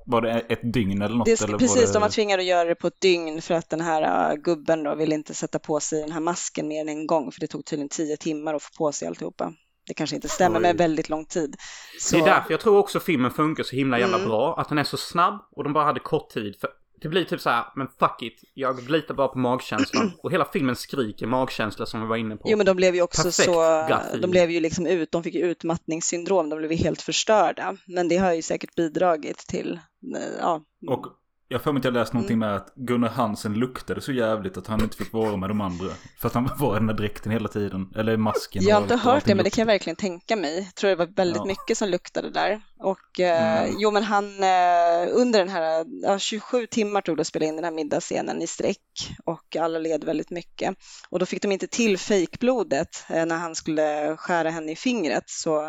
Var 0.06 0.20
det 0.20 0.40
ett 0.40 0.72
dygn 0.72 1.02
eller 1.02 1.16
något? 1.16 1.26
Det, 1.26 1.40
eller 1.42 1.58
precis, 1.58 1.86
det... 1.86 1.92
de 1.92 2.02
var 2.02 2.08
tvingade 2.08 2.42
att 2.42 2.46
göra 2.46 2.68
det 2.68 2.74
på 2.74 2.86
ett 2.86 3.00
dygn 3.00 3.42
för 3.42 3.54
att 3.54 3.70
den 3.70 3.80
här 3.80 4.32
uh, 4.32 4.42
gubben 4.42 4.82
då 4.82 4.94
ville 4.94 5.14
inte 5.14 5.34
sätta 5.34 5.58
på 5.58 5.80
sig 5.80 6.00
den 6.00 6.12
här 6.12 6.20
masken 6.20 6.68
mer 6.68 6.80
än 6.80 6.88
en 6.88 7.06
gång 7.06 7.32
för 7.32 7.40
det 7.40 7.46
tog 7.46 7.64
tydligen 7.64 7.88
tio 7.88 8.16
timmar 8.16 8.54
att 8.54 8.62
få 8.62 8.70
på 8.78 8.92
sig 8.92 9.08
alltihopa. 9.08 9.52
Det 9.86 9.94
kanske 9.94 10.16
inte 10.16 10.28
stämmer 10.28 10.58
Oj. 10.58 10.62
med 10.62 10.76
väldigt 10.76 11.08
lång 11.08 11.24
tid. 11.24 11.56
Så, 12.00 12.16
Det 12.16 12.22
är 12.22 12.26
därför 12.26 12.50
jag 12.50 12.60
tror 12.60 12.78
också 12.78 13.00
filmen 13.00 13.30
funkar 13.30 13.64
så 13.64 13.76
himla 13.76 13.98
jävla 13.98 14.16
Mm. 14.16 14.28
bra. 14.28 14.56
Att 14.60 14.68
den 14.68 14.78
är 14.78 14.84
så 14.84 14.96
snabb 14.96 15.38
och 15.56 15.64
de 15.64 15.72
bara 15.72 15.84
hade 15.84 16.00
kort 16.00 16.30
tid. 16.30 16.56
För 16.60 16.70
det 17.00 17.08
blir 17.08 17.24
typ 17.24 17.40
så 17.40 17.50
här, 17.50 17.64
men 17.76 17.88
fuck 17.98 18.22
it. 18.22 18.40
Jag 18.54 18.90
litar 18.90 19.14
bara 19.14 19.28
på 19.28 19.38
magkänslan. 19.38 20.12
Och 20.22 20.32
hela 20.32 20.44
filmen 20.44 20.76
skriker 20.76 21.26
magkänsla 21.26 21.86
som 21.86 22.00
vi 22.00 22.06
var 22.06 22.16
inne 22.16 22.36
på. 22.36 22.50
Jo 22.50 22.56
men 22.56 22.66
de 22.66 22.76
blev 22.76 22.94
ju 22.94 23.02
också 23.02 23.22
Perfekt 23.22 23.44
så, 23.44 23.88
de 24.20 24.30
blev 24.30 24.50
ju 24.50 24.60
liksom 24.60 24.86
ut, 24.86 25.12
de 25.12 25.22
fick 25.22 25.34
ju 25.34 25.40
utmattningssyndrom, 25.40 26.48
de 26.48 26.58
blev 26.58 26.72
ju 26.72 26.78
helt 26.78 27.02
förstörda. 27.02 27.76
Men 27.86 28.08
det 28.08 28.16
har 28.16 28.32
ju 28.32 28.42
säkert 28.42 28.74
bidragit 28.74 29.38
till, 29.38 29.80
eh, 30.16 30.34
ja. 30.40 30.62
Och 30.88 31.06
jag 31.48 31.62
för 31.62 31.72
mig 31.72 31.78
att 31.78 31.84
jag 31.84 31.94
läst 31.94 32.12
någonting 32.12 32.38
med 32.38 32.56
att 32.56 32.72
Gunnar 32.74 33.08
Hansen 33.08 33.54
luktade 33.54 34.00
så 34.00 34.12
jävligt 34.12 34.56
att 34.56 34.66
han 34.66 34.82
inte 34.82 34.96
fick 34.96 35.12
vara 35.12 35.36
med 35.36 35.50
de 35.50 35.60
andra. 35.60 35.88
För 36.18 36.28
att 36.28 36.34
han 36.34 36.50
var 36.58 36.76
i 36.76 36.78
den 36.78 36.86
där 36.86 36.94
dräkten 36.94 37.32
hela 37.32 37.48
tiden. 37.48 37.92
Eller 37.96 38.16
masken. 38.16 38.62
Jag 38.64 38.76
har 38.76 38.82
inte 38.82 38.96
hört 38.96 39.24
det, 39.24 39.34
men 39.34 39.44
det 39.44 39.50
kan 39.50 39.62
jag 39.62 39.66
verkligen 39.66 39.96
tänka 39.96 40.36
mig. 40.36 40.58
Jag 40.58 40.74
tror 40.74 40.90
det 40.90 40.96
var 40.96 41.06
väldigt 41.06 41.36
Ja. 41.36 41.44
mycket 41.44 41.78
som 41.78 41.88
luktade 41.88 42.30
där. 42.30 42.60
Och 42.78 43.20
eh, 43.20 43.62
Mm. 43.64 43.74
jo, 43.78 43.90
men 43.90 44.02
han 44.02 44.24
eh, 44.24 45.08
under 45.14 45.38
den 45.38 45.48
här, 45.48 45.84
ja, 46.02 46.18
27 46.18 46.66
timmar 46.66 47.00
tog 47.00 47.16
det 47.16 47.20
att 47.20 47.26
spela 47.26 47.46
in 47.46 47.56
den 47.56 47.64
här 47.64 47.72
middagsscenen 47.72 48.42
i 48.42 48.46
sträck 48.46 48.78
och 49.24 49.56
alla 49.56 49.78
led 49.78 50.04
väldigt 50.04 50.30
mycket. 50.30 50.74
Och 51.10 51.18
då 51.18 51.26
fick 51.26 51.42
de 51.42 51.52
inte 51.52 51.66
till 51.66 51.98
fejkblodet 51.98 53.04
eh, 53.10 53.26
när 53.26 53.36
han 53.36 53.54
skulle 53.54 54.16
skära 54.16 54.50
henne 54.50 54.72
i 54.72 54.76
fingret. 54.76 55.24
Så 55.26 55.64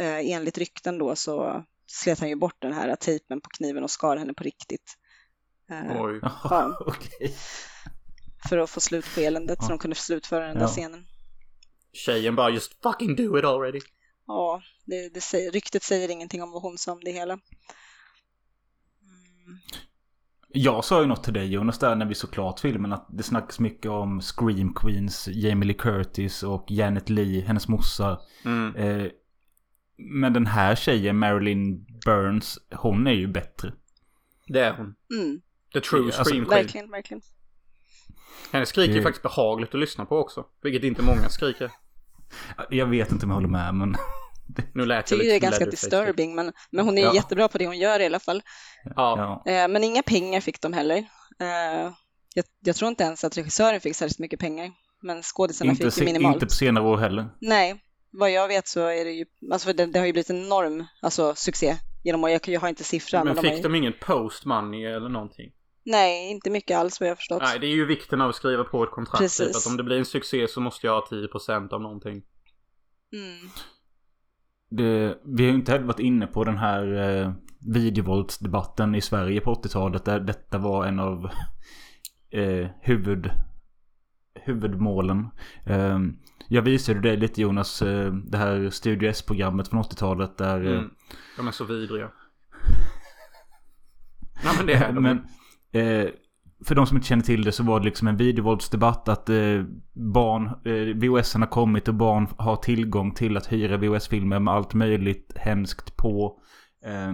eh, 0.00 0.30
enligt 0.32 0.58
rykten 0.58 0.98
då 0.98 1.16
så 1.16 1.64
slet 1.86 2.20
han 2.20 2.28
ju 2.28 2.36
bort 2.36 2.56
den 2.58 2.72
här 2.72 2.96
tejpen 2.96 3.40
på 3.40 3.48
kniven 3.50 3.84
och 3.84 3.90
skar 3.90 4.16
henne 4.16 4.34
på 4.34 4.44
riktigt. 4.44 4.96
Eh, 5.70 6.02
Oj. 6.02 6.20
Ja. 6.22 6.78
okej. 6.86 7.34
för 8.48 8.58
att 8.58 8.70
få 8.70 8.80
slut 8.80 9.04
på 9.14 9.20
eländet 9.20 9.62
så 9.62 9.68
de 9.68 9.78
kunde 9.78 9.96
slutföra 9.96 10.46
den 10.46 10.54
där 10.56 10.62
Ja. 10.62 10.68
scenen. 10.68 11.06
Tjejen 11.92 12.34
bara 12.36 12.50
just 12.50 12.82
fucking 12.82 13.16
do 13.16 13.38
it 13.38 13.44
already. 13.44 13.80
Ja, 14.26 14.62
det, 14.86 15.14
det 15.14 15.20
säger, 15.20 15.50
ryktet 15.52 15.82
säger 15.82 16.08
ingenting 16.10 16.42
om 16.42 16.50
vad 16.50 16.62
hon 16.62 16.78
sa 16.78 16.92
om 16.92 17.00
det 17.04 17.10
hela. 17.12 17.32
Mm. 17.32 17.42
Jag 20.48 20.84
sa 20.84 21.00
ju 21.00 21.06
något 21.06 21.24
till 21.24 21.32
dig 21.32 21.46
Jonas 21.52 21.78
där 21.78 21.96
när 21.96 22.06
vi 22.06 22.14
såg 22.14 22.30
klart 22.30 22.60
filmen 22.60 22.92
att 22.92 23.06
det 23.10 23.22
snackas 23.22 23.58
mycket 23.60 23.90
om 23.90 24.20
Scream 24.20 24.74
Queens, 24.74 25.28
Jamie 25.28 25.66
Lee 25.66 25.76
Curtis 25.76 26.42
och 26.42 26.66
Janet 26.70 27.08
Lee, 27.08 27.40
hennes 27.40 27.68
morsa. 27.68 28.20
Mm. 28.44 28.76
Eh, 28.76 29.10
men 29.96 30.32
den 30.32 30.46
här 30.46 30.74
tjejen, 30.74 31.18
Marilyn 31.18 31.86
Burns, 32.04 32.58
hon 32.74 33.06
är 33.06 33.12
ju 33.12 33.26
bättre. 33.28 33.72
Det 34.46 34.60
är 34.60 34.72
hon. 34.72 34.94
Mm, 35.20 35.40
The 35.72 35.80
true 35.80 36.04
Alltså, 36.06 36.24
scream 36.24 36.44
queen. 36.44 36.62
verkligen, 36.62 36.90
verkligen. 36.90 37.20
Hennes 38.52 38.68
skrik 38.68 38.90
är 38.90 38.94
Det- 38.94 39.02
faktiskt 39.02 39.22
behagligt 39.22 39.74
att 39.74 39.80
lyssna 39.80 40.04
på 40.06 40.16
också. 40.18 40.44
Vilket 40.62 40.84
inte 40.84 41.02
många 41.02 41.28
skriker. 41.28 41.70
Jag 42.70 42.86
vet 42.86 43.12
inte 43.12 43.24
om 43.26 43.30
jag 43.30 43.34
håller 43.36 43.48
med 43.48 43.74
men... 43.74 43.96
Nu 44.74 44.86
lät 44.86 45.06
det 45.06 45.34
är 45.34 45.38
ganska 45.40 45.64
disturbing, 45.66 46.34
men, 46.34 46.52
men 46.70 46.84
hon 46.84 46.98
är 46.98 47.02
Ja. 47.02 47.14
jättebra 47.14 47.48
på 47.48 47.58
det 47.58 47.66
hon 47.66 47.78
gör 47.78 48.00
i 48.00 48.06
alla 48.06 48.20
fall. 48.20 48.42
Ja. 48.96 49.42
Eh, 49.46 49.68
men 49.68 49.84
inga 49.84 50.02
pengar 50.02 50.40
fick 50.40 50.60
de 50.60 50.72
heller. 50.72 50.96
Eh, 51.40 51.92
jag, 52.34 52.44
jag 52.60 52.76
tror 52.76 52.88
inte 52.88 53.04
ens 53.04 53.24
att 53.24 53.36
regissören 53.38 53.80
fick 53.80 53.96
särskilt 53.96 54.18
mycket 54.18 54.40
pengar, 54.40 54.70
men 55.02 55.22
skådisarna 55.22 55.74
fick 55.74 55.92
se, 55.92 56.00
ju 56.00 56.04
minimalt. 56.06 56.34
inte 56.34 56.46
på 56.46 56.52
senare 56.52 56.84
år 56.84 56.96
heller. 56.96 57.28
Nej, 57.40 57.80
vad 58.10 58.30
jag 58.30 58.48
vet 58.48 58.68
så 58.68 58.86
är 58.86 59.04
det 59.04 59.10
ju, 59.12 59.24
alltså 59.52 59.66
för 59.66 59.74
det, 59.74 59.86
det 59.86 59.98
har 59.98 60.06
ju 60.06 60.12
blivit 60.12 60.30
en 60.30 60.44
enorm 60.46 60.86
alltså, 61.02 61.34
succé 61.34 61.76
genom 62.04 62.24
år. 62.24 62.30
Jag, 62.30 62.48
jag 62.48 62.60
har 62.60 62.68
inte 62.68 62.84
siffran. 62.84 63.26
Men 63.26 63.34
de 63.34 63.38
har 63.40 63.44
fick 63.48 63.56
ju, 63.56 63.62
de 63.62 63.74
ingen 63.74 63.94
post 64.00 64.44
money 64.44 64.84
eller 64.84 65.08
någonting? 65.08 65.50
Nej, 65.84 66.30
inte 66.30 66.50
mycket 66.50 66.78
alls 66.78 67.00
vad 67.00 67.08
jag 67.08 67.16
förstått. 67.16 67.42
Nej, 67.42 67.58
det 67.58 67.66
är 67.66 67.74
ju 67.74 67.86
vikten 67.86 68.20
av 68.20 68.28
att 68.28 68.34
skriva 68.36 68.64
på 68.64 68.84
ett 68.84 68.90
kontrakt. 68.90 69.18
Precis. 69.18 69.46
Typ, 69.46 69.56
att 69.56 69.66
om 69.66 69.76
det 69.76 69.82
blir 69.82 69.98
en 69.98 70.04
succé 70.04 70.48
så 70.48 70.60
måste 70.60 70.86
jag 70.86 70.94
ha 71.00 71.06
10% 71.10 71.72
av 71.72 71.80
någonting. 71.80 72.22
Mm. 73.12 73.50
Det, 74.70 75.18
vi 75.24 75.42
har 75.44 75.50
ju 75.50 75.54
inte 75.58 75.72
heller 75.72 75.84
varit 75.86 75.98
inne 76.00 76.26
på 76.26 76.44
den 76.44 76.58
här 76.58 76.92
eh, 77.22 77.32
videovåldsdebatten 77.66 78.94
i 78.94 79.00
Sverige 79.00 79.40
på 79.40 79.54
80-talet. 79.54 80.04
Där 80.04 80.20
detta 80.20 80.58
var 80.58 80.86
en 80.86 81.00
av 81.00 81.30
eh, 82.30 82.68
huvud, 82.80 83.30
huvudmålen. 84.34 85.28
Eh, 85.66 85.98
jag 86.48 86.62
visade 86.62 87.00
dig 87.00 87.16
lite 87.16 87.42
Jonas, 87.42 87.82
eh, 87.82 88.12
det 88.12 88.38
här 88.38 88.70
Studio 88.70 89.08
S-programmet 89.10 89.68
från 89.68 89.82
80-talet 89.82 90.38
där... 90.38 90.66
eh, 90.66 90.72
Mm. 90.78 90.90
De 91.36 91.48
är 91.48 91.52
så 91.52 91.64
vidriga. 91.64 92.04
Nej 94.44 94.54
men 94.56 94.66
det 94.66 94.74
är 94.74 94.92
de. 94.92 95.02
Men 95.02 95.26
eh, 95.72 96.08
för 96.64 96.74
de 96.74 96.86
som 96.86 96.96
inte 96.96 97.08
känner 97.08 97.22
till 97.22 97.44
det 97.44 97.52
så 97.52 97.62
var 97.62 97.80
det 97.80 97.84
liksom 97.84 98.08
en 98.08 98.16
videovåldsdebatt 98.16 99.08
att 99.08 99.28
eh, 99.28 99.62
barn, 99.92 100.46
eh, 100.46 100.96
VHS 100.96 101.34
har 101.34 101.46
kommit 101.46 101.88
och 101.88 101.94
barn 101.94 102.28
har 102.38 102.56
tillgång 102.56 103.14
till 103.14 103.36
att 103.36 103.52
hyra 103.52 103.76
VHS-filmer 103.76 104.38
med 104.38 104.54
allt 104.54 104.74
möjligt 104.74 105.32
hemskt 105.36 105.96
på. 105.96 106.40
Eh, 106.84 107.08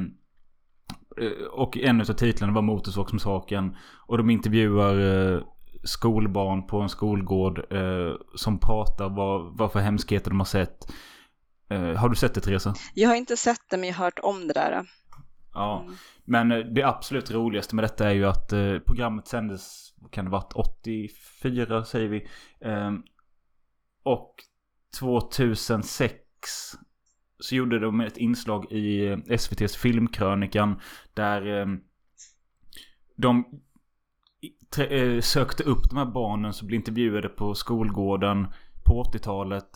eh, 1.26 1.46
och 1.52 1.78
en 1.78 2.00
av 2.00 2.04
titlarna 2.04 2.52
var 2.52 2.62
Motorsågsmassakern. 2.62 3.76
Och 4.06 4.18
de 4.18 4.30
intervjuar 4.30 4.98
eh, 5.34 5.40
skolbarn 5.84 6.66
på 6.66 6.80
en 6.80 6.88
skolgård 6.88 7.72
eh, 7.72 8.14
som 8.34 8.58
pratar 8.58 9.08
vad, 9.08 9.58
vad 9.58 9.72
för 9.72 9.80
hemskheter 9.80 10.30
de 10.30 10.40
har 10.40 10.44
sett. 10.44 10.92
Eh, 11.70 11.94
har 11.94 12.08
du 12.08 12.16
sett 12.16 12.34
det 12.34 12.40
Teresa? 12.40 12.74
Jag 12.94 13.08
har 13.08 13.16
inte 13.16 13.36
sett 13.36 13.60
det, 13.70 13.76
men 13.76 13.88
jag 13.88 13.96
har 13.96 14.04
hört 14.04 14.18
om 14.22 14.48
det 14.48 14.54
där. 14.54 14.86
Ja. 15.54 15.80
Mm. 15.80 15.94
Men 16.26 16.52
eh, 16.52 16.58
det 16.58 16.82
absolut 16.82 17.30
roligaste 17.30 17.74
med 17.74 17.84
detta 17.84 18.10
är 18.10 18.14
ju 18.14 18.24
att 18.26 18.52
eh, 18.52 18.78
programmet 18.78 19.26
sändes, 19.28 19.94
vad 19.96 20.10
kan 20.10 20.24
det 20.24 20.30
varit, 20.30 20.52
84 20.54 21.84
säger 21.84 22.08
vi. 22.08 22.26
Eh, 22.60 22.92
och 24.02 24.34
2006 25.00 26.16
så 27.38 27.54
gjorde 27.54 27.78
de 27.78 28.00
ett 28.00 28.16
inslag 28.16 28.72
i 28.72 29.06
eh, 29.06 29.16
SVT's 29.16 29.78
Filmkrönikan 29.78 30.80
där 31.14 31.60
eh, 31.60 31.66
de 33.16 33.44
tre- 34.74 35.14
eh, 35.16 35.20
sökte 35.20 35.62
upp 35.64 35.90
de 35.90 35.96
här 35.98 36.06
barnen 36.06 36.52
som 36.52 36.66
blev 36.68 36.78
intervjuade 36.78 37.28
på 37.28 37.54
skolgården 37.54 38.46
på 38.84 39.02
80-talet. 39.02 39.66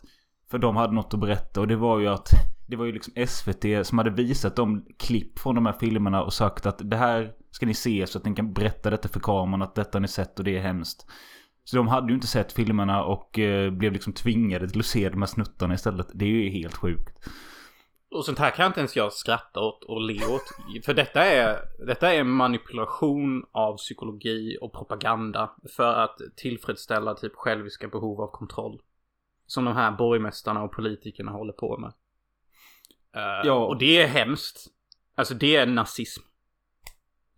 För 0.50 0.58
de 0.58 0.76
hade 0.76 0.92
något 0.94 1.14
att 1.14 1.20
berätta 1.20 1.60
och 1.60 1.68
det 1.68 1.76
var 1.76 1.98
ju 1.98 2.08
att 2.08 2.30
det 2.70 2.76
var 2.76 2.84
ju 2.84 2.92
liksom 2.92 3.26
SVT 3.26 3.86
som 3.86 3.98
hade 3.98 4.10
visat 4.10 4.56
dem 4.56 4.86
klipp 4.98 5.38
från 5.38 5.54
de 5.54 5.66
här 5.66 5.76
filmerna 5.80 6.22
och 6.22 6.32
sagt 6.32 6.66
att 6.66 6.90
det 6.90 6.96
här 6.96 7.32
ska 7.50 7.66
ni 7.66 7.74
se 7.74 8.06
så 8.06 8.18
att 8.18 8.24
ni 8.24 8.34
kan 8.34 8.52
berätta 8.52 8.90
detta 8.90 9.08
för 9.08 9.20
kameran 9.20 9.62
att 9.62 9.74
detta 9.74 9.98
har 9.98 10.00
ni 10.00 10.08
sett 10.08 10.38
och 10.38 10.44
det 10.44 10.56
är 10.56 10.60
hemskt. 10.60 11.06
Så 11.64 11.76
de 11.76 11.88
hade 11.88 12.08
ju 12.08 12.14
inte 12.14 12.26
sett 12.26 12.52
filmerna 12.52 13.04
och 13.04 13.38
eh, 13.38 13.70
blev 13.70 13.92
liksom 13.92 14.12
tvingade 14.12 14.68
till 14.68 14.80
att 14.80 14.86
se 14.86 15.08
de 15.08 15.22
här 15.22 15.26
snuttarna 15.26 15.74
istället. 15.74 16.06
Det 16.14 16.24
är 16.24 16.28
ju 16.28 16.50
helt 16.50 16.76
sjukt. 16.76 17.28
Och 18.10 18.24
sånt 18.24 18.38
här 18.38 18.50
kan 18.50 18.66
inte 18.66 18.80
ens 18.80 18.96
jag 18.96 19.12
skratta 19.12 19.60
åt 19.60 19.84
och 19.84 20.00
le 20.00 20.26
åt. 20.26 20.84
För 20.84 20.94
detta 20.94 21.24
är, 21.24 21.58
detta 21.86 22.14
är 22.14 22.24
manipulation 22.24 23.44
av 23.52 23.76
psykologi 23.76 24.58
och 24.60 24.72
propaganda. 24.72 25.50
För 25.76 25.92
att 25.92 26.18
tillfredsställa 26.36 27.14
typ 27.14 27.32
själviska 27.34 27.88
behov 27.88 28.20
av 28.20 28.30
kontroll. 28.30 28.80
Som 29.46 29.64
de 29.64 29.74
här 29.74 29.92
borgmästarna 29.92 30.62
och 30.62 30.72
politikerna 30.72 31.32
håller 31.32 31.52
på 31.52 31.78
med. 31.78 31.92
Eh, 33.16 33.46
Ja. 33.46 33.66
Och 33.66 33.78
det 33.78 34.02
är 34.02 34.06
hemskt. 34.06 34.66
Alltså 35.16 35.34
det 35.34 35.56
är 35.56 35.66
nazism. 35.66 36.22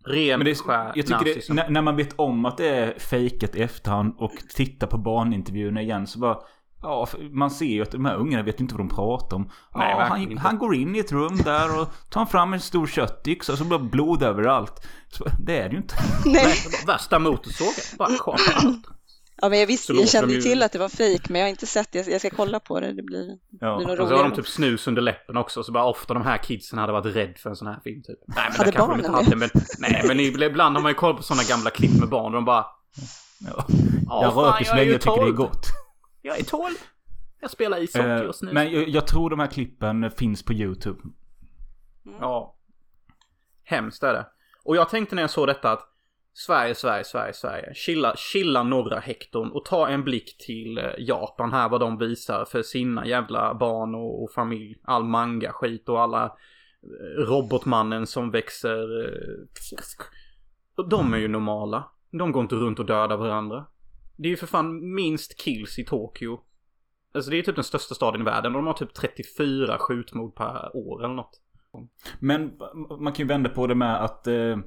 Ren 0.05 0.39
Men 0.39 0.45
det, 0.45 0.55
skär 0.55 0.91
jag 0.95 1.05
tycker 1.05 1.23
det, 1.25 1.29
nazism. 1.29 1.53
när, 1.55 1.69
när 1.69 1.81
man 1.81 1.95
vet 1.95 2.13
om 2.19 2.45
att 2.45 2.57
det 2.57 2.67
är 2.69 2.99
fejkat 2.99 3.55
i 3.55 3.61
efterhand 3.61 4.15
och 4.17 4.31
tittar 4.55 4.87
på 4.87 4.97
barnintervjuerna 4.97 5.81
igen 5.81 6.07
så 6.07 6.19
bara 6.19 6.37
Ja, 6.81 7.07
man 7.31 7.51
ser 7.51 7.65
ju 7.65 7.81
att 7.81 7.91
de 7.91 8.05
här 8.05 8.15
ungarna 8.15 8.43
vet 8.43 8.59
inte 8.59 8.75
vad 8.75 8.87
de 8.87 8.95
pratar 8.95 9.37
om. 9.37 9.49
Nej, 9.75 9.89
ja, 9.91 9.97
verkligen 9.97 10.37
han, 10.37 10.45
han 10.51 10.57
går 10.57 10.75
in 10.75 10.95
i 10.95 10.99
ett 10.99 11.11
rum 11.11 11.37
där 11.43 11.81
och 11.81 11.87
tar 12.09 12.25
fram 12.25 12.53
en 12.53 12.59
stor 12.59 12.87
köttyxa 12.87 13.51
och 13.51 13.57
så 13.57 13.65
blir 13.65 13.77
det 13.77 13.83
blod 13.83 14.23
överallt. 14.23 14.87
Så, 15.09 15.25
det 15.39 15.57
är 15.59 15.69
det 15.69 15.71
ju 15.71 15.77
inte. 15.77 15.95
Nej, 16.25 16.53
värsta 16.87 17.19
motorsågen. 17.19 17.97
Bara 17.97 18.17
kapar 18.17 18.53
allt. 18.55 18.87
Ja, 19.43 19.49
men 19.49 19.59
jag, 19.59 19.67
visste, 19.67 19.93
jag 19.93 20.09
kände 20.09 20.27
de 20.27 20.33
ju 20.35 20.41
till 20.41 20.63
att 20.63 20.71
det 20.71 20.79
var 20.79 20.89
fejk, 20.89 21.29
men 21.29 21.41
jag 21.41 21.45
har 21.45 21.49
inte 21.49 21.67
sett 21.67 21.91
det. 21.91 22.07
Jag 22.07 22.19
ska 22.21 22.29
kolla 22.29 22.59
på 22.59 22.79
det. 22.79 22.93
Det 22.93 23.03
blir, 23.03 23.37
Ja. 23.59 23.77
blir 23.77 23.87
nog 23.87 23.91
Och 23.91 23.97
så 23.97 24.03
har 24.03 24.09
roligare. 24.11 24.29
de 24.29 24.35
typ 24.35 24.47
snus 24.47 24.87
under 24.87 25.01
läppen 25.01 25.37
också, 25.37 25.63
så 25.63 25.71
bara 25.71 25.85
ofta 25.85 26.13
de 26.13 26.23
här 26.23 26.37
kidsen 26.37 26.79
hade 26.79 26.93
varit 26.93 27.15
rädd 27.15 27.37
för 27.37 27.49
en 27.49 27.55
sån 27.55 27.67
här 27.67 27.79
film 27.83 28.03
typ. 28.03 28.19
Nej 28.27 28.35
men 28.49 28.57
Hade 28.57 28.71
det 28.71 28.77
kanske 28.77 28.97
de 28.97 29.01
barnen 29.01 29.19
inte 29.19 29.29
hade, 29.29 29.35
men... 29.35 29.49
Nej 29.79 30.01
men 30.07 30.19
ibland 30.43 30.75
har 30.75 30.81
man 30.83 30.89
ju 30.91 30.95
kollat 30.95 31.17
på 31.17 31.23
såna 31.23 31.43
gamla 31.49 31.69
klipp 31.69 31.99
med 31.99 32.09
barn 32.09 32.25
och 32.25 32.31
de 32.31 32.45
bara... 32.45 32.65
Ja. 33.39 33.65
"Ja, 34.05 34.21
Jag 34.23 34.37
röker 34.47 34.65
så 34.65 34.71
är 34.71 34.75
länge 34.75 34.87
ju 34.87 34.91
jag 34.91 35.01
tycker 35.01 35.15
det 35.15 35.21
är 35.21 35.25
12. 35.25 35.35
gott. 35.35 35.65
Jag 36.21 36.39
är 36.39 36.43
12. 36.43 36.73
Jag 37.41 37.51
spelar 37.51 37.83
ishockey 37.83 38.07
Eh, 38.09 38.21
och 38.21 38.35
snus. 38.35 38.53
men 38.53 38.71
jag, 38.71 38.89
jag 38.89 39.07
tror 39.07 39.29
de 39.29 39.39
här 39.39 39.47
klippen 39.47 40.11
finns 40.11 40.43
på 40.43 40.53
YouTube. 40.53 40.99
Ja. 42.19 42.55
Hemskt 43.63 44.03
är 44.03 44.13
det. 44.13 44.25
Och 44.63 44.75
jag 44.75 44.89
tänkte 44.89 45.15
när 45.15 45.23
jag 45.23 45.29
såg 45.29 45.47
detta 45.47 45.71
att 45.71 45.89
Sverige, 46.33 46.75
Sverige, 46.75 47.03
Sverige, 47.03 47.33
Sverige. 47.33 47.73
Chilla, 47.73 48.15
chilla 48.15 48.63
norra 48.63 48.99
hektorn 48.99 49.51
och 49.51 49.65
ta 49.65 49.87
en 49.87 50.03
blick 50.03 50.37
till 50.37 50.77
eh, 50.77 50.83
Japan 50.97 51.53
här 51.53 51.69
vad 51.69 51.79
de 51.79 51.97
visar 51.97 52.45
för 52.45 52.61
sina 52.61 53.07
jävla 53.07 53.53
barn 53.53 53.95
och, 53.95 54.23
och 54.23 54.31
familj. 54.31 54.75
All 54.83 55.03
manga 55.03 55.51
skit 55.51 55.89
och 55.89 56.01
alla 56.01 56.25
eh, 56.25 57.21
robotmannen 57.21 58.07
som 58.07 58.31
växer. 58.31 58.87
Och 60.75 60.89
de 60.89 61.13
är 61.13 61.17
ju 61.17 61.27
normala. 61.27 61.91
De 62.11 62.31
går 62.31 62.43
inte 62.43 62.55
runt 62.55 62.79
och 62.79 62.85
dödar 62.85 63.17
varandra. 63.17 63.65
Det 64.17 64.27
är 64.27 64.29
ju 64.29 64.37
för 64.37 64.47
fan 64.47 64.93
minst 64.95 65.37
kills 65.37 65.79
i 65.79 65.85
Tokyo. 65.85 66.39
Alltså 67.13 67.31
det 67.31 67.37
är 67.37 67.41
typ 67.41 67.55
den 67.55 67.63
största 67.63 67.95
staden 67.95 68.21
i 68.21 68.23
världen 68.23 68.55
och 68.55 68.61
de 68.61 68.67
har 68.67 68.73
typ 68.73 68.93
34 68.93 69.77
skjutmord 69.79 70.35
per 70.35 70.75
år 70.75 71.03
eller 71.03 71.13
något. 71.13 71.41
Men 72.19 72.51
man 72.99 73.13
kan 73.13 73.23
ju 73.23 73.27
vända 73.27 73.49
på 73.49 73.67
det 73.67 73.75
med 73.75 74.03
att 74.03 74.27
eh, 74.27 74.57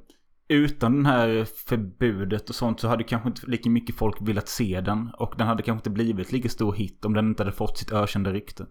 utan 0.49 0.95
den 0.95 1.07
här 1.07 1.45
förbudet 1.45 2.49
och 2.49 2.55
sånt 2.55 2.81
så 2.81 2.89
hade 2.89 3.05
kanske 3.05 3.29
inte 3.29 3.47
lika 3.47 3.71
mycket 3.71 3.97
folk 3.97 4.17
velat 4.21 4.49
se 4.49 4.81
den. 4.81 5.11
Och 5.19 5.35
den 5.39 5.47
hade 5.47 5.63
kanske 5.63 5.79
inte 5.79 5.91
blivit 5.91 6.33
lika 6.33 6.49
stor 6.49 6.73
hit 6.73 7.05
om 7.05 7.15
den 7.15 7.29
inte 7.29 7.43
hade 7.43 7.57
fått 7.57 7.79
sitt 7.79 7.93
ökända 7.93 8.33
rykte. 8.33 8.67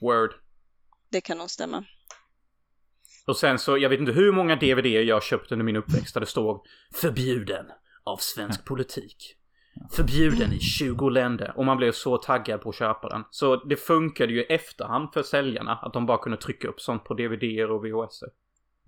Word. 0.00 0.30
Det 1.10 1.20
kan 1.20 1.38
nog 1.38 1.50
stämma. 1.50 1.84
Och 3.26 3.36
sen 3.36 3.58
så, 3.58 3.78
jag 3.78 3.88
vet 3.88 4.00
inte 4.00 4.12
hur 4.12 4.32
många 4.32 4.56
DVD 4.56 4.86
jag 4.86 5.16
har 5.16 5.20
köpt 5.20 5.52
under 5.52 5.64
min 5.64 5.76
uppväxt 5.76 6.14
där 6.14 6.20
det 6.20 6.26
står 6.26 6.60
Förbjuden 6.94 7.66
av 8.04 8.16
svensk 8.16 8.64
politik. 8.64 9.34
Förbjuden 9.96 10.52
i 10.52 10.60
20 10.60 11.08
länder. 11.08 11.52
Och 11.56 11.64
man 11.64 11.76
blev 11.76 11.92
så 11.92 12.16
taggad 12.16 12.60
på 12.60 12.68
att 12.68 12.74
köpa 12.74 13.08
den. 13.08 13.24
Så 13.30 13.56
det 13.56 13.76
funkade 13.76 14.32
ju 14.32 14.40
i 14.40 14.46
efterhand 14.46 15.08
för 15.12 15.22
säljarna 15.22 15.72
att 15.72 15.92
de 15.92 16.06
bara 16.06 16.18
kunde 16.18 16.38
trycka 16.38 16.68
upp 16.68 16.80
sånt 16.80 17.04
på 17.04 17.14
DVD 17.14 17.70
och 17.70 17.84
VHS. 17.84 18.22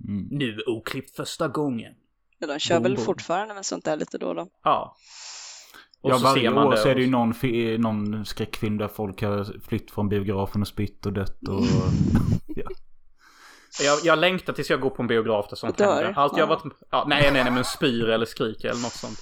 Mm. 0.09 0.29
Nu 0.31 0.59
oklippt 0.67 1.17
första 1.17 1.49
gången. 1.49 1.95
Ja, 2.41 2.47
de 2.47 2.59
kör 2.59 2.75
Boom, 2.75 2.83
väl 2.83 2.95
boom. 2.95 3.05
fortfarande 3.05 3.55
med 3.55 3.67
sånt 3.67 3.85
där 3.85 3.97
lite 3.97 4.19
då 4.19 4.29
och 4.29 4.35
då. 4.35 4.49
Ja. 4.65 4.97
Och 6.03 6.11
Ja, 6.11 6.19
så 6.19 6.25
varje 6.25 6.43
ser 6.49 6.55
man 6.55 6.67
år 6.67 6.71
det. 6.71 6.77
så 6.77 6.89
är 6.89 6.95
det 6.95 7.01
ju 7.01 7.11
någon, 7.11 7.35
någon 7.81 8.25
skräckfilm 8.27 8.79
där 8.79 8.89
folk 8.89 9.23
har 9.23 9.61
flytt 9.69 9.91
från 9.91 10.09
biografen 10.09 10.61
och 10.61 10.69
spytt 10.69 11.07
och 11.07 11.13
dött 11.13 11.49
och... 11.49 11.61
ja. 12.47 12.71
Jag, 13.83 13.99
jag 14.05 14.19
längtar 14.19 14.53
tills 14.53 14.71
jag 14.71 14.81
går 14.81 14.91
på 14.91 15.03
en 15.03 15.09
biograf 15.09 15.47
där 15.49 15.57
sånt 15.57 15.79
dör. 15.79 15.95
händer. 16.05 16.21
Allt 16.21 16.37
jag 16.37 16.47
har 16.47 16.55
Ja. 16.55 16.61
varit... 16.65 16.75
Ja, 16.91 17.05
nej, 17.09 17.33
nej, 17.33 17.45
nej, 17.45 17.53
men 17.53 17.65
spyr 17.65 18.09
eller 18.09 18.27
skriker 18.27 18.69
eller 18.69 18.83
något 18.83 18.93
sånt. 18.93 19.19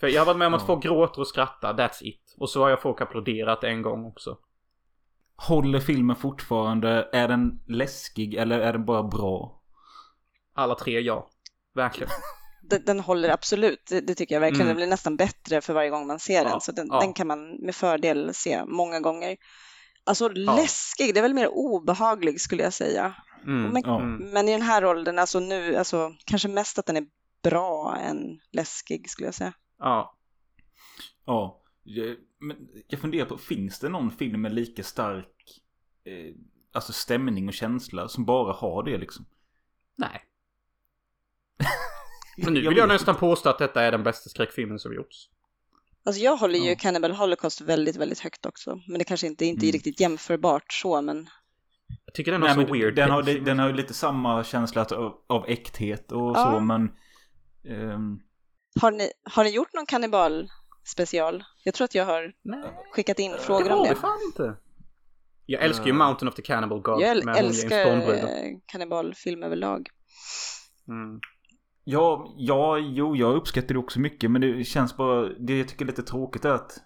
För 0.00 0.08
jag 0.08 0.20
har 0.20 0.26
varit 0.26 0.38
med 0.38 0.46
om 0.46 0.54
att 0.54 0.60
Ja. 0.62 0.66
folk 0.66 0.82
gråter 0.82 1.20
och 1.20 1.26
skrattar, 1.28 1.74
that's 1.74 2.02
it. 2.02 2.34
Och 2.38 2.50
så 2.50 2.62
har 2.62 2.68
jag 2.70 2.82
folk 2.82 3.00
applåderat 3.00 3.64
en 3.64 3.82
gång 3.82 4.04
också. 4.04 4.38
Håller 5.36 5.80
filmen 5.80 6.16
fortfarande? 6.16 7.08
Är 7.12 7.28
den 7.28 7.60
läskig 7.66 8.34
eller 8.34 8.58
är 8.60 8.72
den 8.72 8.84
bara 8.84 9.02
bra? 9.02 9.62
Alla 10.54 10.74
tre 10.74 11.00
ja. 11.00 11.28
Verkligen. 11.74 12.10
Den, 12.70 12.82
den 12.84 13.00
håller 13.00 13.28
absolut, 13.28 13.86
det, 13.86 14.00
det 14.00 14.14
tycker 14.14 14.34
jag 14.34 14.40
verkligen. 14.40 14.60
Mm. 14.62 14.68
Den 14.68 14.76
blir 14.76 14.86
nästan 14.86 15.16
bättre 15.16 15.60
för 15.60 15.74
varje 15.74 15.90
gång 15.90 16.06
man 16.06 16.18
ser 16.18 16.44
Ja, 16.44 16.50
den. 16.50 16.60
Så 16.60 16.72
den, 16.72 16.86
ja. 16.90 17.00
den 17.00 17.12
kan 17.12 17.26
man 17.26 17.50
med 17.56 17.74
fördel 17.74 18.34
se 18.34 18.64
många 18.64 19.00
gånger. 19.00 19.36
Alltså 20.04 20.28
läskig, 20.28 21.14
det 21.14 21.20
är 21.20 21.22
väl 21.22 21.34
mer 21.34 21.48
obehaglig 21.48 22.40
skulle 22.40 22.62
jag 22.62 22.72
säga. 22.72 23.14
Mm. 23.46 23.62
Men, 23.70 23.82
Ja. 23.86 24.00
Mm. 24.00 24.30
men 24.30 24.48
i 24.48 24.52
den 24.52 24.62
här 24.62 24.84
åldern, 24.84 25.18
alltså 25.18 25.40
nu, 25.40 25.76
alltså 25.76 26.14
kanske 26.24 26.48
mest 26.48 26.78
att 26.78 26.86
den 26.86 26.96
är 26.96 27.06
bra 27.42 27.96
än 27.96 28.40
läskig 28.52 29.10
skulle 29.10 29.26
jag 29.28 29.34
säga. 29.34 29.52
Ja. 29.78 30.16
Ja. 31.24 31.62
Jag- 31.82 32.16
Men 32.40 32.56
jag 32.88 33.00
funderar 33.00 33.26
på, 33.26 33.38
finns 33.38 33.78
det 33.78 33.88
någon 33.88 34.10
film 34.10 34.40
med 34.40 34.54
lika 34.54 34.82
stark 34.82 35.62
eh, 36.04 36.34
alltså 36.72 36.92
stämning 36.92 37.48
och 37.48 37.54
känsla 37.54 38.08
som 38.08 38.24
bara 38.24 38.52
har 38.52 38.82
det 38.82 38.98
liksom? 38.98 39.26
Nej. 39.96 40.20
Men 42.44 42.54
nu 42.54 42.60
Jag 42.60 42.70
vill 42.70 42.78
jag 42.78 42.88
nästan 42.88 43.14
påstå 43.16 43.48
att 43.48 43.58
detta 43.58 43.82
är 43.82 43.92
den 43.92 44.02
bästa 44.02 44.30
skräckfilmen 44.30 44.78
som 44.78 44.94
gjorts. 44.94 45.28
Alltså 46.04 46.22
jag 46.22 46.36
håller 46.36 46.58
ju 46.58 46.68
Ja. 46.70 46.76
Cannibal 46.78 47.12
Holocaust 47.12 47.60
väldigt, 47.60 47.96
väldigt 47.96 48.18
högt 48.20 48.46
också. 48.46 48.80
Men 48.88 48.98
det 48.98 49.04
kanske 49.04 49.26
inte, 49.26 49.44
inte 49.44 49.64
är 49.66 49.68
Mm. 49.68 49.72
riktigt 49.72 50.00
jämförbart 50.00 50.72
så, 50.72 51.02
men 51.02 51.28
Jag 52.04 52.14
tycker 52.14 52.32
den 52.32 52.42
har 52.42 52.48
Nej, 52.48 52.54
så 52.54 52.60
men 52.72 52.72
weird 52.80 52.94
den, 52.94 53.10
har, 53.10 53.22
den, 53.22 53.44
den 53.44 53.58
har 53.58 53.66
ju 53.68 53.74
lite 53.74 53.94
samma 53.94 54.44
känsla 54.44 54.84
av, 54.84 55.14
av 55.26 55.44
äkthet 55.48 56.12
och 56.12 56.36
Ja. 56.36 56.52
så 56.52 56.60
men... 56.60 56.82
ehm, 57.68 58.20
har 58.80 58.90
ni, 58.90 59.10
har 59.34 59.44
ni 59.44 59.50
gjort 59.50 59.72
någon 59.74 59.86
kannibal 59.86 60.48
special? 60.84 61.44
Jag 61.64 61.74
tror 61.74 61.84
att 61.84 61.94
jag 61.94 62.06
har 62.06 62.32
Nej, 62.42 62.70
skickat 62.92 63.18
in 63.18 63.32
det 63.32 63.38
frågor 63.38 63.72
om 63.72 63.78
har 63.78 63.84
vi 63.84 63.88
det. 63.88 63.96
fan 64.00 64.18
inte. 64.26 64.56
Jag 65.46 65.62
älskar 65.62 65.86
ju. 65.86 65.92
Mountain 65.92 66.28
of 66.28 66.34
the 66.34 66.42
Cannibal 66.42 66.80
God 66.80 67.00
Jag 67.02 67.16
äl- 67.16 67.24
med 67.24 67.36
älskar 67.36 67.84
Bond-bruden. 67.84 68.28
eh, 68.28 68.58
kannibalfilm 68.66 69.42
överlag. 69.42 69.88
Mm. 70.88 71.20
Ja, 71.90 72.34
ja, 72.36 72.78
jo, 72.78 73.16
jag 73.16 73.34
uppskattar 73.36 73.74
det 73.74 73.78
också 73.78 74.00
mycket 74.00 74.30
men 74.30 74.40
det 74.40 74.64
känns 74.64 74.96
bara... 74.96 75.28
Det 75.28 75.58
jag 75.58 75.68
tycker 75.68 75.84
är 75.84 75.86
lite 75.86 76.02
tråkigt 76.02 76.44
är 76.44 76.50
att... 76.50 76.78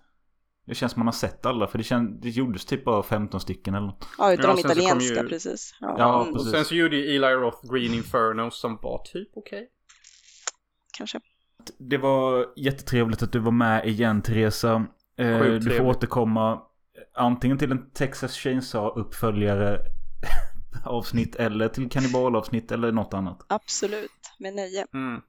Det 0.66 0.74
känns 0.74 0.92
som 0.92 1.00
man 1.00 1.06
har 1.06 1.12
sett 1.12 1.46
alla 1.46 1.66
för 1.66 1.78
det, 1.78 1.84
känns, 1.84 2.20
det 2.22 2.28
gjordes 2.28 2.64
typ 2.64 2.84
bara 2.84 3.02
15 3.02 3.40
stycken 3.40 3.74
eller 3.74 3.86
något. 3.86 4.08
Ja, 4.18 4.32
utav 4.32 4.44
Ja, 4.50 4.54
de 4.54 4.60
italienska 4.60 5.22
ju- 5.22 5.28
precis. 5.28 5.74
Ja, 5.80 5.94
Ja, 5.98 6.20
mm, 6.22 6.28
Och 6.32 6.36
precis. 6.38 6.52
sen 6.52 6.64
så 6.64 6.74
gjorde 6.74 6.96
ju 6.96 7.16
Eli 7.16 7.26
Roth 7.34 7.72
Green 7.72 7.94
Inferno 7.94 8.50
som 8.50 8.78
var 8.82 9.02
typ 9.04 9.28
okej. 9.34 9.68
kanske. 10.98 11.20
Det 11.78 11.98
var 11.98 12.46
jättetrevligt 12.56 13.22
att 13.22 13.32
du 13.32 13.38
var 13.38 13.52
med 13.52 13.86
igen 13.88 14.22
Teresa. 14.22 14.86
Eh, 15.18 15.38
du 15.44 15.70
får 15.70 15.84
återkomma 15.86 16.62
antingen 17.14 17.58
till 17.58 17.70
en 17.72 17.90
Texas 17.90 18.36
Chainsaw-uppföljare 18.36 19.78
avsnitt 20.84 21.36
eller 21.36 21.68
till 21.68 21.90
kannibalavsnitt 21.90 22.72
eller 22.72 22.92
något 22.92 23.14
annat. 23.14 23.44
Absolut, 23.48 24.10
med 24.42 24.54
nöje. 24.54 24.86
Mm. 24.94 25.20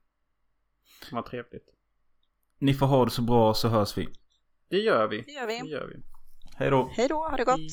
Vad 1.11 1.25
trevligt. 1.25 1.69
Ni 2.59 2.73
får 2.73 2.85
ha 2.85 3.05
det 3.05 3.11
så 3.11 3.21
bra 3.21 3.53
så 3.53 3.67
hörs 3.67 3.97
vi. 3.97 4.09
Det 4.69 4.77
gör 4.77 5.07
vi. 5.07 5.21
Det 5.21 5.31
gör 5.31 5.47
vi. 5.47 5.59
Det 5.59 5.67
gör 5.67 5.87
vi. 5.87 5.95
Hej 6.55 6.69
då. 6.69 6.91
Hej 6.93 7.07
då, 7.07 7.15
ha 7.15 7.37
det 7.37 7.43
gott. 7.43 7.57
Hej. 7.57 7.69